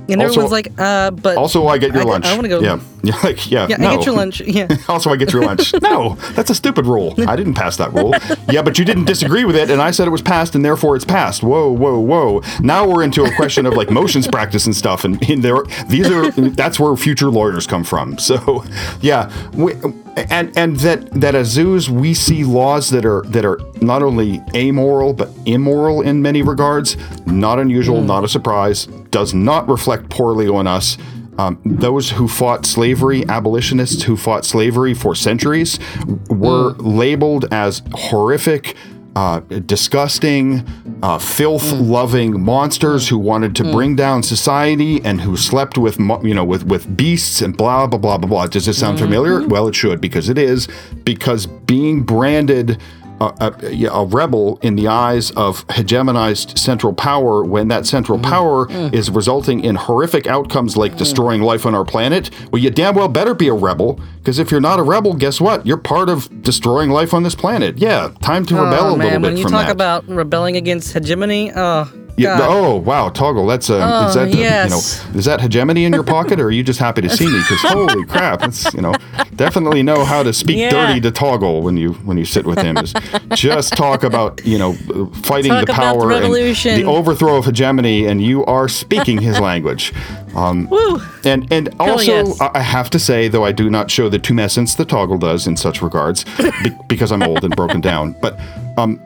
And 0.09 0.21
Also- 0.21 0.33
everyone's 0.41 0.53
like, 0.53 0.73
uh, 0.79 1.11
but 1.13 1.37
Also, 1.37 1.69
I 1.69 1.79
get 1.79 1.93
your 1.95 2.03
I- 2.03 2.07
lunch. 2.07 2.27
I 2.27 2.35
wanna 2.35 2.49
go- 2.49 2.61
Yeah. 2.61 2.79
Yeah. 3.05 3.17
Like, 3.25 3.51
yeah. 3.51 3.67
yeah, 3.69 3.77
no. 3.79 3.89
I 3.89 3.97
get 3.97 4.07
your 4.07 4.15
lunch. 4.15 4.41
Yeah. 4.43 4.69
also, 4.89 5.11
I 5.11 5.17
get 5.17 5.33
your 5.33 5.43
lunch. 5.43 5.73
No, 5.83 6.17
that's 6.35 6.51
a 6.51 6.55
stupid 6.55 6.87
rule. 6.87 7.15
I 7.27 7.35
didn't 7.35 7.55
pass 7.55 7.77
that 7.79 7.93
rule. 7.93 8.15
Yeah, 8.49 8.63
but 8.63 8.79
you 8.79 8.85
didn't 8.85 9.07
disagree 9.07 9.45
with 9.45 9.57
it, 9.57 9.71
and 9.71 9.83
I 9.83 9.91
said 9.91 10.07
it 10.07 10.11
was 10.11 10.23
passed, 10.23 10.55
and 10.55 10.65
therefore 10.65 10.95
it's 10.95 11.05
passed. 11.05 11.43
Whoa, 11.43 11.69
whoa, 11.73 11.99
whoa. 11.99 12.43
Now 12.61 12.87
we're 12.89 13.03
into 13.03 13.25
a 13.25 13.35
question 13.35 13.67
of 13.67 13.75
like 13.75 13.91
motions 13.91 14.29
practice 14.29 14.67
and 14.67 14.77
stuff, 14.77 15.05
and 15.05 15.21
in 15.29 15.41
there, 15.41 15.65
these 15.89 16.09
are 16.11 16.31
that's 16.31 16.79
where 16.79 16.95
future 16.97 17.29
lawyers 17.31 17.67
come 17.67 17.83
from. 17.83 18.19
So, 18.19 18.65
yeah, 19.01 19.29
we, 19.53 19.73
and 20.31 20.57
and 20.57 20.77
that 20.81 21.11
that 21.21 21.35
as 21.35 21.49
zoos 21.49 21.91
we 21.91 22.15
see 22.15 22.45
laws 22.45 22.91
that 22.91 23.05
are 23.05 23.23
that 23.23 23.45
are 23.45 23.59
not 23.81 24.03
only 24.05 24.41
amoral 24.55 25.13
but 25.13 25.29
immoral 25.45 26.03
in 26.03 26.23
many 26.23 26.43
regards. 26.43 26.97
Not 27.27 27.59
unusual, 27.59 28.01
not 28.03 28.23
a 28.23 28.29
surprise. 28.29 28.87
Does 29.13 29.33
not 29.33 29.69
reflect 29.69 30.11
poorly 30.11 30.49
on 30.49 30.67
us. 30.67 30.99
Um, 31.39 31.61
those 31.65 32.11
who 32.11 32.29
fought 32.29 32.67
slavery, 32.67 33.27
abolitionists 33.29 34.03
who 34.03 34.17
fought 34.17 34.45
slavery 34.45 34.95
for 34.95 35.15
centuries, 35.15 35.79
were 36.29 36.73
labeled 36.73 37.47
as 37.53 37.83
horrific, 37.93 38.75
uh, 39.17 39.41
disgusting, 39.67 40.67
uh, 41.03 41.19
filth 41.19 41.73
loving 41.73 42.41
monsters 42.43 43.09
who 43.09 43.19
wanted 43.19 43.55
to 43.57 43.65
bring 43.65 43.97
down 43.97 44.23
society 44.23 45.03
and 45.05 45.21
who 45.21 45.37
slept 45.37 45.77
with, 45.77 45.99
you 46.23 46.35
know, 46.35 46.45
with, 46.45 46.65
with 46.65 46.97
beasts 46.97 47.43
and 47.43 47.57
blah, 47.57 47.87
blah, 47.87 47.99
blah, 47.99 48.19
blah, 48.19 48.29
blah. 48.29 48.47
Does 48.47 48.67
this 48.67 48.79
sound 48.79 48.99
familiar? 48.99 49.47
Well, 49.47 49.69
it 49.69 49.75
should 49.75 50.01
because 50.01 50.29
it 50.29 50.39
is. 50.39 50.69
Because 51.05 51.47
being 51.47 52.03
branded 52.03 52.81
a, 53.23 53.55
a, 53.63 53.85
a 53.87 54.05
rebel 54.05 54.59
in 54.63 54.77
the 54.77 54.89
eyes 54.89 55.31
of 55.33 55.67
hegemonized 55.69 56.59
central 56.59 56.93
power 56.93 57.45
when 57.45 57.69
that 57.69 57.87
central 57.87 58.19
mm. 58.19 58.23
power 58.23 58.67
mm. 58.67 58.93
is 58.93 59.11
resulting 59.11 59.65
in 59.65 59.75
horrific 59.75 60.27
outcomes 60.27 60.77
like 60.77 60.93
mm. 60.93 60.99
destroying 60.99 61.43
life 61.43 61.67
on 61.67 61.75
our 61.75 61.85
planet. 61.85 62.31
Well, 62.51 62.63
you 62.63 62.71
damn 62.71 62.95
well 62.95 63.09
better 63.09 63.35
be 63.35 63.49
a 63.49 63.55
rebel 63.55 64.01
because 64.19 64.39
if 64.39 64.51
you're 64.51 64.61
not 64.61 64.79
a 64.79 64.83
rebel, 64.83 65.15
guess 65.15 65.41
what? 65.41 65.67
You're 65.67 65.77
part 65.77 66.09
of 66.09 66.43
destroying 66.43 66.91
life 66.91 67.15
on 67.15 67.23
this 67.23 67.35
planet. 67.35 67.79
Yeah, 67.79 68.13
time 68.21 68.45
to 68.47 68.55
rebel 68.55 68.73
oh 68.73 68.95
a 68.95 68.97
man, 68.97 69.07
little 69.07 69.21
bit 69.21 69.23
when 69.23 69.37
you 69.37 69.45
talk 69.45 69.67
that. 69.67 69.71
about 69.71 70.09
rebelling 70.09 70.57
against 70.57 70.93
hegemony, 70.93 71.53
oh 71.55 71.91
Yeah, 72.17 72.37
God. 72.39 72.49
oh 72.51 72.77
wow, 72.77 73.09
toggle. 73.09 73.47
That's 73.47 73.71
uh, 73.71 73.75
is 74.09 74.17
Oh, 74.17 74.21
that 74.27 74.35
uh, 74.35 74.39
yes. 74.39 74.65
you 75.05 75.13
know 75.13 75.19
is 75.19 75.25
that 75.25 75.41
hegemony 75.41 75.85
in 75.87 75.93
your 75.93 76.03
pocket, 76.05 76.39
or 76.41 76.47
are 76.47 76.51
you 76.51 76.63
just 76.63 76.79
happy 76.79 77.01
to 77.03 77.09
see 77.09 77.27
me? 77.27 77.39
Because 77.39 77.61
holy 77.63 78.05
crap, 78.05 78.41
that's 78.41 78.73
you 78.75 78.81
know 78.83 78.95
definitely 79.37 79.83
know 79.83 80.05
how 80.05 80.23
to 80.23 80.33
speak 80.33 80.59
Yeah. 80.59 80.71
dirty 80.71 81.01
to 81.01 81.11
toggle 81.11 81.63
when 81.63 81.77
you 81.77 81.95
when 82.05 82.19
you 82.19 82.25
sit 82.25 82.45
with 82.47 82.59
him. 82.61 82.77
Is 82.77 82.93
just 83.35 83.73
talk 83.75 84.03
about 84.05 84.45
you 84.45 84.59
know 84.59 84.75
fighting 84.75 85.51
Talk 85.53 85.67
the 85.67 85.73
about 85.73 85.95
the 85.95 85.99
power 86.01 86.13
and 86.13 86.35
the 86.35 86.85
overthrow 86.85 87.37
of 87.37 87.47
hegemony, 87.47 88.07
and 88.07 88.23
you 88.23 88.45
are 88.45 88.69
speaking 88.69 89.21
his 89.21 89.41
language. 89.41 89.93
Woo! 90.69 91.01
And 91.25 91.51
and 91.53 91.75
also, 91.79 92.25
yes. 92.25 92.41
I 92.41 92.61
have 92.61 92.91
to 92.91 92.99
say, 92.99 93.29
though 93.29 93.45
I 93.45 93.53
do 93.53 93.71
not 93.71 93.91
show 93.91 94.09
the 94.09 94.19
tumescence 94.19 94.77
the 94.77 94.85
Toggle 94.85 95.19
does 95.19 95.47
in 95.47 95.57
such 95.57 95.83
regards, 95.83 96.25
be- 96.63 96.71
because 96.89 97.13
I'm 97.13 97.23
old 97.23 97.45
and 97.45 97.55
broken 97.55 97.81
down. 97.81 98.15
But 98.21 98.39
um, 98.77 99.01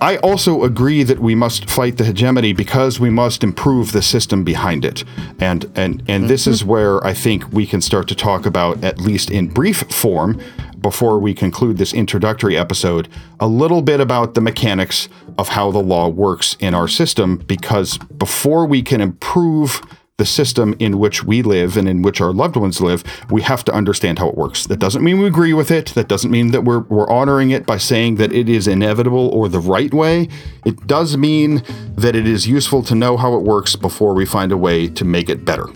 I 0.00 0.16
also 0.18 0.64
agree 0.64 1.02
that 1.02 1.18
we 1.18 1.34
must 1.34 1.68
fight 1.68 1.98
the 1.98 2.04
hegemony 2.04 2.52
because 2.52 2.98
we 2.98 3.10
must 3.10 3.44
improve 3.44 3.92
the 3.92 4.02
system 4.02 4.44
behind 4.44 4.84
it. 4.84 5.04
And 5.38 5.70
and 5.74 6.02
and 6.08 6.28
this 6.28 6.46
is 6.46 6.64
where 6.64 7.04
I 7.06 7.12
think 7.12 7.52
we 7.52 7.66
can 7.66 7.80
start 7.80 8.08
to 8.08 8.14
talk 8.14 8.46
about, 8.46 8.82
at 8.82 8.98
least 8.98 9.30
in 9.30 9.48
brief 9.48 9.82
form, 9.90 10.40
before 10.80 11.18
we 11.18 11.34
conclude 11.34 11.76
this 11.76 11.92
introductory 11.92 12.56
episode, 12.56 13.08
a 13.38 13.46
little 13.46 13.82
bit 13.82 14.00
about 14.00 14.34
the 14.34 14.40
mechanics 14.40 15.08
of 15.36 15.50
how 15.50 15.70
the 15.70 15.82
law 15.82 16.08
works 16.08 16.56
in 16.60 16.74
our 16.74 16.88
system. 16.88 17.36
Because 17.36 17.98
before 17.98 18.66
we 18.66 18.82
can 18.82 19.00
improve 19.00 19.82
the 20.20 20.26
system 20.26 20.76
in 20.78 20.98
which 20.98 21.24
we 21.24 21.42
live 21.42 21.78
and 21.78 21.88
in 21.88 22.02
which 22.02 22.20
our 22.20 22.30
loved 22.30 22.54
ones 22.54 22.78
live, 22.78 23.02
we 23.30 23.40
have 23.40 23.64
to 23.64 23.72
understand 23.72 24.18
how 24.18 24.28
it 24.28 24.36
works. 24.36 24.66
That 24.66 24.78
doesn't 24.78 25.02
mean 25.02 25.18
we 25.18 25.26
agree 25.26 25.54
with 25.54 25.70
it. 25.70 25.86
That 25.94 26.08
doesn't 26.08 26.30
mean 26.30 26.50
that 26.50 26.60
we're, 26.60 26.80
we're 26.80 27.08
honoring 27.08 27.52
it 27.52 27.64
by 27.64 27.78
saying 27.78 28.16
that 28.16 28.30
it 28.30 28.46
is 28.46 28.68
inevitable 28.68 29.30
or 29.30 29.48
the 29.48 29.60
right 29.60 29.92
way. 29.94 30.28
It 30.66 30.86
does 30.86 31.16
mean 31.16 31.62
that 31.96 32.14
it 32.14 32.28
is 32.28 32.46
useful 32.46 32.82
to 32.82 32.94
know 32.94 33.16
how 33.16 33.34
it 33.34 33.42
works 33.42 33.76
before 33.76 34.12
we 34.12 34.26
find 34.26 34.52
a 34.52 34.58
way 34.58 34.88
to 34.88 35.06
make 35.06 35.30
it 35.30 35.46
better. 35.46 35.68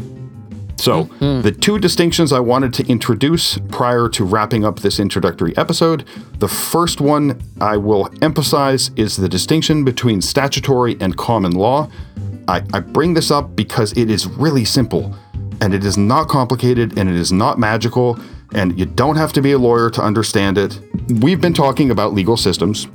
So, 0.76 1.04
mm-hmm. 1.04 1.40
the 1.40 1.52
two 1.52 1.78
distinctions 1.78 2.30
I 2.30 2.40
wanted 2.40 2.74
to 2.74 2.86
introduce 2.86 3.56
prior 3.70 4.10
to 4.10 4.24
wrapping 4.24 4.66
up 4.66 4.80
this 4.80 5.00
introductory 5.00 5.56
episode 5.56 6.04
the 6.40 6.48
first 6.48 7.00
one 7.00 7.40
I 7.62 7.78
will 7.78 8.10
emphasize 8.20 8.90
is 8.96 9.16
the 9.16 9.28
distinction 9.28 9.84
between 9.84 10.20
statutory 10.20 10.98
and 11.00 11.16
common 11.16 11.52
law. 11.52 11.88
I, 12.48 12.62
I 12.72 12.80
bring 12.80 13.14
this 13.14 13.30
up 13.30 13.54
because 13.56 13.92
it 13.92 14.10
is 14.10 14.26
really 14.26 14.64
simple 14.64 15.14
and 15.60 15.72
it 15.74 15.84
is 15.84 15.96
not 15.96 16.28
complicated 16.28 16.98
and 16.98 17.08
it 17.08 17.16
is 17.16 17.32
not 17.32 17.58
magical 17.58 18.18
and 18.54 18.78
you 18.78 18.86
don't 18.86 19.16
have 19.16 19.32
to 19.32 19.42
be 19.42 19.52
a 19.52 19.58
lawyer 19.58 19.90
to 19.90 20.02
understand 20.02 20.58
it. 20.58 20.78
We've 21.20 21.40
been 21.40 21.54
talking 21.54 21.90
about 21.90 22.12
legal 22.14 22.36
systems 22.36 22.86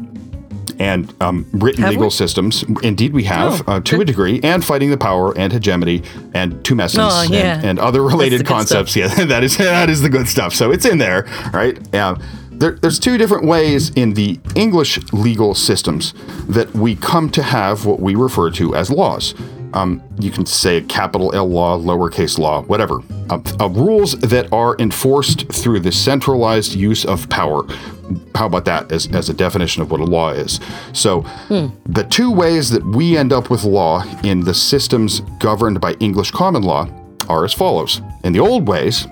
and 0.79 1.13
um, 1.19 1.45
written 1.51 1.81
Have 1.83 1.91
legal 1.91 2.05
we? 2.07 2.11
systems. 2.11 2.63
Indeed, 2.83 3.11
we 3.11 3.23
have 3.25 3.67
Oh, 3.67 3.73
uh, 3.73 3.79
to 3.81 3.99
a 3.99 4.05
degree, 4.05 4.39
and 4.43 4.63
fighting 4.63 4.89
the 4.91 4.97
power 4.97 5.37
and 5.37 5.51
hegemony 5.51 6.03
and 6.33 6.53
tumescence 6.63 6.99
Oh, 7.11 7.23
yeah. 7.29 7.55
and, 7.57 7.65
and 7.65 7.79
other 7.79 8.01
related 8.01 8.45
concepts. 8.45 8.95
Yeah, 8.95 9.07
that 9.25 9.43
is 9.43 9.57
that 9.57 9.89
is 9.89 10.01
the 10.01 10.09
good 10.09 10.27
stuff. 10.29 10.53
So 10.53 10.71
it's 10.71 10.85
in 10.85 10.97
there, 10.97 11.23
right? 11.53 11.93
Um, 11.95 12.21
there, 12.59 12.71
there's 12.73 12.99
two 12.99 13.17
different 13.17 13.45
ways 13.45 13.89
in 13.91 14.13
the 14.13 14.39
English 14.55 14.99
legal 15.13 15.55
systems 15.55 16.13
that 16.47 16.71
we 16.73 16.95
come 16.95 17.29
to 17.31 17.41
have 17.41 17.85
what 17.85 17.99
we 17.99 18.15
refer 18.15 18.51
to 18.51 18.75
as 18.75 18.91
laws. 18.91 19.33
Um, 19.73 20.01
you 20.19 20.31
can 20.31 20.45
say 20.45 20.77
a 20.77 20.81
capital 20.81 21.33
L 21.33 21.47
law, 21.47 21.77
lowercase 21.77 22.39
law, 22.39 22.63
whatever. 22.63 23.01
Uh, 23.29 23.39
uh, 23.59 23.69
rules 23.69 24.17
that 24.19 24.51
are 24.51 24.75
enforced 24.79 25.51
through 25.53 25.79
the 25.79 25.91
centralized 25.91 26.73
use 26.73 27.05
of 27.05 27.29
power. 27.29 27.63
How 28.33 28.47
about 28.47 28.65
that 28.65 28.91
as, 28.91 29.07
as 29.13 29.29
a 29.29 29.33
definition 29.33 29.83
of 29.83 29.91
what 29.91 29.99
a 29.99 30.05
law 30.05 30.31
is? 30.31 30.59
So, 30.93 31.21
the 31.85 32.03
two 32.09 32.31
ways 32.31 32.71
that 32.71 32.83
we 32.83 33.15
end 33.15 33.31
up 33.31 33.51
with 33.51 33.63
law 33.63 34.03
in 34.23 34.39
the 34.39 34.53
systems 34.53 35.19
governed 35.39 35.79
by 35.79 35.93
English 35.99 36.31
common 36.31 36.63
law 36.63 36.89
are 37.29 37.45
as 37.45 37.53
follows. 37.53 38.01
In 38.23 38.33
the 38.33 38.39
old 38.39 38.67
ways, 38.67 39.05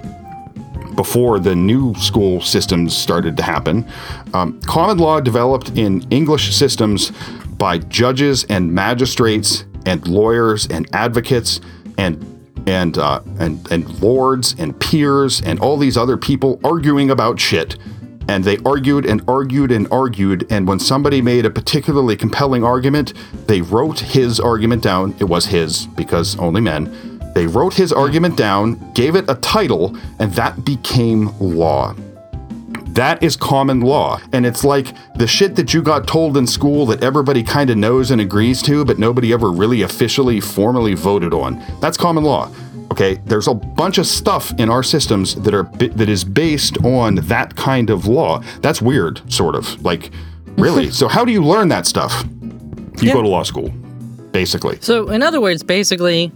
before 0.98 1.40
the 1.40 1.56
new 1.56 1.94
school 1.96 2.42
systems 2.42 2.98
started 2.98 3.38
to 3.38 3.44
happen, 3.44 3.88
um, 4.34 4.60
common 4.64 4.98
law 4.98 5.22
developed 5.22 5.70
in 5.78 6.06
English 6.12 6.54
systems 6.54 7.14
by 7.58 7.78
judges 7.78 8.44
and 8.50 8.74
magistrates 8.74 9.64
and 9.86 10.06
lawyers 10.06 10.68
and 10.68 10.86
advocates 10.94 11.62
and 11.98 12.34
and 12.68 12.98
uh, 12.98 13.22
and 13.40 13.66
and 13.72 13.88
lords 14.02 14.56
and 14.60 14.78
peers 14.80 15.42
and 15.42 15.60
all 15.60 15.78
these 15.78 15.96
other 15.96 16.18
people 16.18 16.60
arguing 16.66 17.10
about 17.10 17.40
shit. 17.40 17.78
And 18.30 18.44
they 18.44 18.58
argued 18.66 19.06
and 19.06 19.22
argued 19.26 19.72
and 19.72 19.88
argued. 19.90 20.46
And 20.52 20.68
when 20.68 20.80
somebody 20.80 21.22
made 21.22 21.46
a 21.46 21.50
particularly 21.50 22.18
compelling 22.18 22.62
argument, 22.62 23.14
they 23.48 23.62
wrote 23.62 24.02
his 24.02 24.38
argument 24.42 24.84
down. 24.84 25.16
It 25.20 25.24
was 25.24 25.46
his 25.46 25.86
because 25.96 26.38
only 26.38 26.60
men. 26.60 27.17
They 27.38 27.46
wrote 27.46 27.76
his 27.76 27.94
argument 27.94 28.36
down, 28.36 28.92
gave 28.94 29.16
it 29.16 29.26
a 29.30 29.36
title, 29.36 29.96
and 30.18 30.34
that 30.34 30.66
became 30.66 31.30
law. 31.40 31.94
That 32.88 33.22
is 33.22 33.36
common 33.38 33.82
law. 33.82 34.20
And 34.34 34.44
it's 34.44 34.64
like 34.64 34.88
the 35.20 35.28
shit 35.28 35.56
that 35.58 35.72
you 35.72 35.84
got 35.84 36.08
told 36.08 36.36
in 36.36 36.48
school 36.48 36.88
that 36.88 37.04
everybody 37.04 37.44
kind 37.44 37.70
of 37.70 37.78
knows 37.78 38.10
and 38.10 38.20
agrees 38.20 38.64
to, 38.64 38.84
but 38.84 38.98
nobody 38.98 39.34
ever 39.34 39.52
really 39.52 39.84
officially, 39.84 40.40
formally 40.42 40.96
voted 40.96 41.32
on. 41.32 41.64
That's 41.80 41.96
common 41.96 42.24
law. 42.24 42.52
Okay, 42.92 43.22
there's 43.26 43.48
a 43.48 43.54
bunch 43.54 44.00
of 44.00 44.08
stuff 44.08 44.52
in 44.58 44.68
our 44.68 44.82
systems 44.82 45.36
that 45.36 45.54
are 45.54 45.66
that 45.78 46.10
is 46.10 46.24
based 46.24 46.84
on 46.84 47.14
that 47.28 47.56
kind 47.56 47.92
of 47.92 48.08
law. 48.08 48.42
That's 48.64 48.82
weird, 48.82 49.22
sort 49.32 49.54
of. 49.54 49.80
Like, 49.86 50.10
really? 50.58 50.90
so 50.90 51.08
how 51.08 51.24
do 51.24 51.32
you 51.32 51.44
learn 51.44 51.68
that 51.68 51.86
stuff? 51.86 52.26
You 53.00 53.10
Yeah. 53.10 53.14
go 53.14 53.22
to 53.22 53.28
law 53.28 53.44
school, 53.44 53.70
basically. 54.32 54.80
So, 54.82 55.10
in 55.10 55.22
other 55.22 55.40
words, 55.40 55.62
basically, 55.62 56.32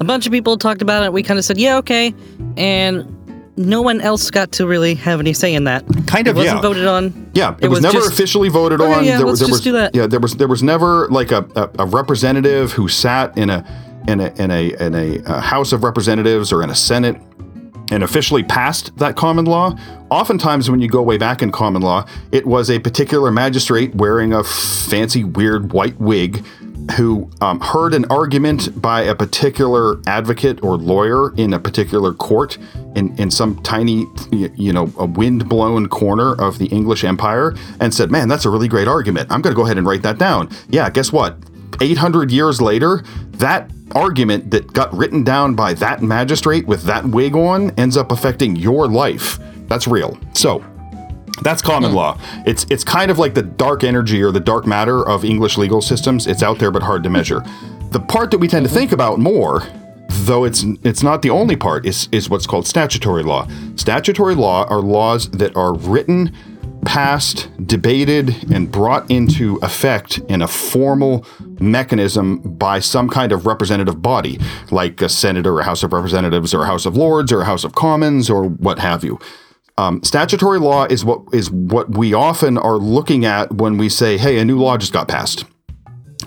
a 0.00 0.04
bunch 0.04 0.26
of 0.26 0.32
people 0.32 0.56
talked 0.58 0.82
about 0.82 1.02
it. 1.04 1.12
We 1.12 1.22
kind 1.22 1.38
of 1.38 1.44
said, 1.44 1.58
yeah, 1.58 1.76
okay. 1.78 2.14
And 2.56 3.12
no 3.58 3.80
one 3.80 4.00
else 4.02 4.30
got 4.30 4.52
to 4.52 4.66
really 4.66 4.94
have 4.94 5.18
any 5.20 5.32
say 5.32 5.54
in 5.54 5.64
that. 5.64 5.84
Kind 6.06 6.28
of, 6.28 6.36
It 6.36 6.40
wasn't 6.40 6.56
yeah. 6.58 6.60
voted 6.62 6.86
on. 6.86 7.30
Yeah, 7.34 7.56
it, 7.60 7.68
was, 7.68 7.80
never 7.80 7.98
just- 7.98 8.12
officially 8.12 8.48
voted 8.50 8.80
Okay, 8.80 8.92
on. 8.92 9.04
yeah, 9.04 9.16
there, 9.18 9.26
let's 9.26 9.40
there 9.40 9.48
just 9.48 9.58
was, 9.58 9.64
do 9.64 9.72
that. 9.72 9.94
Yeah, 9.94 10.06
there 10.06 10.20
was 10.20 10.36
there 10.36 10.48
was 10.48 10.62
never 10.62 11.08
like 11.08 11.32
a, 11.32 11.46
a, 11.56 11.84
a 11.84 11.86
representative 11.86 12.72
who 12.72 12.86
sat 12.88 13.36
in 13.38 13.48
a 13.50 13.64
in 14.08 14.20
a 14.20 14.32
in 14.36 14.50
a 14.50 14.86
in 14.86 14.94
a, 14.94 15.22
uh 15.24 15.40
House 15.40 15.72
of 15.72 15.82
Representatives 15.84 16.52
or 16.52 16.62
in 16.62 16.68
a 16.70 16.74
Senate 16.74 17.16
and 17.90 18.02
officially 18.02 18.42
passed 18.42 18.96
that 18.98 19.16
common 19.16 19.44
law. 19.44 19.76
Oftentimes, 20.10 20.70
when 20.70 20.80
you 20.80 20.88
go 20.88 21.02
way 21.02 21.18
back 21.18 21.42
in 21.42 21.50
common 21.52 21.82
law, 21.82 22.06
it 22.32 22.46
was 22.46 22.70
a 22.70 22.78
particular 22.78 23.30
magistrate 23.30 23.94
wearing 23.94 24.32
a 24.32 24.42
fancy, 24.44 25.24
weird 25.24 25.72
white 25.72 25.98
wig 26.00 26.44
who 26.96 27.28
um, 27.40 27.58
heard 27.60 27.94
an 27.94 28.04
argument 28.10 28.80
by 28.80 29.02
a 29.02 29.14
particular 29.14 30.00
advocate 30.06 30.62
or 30.62 30.76
lawyer 30.76 31.34
in 31.34 31.52
a 31.52 31.58
particular 31.58 32.12
court 32.14 32.58
in, 32.94 33.16
in 33.18 33.30
some 33.30 33.60
tiny, 33.62 34.06
you 34.30 34.72
know, 34.72 34.92
a 34.96 35.06
wind-blown 35.06 35.88
corner 35.88 36.40
of 36.40 36.58
the 36.58 36.66
English 36.66 37.02
Empire 37.02 37.54
and 37.80 37.92
said, 37.92 38.10
man, 38.10 38.28
that's 38.28 38.44
a 38.44 38.50
really 38.50 38.68
great 38.68 38.86
argument. 38.86 39.30
I'm 39.32 39.42
going 39.42 39.52
to 39.52 39.56
go 39.56 39.64
ahead 39.64 39.78
and 39.78 39.86
write 39.86 40.02
that 40.02 40.18
down. 40.18 40.48
Yeah, 40.68 40.88
guess 40.90 41.12
what? 41.12 41.36
800 41.80 42.30
years 42.30 42.60
later, 42.60 43.02
that 43.32 43.70
argument 43.94 44.50
that 44.50 44.72
got 44.72 44.92
written 44.94 45.22
down 45.24 45.54
by 45.54 45.74
that 45.74 46.02
magistrate 46.02 46.66
with 46.66 46.82
that 46.84 47.04
wig 47.04 47.36
on 47.36 47.70
ends 47.72 47.96
up 47.96 48.10
affecting 48.10 48.56
your 48.56 48.88
life. 48.88 49.38
That's 49.68 49.86
real. 49.86 50.18
So, 50.34 50.64
that's 51.42 51.62
common 51.62 51.90
hmm. 51.90 51.96
law. 51.96 52.18
It's 52.46 52.66
it's 52.70 52.84
kind 52.84 53.10
of 53.10 53.18
like 53.18 53.34
the 53.34 53.42
dark 53.42 53.84
energy 53.84 54.22
or 54.22 54.32
the 54.32 54.40
dark 54.40 54.66
matter 54.66 55.06
of 55.06 55.24
English 55.24 55.58
legal 55.58 55.82
systems. 55.82 56.26
It's 56.26 56.42
out 56.42 56.58
there 56.58 56.70
but 56.70 56.82
hard 56.82 57.02
to 57.04 57.10
measure. 57.10 57.42
The 57.90 58.00
part 58.00 58.30
that 58.30 58.38
we 58.38 58.48
tend 58.48 58.64
to 58.64 58.70
mm-hmm. 58.70 58.78
think 58.78 58.92
about 58.92 59.18
more, 59.18 59.62
though 60.08 60.44
it's 60.44 60.64
it's 60.82 61.02
not 61.02 61.22
the 61.22 61.30
only 61.30 61.56
part, 61.56 61.86
is 61.86 62.08
is 62.10 62.30
what's 62.30 62.46
called 62.46 62.66
statutory 62.66 63.22
law. 63.22 63.46
Statutory 63.76 64.34
law 64.34 64.64
are 64.64 64.80
laws 64.80 65.30
that 65.30 65.54
are 65.56 65.74
written, 65.74 66.34
passed, 66.86 67.48
debated, 67.66 68.50
and 68.52 68.70
brought 68.70 69.10
into 69.10 69.56
effect 69.62 70.18
in 70.28 70.40
a 70.40 70.48
formal 70.48 71.26
mechanism 71.60 72.38
by 72.38 72.78
some 72.78 73.08
kind 73.08 73.32
of 73.32 73.44
representative 73.44 74.00
body, 74.00 74.38
like 74.70 75.02
a 75.02 75.08
Senate 75.08 75.46
or 75.46 75.60
a 75.60 75.64
House 75.64 75.82
of 75.82 75.92
Representatives 75.92 76.54
or 76.54 76.62
a 76.62 76.66
House 76.66 76.86
of 76.86 76.96
Lords 76.96 77.32
or 77.32 77.42
a 77.42 77.44
House 77.44 77.64
of 77.64 77.74
Commons 77.74 78.30
or 78.30 78.44
what 78.44 78.78
have 78.78 79.04
you. 79.04 79.18
Um, 79.78 80.02
statutory 80.02 80.58
law 80.58 80.84
is 80.86 81.04
what 81.04 81.20
is 81.32 81.50
what 81.50 81.90
we 81.98 82.14
often 82.14 82.56
are 82.56 82.78
looking 82.78 83.26
at 83.26 83.52
when 83.52 83.76
we 83.76 83.90
say, 83.90 84.16
"Hey, 84.16 84.38
a 84.38 84.44
new 84.44 84.58
law 84.58 84.78
just 84.78 84.92
got 84.92 85.06
passed." 85.06 85.44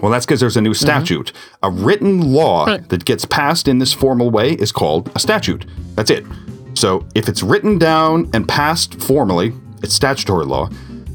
Well, 0.02 0.12
that's 0.12 0.26
because 0.26 0.40
there's 0.40 0.56
a 0.58 0.62
new 0.62 0.76
statute. 0.76 1.32
A 1.64 1.72
written 1.72 2.32
law 2.32 2.66
Right. 2.66 2.88
that 2.90 3.06
gets 3.06 3.26
passed 3.26 3.68
in 3.68 3.80
this 3.80 3.92
formal 3.92 4.30
way 4.30 4.52
is 4.54 4.72
called 4.72 5.10
a 5.16 5.20
statute. 5.20 5.66
That's 5.96 6.12
it. 6.12 6.26
So 6.76 7.06
if 7.16 7.28
it's 7.28 7.42
written 7.42 7.80
down 7.80 8.30
and 8.34 8.48
passed 8.48 9.02
formally, 9.02 9.52
it's 9.82 9.94
statutory 9.94 10.46
law. 10.46 10.70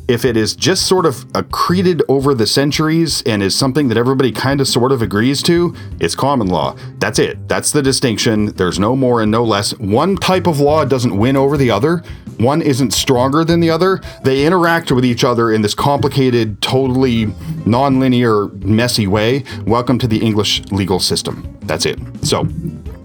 If 0.07 0.27
it 0.27 0.37
is 0.37 0.55
just 0.55 0.87
sort 0.87 1.07
of 1.07 1.25
accreted 1.33 2.03
over 2.11 2.35
the 2.35 2.47
centuries 2.47 3.23
and 3.23 3.43
is 3.43 3.55
something 3.57 3.89
that 3.89 3.97
everybody 3.97 4.33
kind 4.33 4.61
of 4.61 4.69
sort 4.69 4.93
of 4.93 5.01
agrees 5.01 5.43
to, 5.45 5.75
it's 5.99 6.15
common 6.15 6.49
law. 6.49 6.77
That's 6.99 7.19
it. 7.19 7.49
That's 7.49 7.73
the 7.73 7.81
distinction. 7.81 8.47
There's 8.47 8.79
no 8.79 8.95
more 8.97 9.23
and 9.23 9.31
no 9.31 9.43
less. 9.45 9.71
One 9.79 10.17
type 10.17 10.47
of 10.47 10.61
law 10.61 10.85
doesn't 10.85 11.17
win 11.17 11.37
over 11.37 11.57
the 11.57 11.71
other. 11.71 12.03
One 12.39 12.61
isn't 12.61 12.93
stronger 12.93 13.45
than 13.45 13.61
the 13.61 13.71
other. 13.71 14.03
They 14.25 14.45
interact 14.45 14.93
with 14.93 15.07
each 15.07 15.25
other 15.25 15.53
in 15.53 15.63
this 15.63 15.73
complicated, 15.73 16.61
totally 16.61 17.33
non-linear, 17.65 18.49
messy 18.57 19.07
way. 19.07 19.45
Welcome 19.67 19.99
to 20.01 20.07
the 20.07 20.19
English 20.19 20.65
legal 20.71 21.01
system. 21.01 21.57
That's 21.63 21.87
it. 21.87 21.99
So, 22.23 22.47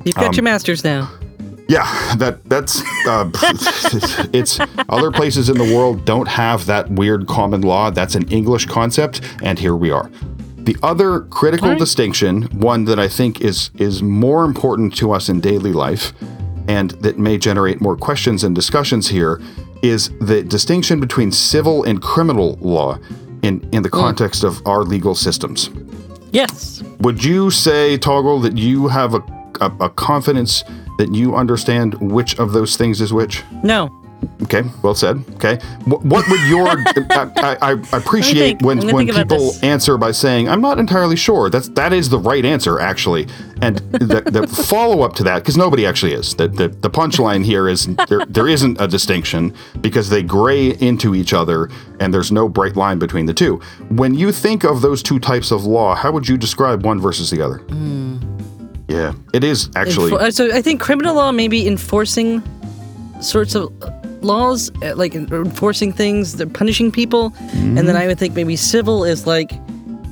You've 0.06 0.18
Um, 0.18 0.24
got 0.26 0.36
your 0.38 0.44
masters 0.44 0.84
now. 0.84 1.10
Yeah, 1.70 2.16
that 2.16 2.44
that's 2.46 2.82
uh, 3.06 3.30
it's 4.34 4.60
other 4.90 5.12
places 5.12 5.50
in 5.50 5.58
the 5.58 5.76
world 5.76 6.04
don't 6.04 6.28
have 6.28 6.66
that 6.66 6.90
weird 6.90 7.28
common 7.28 7.62
law. 7.62 7.92
That's 7.92 8.16
an 8.16 8.28
English 8.30 8.66
concept, 8.66 9.22
and 9.44 9.60
here 9.60 9.76
we 9.76 9.92
are. 9.92 10.10
The 10.58 10.76
other 10.82 11.22
critical 11.22 11.68
Alright. 11.68 11.80
distinction, 11.80 12.44
one 12.60 12.86
that 12.86 13.00
I 13.00 13.08
think 13.08 13.42
is 13.42 13.70
is 13.78 14.02
more 14.02 14.46
important 14.46 14.96
to 14.98 15.12
us 15.12 15.30
in 15.30 15.42
daily 15.42 15.72
life, 15.72 16.12
and 16.68 16.90
that 17.02 17.20
may 17.20 17.38
generate 17.38 17.82
more 17.82 17.96
questions 17.96 18.44
and 18.44 18.56
discussions 18.56 19.08
here, 19.08 19.40
is 19.84 20.10
the 20.22 20.42
distinction 20.42 21.00
between 21.00 21.32
civil 21.32 21.84
and 21.84 22.02
criminal 22.02 22.58
law 22.62 22.98
in 23.44 23.70
in 23.72 23.84
the 23.84 23.92
context 23.92 24.44
of 24.44 24.66
our 24.66 24.84
legal 24.84 25.14
systems. 25.14 25.70
Yes. 26.32 26.82
Would 27.00 27.24
you 27.24 27.52
say, 27.52 27.98
Toggle, 27.98 28.40
that 28.42 28.58
you 28.58 28.88
have 28.88 29.14
a, 29.14 29.24
a, 29.62 29.72
a 29.82 29.90
confidence 29.90 30.64
that 31.00 31.16
you 31.16 31.34
understand 31.34 31.94
which 31.96 32.38
of 32.40 32.52
those 32.52 32.76
things 32.76 33.00
is 33.00 33.12
which? 33.14 33.44
No. 33.64 33.90
Okay, 34.44 34.64
well 34.84 34.96
said. 34.96 35.24
Okay, 35.36 35.60
what, 35.86 36.04
what 36.04 36.30
would 36.30 36.42
your? 36.42 36.68
I, 36.68 37.32
I, 37.38 37.56
I 37.62 37.98
appreciate 37.98 38.62
when 38.62 38.86
when 38.94 39.08
people 39.08 39.54
answer 39.64 39.98
by 39.98 40.12
saying, 40.12 40.50
"I'm 40.50 40.60
not 40.60 40.78
entirely 40.78 41.16
sure." 41.16 41.50
That's 41.50 41.70
that 41.70 41.94
is 41.94 42.10
the 42.10 42.20
right 42.20 42.44
answer 42.44 42.80
actually, 42.80 43.28
and 43.62 43.78
the, 43.78 44.22
the 44.26 44.46
follow 44.68 45.04
up 45.04 45.14
to 45.16 45.24
that 45.24 45.40
because 45.40 45.56
nobody 45.56 45.86
actually 45.86 46.14
is. 46.14 46.36
The 46.36 46.50
the, 46.50 46.68
the 46.68 46.90
punchline 46.90 47.46
here 47.46 47.70
is 47.70 47.88
there 48.10 48.26
there 48.28 48.50
isn't 48.50 48.82
a 48.82 48.90
distinction 48.90 49.54
because 49.80 50.10
they 50.10 50.22
gray 50.22 50.72
into 50.72 51.16
each 51.16 51.34
other, 51.34 51.70
and 52.02 52.14
there's 52.14 52.32
no 52.32 52.50
bright 52.50 52.76
line 52.76 53.00
between 53.00 53.26
the 53.26 53.34
two. 53.34 53.62
When 53.90 54.14
you 54.16 54.34
think 54.34 54.66
of 54.66 54.82
those 54.82 55.02
two 55.02 55.20
types 55.20 55.52
of 55.52 55.64
law, 55.64 55.96
how 55.96 56.12
would 56.12 56.28
you 56.28 56.38
describe 56.38 56.86
one 56.86 57.00
versus 57.00 57.30
the 57.30 57.42
other? 57.42 57.60
Yeah, 58.90 59.14
it 59.34 59.44
is 59.44 59.70
actually. 59.76 60.12
Enfor- 60.12 60.20
uh, 60.22 60.32
so 60.32 60.54
I 60.54 60.62
think 60.62 60.82
criminal 60.82 61.16
law 61.16 61.32
may 61.32 61.48
be 61.48 61.68
enforcing 61.68 62.42
sorts 63.22 63.56
of 63.56 63.72
laws, 64.24 64.72
uh, 64.84 64.96
like 64.96 65.16
enforcing 65.16 65.94
things, 65.94 66.36
they're 66.36 66.48
punishing 66.48 66.92
people, 66.92 67.34
and 67.54 67.78
then 67.78 67.96
I 67.96 68.08
would 68.08 68.18
think 68.20 68.34
maybe 68.36 68.56
civil 68.56 69.06
is 69.06 69.26
like 69.28 69.52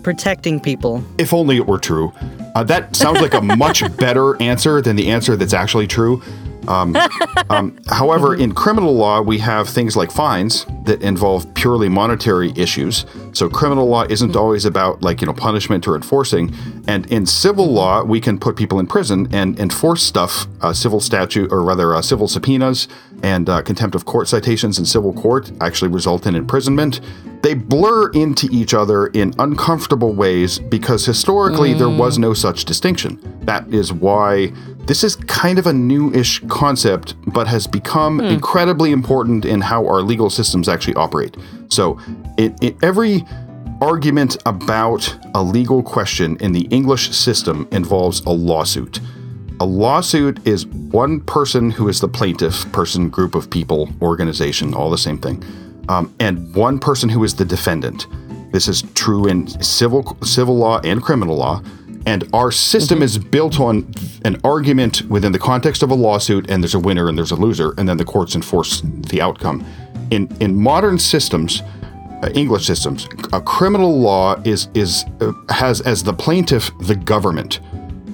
protecting 0.04 0.60
people. 0.60 1.04
if 1.18 1.34
only 1.34 1.58
it 1.58 1.68
were 1.68 1.80
true. 1.80 2.14
Uh, 2.56 2.64
that 2.64 2.96
sounds 2.96 3.20
like 3.20 3.34
a 3.34 3.42
much 3.42 3.84
better 3.98 4.42
answer 4.42 4.82
than 4.82 4.96
the 4.96 5.10
answer 5.12 5.36
that's 5.36 5.54
actually 5.54 5.88
true. 5.88 6.22
Um, 6.68 6.96
um, 7.50 7.78
however, 7.88 8.36
in 8.36 8.54
criminal 8.54 8.94
law, 8.94 9.22
we 9.22 9.38
have 9.40 9.70
things 9.70 9.96
like 9.96 10.12
fines 10.12 10.66
that 10.84 11.02
involve 11.02 11.52
purely 11.54 11.90
monetary 11.90 12.54
issues. 12.56 13.06
So 13.34 13.50
criminal 13.50 13.88
law 13.88 14.04
isn't 14.10 14.36
always 14.36 14.66
about 14.66 15.02
like 15.02 15.22
you 15.22 15.28
know 15.28 15.34
punishment 15.34 15.88
or 15.88 15.96
enforcing. 15.96 16.54
And 16.88 17.06
in 17.12 17.26
civil 17.26 17.72
law, 17.72 18.04
we 18.04 18.20
can 18.20 18.40
put 18.40 18.56
people 18.56 18.80
in 18.80 18.88
prison 18.88 19.28
and 19.34 19.60
enforce 19.60 20.04
stuff. 20.04 20.48
Uh, 20.62 20.74
civil 20.74 21.00
statute, 21.00 21.52
or 21.52 21.62
rather, 21.62 21.96
uh, 21.96 22.02
civil 22.02 22.28
subpoenas 22.28 22.88
and 23.24 23.50
uh, 23.50 23.62
contempt 23.62 23.96
of 23.96 24.06
court 24.06 24.28
citations 24.28 24.78
in 24.78 24.86
civil 24.86 25.14
court 25.14 25.52
actually 25.62 25.90
result 25.90 26.26
in 26.26 26.36
imprisonment. 26.36 27.00
They 27.42 27.54
blur 27.54 28.10
into 28.12 28.48
each 28.52 28.74
other 28.74 29.08
in 29.08 29.34
uncomfortable 29.40 30.14
ways 30.14 30.60
because 30.60 31.06
historically 31.06 31.74
there 31.74 31.90
was 31.90 32.18
mm. 32.18 32.22
no 32.22 32.34
such 32.34 32.66
distinction. 32.66 33.22
That 33.46 33.72
is 33.74 33.94
why 33.94 34.52
this 34.88 35.04
is 35.04 35.16
kind 35.16 35.60
of 35.60 35.68
a 35.68 35.74
new-ish 35.74 36.42
concept, 36.48 37.16
but 37.28 37.48
has 37.48 37.68
become 37.68 38.20
hmm. 38.20 38.26
incredibly 38.26 38.92
important 38.92 39.44
in 39.44 39.60
how 39.60 39.86
our 39.86 40.02
legal 40.02 40.30
systems 40.30 40.70
actually 40.70 40.96
operate. 40.96 41.36
So, 41.70 42.00
it, 42.38 42.54
it, 42.64 42.78
every 42.82 43.26
argument 43.82 44.38
about 44.46 45.14
a 45.36 45.44
legal 45.44 45.84
question 45.84 46.38
in 46.38 46.54
the 46.54 46.68
English 46.68 47.12
system 47.12 47.68
involves 47.72 48.22
a 48.22 48.30
lawsuit. 48.30 49.02
A 49.60 49.66
lawsuit 49.66 50.46
is 50.48 50.66
one 50.68 51.20
person 51.22 51.72
who 51.72 51.90
is 51.90 52.00
the 52.00 52.08
plaintiff, 52.08 52.72
person, 52.72 53.10
group 53.10 53.36
of 53.36 53.50
people, 53.50 53.90
organization, 54.02 54.74
all 54.74 54.90
the 54.90 54.98
same 54.98 55.18
thing, 55.18 55.44
um, 55.90 56.14
and 56.20 56.54
one 56.56 56.80
person 56.80 57.10
who 57.10 57.24
is 57.24 57.36
the 57.36 57.46
defendant. 57.46 58.08
This 58.52 58.68
is 58.68 58.84
true 58.94 59.28
in 59.28 59.48
civil 59.62 60.18
civil 60.24 60.58
law 60.58 60.80
and 60.84 61.02
criminal 61.02 61.36
law. 61.36 61.62
And 62.06 62.24
our 62.34 62.52
system 62.52 63.02
is 63.02 63.18
built 63.18 63.60
on 63.60 63.94
an 64.24 64.40
argument 64.46 65.02
within 65.10 65.34
the 65.34 65.40
context 65.40 65.84
of 65.84 65.92
a 65.92 65.94
lawsuit, 65.94 66.50
and 66.50 66.64
there's 66.64 66.74
a 66.74 66.80
winner 66.80 67.10
and 67.10 67.18
there's 67.18 67.32
a 67.32 67.36
loser, 67.36 67.74
and 67.78 67.88
then 67.88 67.98
the 67.98 68.06
courts 68.06 68.34
enforce 68.34 68.82
the 68.82 69.22
outcome. 69.22 69.66
In 70.10 70.30
in 70.40 70.56
modern 70.56 70.98
systems, 71.00 71.62
uh, 72.24 72.30
English 72.34 72.66
systems, 72.66 73.08
a 73.34 73.42
criminal 73.42 74.00
law 74.00 74.42
is 74.46 74.70
is 74.74 75.04
uh, 75.20 75.34
has 75.50 75.82
as 75.82 76.02
the 76.02 76.14
plaintiff 76.14 76.72
the 76.80 76.96
government, 76.96 77.60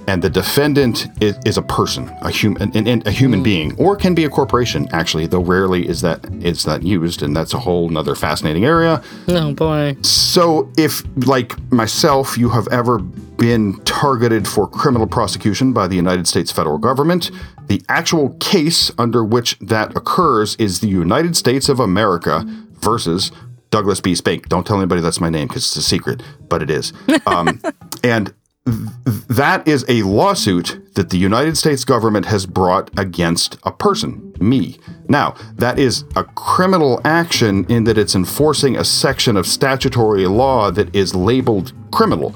and 0.07 0.21
the 0.21 0.29
defendant 0.29 1.07
is, 1.21 1.37
is 1.45 1.57
a 1.57 1.61
person, 1.61 2.09
a 2.21 2.29
human, 2.29 2.75
an, 2.75 2.87
an- 2.87 3.03
a 3.05 3.11
human 3.11 3.41
being, 3.43 3.75
or 3.77 3.95
can 3.95 4.13
be 4.13 4.25
a 4.25 4.29
corporation. 4.29 4.87
Actually, 4.91 5.27
though 5.27 5.41
rarely 5.41 5.87
is 5.87 6.01
that 6.01 6.25
is 6.43 6.63
that 6.63 6.83
used, 6.83 7.21
and 7.23 7.35
that's 7.35 7.53
a 7.53 7.59
whole 7.59 7.89
nother 7.89 8.15
fascinating 8.15 8.65
area. 8.65 9.01
Oh 9.27 9.53
boy. 9.53 9.95
So, 10.01 10.71
if, 10.77 11.03
like 11.27 11.57
myself, 11.71 12.37
you 12.37 12.49
have 12.49 12.67
ever 12.69 12.99
been 12.99 13.79
targeted 13.83 14.47
for 14.47 14.67
criminal 14.67 15.07
prosecution 15.07 15.73
by 15.73 15.87
the 15.87 15.95
United 15.95 16.27
States 16.27 16.51
federal 16.51 16.77
government, 16.77 17.31
the 17.67 17.81
actual 17.89 18.29
case 18.39 18.91
under 18.97 19.23
which 19.23 19.57
that 19.59 19.95
occurs 19.95 20.55
is 20.57 20.79
the 20.79 20.87
United 20.87 21.35
States 21.35 21.69
of 21.69 21.79
America 21.79 22.43
versus 22.81 23.31
Douglas 23.69 24.01
B. 24.01 24.13
Spink. 24.15 24.49
Don't 24.49 24.67
tell 24.67 24.77
anybody 24.77 25.01
that's 25.01 25.19
my 25.19 25.29
name 25.29 25.47
because 25.47 25.63
it's 25.63 25.75
a 25.77 25.81
secret, 25.81 26.21
but 26.49 26.61
it 26.61 26.69
is. 26.69 26.93
Um, 27.25 27.61
and 28.03 28.33
that 28.65 29.67
is 29.67 29.83
a 29.89 30.03
lawsuit 30.03 30.79
that 30.95 31.09
the 31.09 31.17
United 31.17 31.57
States 31.57 31.83
government 31.83 32.25
has 32.27 32.45
brought 32.45 32.89
against 32.97 33.57
a 33.63 33.71
person, 33.71 34.33
me. 34.39 34.77
Now, 35.09 35.35
that 35.55 35.77
is 35.77 36.05
a 36.15 36.23
criminal 36.23 37.01
action 37.03 37.65
in 37.69 37.83
that 37.85 37.97
it's 37.97 38.15
enforcing 38.15 38.77
a 38.77 38.85
section 38.85 39.35
of 39.35 39.47
statutory 39.47 40.27
law 40.27 40.71
that 40.71 40.95
is 40.95 41.13
labeled 41.13 41.73
criminal, 41.91 42.33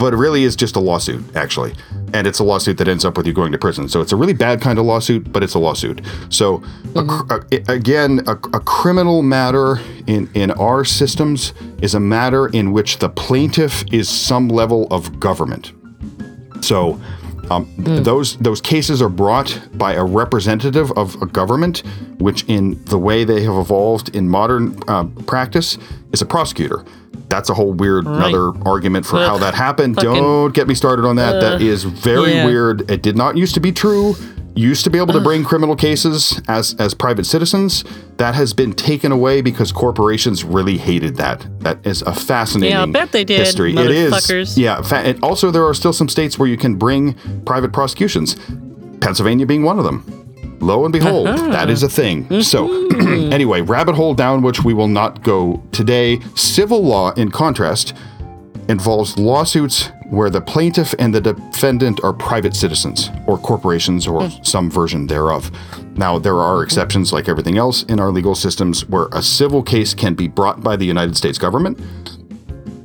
but 0.00 0.14
it 0.14 0.16
really 0.16 0.42
is 0.44 0.56
just 0.56 0.74
a 0.76 0.80
lawsuit, 0.80 1.22
actually. 1.36 1.74
And 2.12 2.26
it's 2.26 2.38
a 2.40 2.44
lawsuit 2.44 2.78
that 2.78 2.88
ends 2.88 3.04
up 3.04 3.16
with 3.16 3.26
you 3.26 3.32
going 3.32 3.52
to 3.52 3.58
prison. 3.58 3.88
So 3.88 4.00
it's 4.00 4.10
a 4.12 4.16
really 4.16 4.32
bad 4.32 4.60
kind 4.60 4.78
of 4.78 4.84
lawsuit, 4.86 5.30
but 5.32 5.42
it's 5.44 5.54
a 5.54 5.58
lawsuit. 5.60 6.00
So, 6.30 6.62
a 6.96 7.04
cr- 7.04 7.34
a- 7.52 7.72
again, 7.72 8.20
a, 8.26 8.32
a 8.32 8.60
criminal 8.60 9.22
matter 9.22 9.78
in, 10.08 10.28
in 10.34 10.50
our 10.52 10.84
systems 10.84 11.52
is 11.82 11.94
a 11.94 12.00
matter 12.00 12.48
in 12.48 12.72
which 12.72 12.98
the 12.98 13.08
plaintiff 13.10 13.84
is 13.92 14.08
some 14.08 14.48
level 14.48 14.88
of 14.90 15.20
government. 15.20 15.72
So 16.62 17.00
um, 17.50 17.66
th- 17.84 18.02
those 18.04 18.36
those 18.38 18.60
cases 18.60 19.00
are 19.02 19.08
brought 19.08 19.60
by 19.74 19.94
a 19.94 20.04
representative 20.04 20.90
of 20.96 21.20
a 21.22 21.26
government, 21.26 21.82
which 22.18 22.44
in 22.48 22.82
the 22.86 22.98
way 22.98 23.24
they 23.24 23.42
have 23.42 23.54
evolved 23.56 24.14
in 24.14 24.28
modern 24.28 24.78
uh, 24.88 25.04
practice 25.26 25.78
is 26.12 26.22
a 26.22 26.26
prosecutor. 26.26 26.84
That's 27.30 27.48
a 27.48 27.54
whole 27.54 27.72
weird 27.72 28.06
another 28.06 28.52
argument 28.66 29.06
for 29.06 29.16
how 29.18 29.38
that 29.38 29.54
happened. 29.54 29.96
Don't 29.96 30.52
get 30.52 30.66
me 30.66 30.74
started 30.74 31.06
on 31.06 31.16
that. 31.16 31.40
that 31.40 31.54
uh, 31.54 31.64
is 31.64 31.84
very 31.84 32.32
yeah. 32.34 32.44
weird. 32.44 32.90
It 32.90 33.02
did 33.02 33.16
not 33.16 33.36
used 33.36 33.54
to 33.54 33.60
be 33.60 33.72
true. 33.72 34.14
Used 34.56 34.82
to 34.82 34.90
be 34.90 34.98
able 34.98 35.14
to 35.14 35.20
bring 35.20 35.44
criminal 35.44 35.76
cases 35.76 36.40
as 36.48 36.74
as 36.80 36.92
private 36.92 37.24
citizens. 37.24 37.84
That 38.16 38.34
has 38.34 38.52
been 38.52 38.72
taken 38.72 39.12
away 39.12 39.42
because 39.42 39.70
corporations 39.70 40.42
really 40.42 40.76
hated 40.76 41.16
that. 41.16 41.46
That 41.60 41.86
is 41.86 42.02
a 42.02 42.12
fascinating 42.12 42.72
Yeah, 42.72 42.82
I 42.82 42.86
bet 42.86 43.12
they 43.12 43.24
did, 43.24 43.38
history. 43.38 43.74
It 43.74 43.90
is. 43.90 44.58
Yeah. 44.58 44.82
Fa- 44.82 44.96
and 44.96 45.22
also, 45.22 45.52
there 45.52 45.64
are 45.64 45.72
still 45.72 45.92
some 45.92 46.08
states 46.08 46.36
where 46.36 46.48
you 46.48 46.56
can 46.56 46.74
bring 46.74 47.14
private 47.44 47.72
prosecutions. 47.72 48.36
Pennsylvania 49.00 49.46
being 49.46 49.62
one 49.62 49.78
of 49.78 49.84
them. 49.84 50.29
Lo 50.60 50.84
and 50.84 50.92
behold, 50.92 51.26
Uh-huh. 51.28 51.48
that 51.50 51.70
is 51.70 51.82
a 51.82 51.88
thing. 51.88 52.24
Mm-hmm. 52.24 52.40
So, 52.42 52.68
anyway, 53.32 53.60
rabbit 53.62 53.94
hole 53.94 54.14
down 54.14 54.42
which 54.42 54.62
we 54.64 54.74
will 54.74 54.88
not 54.88 55.22
go 55.22 55.62
today. 55.72 56.20
Civil 56.34 56.82
law, 56.84 57.12
in 57.14 57.30
contrast, 57.30 57.94
involves 58.68 59.18
lawsuits 59.18 59.90
where 60.10 60.30
the 60.30 60.40
plaintiff 60.40 60.94
and 60.98 61.14
the 61.14 61.20
defendant 61.20 62.00
are 62.04 62.12
private 62.12 62.54
citizens 62.54 63.10
or 63.26 63.38
corporations 63.38 64.06
or 64.06 64.28
some 64.42 64.70
version 64.70 65.06
thereof. 65.06 65.50
Now, 65.96 66.18
there 66.18 66.36
are 66.38 66.62
exceptions, 66.62 67.12
like 67.12 67.28
everything 67.28 67.58
else 67.58 67.84
in 67.84 68.00
our 68.00 68.10
legal 68.10 68.34
systems, 68.34 68.88
where 68.88 69.08
a 69.12 69.22
civil 69.22 69.62
case 69.62 69.94
can 69.94 70.14
be 70.14 70.28
brought 70.28 70.62
by 70.62 70.76
the 70.76 70.84
United 70.84 71.16
States 71.16 71.38
government 71.38 71.78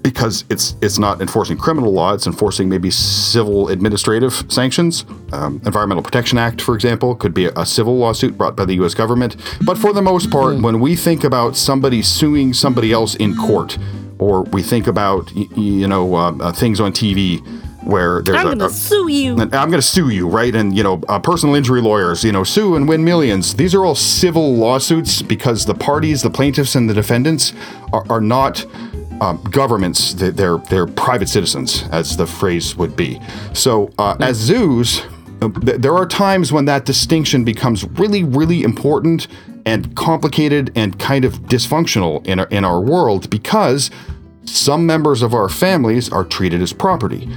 because 0.06 0.46
it's 0.52 0.76
it's 0.84 1.00
not 1.00 1.20
enforcing 1.20 1.58
criminal 1.58 1.92
law; 1.92 2.14
it's 2.14 2.28
enforcing 2.28 2.70
maybe 2.70 2.92
civil 2.92 3.70
administrative 3.70 4.46
sanctions. 4.50 5.04
Um, 5.34 5.60
Environmental 5.66 6.04
Protection 6.04 6.38
Act, 6.38 6.62
for 6.62 6.76
example, 6.76 7.16
could 7.16 7.34
be 7.34 7.46
a, 7.46 7.52
a 7.56 7.66
civil 7.66 7.98
lawsuit 7.98 8.38
brought 8.38 8.56
by 8.56 8.66
the 8.66 8.76
U.S. 8.76 8.94
government. 8.94 9.36
But 9.66 9.80
for 9.80 9.94
the 9.94 10.04
most 10.04 10.30
part, 10.30 10.62
when 10.62 10.80
we 10.80 10.96
think 10.96 11.24
about 11.24 11.56
somebody 11.56 12.04
suing 12.04 12.54
somebody 12.54 12.92
else 12.92 13.16
in 13.16 13.36
court, 13.36 13.80
or 14.20 14.44
we 14.44 14.62
think 14.62 14.86
about 14.86 15.34
y- 15.36 15.48
you 15.56 15.88
know 15.88 16.14
uh, 16.14 16.38
uh, 16.40 16.52
things 16.52 16.80
on 16.80 16.92
TV 16.92 17.42
where 17.84 18.22
there's 18.22 18.38
I'm 18.38 18.48
a, 18.48 18.50
gonna 18.52 18.66
a 18.66 18.70
sue 18.70 19.08
you. 19.08 19.34
I'm 19.34 19.50
going 19.50 19.72
to 19.72 19.82
sue 19.82 20.10
you, 20.10 20.28
right? 20.28 20.54
And 20.54 20.76
you 20.76 20.84
know, 20.84 21.02
uh, 21.08 21.20
personal 21.20 21.56
injury 21.56 21.82
lawyers, 21.82 22.24
you 22.24 22.32
know, 22.32 22.44
sue 22.44 22.76
and 22.76 22.88
win 22.88 23.04
millions. 23.04 23.56
These 23.56 23.74
are 23.76 23.86
all 23.86 23.96
civil 23.96 24.56
lawsuits 24.56 25.22
because 25.22 25.66
the 25.66 25.76
parties, 25.76 26.22
the 26.22 26.30
plaintiffs 26.30 26.76
and 26.76 26.90
the 26.90 26.94
defendants, 26.94 27.54
are, 27.94 28.06
are 28.10 28.22
not 28.22 28.66
um, 29.22 29.42
governments. 29.52 30.14
They- 30.14 30.30
They're 30.32 30.58
they're 30.70 30.88
private 30.88 31.30
citizens, 31.30 31.84
as 31.92 32.18
the 32.18 32.26
phrase 32.26 32.76
would 32.76 32.96
be. 32.96 33.20
So, 33.54 33.92
uh, 33.98 34.16
as 34.20 34.38
zoos, 34.38 35.02
uh, 35.42 35.50
there 35.54 35.94
are 35.96 36.06
times 36.06 36.52
when 36.52 36.66
that 36.66 36.86
distinction 36.86 37.44
becomes 37.44 37.84
really, 38.00 38.24
really 38.24 38.64
important 38.64 39.28
and 39.66 39.96
complicated 39.96 40.72
and 40.76 40.98
kind 41.00 41.26
of 41.26 41.34
dysfunctional 41.48 42.26
in 42.28 42.40
our, 42.40 42.48
in 42.52 42.64
our 42.66 42.80
world 42.82 43.30
because 43.30 43.90
Some 44.48 44.86
members 44.86 45.24
of 45.24 45.34
our 45.34 45.50
families 45.50 46.12
are 46.12 46.24
treated 46.24 46.62
as 46.62 46.72
property. 46.72 47.28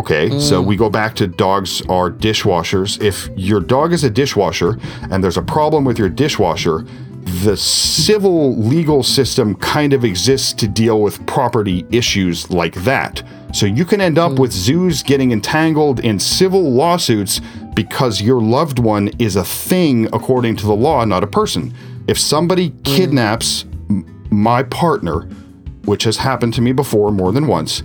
Okay, 0.00 0.40
so 0.40 0.62
we 0.62 0.74
go 0.74 0.88
back 0.88 1.14
to 1.16 1.26
dogs 1.26 1.82
are 1.88 2.10
dishwashers. 2.10 2.98
If 3.02 3.28
your 3.36 3.60
dog 3.60 3.92
is 3.92 4.04
a 4.04 4.10
dishwasher 4.10 4.78
and 5.10 5.22
there's 5.22 5.36
a 5.36 5.42
problem 5.42 5.84
with 5.84 5.98
your 5.98 6.08
dishwasher, 6.08 6.86
the 7.26 7.56
civil 7.56 8.56
legal 8.56 9.02
system 9.02 9.56
kind 9.56 9.92
of 9.92 10.04
exists 10.04 10.52
to 10.52 10.68
deal 10.68 11.02
with 11.02 11.24
property 11.26 11.84
issues 11.90 12.50
like 12.50 12.74
that. 12.84 13.20
So 13.52 13.66
you 13.66 13.84
can 13.84 14.00
end 14.00 14.16
up 14.16 14.32
hmm. 14.32 14.42
with 14.42 14.52
zoos 14.52 15.02
getting 15.02 15.32
entangled 15.32 15.98
in 16.00 16.20
civil 16.20 16.70
lawsuits 16.70 17.40
because 17.74 18.22
your 18.22 18.40
loved 18.40 18.78
one 18.78 19.08
is 19.18 19.34
a 19.34 19.44
thing 19.44 20.06
according 20.12 20.56
to 20.56 20.66
the 20.66 20.74
law, 20.74 21.04
not 21.04 21.24
a 21.24 21.26
person. 21.26 21.74
If 22.06 22.16
somebody 22.16 22.68
hmm. 22.68 22.82
kidnaps 22.84 23.64
m- 23.90 24.28
my 24.30 24.62
partner, 24.62 25.22
which 25.84 26.04
has 26.04 26.18
happened 26.18 26.54
to 26.54 26.60
me 26.60 26.70
before 26.70 27.10
more 27.10 27.32
than 27.32 27.48
once, 27.48 27.82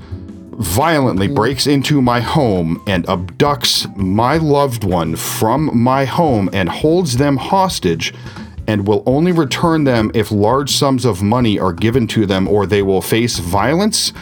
violently 0.51 1.27
hmm. 1.27 1.33
breaks 1.33 1.65
into 1.65 1.99
my 1.99 2.19
home 2.19 2.79
and 2.85 3.05
abducts 3.07 3.87
my 3.97 4.37
loved 4.37 4.83
one 4.83 5.15
from 5.15 5.75
my 5.75 6.05
home 6.05 6.47
and 6.53 6.69
holds 6.69 7.17
them 7.17 7.37
hostage 7.37 8.13
and 8.67 8.87
will 8.87 9.03
only 9.05 9.31
return 9.31 9.83
them 9.83 10.11
if 10.13 10.31
large 10.31 10.71
sums 10.71 11.05
of 11.05 11.21
money 11.21 11.59
are 11.59 11.73
given 11.73 12.07
to 12.07 12.25
them 12.25 12.47
or 12.47 12.65
they 12.65 12.81
will 12.81 13.01
face 13.01 13.39
violence 13.39 14.13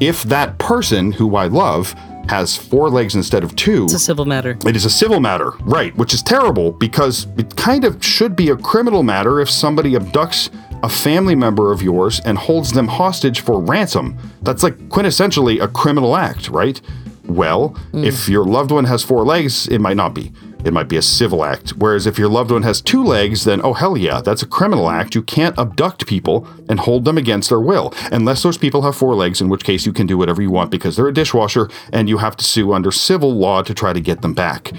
if 0.00 0.22
that 0.24 0.58
person 0.58 1.12
who 1.12 1.36
I 1.36 1.46
love 1.46 1.92
has 2.28 2.56
four 2.56 2.88
legs 2.88 3.14
instead 3.14 3.42
of 3.42 3.54
two 3.56 3.84
It's 3.84 3.94
a 3.94 3.98
civil 3.98 4.24
matter. 4.24 4.56
it 4.64 4.76
is 4.76 4.84
a 4.84 4.90
civil 4.90 5.20
matter, 5.20 5.50
right? 5.62 5.94
Which 5.96 6.14
is 6.14 6.22
terrible 6.22 6.72
because 6.72 7.26
it 7.36 7.56
kind 7.56 7.84
of 7.84 8.04
should 8.04 8.36
be 8.36 8.50
a 8.50 8.56
criminal 8.56 9.02
matter 9.02 9.40
if 9.40 9.50
somebody 9.50 9.92
abducts 9.92 10.50
a 10.82 10.88
family 10.88 11.34
member 11.34 11.72
of 11.72 11.82
yours 11.82 12.20
and 12.24 12.38
holds 12.38 12.72
them 12.72 12.88
hostage 12.88 13.40
for 13.40 13.60
ransom. 13.60 14.16
That's 14.42 14.62
like 14.62 14.76
quintessentially 14.88 15.62
a 15.62 15.68
criminal 15.68 16.16
act, 16.16 16.48
right? 16.48 16.80
Well, 17.24 17.68
hmm. 17.90 18.04
if 18.04 18.28
your 18.28 18.44
loved 18.44 18.70
one 18.70 18.84
has 18.84 19.02
four 19.02 19.24
legs, 19.24 19.68
it 19.68 19.80
might 19.80 19.96
not 19.96 20.14
be. 20.14 20.32
It 20.64 20.72
might 20.72 20.88
be 20.88 20.96
a 20.96 21.02
civil 21.02 21.44
act. 21.44 21.70
Whereas 21.70 22.06
if 22.06 22.18
your 22.18 22.28
loved 22.28 22.50
one 22.50 22.62
has 22.62 22.80
two 22.82 23.02
legs, 23.02 23.44
then 23.44 23.60
oh 23.64 23.72
hell 23.72 23.96
yeah, 23.96 24.20
that's 24.20 24.42
a 24.42 24.46
criminal 24.46 24.90
act. 24.90 25.14
You 25.14 25.22
can't 25.22 25.58
abduct 25.58 26.06
people 26.06 26.46
and 26.68 26.78
hold 26.80 27.04
them 27.04 27.16
against 27.16 27.48
their 27.48 27.60
will. 27.60 27.94
Unless 28.12 28.42
those 28.42 28.58
people 28.58 28.82
have 28.82 28.94
four 28.96 29.14
legs, 29.14 29.40
in 29.40 29.48
which 29.48 29.64
case 29.64 29.86
you 29.86 29.92
can 29.92 30.06
do 30.06 30.18
whatever 30.18 30.42
you 30.42 30.50
want 30.50 30.70
because 30.70 30.96
they're 30.96 31.08
a 31.08 31.14
dishwasher 31.14 31.68
and 31.92 32.08
you 32.08 32.18
have 32.18 32.36
to 32.36 32.44
sue 32.44 32.72
under 32.72 32.92
civil 32.92 33.32
law 33.34 33.62
to 33.62 33.72
try 33.72 33.92
to 33.92 34.00
get 34.00 34.20
them 34.22 34.34
back. 34.34 34.72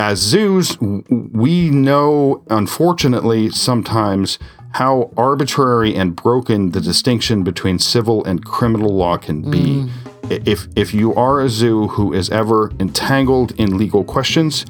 As 0.00 0.18
zoos, 0.18 0.78
we 0.80 1.70
know, 1.70 2.42
unfortunately, 2.50 3.50
sometimes 3.50 4.38
how 4.72 5.10
arbitrary 5.16 5.94
and 5.94 6.14
broken 6.14 6.72
the 6.72 6.80
distinction 6.80 7.42
between 7.42 7.78
civil 7.78 8.22
and 8.24 8.44
criminal 8.44 8.94
law 8.94 9.16
can 9.16 9.50
be. 9.50 9.58
Mm. 9.84 9.90
I- 10.30 10.40
If, 10.44 10.66
if 10.76 10.92
you 10.92 11.14
are 11.14 11.40
a 11.40 11.48
zoo 11.48 11.88
who 11.88 12.12
is 12.12 12.28
ever 12.30 12.72
entangled 12.80 13.52
in 13.58 13.78
legal 13.78 14.04
questions, 14.04 14.66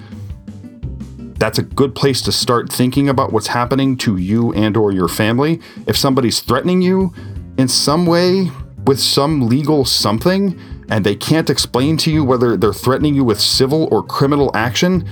that's 1.39 1.59
a 1.59 1.63
good 1.63 1.95
place 1.95 2.23
to 2.23 2.33
start 2.33 2.73
thinking 2.73 3.09
about 3.09 3.33
what's 3.33 3.49
happening 3.49 3.97
to 3.99 4.17
you 4.17 4.53
and 4.55 4.77
or 4.77 4.93
your 4.93 5.09
family. 5.09 5.61
If 5.87 5.97
somebody's 5.97 6.41
threatening 6.41 6.83
you 6.83 7.13
in 7.59 7.69
some 7.69 8.07
way 8.07 8.51
with 8.87 9.01
some 9.01 9.49
legal 9.49 9.85
something 9.85 10.59
and 10.89 11.05
they 11.05 11.17
can't 11.17 11.51
explain 11.51 11.97
to 11.99 12.11
you 12.11 12.25
whether 12.25 12.57
they're 12.57 12.73
threatening 12.73 13.15
you 13.15 13.25
with 13.25 13.41
civil 13.41 13.89
or 13.91 14.03
criminal 14.03 14.51
action 14.55 15.07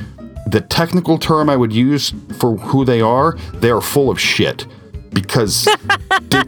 the 0.46 0.60
technical 0.60 1.18
term 1.18 1.50
i 1.50 1.56
would 1.56 1.72
use 1.72 2.14
for 2.38 2.56
who 2.56 2.84
they 2.84 3.00
are 3.00 3.36
they 3.54 3.70
are 3.70 3.80
full 3.80 4.10
of 4.10 4.20
shit 4.20 4.66
because 5.14 5.68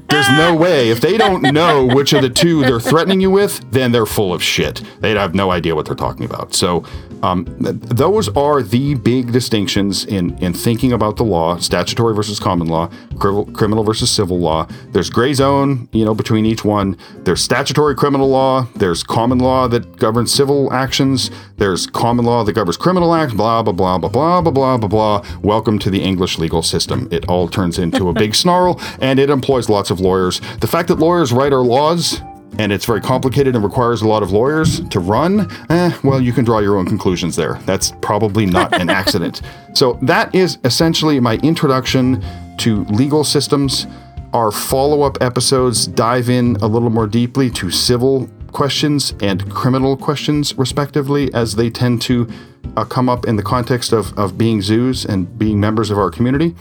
there's 0.09 0.29
no 0.31 0.55
way 0.55 0.91
if 0.91 1.01
they 1.01 1.17
don't 1.17 1.43
know 1.43 1.87
which 1.87 2.13
of 2.13 2.23
the 2.23 2.31
two 2.31 2.63
they're 2.63 2.81
threatening 2.81 3.21
you 3.21 3.31
with, 3.31 3.65
then 3.71 3.93
they're 3.93 4.07
full 4.07 4.35
of 4.35 4.43
shit. 4.43 4.83
They 5.01 5.13
have 5.13 5.35
no 5.35 5.51
idea 5.51 5.75
what 5.75 5.87
they're 5.87 5.95
talking 5.95 6.25
about. 6.25 6.55
So, 6.55 6.85
um, 7.23 7.45
th- 7.63 7.77
those 7.81 8.29
are 8.37 8.63
the 8.63 8.95
big 8.95 9.33
distinctions 9.33 10.05
in 10.05 10.37
in 10.39 10.53
thinking 10.53 10.93
about 10.93 11.17
the 11.17 11.25
law: 11.25 11.57
statutory 11.59 12.15
versus 12.15 12.39
common 12.39 12.69
law, 12.69 12.91
cri- 13.19 13.47
criminal 13.53 13.85
versus 13.85 14.11
civil 14.11 14.39
law. 14.39 14.67
There's 14.91 15.09
gray 15.11 15.33
zone, 15.33 15.89
you 15.93 16.05
know, 16.05 16.15
between 16.15 16.45
each 16.45 16.65
one. 16.65 16.97
There's 17.25 17.43
statutory 17.43 17.95
criminal 17.95 18.29
law. 18.29 18.69
There's 18.75 19.03
common 19.03 19.39
law 19.39 19.69
that 19.69 19.97
governs 19.97 20.33
civil 20.33 20.73
actions. 20.73 21.31
There's 21.57 21.87
common 21.87 22.25
law 22.25 22.45
that 22.45 22.53
governs 22.53 22.77
criminal 22.77 23.15
acts. 23.15 23.33
Blah 23.33 23.63
blah 23.63 23.73
blah 23.73 23.99
blah 23.99 24.41
blah 24.41 24.51
blah 24.51 24.77
blah 24.77 24.89
blah. 24.89 25.25
Welcome 25.43 25.79
to 25.81 25.91
the 25.91 26.03
English 26.03 26.39
legal 26.39 26.63
system. 26.63 27.09
It 27.11 27.29
all 27.29 27.49
turns 27.49 27.79
into 27.79 28.09
a 28.09 28.13
big 28.13 28.35
snarl. 28.35 28.56
and 29.01 29.19
it 29.19 29.31
employs 29.31 29.69
lots 29.69 29.91
of 29.91 30.01
lawyers 30.01 30.41
the 30.61 30.67
fact 30.67 30.89
that 30.89 30.99
lawyers 30.99 31.33
write 31.33 31.53
our 31.53 31.63
laws 31.63 32.21
and 32.59 32.73
it's 32.73 32.85
very 32.85 33.01
complicated 33.01 33.55
and 33.55 33.63
requires 33.63 34.03
a 34.03 34.09
lot 34.09 34.23
of 34.23 34.33
lawyers 34.33 34.81
to 34.89 34.99
run, 34.99 35.51
eh, 35.69 35.93
well, 36.03 36.21
you 36.21 36.33
can 36.33 36.45
draw 36.45 36.59
your 36.61 36.77
own 36.79 36.87
conclusions 36.87 37.37
there. 37.37 37.59
That's 37.67 37.93
probably 38.01 38.47
not 38.47 38.81
an 38.81 38.89
accident. 39.03 39.43
So, 39.75 39.99
that 40.03 40.35
is 40.35 40.59
essentially 40.65 41.21
my 41.21 41.37
introduction 41.39 42.25
to 42.59 42.85
legal 42.87 43.25
systems. 43.25 43.87
Our 44.33 44.51
follow 44.51 45.03
up 45.03 45.19
episodes 45.21 45.87
dive 45.87 46.29
in 46.29 46.57
a 46.57 46.67
little 46.67 46.91
more 46.91 47.07
deeply 47.07 47.51
to 47.51 47.71
civil 47.71 48.29
questions 48.53 49.15
and 49.21 49.51
criminal 49.51 49.97
questions, 49.97 50.57
respectively, 50.57 51.33
as 51.35 51.57
they 51.57 51.69
tend 51.69 52.01
to 52.03 52.29
uh, 52.77 52.85
come 52.85 53.09
up 53.09 53.27
in 53.27 53.37
the 53.37 53.43
context 53.43 53.93
of, 53.93 54.17
of 54.19 54.39
being 54.39 54.63
zoos 54.63 55.05
and 55.05 55.39
being 55.39 55.61
members 55.61 55.91
of 55.91 55.99
our 55.99 56.11
community. 56.11 56.55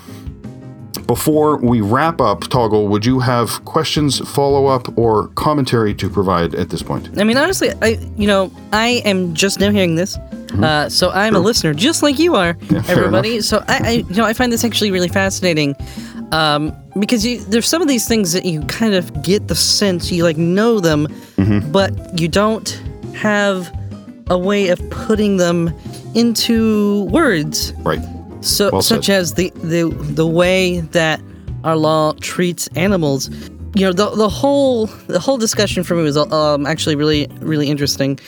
Before 1.07 1.57
we 1.57 1.82
wrap 1.82 2.19
up, 2.19 2.41
Toggle, 2.49 2.88
would 2.88 3.06
you 3.06 3.19
have 3.19 3.64
questions, 3.65 4.19
follow 4.32 4.65
up, 4.65 4.98
or 4.98 5.27
commentary 5.30 5.94
to 5.95 6.10
provide 6.10 6.56
at 6.56 6.69
this 6.69 6.82
point? 6.82 7.10
I 7.19 7.23
mean, 7.23 7.38
honestly, 7.38 7.72
I 7.82 7.99
you 8.18 8.26
know 8.26 8.52
I 8.73 9.03
am 9.06 9.34
just 9.36 9.60
now 9.60 9.69
hearing 9.69 9.95
this, 9.95 10.18
uh, 10.61 10.90
so 10.90 11.11
I'm 11.11 11.36
a 11.36 11.40
listener, 11.40 11.73
just 11.73 12.02
like 12.02 12.18
you 12.18 12.36
are, 12.36 12.56
fair 12.56 12.84
everybody. 12.88 13.41
So 13.41 13.64
I, 13.68 13.77
I, 13.77 13.91
you 14.10 14.15
know, 14.15 14.26
I 14.26 14.34
find 14.34 14.52
this 14.52 14.64
actually 14.64 14.90
really 14.90 15.07
fascinating, 15.07 15.76
um, 16.32 16.76
because 16.99 17.23
you, 17.26 17.40
there's 17.40 17.68
some 17.68 17.82
of 17.84 17.88
these 17.88 18.07
things 18.07 18.34
that 18.34 18.45
you 18.45 18.61
kind 18.61 18.95
of 18.95 19.22
get 19.22 19.48
the 19.48 19.56
sense 19.56 20.11
you 20.11 20.23
like 20.23 20.38
know 20.38 20.80
them, 20.80 21.07
but 21.72 22.19
you 22.19 22.27
don't 22.27 22.82
have 23.14 23.72
a 24.32 24.38
way 24.38 24.69
of 24.69 24.90
putting 24.90 25.38
them 25.38 25.72
into 26.15 27.03
words. 27.11 27.73
Right. 27.80 27.99
So, 28.46 28.70
Well 28.72 28.82
such 28.82 29.10
as 29.10 29.34
the, 29.34 29.50
the 29.56 29.90
the 29.90 30.28
way 30.28 30.82
that 30.92 31.20
our 31.64 31.76
law 31.76 32.14
treats 32.22 32.68
animals. 32.76 33.30
You 33.74 33.88
know, 33.88 33.92
the 33.92 34.10
the 34.12 34.30
whole 34.30 34.86
the 35.08 35.20
whole 35.20 35.38
discussion 35.38 35.84
for 35.84 35.96
me 35.96 36.04
was 36.04 36.16
um, 36.16 36.66
actually 36.66 36.96
really 36.96 37.28
really 37.42 37.70
interesting, 37.70 38.20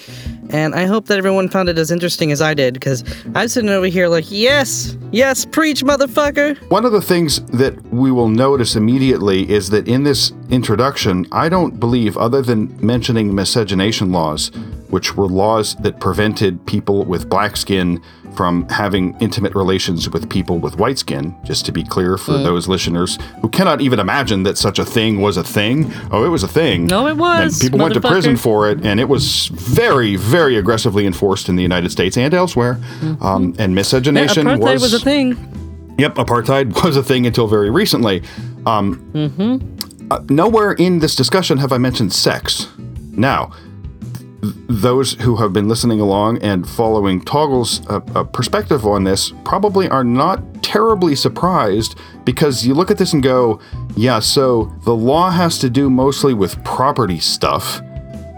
and 0.49 0.73
I 0.75 0.85
hope 0.85 1.05
that 1.05 1.17
everyone 1.17 1.49
found 1.49 1.69
it 1.69 1.77
as 1.77 1.91
interesting 1.91 2.31
as 2.31 2.41
I 2.41 2.53
did 2.53 2.73
because 2.73 3.03
I'm 3.35 3.47
sitting 3.47 3.69
over 3.69 3.85
here 3.85 4.07
like, 4.07 4.25
yes, 4.27 4.97
yes, 5.11 5.45
preach, 5.45 5.83
motherfucker. 5.83 6.57
One 6.69 6.83
of 6.83 6.91
the 6.91 7.01
things 7.01 7.39
that 7.51 7.81
we 7.93 8.11
will 8.11 8.27
notice 8.27 8.75
immediately 8.75 9.49
is 9.49 9.69
that 9.69 9.87
in 9.87 10.03
this 10.03 10.33
introduction, 10.49 11.27
I 11.31 11.47
don't 11.47 11.79
believe, 11.79 12.17
other 12.17 12.41
than 12.41 12.75
mentioning 12.85 13.33
miscegenation 13.33 14.11
laws, 14.11 14.51
which 14.89 15.15
were 15.15 15.27
laws 15.27 15.75
that 15.77 15.99
prevented 15.99 16.65
people 16.65 17.03
with 17.05 17.29
black 17.29 17.57
skin 17.57 18.01
from 18.35 18.67
having 18.69 19.17
intimate 19.19 19.55
relations 19.55 20.09
with 20.11 20.29
people 20.29 20.59
with 20.59 20.77
white 20.77 20.99
skin, 20.99 21.35
just 21.43 21.65
to 21.65 21.71
be 21.71 21.83
clear 21.83 22.17
for 22.17 22.33
those 22.33 22.67
listeners 22.67 23.17
who 23.41 23.49
cannot 23.49 23.81
even 23.81 23.99
imagine 23.99 24.43
that 24.43 24.57
such 24.59 24.77
a 24.77 24.85
thing 24.85 25.19
was 25.21 25.37
a 25.37 25.43
thing. 25.43 25.91
Oh, 26.11 26.23
it 26.23 26.29
was 26.29 26.43
a 26.43 26.47
thing. 26.47 26.85
No, 26.85 27.07
it 27.07 27.17
was, 27.17 27.53
And 27.59 27.61
people 27.71 27.79
went 27.79 27.95
to 27.95 28.01
prison 28.01 28.37
for 28.37 28.69
it, 28.69 28.85
and 28.85 28.99
it 28.99 29.09
was 29.09 29.47
very, 29.47 30.17
very 30.17 30.55
aggressively 30.55 31.07
enforced 31.07 31.49
in 31.49 31.55
the 31.55 31.63
United 31.63 31.89
States 31.91 32.15
and 32.15 32.31
elsewhere. 32.33 32.79
Um, 33.21 33.55
and 33.57 33.73
miscegenation 33.73 34.45
Mm-hmm. 34.45 34.61
Apartheid 34.61 34.73
was, 34.73 34.81
was 34.83 34.93
a 34.93 34.99
thing. 34.99 35.95
Yep, 35.97 36.15
apartheid 36.15 36.83
was 36.85 36.95
a 36.95 37.03
thing 37.03 37.25
until 37.25 37.47
very 37.47 37.71
recently. 37.71 38.21
Um, 38.67 39.09
Mm-hmm. 39.13 40.11
uh, 40.11 40.19
nowhere 40.29 40.73
in 40.73 40.99
this 40.99 41.15
discussion 41.15 41.57
have 41.57 41.71
I 41.71 41.79
mentioned 41.79 42.13
sex. 42.13 42.67
Now, 43.13 43.51
those 44.41 45.13
who 45.13 45.35
have 45.37 45.53
been 45.53 45.67
listening 45.67 45.99
along 45.99 46.41
and 46.43 46.67
following 46.67 47.21
Toggle's 47.21 47.85
uh, 47.87 48.01
uh, 48.15 48.23
perspective 48.23 48.85
on 48.85 49.03
this 49.03 49.33
probably 49.43 49.89
are 49.89 50.03
not 50.03 50.63
terribly 50.63 51.15
surprised 51.15 51.97
because 52.23 52.65
you 52.65 52.73
look 52.73 52.91
at 52.91 52.97
this 52.97 53.13
and 53.13 53.23
go, 53.23 53.59
yeah, 53.95 54.19
so 54.19 54.71
the 54.83 54.95
law 54.95 55.29
has 55.29 55.57
to 55.59 55.69
do 55.69 55.89
mostly 55.89 56.33
with 56.33 56.63
property 56.63 57.19
stuff 57.19 57.81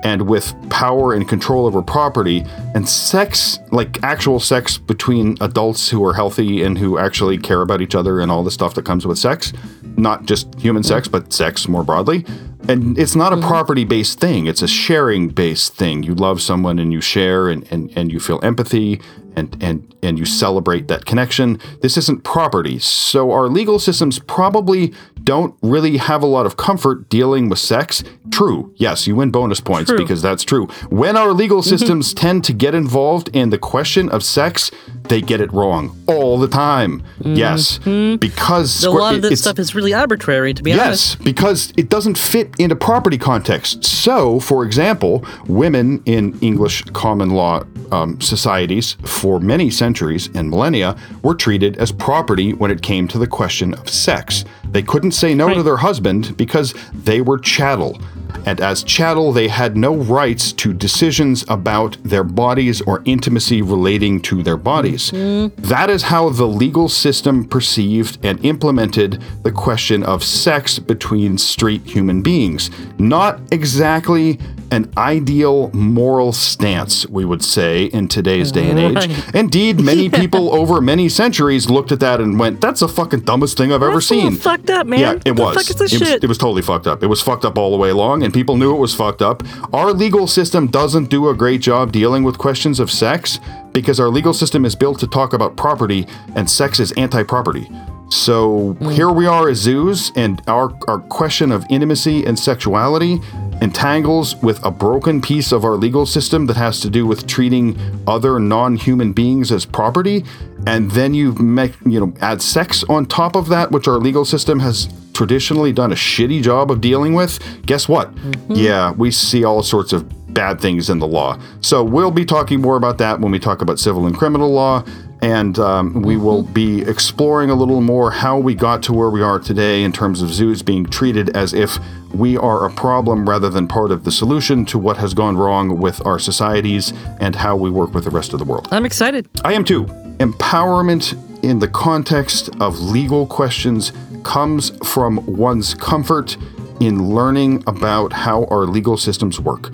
and 0.04 0.22
with 0.28 0.56
power 0.70 1.14
and 1.14 1.28
control 1.28 1.66
over 1.66 1.82
property 1.82 2.46
and 2.74 2.88
sex 2.88 3.60
like 3.72 4.02
actual 4.04 4.40
sex 4.40 4.78
between 4.78 5.36
adults 5.42 5.90
who 5.90 6.06
are 6.06 6.14
healthy 6.14 6.64
and 6.64 6.78
who 6.78 6.98
actually 6.98 7.38
care 7.38 7.62
about 7.62 7.82
each 7.82 7.96
other 7.96 8.22
and 8.22 8.32
all 8.32 8.44
the 8.44 8.52
stuff 8.52 8.74
that 8.76 8.86
comes 8.86 9.06
with 9.06 9.18
sex 9.18 9.52
not 9.98 10.26
just 10.26 10.54
human 10.60 10.84
sex 10.84 11.08
but 11.08 11.34
sex 11.34 11.68
more 11.68 11.84
broadly. 11.84 12.26
And 12.68 13.00
it's 13.00 13.16
not 13.16 13.34
a 13.34 13.38
mm-hmm. 13.38 13.48
property 13.48 13.84
based 13.84 14.20
thing. 14.20 14.46
It's 14.46 14.62
a 14.62 14.68
sharing 14.68 15.30
based 15.30 15.74
thing. 15.76 16.04
You 16.04 16.14
love 16.14 16.42
someone 16.42 16.78
and 16.78 16.92
you 16.92 17.02
share 17.02 17.50
and, 17.50 17.66
and, 17.72 17.92
and 17.96 18.12
you 18.12 18.20
feel 18.20 18.40
empathy 18.44 19.02
and, 19.36 19.56
and 19.62 19.96
and 20.02 20.20
you 20.20 20.26
celebrate 20.26 20.88
that 20.88 21.06
connection. 21.06 21.60
This 21.82 21.98
isn't 21.98 22.24
property. 22.24 22.80
So 22.80 23.32
our 23.32 23.48
legal 23.48 23.80
systems 23.80 24.20
probably 24.20 24.94
don't 25.24 25.56
really 25.62 25.98
have 25.98 26.24
a 26.24 26.26
lot 26.26 26.46
of 26.46 26.58
comfort 26.58 27.10
dealing 27.10 27.50
with 27.50 27.60
sex. 27.60 28.04
True. 28.32 28.74
Yes, 28.78 29.08
you 29.08 29.16
win 29.16 29.32
bonus 29.32 29.60
points 29.60 29.90
True. 29.90 29.98
because 29.98 30.22
that's 30.22 30.44
true. 30.44 30.68
When 30.90 31.18
our 31.18 31.34
legal 31.34 31.62
systems 31.64 32.14
tend 32.14 32.44
to 32.46 32.54
get 32.54 32.76
involved 32.76 33.30
in 33.34 33.50
the 33.50 33.58
question 33.58 34.10
of 34.10 34.24
sex, 34.24 34.72
they 35.04 35.22
get 35.22 35.42
it 35.42 35.52
wrong 35.52 35.98
all 36.08 36.38
the 36.38 36.48
time. 36.48 37.04
Yes, 37.20 37.80
because 37.80 38.84
a 38.84 38.92
lot 38.92 39.16
of 39.16 39.22
this 39.22 39.42
stuff 39.42 39.60
is 39.60 39.76
really 39.76 39.94
arbitrary, 39.94 40.54
to 40.54 40.64
be 40.64 40.74
honest. 40.74 41.16
Yes, 41.16 41.24
because 41.24 41.74
it 41.78 41.90
doesn't 41.90 42.18
fit 42.18 42.54
into 42.60 42.76
property 42.76 43.18
context. 43.18 43.84
So, 43.84 44.40
for 44.40 44.64
example, 44.64 45.26
women 45.48 46.02
in 46.06 46.38
English 46.40 46.84
common 46.94 47.32
law 47.32 47.64
um, 47.92 48.20
societies 48.22 48.98
for 49.04 49.40
many 49.40 49.70
centuries 49.70 50.30
and 50.36 50.50
millennia 50.50 50.96
were 51.24 51.36
treated 51.36 51.78
as 51.78 51.92
property 51.92 52.54
when 52.54 52.72
it 52.72 52.82
came 52.82 53.08
to 53.08 53.18
the 53.18 53.28
question 53.28 53.74
of 53.74 53.90
sex. 53.90 54.46
They 54.72 54.84
couldn't 54.84 55.12
say 55.12 55.34
no 55.34 55.54
to 55.54 55.64
their 55.64 55.78
husband 55.78 56.38
because 56.38 56.74
they 56.94 57.22
were 57.22 57.38
chattel. 57.38 58.00
And 58.46 58.60
as 58.62 58.84
chattel, 58.84 59.32
they 59.32 59.48
had 59.48 59.76
no 59.78 59.96
rights 59.96 60.52
to 60.54 60.74
decisions 60.74 61.44
about 61.50 61.98
their 62.04 62.24
bodies 62.24 62.82
or 62.82 63.02
intimacy 63.06 63.62
relating 63.62 64.22
to 64.24 64.44
their 64.44 64.58
bodies. 64.58 65.12
Mm-hmm. 65.12 65.62
That 65.64 65.90
is 65.90 66.04
how 66.04 66.30
the 66.30 66.48
legal 66.48 66.90
system 66.90 67.46
perceived 67.46 68.24
and 68.24 68.44
implemented 68.46 69.22
the 69.44 69.52
question 69.52 70.04
of 70.04 70.24
sex 70.24 70.80
between 70.80 71.38
straight 71.38 71.84
human 71.86 72.22
beings. 72.22 72.70
Not 72.98 73.40
exactly 73.52 74.40
an 74.72 74.92
ideal 74.98 75.72
moral 75.74 76.32
stance, 76.32 77.08
we 77.08 77.26
would 77.26 77.44
say, 77.44 77.86
in 77.86 78.08
today's 78.08 78.52
day 78.52 78.70
and 78.70 78.80
age. 78.80 78.96
Right. 78.96 79.36
Indeed, 79.36 79.82
many 79.82 80.10
people 80.22 80.54
over 80.56 80.80
many 80.82 81.10
centuries 81.10 81.70
looked 81.70 81.92
at 81.92 82.00
that 82.02 82.22
and 82.22 82.40
went, 82.40 82.62
that's 82.62 82.82
the 82.82 82.88
fucking 82.88 83.22
dumbest 83.22 83.58
thing 83.58 83.72
I've 83.74 83.82
ever 83.82 83.94
That's 83.94 84.06
a 84.06 84.10
seen. 84.10 84.36
fucked 84.36 84.70
up, 84.70 84.86
man. 84.86 85.00
Yeah, 85.00 85.14
it 85.14 85.24
the 85.24 85.44
was. 85.44 85.56
fuck 85.56 85.70
is 85.70 85.76
this 85.76 85.94
it 85.94 86.00
was. 86.02 86.10
It 86.24 86.28
was 86.28 86.38
totally 86.38 86.62
fucked 86.62 86.88
up. 86.88 87.02
It 87.04 87.08
was 87.08 87.22
fucked 87.22 87.46
up 87.46 87.58
all 87.58 87.72
the 87.72 87.78
way 87.78 87.90
along, 87.90 88.19
and 88.24 88.34
people 88.34 88.58
knew 88.58 88.76
it 88.76 88.80
was 88.80 88.94
fucked 88.94 89.22
up. 89.22 89.44
Our 89.74 89.94
legal 89.94 90.28
system 90.28 90.68
doesn't 90.68 91.10
do 91.10 91.30
a 91.30 91.36
great 91.36 91.62
job 91.62 91.92
dealing 91.92 92.24
with 92.24 92.38
questions 92.38 92.80
of 92.80 92.92
sex 92.92 93.40
because 93.74 94.00
our 94.00 94.10
legal 94.10 94.34
system 94.34 94.66
is 94.66 94.76
built 94.76 95.00
to 95.00 95.08
talk 95.08 95.34
about 95.34 95.56
property, 95.56 96.08
and 96.36 96.50
sex 96.50 96.80
is 96.80 96.92
anti-property. 96.94 97.70
So 98.10 98.76
mm. 98.80 98.92
here 98.92 99.12
we 99.12 99.28
are 99.28 99.50
as 99.50 99.60
zoos, 99.60 100.12
and 100.16 100.42
our, 100.48 100.76
our 100.88 101.00
question 101.00 101.52
of 101.52 101.66
intimacy 101.70 102.26
and 102.26 102.38
sexuality 102.38 103.20
entangles 103.62 104.36
with 104.38 104.64
a 104.66 104.72
broken 104.72 105.22
piece 105.22 105.52
of 105.52 105.66
our 105.66 105.76
legal 105.76 106.06
system 106.06 106.46
that 106.48 106.58
has 106.58 106.80
to 106.80 106.90
do 106.90 107.06
with 107.06 107.28
treating 107.28 107.78
other 108.08 108.40
non-human 108.40 109.14
beings 109.14 109.52
as 109.52 109.66
property 109.66 110.24
and 110.68 110.92
then 110.92 111.14
you 111.14 111.34
make 111.34 111.74
you 111.86 112.00
know 112.00 112.14
add 112.22 112.42
sex 112.42 112.84
on 112.90 113.06
top 113.06 113.36
of 113.36 113.48
that 113.50 113.72
which 113.72 113.88
our 113.88 113.98
legal 113.98 114.26
system 114.26 114.60
has 114.60 114.90
traditionally 115.14 115.72
done 115.74 115.92
a 115.92 115.96
shitty 115.96 116.42
job 116.42 116.72
of 116.72 116.82
dealing 116.82 117.14
with 117.14 117.40
guess 117.66 117.88
what 117.88 118.12
yeah 118.50 118.92
we 118.92 119.12
see 119.12 119.44
all 119.44 119.62
sorts 119.64 119.94
of 119.94 120.08
bad 120.34 120.62
things 120.62 120.90
in 120.90 121.00
the 121.00 121.08
law 121.08 121.38
so 121.62 121.84
we'll 121.84 122.12
be 122.12 122.26
talking 122.26 122.62
more 122.62 122.78
about 122.78 122.98
that 122.98 123.20
when 123.20 123.32
we 123.32 123.40
talk 123.40 123.62
about 123.62 123.80
civil 123.80 124.06
and 124.06 124.18
criminal 124.18 124.52
law 124.52 124.84
and 125.22 125.60
um, 125.60 126.02
we 126.02 126.16
will 126.16 126.44
be 126.44 126.82
exploring 126.84 127.50
a 127.50 127.56
little 127.56 127.82
more 127.82 128.12
how 128.12 128.38
we 128.38 128.56
got 128.56 128.82
to 128.84 128.94
where 128.94 129.10
we 129.10 129.22
are 129.22 129.40
today 129.40 129.84
in 129.84 129.92
terms 129.92 130.22
of 130.22 130.30
zoos 130.30 130.62
being 130.62 130.86
treated 130.86 131.36
as 131.36 131.54
if 131.54 131.78
we 132.14 132.38
are 132.38 132.66
a 132.66 132.72
problem 132.72 133.28
rather 133.28 133.50
than 133.50 133.68
part 133.68 133.92
of 133.92 134.04
the 134.04 134.12
solution 134.12 134.66
to 134.66 134.80
what 134.80 134.98
has 134.98 135.14
gone 135.14 135.36
wrong 135.36 135.78
with 135.80 136.06
our 136.06 136.20
societies 136.20 136.94
and 137.20 137.36
how 137.36 137.56
we 137.56 137.70
work 137.70 137.94
with 137.94 138.06
the 138.06 138.10
rest 138.10 138.34
of 138.34 138.40
the 138.40 138.46
world. 138.46 138.68
I'm 138.72 138.86
excited. 138.86 139.28
I 139.44 139.54
am 139.54 139.66
too. 139.66 139.88
Empowerment 140.20 141.16
in 141.44 141.60
the 141.60 141.68
context 141.68 142.50
of 142.60 142.80
legal 142.80 143.26
questions 143.26 143.94
comes 144.24 144.72
from 144.86 145.26
one's 145.26 145.74
comfort 145.74 146.36
in 146.82 147.10
learning 147.10 147.64
about 147.68 148.12
how 148.12 148.44
our 148.46 148.66
legal 148.66 148.98
systems 148.98 149.40
work. 149.40 149.72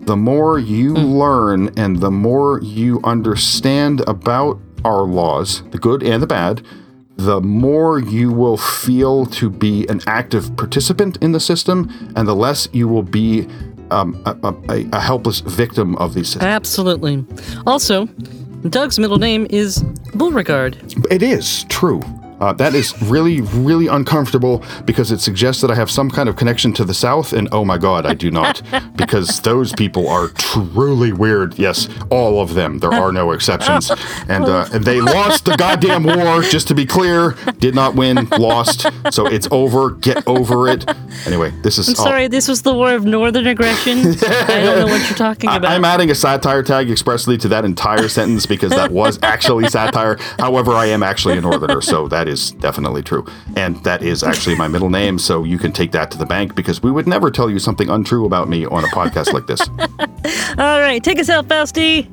The 0.00 0.16
more 0.16 0.58
you 0.58 0.94
learn 0.94 1.70
and 1.78 2.00
the 2.00 2.10
more 2.10 2.60
you 2.60 3.00
understand 3.04 4.02
about 4.08 4.60
our 4.84 5.02
laws, 5.02 5.62
the 5.70 5.78
good 5.78 6.02
and 6.02 6.20
the 6.20 6.26
bad, 6.26 6.62
the 7.16 7.40
more 7.40 8.00
you 8.00 8.32
will 8.32 8.56
feel 8.56 9.26
to 9.26 9.48
be 9.48 9.86
an 9.86 10.00
active 10.06 10.56
participant 10.56 11.16
in 11.22 11.30
the 11.30 11.40
system, 11.40 11.88
and 12.16 12.26
the 12.26 12.34
less 12.34 12.68
you 12.72 12.88
will 12.88 13.04
be 13.04 13.46
um, 13.92 14.20
a, 14.26 14.54
a, 14.68 14.88
a 14.92 15.00
helpless 15.00 15.38
victim 15.40 15.94
of 15.96 16.14
these 16.14 16.26
systems. 16.26 16.44
Absolutely. 16.44 17.24
Also, 17.66 18.08
Doug's 18.70 18.98
middle 18.98 19.18
name 19.18 19.46
is 19.50 19.82
Beauregard. 20.14 20.78
It 21.10 21.22
is 21.22 21.64
true. 21.64 22.00
Uh, 22.44 22.52
that 22.52 22.74
is 22.74 23.00
really, 23.04 23.40
really 23.40 23.86
uncomfortable 23.86 24.62
because 24.84 25.10
it 25.10 25.18
suggests 25.18 25.62
that 25.62 25.70
I 25.70 25.74
have 25.76 25.90
some 25.90 26.10
kind 26.10 26.28
of 26.28 26.36
connection 26.36 26.74
to 26.74 26.84
the 26.84 26.92
South, 26.92 27.32
and 27.32 27.48
oh 27.52 27.64
my 27.64 27.78
God, 27.78 28.04
I 28.04 28.12
do 28.12 28.30
not, 28.30 28.60
because 28.96 29.40
those 29.40 29.72
people 29.72 30.06
are 30.10 30.28
truly 30.28 31.10
weird. 31.10 31.58
Yes, 31.58 31.88
all 32.10 32.42
of 32.42 32.52
them. 32.52 32.80
There 32.80 32.92
are 32.92 33.12
no 33.12 33.32
exceptions, 33.32 33.90
and 34.28 34.44
uh, 34.44 34.68
and 34.74 34.84
they 34.90 35.00
lost 35.00 35.46
the 35.46 35.56
goddamn 35.56 36.04
war. 36.04 36.42
Just 36.42 36.68
to 36.68 36.74
be 36.74 36.84
clear, 36.84 37.34
did 37.60 37.74
not 37.74 37.94
win, 37.94 38.28
lost. 38.38 38.88
So 39.10 39.24
it's 39.26 39.48
over. 39.50 39.92
Get 39.92 40.28
over 40.28 40.68
it. 40.68 40.84
Anyway, 41.26 41.50
this 41.62 41.78
is. 41.78 41.88
I'm 41.88 41.94
sorry, 41.94 42.28
this 42.28 42.46
was 42.46 42.60
the 42.60 42.74
war 42.74 42.92
of 42.92 43.06
northern 43.06 43.46
aggression. 43.46 44.00
I 44.22 44.60
don't 44.60 44.80
know 44.80 44.86
what 44.92 45.00
you're 45.08 45.16
talking 45.16 45.48
I- 45.48 45.56
about. 45.56 45.72
I'm 45.72 45.86
adding 45.86 46.10
a 46.10 46.14
satire 46.14 46.62
tag 46.62 46.90
expressly 46.90 47.38
to 47.38 47.48
that 47.48 47.64
entire 47.64 48.08
sentence 48.08 48.44
because 48.44 48.72
that 48.72 48.90
was 48.90 49.18
actually 49.22 49.66
satire. 49.70 50.18
However, 50.38 50.72
I 50.72 50.86
am 50.86 51.02
actually 51.02 51.38
a 51.38 51.40
northerner, 51.40 51.80
so 51.80 52.06
that 52.08 52.28
is 52.28 52.33
definitely 52.50 53.02
true. 53.02 53.24
And 53.56 53.82
that 53.84 54.02
is 54.02 54.22
actually 54.22 54.56
my 54.56 54.68
middle 54.68 54.90
name, 54.90 55.18
so 55.18 55.44
you 55.44 55.58
can 55.58 55.72
take 55.72 55.92
that 55.92 56.10
to 56.12 56.18
the 56.18 56.26
bank 56.26 56.54
because 56.54 56.82
we 56.82 56.90
would 56.90 57.06
never 57.06 57.30
tell 57.30 57.50
you 57.50 57.58
something 57.58 57.88
untrue 57.88 58.26
about 58.26 58.48
me 58.48 58.66
on 58.66 58.84
a 58.84 58.88
podcast 58.88 59.32
like 59.32 59.46
this. 59.46 59.60
All 60.58 60.80
right, 60.80 61.02
take 61.02 61.18
us 61.18 61.30
out, 61.30 61.48
Fausti. 61.48 62.06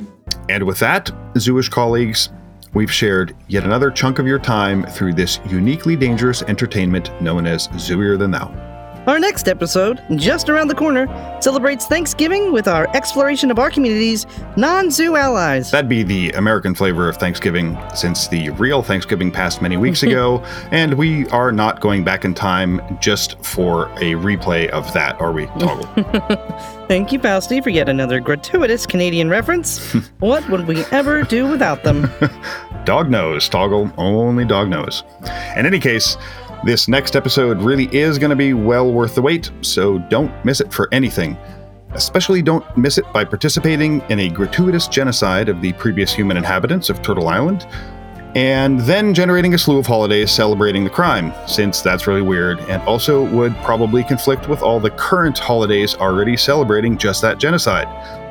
And 0.49 0.63
with 0.63 0.79
that, 0.79 1.05
Zooish 1.35 1.69
colleagues, 1.69 2.29
we've 2.73 2.91
shared 2.91 3.35
yet 3.47 3.63
another 3.63 3.91
chunk 3.91 4.19
of 4.19 4.27
your 4.27 4.39
time 4.39 4.83
through 4.85 5.13
this 5.13 5.39
uniquely 5.49 5.95
dangerous 5.95 6.41
entertainment 6.43 7.09
known 7.21 7.45
as 7.45 7.67
Zooier 7.69 8.17
Than 8.17 8.31
Thou. 8.31 8.70
Our 9.07 9.17
next 9.17 9.47
episode, 9.47 9.99
just 10.15 10.47
around 10.47 10.67
the 10.67 10.75
corner, 10.75 11.07
celebrates 11.41 11.87
Thanksgiving 11.87 12.51
with 12.51 12.67
our 12.67 12.87
exploration 12.95 13.49
of 13.49 13.57
our 13.57 13.71
community's 13.71 14.27
non 14.57 14.91
zoo 14.91 15.15
allies. 15.15 15.71
That'd 15.71 15.89
be 15.89 16.03
the 16.03 16.29
American 16.33 16.75
flavor 16.75 17.09
of 17.09 17.17
Thanksgiving, 17.17 17.79
since 17.95 18.27
the 18.27 18.51
real 18.51 18.83
Thanksgiving 18.83 19.31
passed 19.31 19.59
many 19.59 19.75
weeks 19.75 20.03
ago, 20.03 20.43
and 20.69 20.93
we 20.93 21.27
are 21.29 21.51
not 21.51 21.81
going 21.81 22.03
back 22.03 22.25
in 22.25 22.35
time 22.35 22.79
just 23.01 23.43
for 23.43 23.87
a 23.93 24.13
replay 24.13 24.69
of 24.69 24.93
that, 24.93 25.19
are 25.19 25.31
we, 25.31 25.47
Toggle? 25.47 25.87
Thank 26.87 27.11
you, 27.11 27.19
Fausti, 27.19 27.63
for 27.63 27.71
yet 27.71 27.89
another 27.89 28.19
gratuitous 28.19 28.85
Canadian 28.85 29.29
reference. 29.29 29.93
what 30.19 30.47
would 30.47 30.67
we 30.67 30.85
ever 30.91 31.23
do 31.23 31.47
without 31.47 31.83
them? 31.83 32.07
dog 32.83 33.09
knows, 33.09 33.49
Toggle, 33.49 33.91
only 33.97 34.45
dog 34.45 34.69
knows. 34.69 35.03
In 35.55 35.65
any 35.65 35.79
case, 35.79 36.17
this 36.63 36.87
next 36.87 37.15
episode 37.15 37.61
really 37.61 37.93
is 37.95 38.19
going 38.19 38.29
to 38.29 38.35
be 38.35 38.53
well 38.53 38.91
worth 38.91 39.15
the 39.15 39.21
wait, 39.21 39.51
so 39.61 39.97
don't 39.97 40.33
miss 40.45 40.61
it 40.61 40.71
for 40.71 40.87
anything. 40.91 41.37
Especially 41.93 42.41
don't 42.41 42.65
miss 42.77 42.97
it 42.97 43.11
by 43.11 43.25
participating 43.25 44.01
in 44.09 44.19
a 44.19 44.29
gratuitous 44.29 44.87
genocide 44.87 45.49
of 45.49 45.61
the 45.61 45.73
previous 45.73 46.13
human 46.13 46.37
inhabitants 46.37 46.89
of 46.89 47.01
Turtle 47.01 47.27
Island, 47.27 47.65
and 48.35 48.79
then 48.81 49.13
generating 49.13 49.53
a 49.55 49.57
slew 49.57 49.79
of 49.79 49.87
holidays 49.87 50.31
celebrating 50.31 50.83
the 50.83 50.89
crime, 50.89 51.33
since 51.47 51.81
that's 51.81 52.07
really 52.07 52.21
weird, 52.21 52.59
and 52.61 52.81
also 52.83 53.25
would 53.35 53.55
probably 53.57 54.03
conflict 54.03 54.47
with 54.47 54.61
all 54.61 54.79
the 54.79 54.91
current 54.91 55.37
holidays 55.37 55.95
already 55.95 56.37
celebrating 56.37 56.97
just 56.97 57.21
that 57.23 57.39
genocide. 57.39 57.87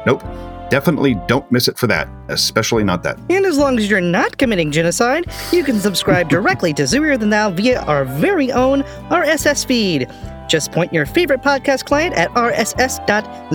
Nope, 0.06 0.22
definitely 0.70 1.14
don't 1.26 1.50
miss 1.52 1.68
it 1.68 1.76
for 1.76 1.86
that, 1.88 2.08
especially 2.28 2.84
not 2.84 3.02
that. 3.02 3.18
And 3.28 3.44
as 3.44 3.58
long 3.58 3.78
as 3.78 3.90
you're 3.90 4.00
not 4.00 4.38
committing 4.38 4.70
genocide, 4.70 5.26
you 5.52 5.62
can 5.62 5.78
subscribe 5.78 6.28
directly 6.30 6.72
to 6.74 6.84
Zooier 6.84 7.18
Than 7.18 7.30
Thou 7.30 7.50
via 7.50 7.82
our 7.82 8.04
very 8.04 8.50
own 8.52 8.82
RSS 9.10 9.66
feed. 9.66 10.08
Just 10.48 10.72
point 10.72 10.92
your 10.92 11.06
favorite 11.06 11.42
podcast 11.42 11.84
client 11.84 12.14
at 12.16 12.28
rss.zoo.wtf 12.30 13.50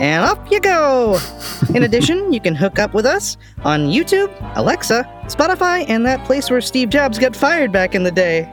and 0.00 0.24
off 0.24 0.38
you 0.50 0.60
go. 0.60 1.18
In 1.74 1.82
addition, 1.82 2.32
you 2.32 2.40
can 2.40 2.54
hook 2.54 2.78
up 2.78 2.94
with 2.94 3.04
us 3.04 3.36
on 3.64 3.88
YouTube, 3.88 4.30
Alexa, 4.56 5.02
Spotify, 5.24 5.84
and 5.88 6.06
that 6.06 6.24
place 6.24 6.50
where 6.50 6.60
Steve 6.60 6.88
Jobs 6.88 7.18
got 7.18 7.34
fired 7.34 7.72
back 7.72 7.96
in 7.96 8.04
the 8.04 8.12
day. 8.12 8.48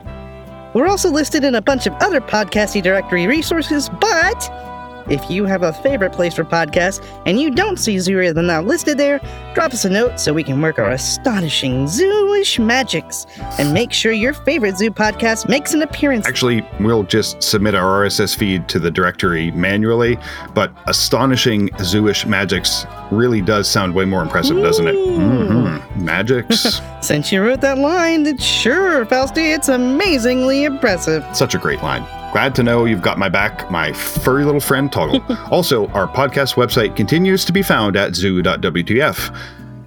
We're 0.74 0.88
also 0.88 1.10
listed 1.10 1.44
in 1.44 1.56
a 1.56 1.62
bunch 1.62 1.86
of 1.88 1.94
other 2.02 2.20
podcasty 2.20 2.82
directory 2.82 3.28
resources, 3.28 3.90
but 3.90 4.67
If 5.10 5.30
you 5.30 5.46
have 5.46 5.64
a 5.64 5.72
favorite 5.74 6.12
place 6.12 6.36
for 6.36 6.44
podcasts 6.44 7.06
and 7.26 7.40
you 7.40 7.50
don't 7.50 7.78
see 7.78 7.96
Zooier 7.96 8.34
Than 8.34 8.48
Thou 8.48 8.62
listed 8.62 8.98
there, 8.98 9.20
drop 9.54 9.74
us 9.74 9.86
a 9.86 9.90
note 9.90 10.20
so 10.20 10.34
we 10.34 10.44
can 10.44 10.62
work 10.62 10.80
our 10.80 10.92
astonishing 10.92 11.86
zooish 11.86 12.64
magics 12.64 13.26
and 13.58 13.74
make 13.74 13.94
sure 13.94 14.12
your 14.12 14.34
favorite 14.34 14.78
zoo 14.78 14.92
podcast 14.92 15.48
makes 15.48 15.74
an 15.74 15.82
appearance. 15.82 16.28
Actually, 16.28 16.68
we'll 16.80 17.04
just 17.04 17.42
submit 17.42 17.74
our 17.76 18.06
RSS 18.06 18.36
feed 18.36 18.68
to 18.70 18.80
the 18.80 18.92
directory 18.92 19.52
manually, 19.52 20.18
but 20.54 20.72
astonishing 20.88 21.70
zooish 21.78 22.26
magics 22.26 22.86
really 23.12 23.42
does 23.42 23.68
sound 23.68 23.94
way 23.96 24.06
more 24.06 24.22
impressive, 24.22 24.58
doesn't 24.58 24.88
it? 24.88 24.96
hmm 24.96 25.78
Magics. 26.04 26.82
Since 27.02 27.32
you 27.32 27.42
wrote 27.42 27.62
that 27.62 27.78
line, 27.78 28.38
sure, 28.38 29.06
Fausti, 29.06 29.56
it's 29.56 29.70
amazingly 29.70 30.64
impressive. 30.66 31.26
Such 31.36 31.56
a 31.56 31.58
great 31.58 31.82
line. 31.82 32.04
Glad 32.38 32.54
to 32.54 32.62
know 32.62 32.86
you've 32.86 33.02
got 33.02 33.18
my 33.18 33.30
back, 33.30 33.72
my 33.72 33.92
furry 33.92 34.46
little 34.46 34.62
friend 34.62 34.92
Toggle. 34.92 35.24
also, 35.52 35.88
our 35.88 36.08
podcast 36.08 36.54
website 36.54 36.96
continues 36.96 37.44
to 37.46 37.52
be 37.52 37.64
found 37.64 37.98
at 37.98 38.14
zoo.wtf. 38.14 39.36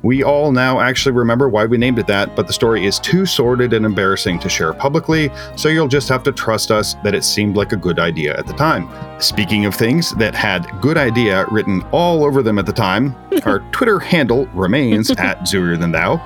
We 0.03 0.25
all 0.25 0.51
now 0.51 0.81
actually 0.81 1.13
remember 1.13 1.49
why 1.49 1.67
we 1.67 1.79
named 1.79 2.01
it 2.01 2.09
that, 2.09 2.35
but 2.35 2.49
the 2.49 2.53
story 2.53 2.87
is 2.87 2.99
too 2.99 3.25
sordid 3.25 3.73
and 3.73 3.87
embarrassing 3.87 4.41
to 4.41 4.49
share 4.49 4.73
publicly, 4.73 5.31
so 5.55 5.69
you'll 5.69 5.87
just 5.87 6.09
have 6.09 6.25
to 6.25 6.33
trust 6.33 6.73
us 6.73 6.95
that 7.05 7.15
it 7.15 7.23
seemed 7.23 7.55
like 7.55 7.71
a 7.71 7.77
good 7.77 8.01
idea 8.01 8.37
at 8.37 8.49
the 8.49 8.55
time. 8.55 8.91
Speaking 9.21 9.65
of 9.65 9.77
things 9.77 10.11
that 10.17 10.35
had 10.35 10.67
good 10.81 10.99
idea 10.99 11.47
written 11.53 11.83
all 11.93 12.25
over 12.25 12.43
them 12.43 12.59
at 12.59 12.67
the 12.67 12.73
time, 12.73 13.15
our 13.45 13.61
Twitter 13.71 14.01
handle 14.01 14.47
remains 14.47 15.13
at 15.13 15.39
Zooier 15.43 15.79
Than 15.79 15.93
Thou, 15.93 16.17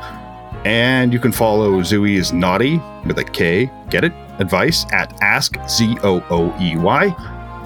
and 0.64 1.12
you 1.12 1.18
can 1.18 1.32
follow 1.32 1.80
Zooey's 1.80 2.32
Naughty 2.32 2.80
with 3.06 3.18
a 3.18 3.24
K, 3.24 3.70
get 3.90 4.04
it? 4.04 4.12
Advice 4.38 4.84
at 4.92 5.16
Ask 5.22 5.56
Z 5.68 5.96
O 6.02 6.24
O 6.30 6.56
E 6.60 6.76
Y. 6.76 7.14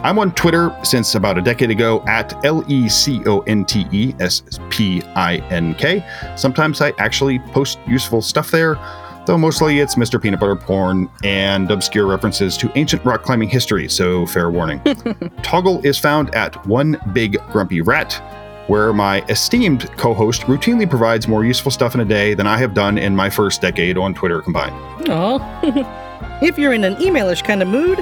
I'm 0.02 0.18
on 0.18 0.32
Twitter 0.32 0.76
since 0.84 1.16
about 1.16 1.38
a 1.38 1.42
decade 1.42 1.70
ago 1.70 2.04
at 2.06 2.44
L 2.44 2.64
E 2.68 2.88
C 2.88 3.20
O 3.26 3.40
N 3.40 3.64
T 3.64 3.86
E 3.90 4.14
S 4.20 4.42
P 4.70 5.02
I 5.16 5.38
N 5.50 5.74
K. 5.74 6.04
Sometimes 6.36 6.80
I 6.80 6.92
actually 6.98 7.38
post 7.38 7.78
useful 7.86 8.22
stuff 8.22 8.50
there, 8.50 8.76
though 9.26 9.38
mostly 9.38 9.80
it's 9.80 9.96
Mr. 9.96 10.22
Peanut 10.22 10.38
Butter 10.40 10.56
porn 10.56 11.10
and 11.24 11.70
obscure 11.70 12.06
references 12.06 12.56
to 12.58 12.70
ancient 12.78 13.04
rock 13.04 13.22
climbing 13.22 13.48
history, 13.48 13.88
so 13.88 14.24
fair 14.26 14.50
warning. 14.50 14.80
Toggle 15.42 15.84
is 15.84 15.98
found 15.98 16.32
at 16.34 16.64
One 16.66 16.96
Big 17.12 17.38
Grumpy 17.50 17.80
Rat, 17.80 18.22
where 18.68 18.92
my 18.92 19.22
esteemed 19.28 19.90
co 19.96 20.14
host 20.14 20.42
routinely 20.42 20.88
provides 20.88 21.26
more 21.26 21.44
useful 21.44 21.70
stuff 21.70 21.94
in 21.94 22.00
a 22.00 22.04
day 22.04 22.34
than 22.34 22.46
I 22.46 22.58
have 22.58 22.74
done 22.74 22.96
in 22.96 23.16
my 23.16 23.28
first 23.28 23.60
decade 23.60 23.98
on 23.98 24.14
Twitter 24.14 24.40
combined. 24.40 24.74
Aw. 25.08 26.04
If 26.40 26.56
you're 26.56 26.72
in 26.72 26.84
an 26.84 26.94
emailish 26.96 27.42
kind 27.42 27.62
of 27.62 27.68
mood, 27.68 27.98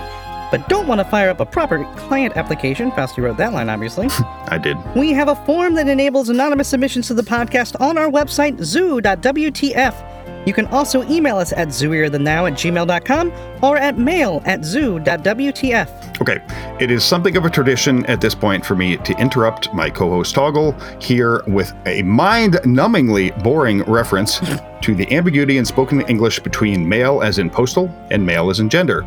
but 0.50 0.68
don't 0.68 0.86
want 0.86 1.00
to 1.00 1.04
fire 1.06 1.30
up 1.30 1.40
a 1.40 1.46
proper 1.46 1.84
client 1.96 2.36
application, 2.36 2.90
Fausti 2.90 3.22
wrote 3.22 3.38
that 3.38 3.52
line, 3.54 3.70
obviously. 3.70 4.08
I 4.48 4.58
did. 4.58 4.76
We 4.94 5.12
have 5.12 5.28
a 5.28 5.36
form 5.46 5.74
that 5.74 5.88
enables 5.88 6.28
anonymous 6.28 6.68
submissions 6.68 7.08
to 7.08 7.14
the 7.14 7.22
podcast 7.22 7.80
on 7.80 7.96
our 7.96 8.10
website, 8.10 8.62
zoo.wtf. 8.62 10.15
You 10.46 10.54
can 10.54 10.66
also 10.68 11.02
email 11.10 11.36
us 11.38 11.52
at 11.52 11.68
zooierthanthou 11.68 12.50
at 12.50 12.54
gmail.com 12.54 13.32
or 13.62 13.76
at 13.76 13.98
mail 13.98 14.42
at 14.46 14.64
zoo.wtf. 14.64 16.20
Okay, 16.20 16.40
it 16.80 16.90
is 16.90 17.04
something 17.04 17.36
of 17.36 17.44
a 17.44 17.50
tradition 17.50 18.06
at 18.06 18.20
this 18.20 18.34
point 18.34 18.64
for 18.64 18.76
me 18.76 18.96
to 18.98 19.12
interrupt 19.18 19.74
my 19.74 19.90
co 19.90 20.08
host 20.08 20.34
Toggle 20.34 20.72
here 21.02 21.42
with 21.48 21.74
a 21.84 22.02
mind 22.02 22.54
numbingly 22.64 23.36
boring 23.42 23.82
reference 23.82 24.38
to 24.82 24.94
the 24.94 25.12
ambiguity 25.12 25.58
in 25.58 25.64
spoken 25.64 26.02
English 26.02 26.38
between 26.40 26.88
male 26.88 27.22
as 27.22 27.38
in 27.38 27.50
postal 27.50 27.88
and 28.10 28.24
male 28.24 28.48
as 28.48 28.60
in 28.60 28.70
gender. 28.70 29.04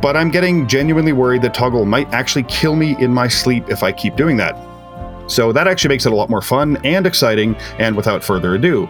But 0.00 0.16
I'm 0.16 0.30
getting 0.30 0.68
genuinely 0.68 1.12
worried 1.12 1.42
that 1.42 1.54
Toggle 1.54 1.84
might 1.84 2.12
actually 2.14 2.44
kill 2.44 2.76
me 2.76 2.96
in 3.00 3.12
my 3.12 3.28
sleep 3.28 3.68
if 3.68 3.82
I 3.82 3.92
keep 3.92 4.16
doing 4.16 4.36
that. 4.38 4.56
So 5.26 5.52
that 5.52 5.66
actually 5.66 5.88
makes 5.88 6.06
it 6.06 6.12
a 6.12 6.16
lot 6.16 6.30
more 6.30 6.42
fun 6.42 6.78
and 6.84 7.06
exciting, 7.06 7.54
and 7.78 7.96
without 7.96 8.22
further 8.22 8.54
ado, 8.54 8.88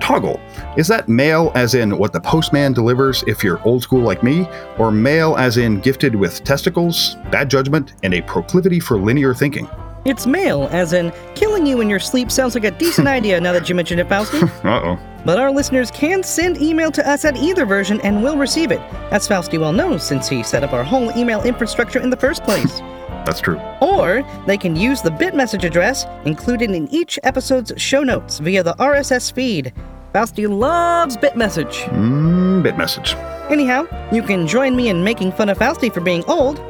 Toggle. 0.00 0.40
Is 0.76 0.88
that 0.88 1.08
male 1.08 1.52
as 1.54 1.74
in 1.74 1.96
what 1.96 2.12
the 2.12 2.20
postman 2.20 2.72
delivers 2.72 3.22
if 3.26 3.44
you're 3.44 3.62
old 3.66 3.82
school 3.82 4.02
like 4.02 4.22
me, 4.22 4.48
or 4.78 4.90
male 4.90 5.36
as 5.36 5.56
in 5.56 5.80
gifted 5.80 6.14
with 6.14 6.42
testicles, 6.44 7.16
bad 7.30 7.48
judgment, 7.48 7.94
and 8.02 8.12
a 8.14 8.22
proclivity 8.22 8.80
for 8.80 8.98
linear 8.98 9.32
thinking? 9.32 9.68
It's 10.04 10.26
mail, 10.26 10.68
as 10.72 10.92
in 10.92 11.12
killing 11.36 11.64
you 11.64 11.80
in 11.80 11.88
your 11.88 12.00
sleep 12.00 12.32
sounds 12.32 12.56
like 12.56 12.64
a 12.64 12.72
decent 12.72 13.06
idea 13.18 13.40
now 13.40 13.52
that 13.52 13.68
you 13.68 13.74
mention 13.74 13.98
it, 14.00 14.08
Fausti. 14.08 14.42
Uh 14.64 14.80
oh. 14.84 14.98
But 15.24 15.38
our 15.38 15.52
listeners 15.52 15.92
can 15.92 16.24
send 16.24 16.60
email 16.60 16.90
to 16.90 17.08
us 17.08 17.24
at 17.24 17.36
either 17.36 17.64
version 17.64 18.00
and 18.00 18.24
we'll 18.24 18.36
receive 18.36 18.72
it. 18.72 18.80
As 19.12 19.28
Fausti 19.28 19.58
well 19.58 19.72
knows 19.72 20.02
since 20.02 20.28
he 20.28 20.42
set 20.42 20.64
up 20.64 20.72
our 20.72 20.82
whole 20.82 21.16
email 21.16 21.42
infrastructure 21.44 22.00
in 22.00 22.10
the 22.10 22.16
first 22.16 22.42
place. 22.42 22.80
That's 23.24 23.40
true. 23.40 23.60
Or 23.80 24.24
they 24.46 24.56
can 24.56 24.76
use 24.76 25.02
the 25.02 25.10
Bitmessage 25.10 25.64
address 25.64 26.06
included 26.24 26.70
in 26.70 26.88
each 26.88 27.18
episode's 27.22 27.72
show 27.76 28.02
notes 28.02 28.38
via 28.38 28.62
the 28.62 28.74
RSS 28.74 29.32
feed. 29.32 29.72
Fausti 30.12 30.48
loves 30.48 31.16
Bitmessage. 31.16 31.84
Mm, 31.84 32.62
bit 32.62 32.76
message. 32.76 33.14
Anyhow, 33.48 33.86
you 34.12 34.22
can 34.22 34.46
join 34.46 34.76
me 34.76 34.88
in 34.88 35.02
making 35.02 35.32
fun 35.32 35.48
of 35.48 35.58
Fausti 35.58 35.92
for 35.92 36.00
being 36.00 36.24
old. 36.24 36.60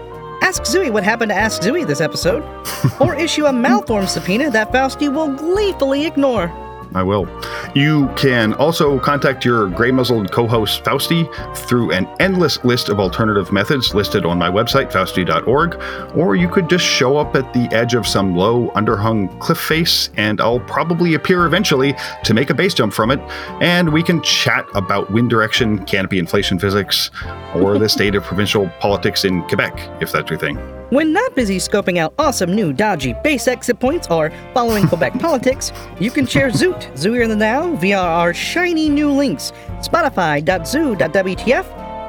Ask 0.43 0.63
Zooey 0.63 0.93
what 0.93 1.05
happened 1.05 1.31
to 1.31 1.37
Ask 1.37 1.63
Zooey 1.63 1.87
this 1.87 2.01
episode. 2.01 2.43
or 3.01 3.15
issue 3.15 3.47
a 3.47 3.53
malformed 3.53 4.09
subpoena 4.09 4.51
that 4.51 4.73
Fausti 4.73 5.13
will 5.13 5.33
gleefully 5.35 6.07
ignore. 6.07 6.49
I 6.95 7.03
will. 7.03 7.27
You 7.75 8.09
can 8.17 8.55
also 8.55 8.99
contact 8.99 9.45
your 9.45 9.69
gray 9.69 9.91
muzzled 9.91 10.31
co 10.33 10.47
host 10.47 10.85
Fausti 10.85 11.29
through 11.57 11.93
an 11.93 12.09
endless 12.21 12.63
list 12.65 12.89
of 12.89 13.01
alternative 13.01 13.53
methods 13.53 13.95
listed 13.95 14.27
on 14.27 14.39
my 14.39 14.51
website, 14.51 14.91
fausti.org, 14.93 16.17
or 16.17 16.37
you 16.37 16.49
could 16.49 16.69
just 16.69 16.85
show 16.85 17.17
up 17.17 17.35
at 17.35 17.53
the 17.53 17.69
edge 17.75 17.95
of 17.95 18.07
some 18.07 18.37
low, 18.37 18.69
underhung 18.71 19.39
cliff 19.41 19.59
face, 19.59 20.11
and 20.17 20.41
I'll 20.41 20.61
probably 20.61 21.15
appear 21.15 21.47
eventually 21.47 21.95
to 22.25 22.35
make 22.35 22.51
a 22.51 22.55
base 22.55 22.75
jump 22.75 22.93
from 22.93 23.11
it, 23.11 23.21
and 23.61 23.93
we 23.93 24.03
can 24.03 24.23
chat 24.23 24.67
about 24.75 25.11
wind 25.11 25.31
direction, 25.31 25.85
canopy 25.85 26.19
inflation 26.19 26.59
physics, 26.59 27.11
or 27.55 27.79
the 27.79 27.89
state 27.93 28.15
of 28.15 28.25
provincial 28.25 28.69
politics 28.81 29.25
in 29.25 29.43
Quebec, 29.45 29.79
if 30.01 30.13
that's 30.13 30.31
your 30.31 30.39
thing. 30.39 30.57
When 30.91 31.15
not 31.15 31.35
busy 31.35 31.57
scoping 31.57 31.97
out 31.97 32.13
awesome 32.19 32.55
new 32.55 32.71
dodgy 32.71 33.15
base 33.25 33.49
exit 33.49 33.81
points 33.81 34.09
or 34.11 34.31
following 34.53 34.87
Quebec 34.89 35.19
politics, 35.19 35.73
you 35.99 36.11
can 36.11 36.27
share 36.27 36.51
Zoot, 36.51 36.82
Zooier 36.95 37.29
Than 37.29 37.39
Thou, 37.39 37.75
via 37.77 37.99
our 37.99 38.33
shiny 38.35 38.89
new 38.89 39.11
links 39.11 39.53
spotify.zoo.wtf, 39.81 41.65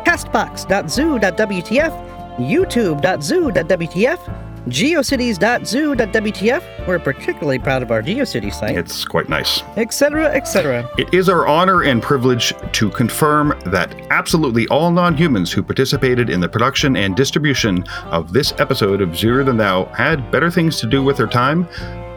castbox.zoo.wtf, 0.05 1.91
youtube.zoo.wtf, 2.37 4.19
geocities.zoo.wtf. 4.67 6.87
We're 6.87 6.99
particularly 6.99 7.59
proud 7.59 7.83
of 7.83 7.91
our 7.91 8.01
GeoCity 8.01 8.53
site, 8.53 8.77
It's 8.77 9.03
quite 9.03 9.27
nice. 9.27 9.61
etc., 9.75 10.27
etc. 10.31 10.89
It 10.97 11.13
is 11.13 11.27
our 11.29 11.45
honor 11.47 11.83
and 11.83 12.01
privilege 12.01 12.53
to 12.71 12.89
confirm 12.91 13.59
that 13.65 13.93
absolutely 14.09 14.67
all 14.69 14.89
non 14.91 15.15
humans 15.17 15.51
who 15.51 15.61
participated 15.63 16.29
in 16.29 16.39
the 16.39 16.47
production 16.49 16.95
and 16.95 17.13
distribution 17.15 17.83
of 18.05 18.31
this 18.31 18.53
episode 18.57 19.01
of 19.01 19.09
Zooier 19.09 19.45
Than 19.45 19.57
Thou 19.57 19.85
had 19.85 20.31
better 20.31 20.49
things 20.49 20.79
to 20.79 20.87
do 20.87 21.03
with 21.03 21.17
their 21.17 21.27
time, 21.27 21.67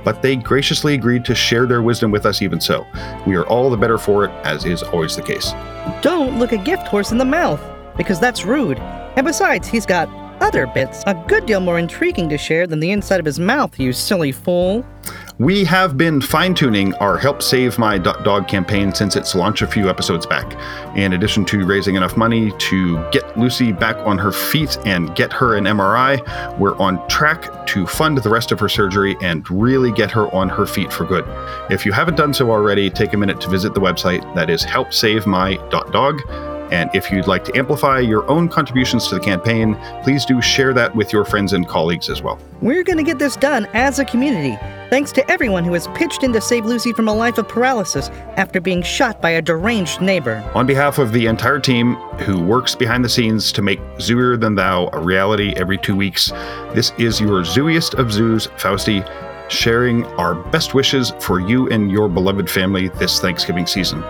but 0.06 0.22
they 0.22 0.36
graciously 0.36 0.94
agreed 0.94 1.24
to 1.24 1.34
share 1.34 1.66
their 1.66 1.82
wisdom 1.82 2.12
with 2.12 2.24
us 2.26 2.40
even 2.40 2.60
so. 2.60 2.86
We 3.26 3.34
are 3.34 3.44
all 3.46 3.68
the 3.68 3.76
better 3.76 3.98
for 3.98 4.24
it, 4.24 4.30
as 4.44 4.64
is 4.64 4.84
always 4.84 5.16
the 5.16 5.22
case. 5.22 5.50
Don't 6.00 6.38
look 6.38 6.52
a 6.52 6.58
gift 6.58 6.86
horse 6.86 7.10
in 7.10 7.18
the 7.18 7.24
mouth, 7.24 7.60
because 7.96 8.20
that's 8.20 8.44
rude. 8.44 8.78
And 8.78 9.26
besides, 9.26 9.66
he's 9.66 9.84
got 9.84 10.08
other 10.40 10.68
bits 10.68 11.02
a 11.06 11.14
good 11.26 11.44
deal 11.44 11.58
more 11.58 11.78
intriguing 11.78 12.28
to 12.28 12.38
share 12.38 12.68
than 12.68 12.78
the 12.78 12.92
inside 12.92 13.18
of 13.18 13.26
his 13.26 13.40
mouth, 13.40 13.80
you 13.80 13.92
silly 13.92 14.30
fool. 14.30 14.86
We 15.38 15.64
have 15.64 15.98
been 15.98 16.22
fine 16.22 16.54
tuning 16.54 16.94
our 16.94 17.18
Help 17.18 17.42
Save 17.42 17.78
My 17.78 17.98
Dog 17.98 18.48
campaign 18.48 18.94
since 18.94 19.16
its 19.16 19.34
launch 19.34 19.60
a 19.60 19.66
few 19.66 19.90
episodes 19.90 20.24
back. 20.24 20.56
In 20.96 21.12
addition 21.12 21.44
to 21.46 21.66
raising 21.66 21.94
enough 21.94 22.16
money 22.16 22.52
to 22.52 23.06
get 23.10 23.38
Lucy 23.38 23.70
back 23.70 23.96
on 24.06 24.16
her 24.16 24.32
feet 24.32 24.78
and 24.86 25.14
get 25.14 25.34
her 25.34 25.56
an 25.56 25.64
MRI, 25.64 26.58
we're 26.58 26.74
on 26.78 27.06
track 27.08 27.66
to 27.66 27.86
fund 27.86 28.16
the 28.16 28.30
rest 28.30 28.50
of 28.50 28.58
her 28.58 28.68
surgery 28.70 29.14
and 29.20 29.48
really 29.50 29.92
get 29.92 30.10
her 30.10 30.34
on 30.34 30.48
her 30.48 30.64
feet 30.64 30.90
for 30.90 31.04
good. 31.04 31.26
If 31.70 31.84
you 31.84 31.92
haven't 31.92 32.16
done 32.16 32.32
so 32.32 32.50
already, 32.50 32.88
take 32.88 33.12
a 33.12 33.18
minute 33.18 33.38
to 33.42 33.50
visit 33.50 33.74
the 33.74 33.80
website 33.80 34.34
that 34.36 34.48
is 34.48 34.64
helpsavemy.dog. 34.64 36.55
And 36.70 36.90
if 36.94 37.10
you'd 37.10 37.26
like 37.26 37.44
to 37.44 37.56
amplify 37.56 38.00
your 38.00 38.28
own 38.28 38.48
contributions 38.48 39.08
to 39.08 39.14
the 39.14 39.20
campaign, 39.20 39.76
please 40.02 40.24
do 40.24 40.42
share 40.42 40.72
that 40.74 40.94
with 40.94 41.12
your 41.12 41.24
friends 41.24 41.52
and 41.52 41.66
colleagues 41.66 42.08
as 42.10 42.22
well. 42.22 42.38
We're 42.60 42.82
going 42.82 42.98
to 42.98 43.04
get 43.04 43.18
this 43.18 43.36
done 43.36 43.66
as 43.74 43.98
a 43.98 44.04
community, 44.04 44.56
thanks 44.90 45.12
to 45.12 45.30
everyone 45.30 45.64
who 45.64 45.74
has 45.74 45.86
pitched 45.88 46.22
in 46.22 46.32
to 46.32 46.40
save 46.40 46.64
Lucy 46.64 46.92
from 46.92 47.08
a 47.08 47.14
life 47.14 47.38
of 47.38 47.48
paralysis 47.48 48.08
after 48.36 48.60
being 48.60 48.82
shot 48.82 49.20
by 49.20 49.30
a 49.30 49.42
deranged 49.42 50.00
neighbor. 50.00 50.48
On 50.54 50.66
behalf 50.66 50.98
of 50.98 51.12
the 51.12 51.26
entire 51.26 51.60
team 51.60 51.94
who 52.20 52.40
works 52.40 52.74
behind 52.74 53.04
the 53.04 53.08
scenes 53.08 53.52
to 53.52 53.62
make 53.62 53.80
Zooier 53.98 54.40
Than 54.40 54.54
Thou 54.54 54.88
a 54.92 55.00
reality 55.00 55.54
every 55.56 55.78
two 55.78 55.94
weeks, 55.94 56.30
this 56.74 56.92
is 56.98 57.20
your 57.20 57.42
zooiest 57.42 57.94
of 57.98 58.12
zoos, 58.12 58.48
Fausti, 58.56 59.04
sharing 59.48 60.04
our 60.16 60.34
best 60.34 60.74
wishes 60.74 61.12
for 61.20 61.38
you 61.40 61.68
and 61.68 61.92
your 61.92 62.08
beloved 62.08 62.50
family 62.50 62.88
this 62.88 63.20
Thanksgiving 63.20 63.66
season. 63.66 64.02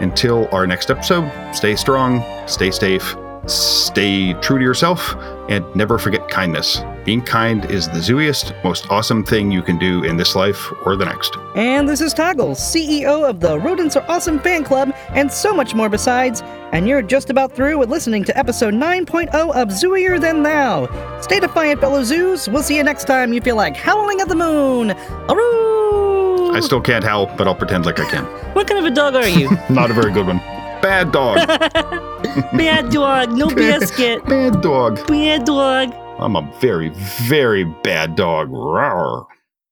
Until 0.00 0.48
our 0.52 0.66
next 0.66 0.90
episode, 0.90 1.30
stay 1.54 1.76
strong, 1.76 2.22
stay 2.46 2.70
safe, 2.70 3.16
stay 3.46 4.34
true 4.34 4.58
to 4.58 4.64
yourself, 4.64 5.14
and 5.48 5.64
never 5.76 5.98
forget 5.98 6.28
kindness. 6.28 6.82
being 7.04 7.20
kind 7.20 7.70
is 7.70 7.86
the 7.88 7.98
zooiest, 7.98 8.54
most 8.64 8.90
awesome 8.90 9.22
thing 9.22 9.50
you 9.50 9.62
can 9.62 9.78
do 9.78 10.02
in 10.04 10.16
this 10.16 10.34
life 10.34 10.72
or 10.86 10.96
the 10.96 11.04
next. 11.04 11.36
And 11.54 11.86
this 11.86 12.00
is 12.00 12.14
Toggle, 12.14 12.52
CEO 12.52 13.28
of 13.28 13.40
the 13.40 13.58
Rodents 13.58 13.94
Are 13.94 14.04
Awesome 14.08 14.40
fan 14.40 14.64
club, 14.64 14.92
and 15.10 15.30
so 15.30 15.52
much 15.54 15.74
more 15.74 15.90
besides. 15.90 16.42
And 16.72 16.88
you're 16.88 17.02
just 17.02 17.28
about 17.30 17.52
through 17.52 17.78
with 17.78 17.90
listening 17.90 18.24
to 18.24 18.38
episode 18.38 18.74
9.0 18.74 19.28
of 19.34 19.68
Zooier 19.68 20.18
Than 20.20 20.42
Thou. 20.42 21.20
Stay 21.20 21.40
defiant, 21.40 21.80
fellow 21.80 22.02
zoos. 22.02 22.48
We'll 22.48 22.62
see 22.62 22.76
you 22.76 22.82
next 22.82 23.04
time 23.04 23.32
you 23.32 23.40
feel 23.42 23.56
like 23.56 23.76
howling 23.76 24.20
at 24.20 24.28
the 24.28 24.36
moon. 24.36 24.90
Aroo! 25.28 26.13
I 26.54 26.60
still 26.60 26.80
can't 26.80 27.04
howl, 27.04 27.26
but 27.36 27.46
I'll 27.48 27.54
pretend 27.54 27.84
like 27.86 27.98
I 27.98 28.08
can. 28.08 28.24
What 28.54 28.68
kind 28.68 28.78
of 28.84 28.90
a 28.90 28.94
dog 28.94 29.14
are 29.14 29.26
you? 29.28 29.50
Not 29.70 29.90
a 29.90 29.94
very 29.94 30.12
good 30.12 30.26
one. 30.26 30.38
Bad 30.80 31.12
dog. 31.12 31.36
Bad 32.56 32.90
dog, 32.90 33.32
no 33.32 33.48
biscuit. 33.54 34.24
Bad 34.26 34.60
dog. 34.60 35.06
Bad 35.06 35.44
dog. 35.44 35.94
I'm 36.18 36.36
a 36.36 36.42
very, 36.60 36.90
very 36.90 37.64
bad 37.64 38.16
dog. 38.16 38.50
Rawr. 38.50 39.26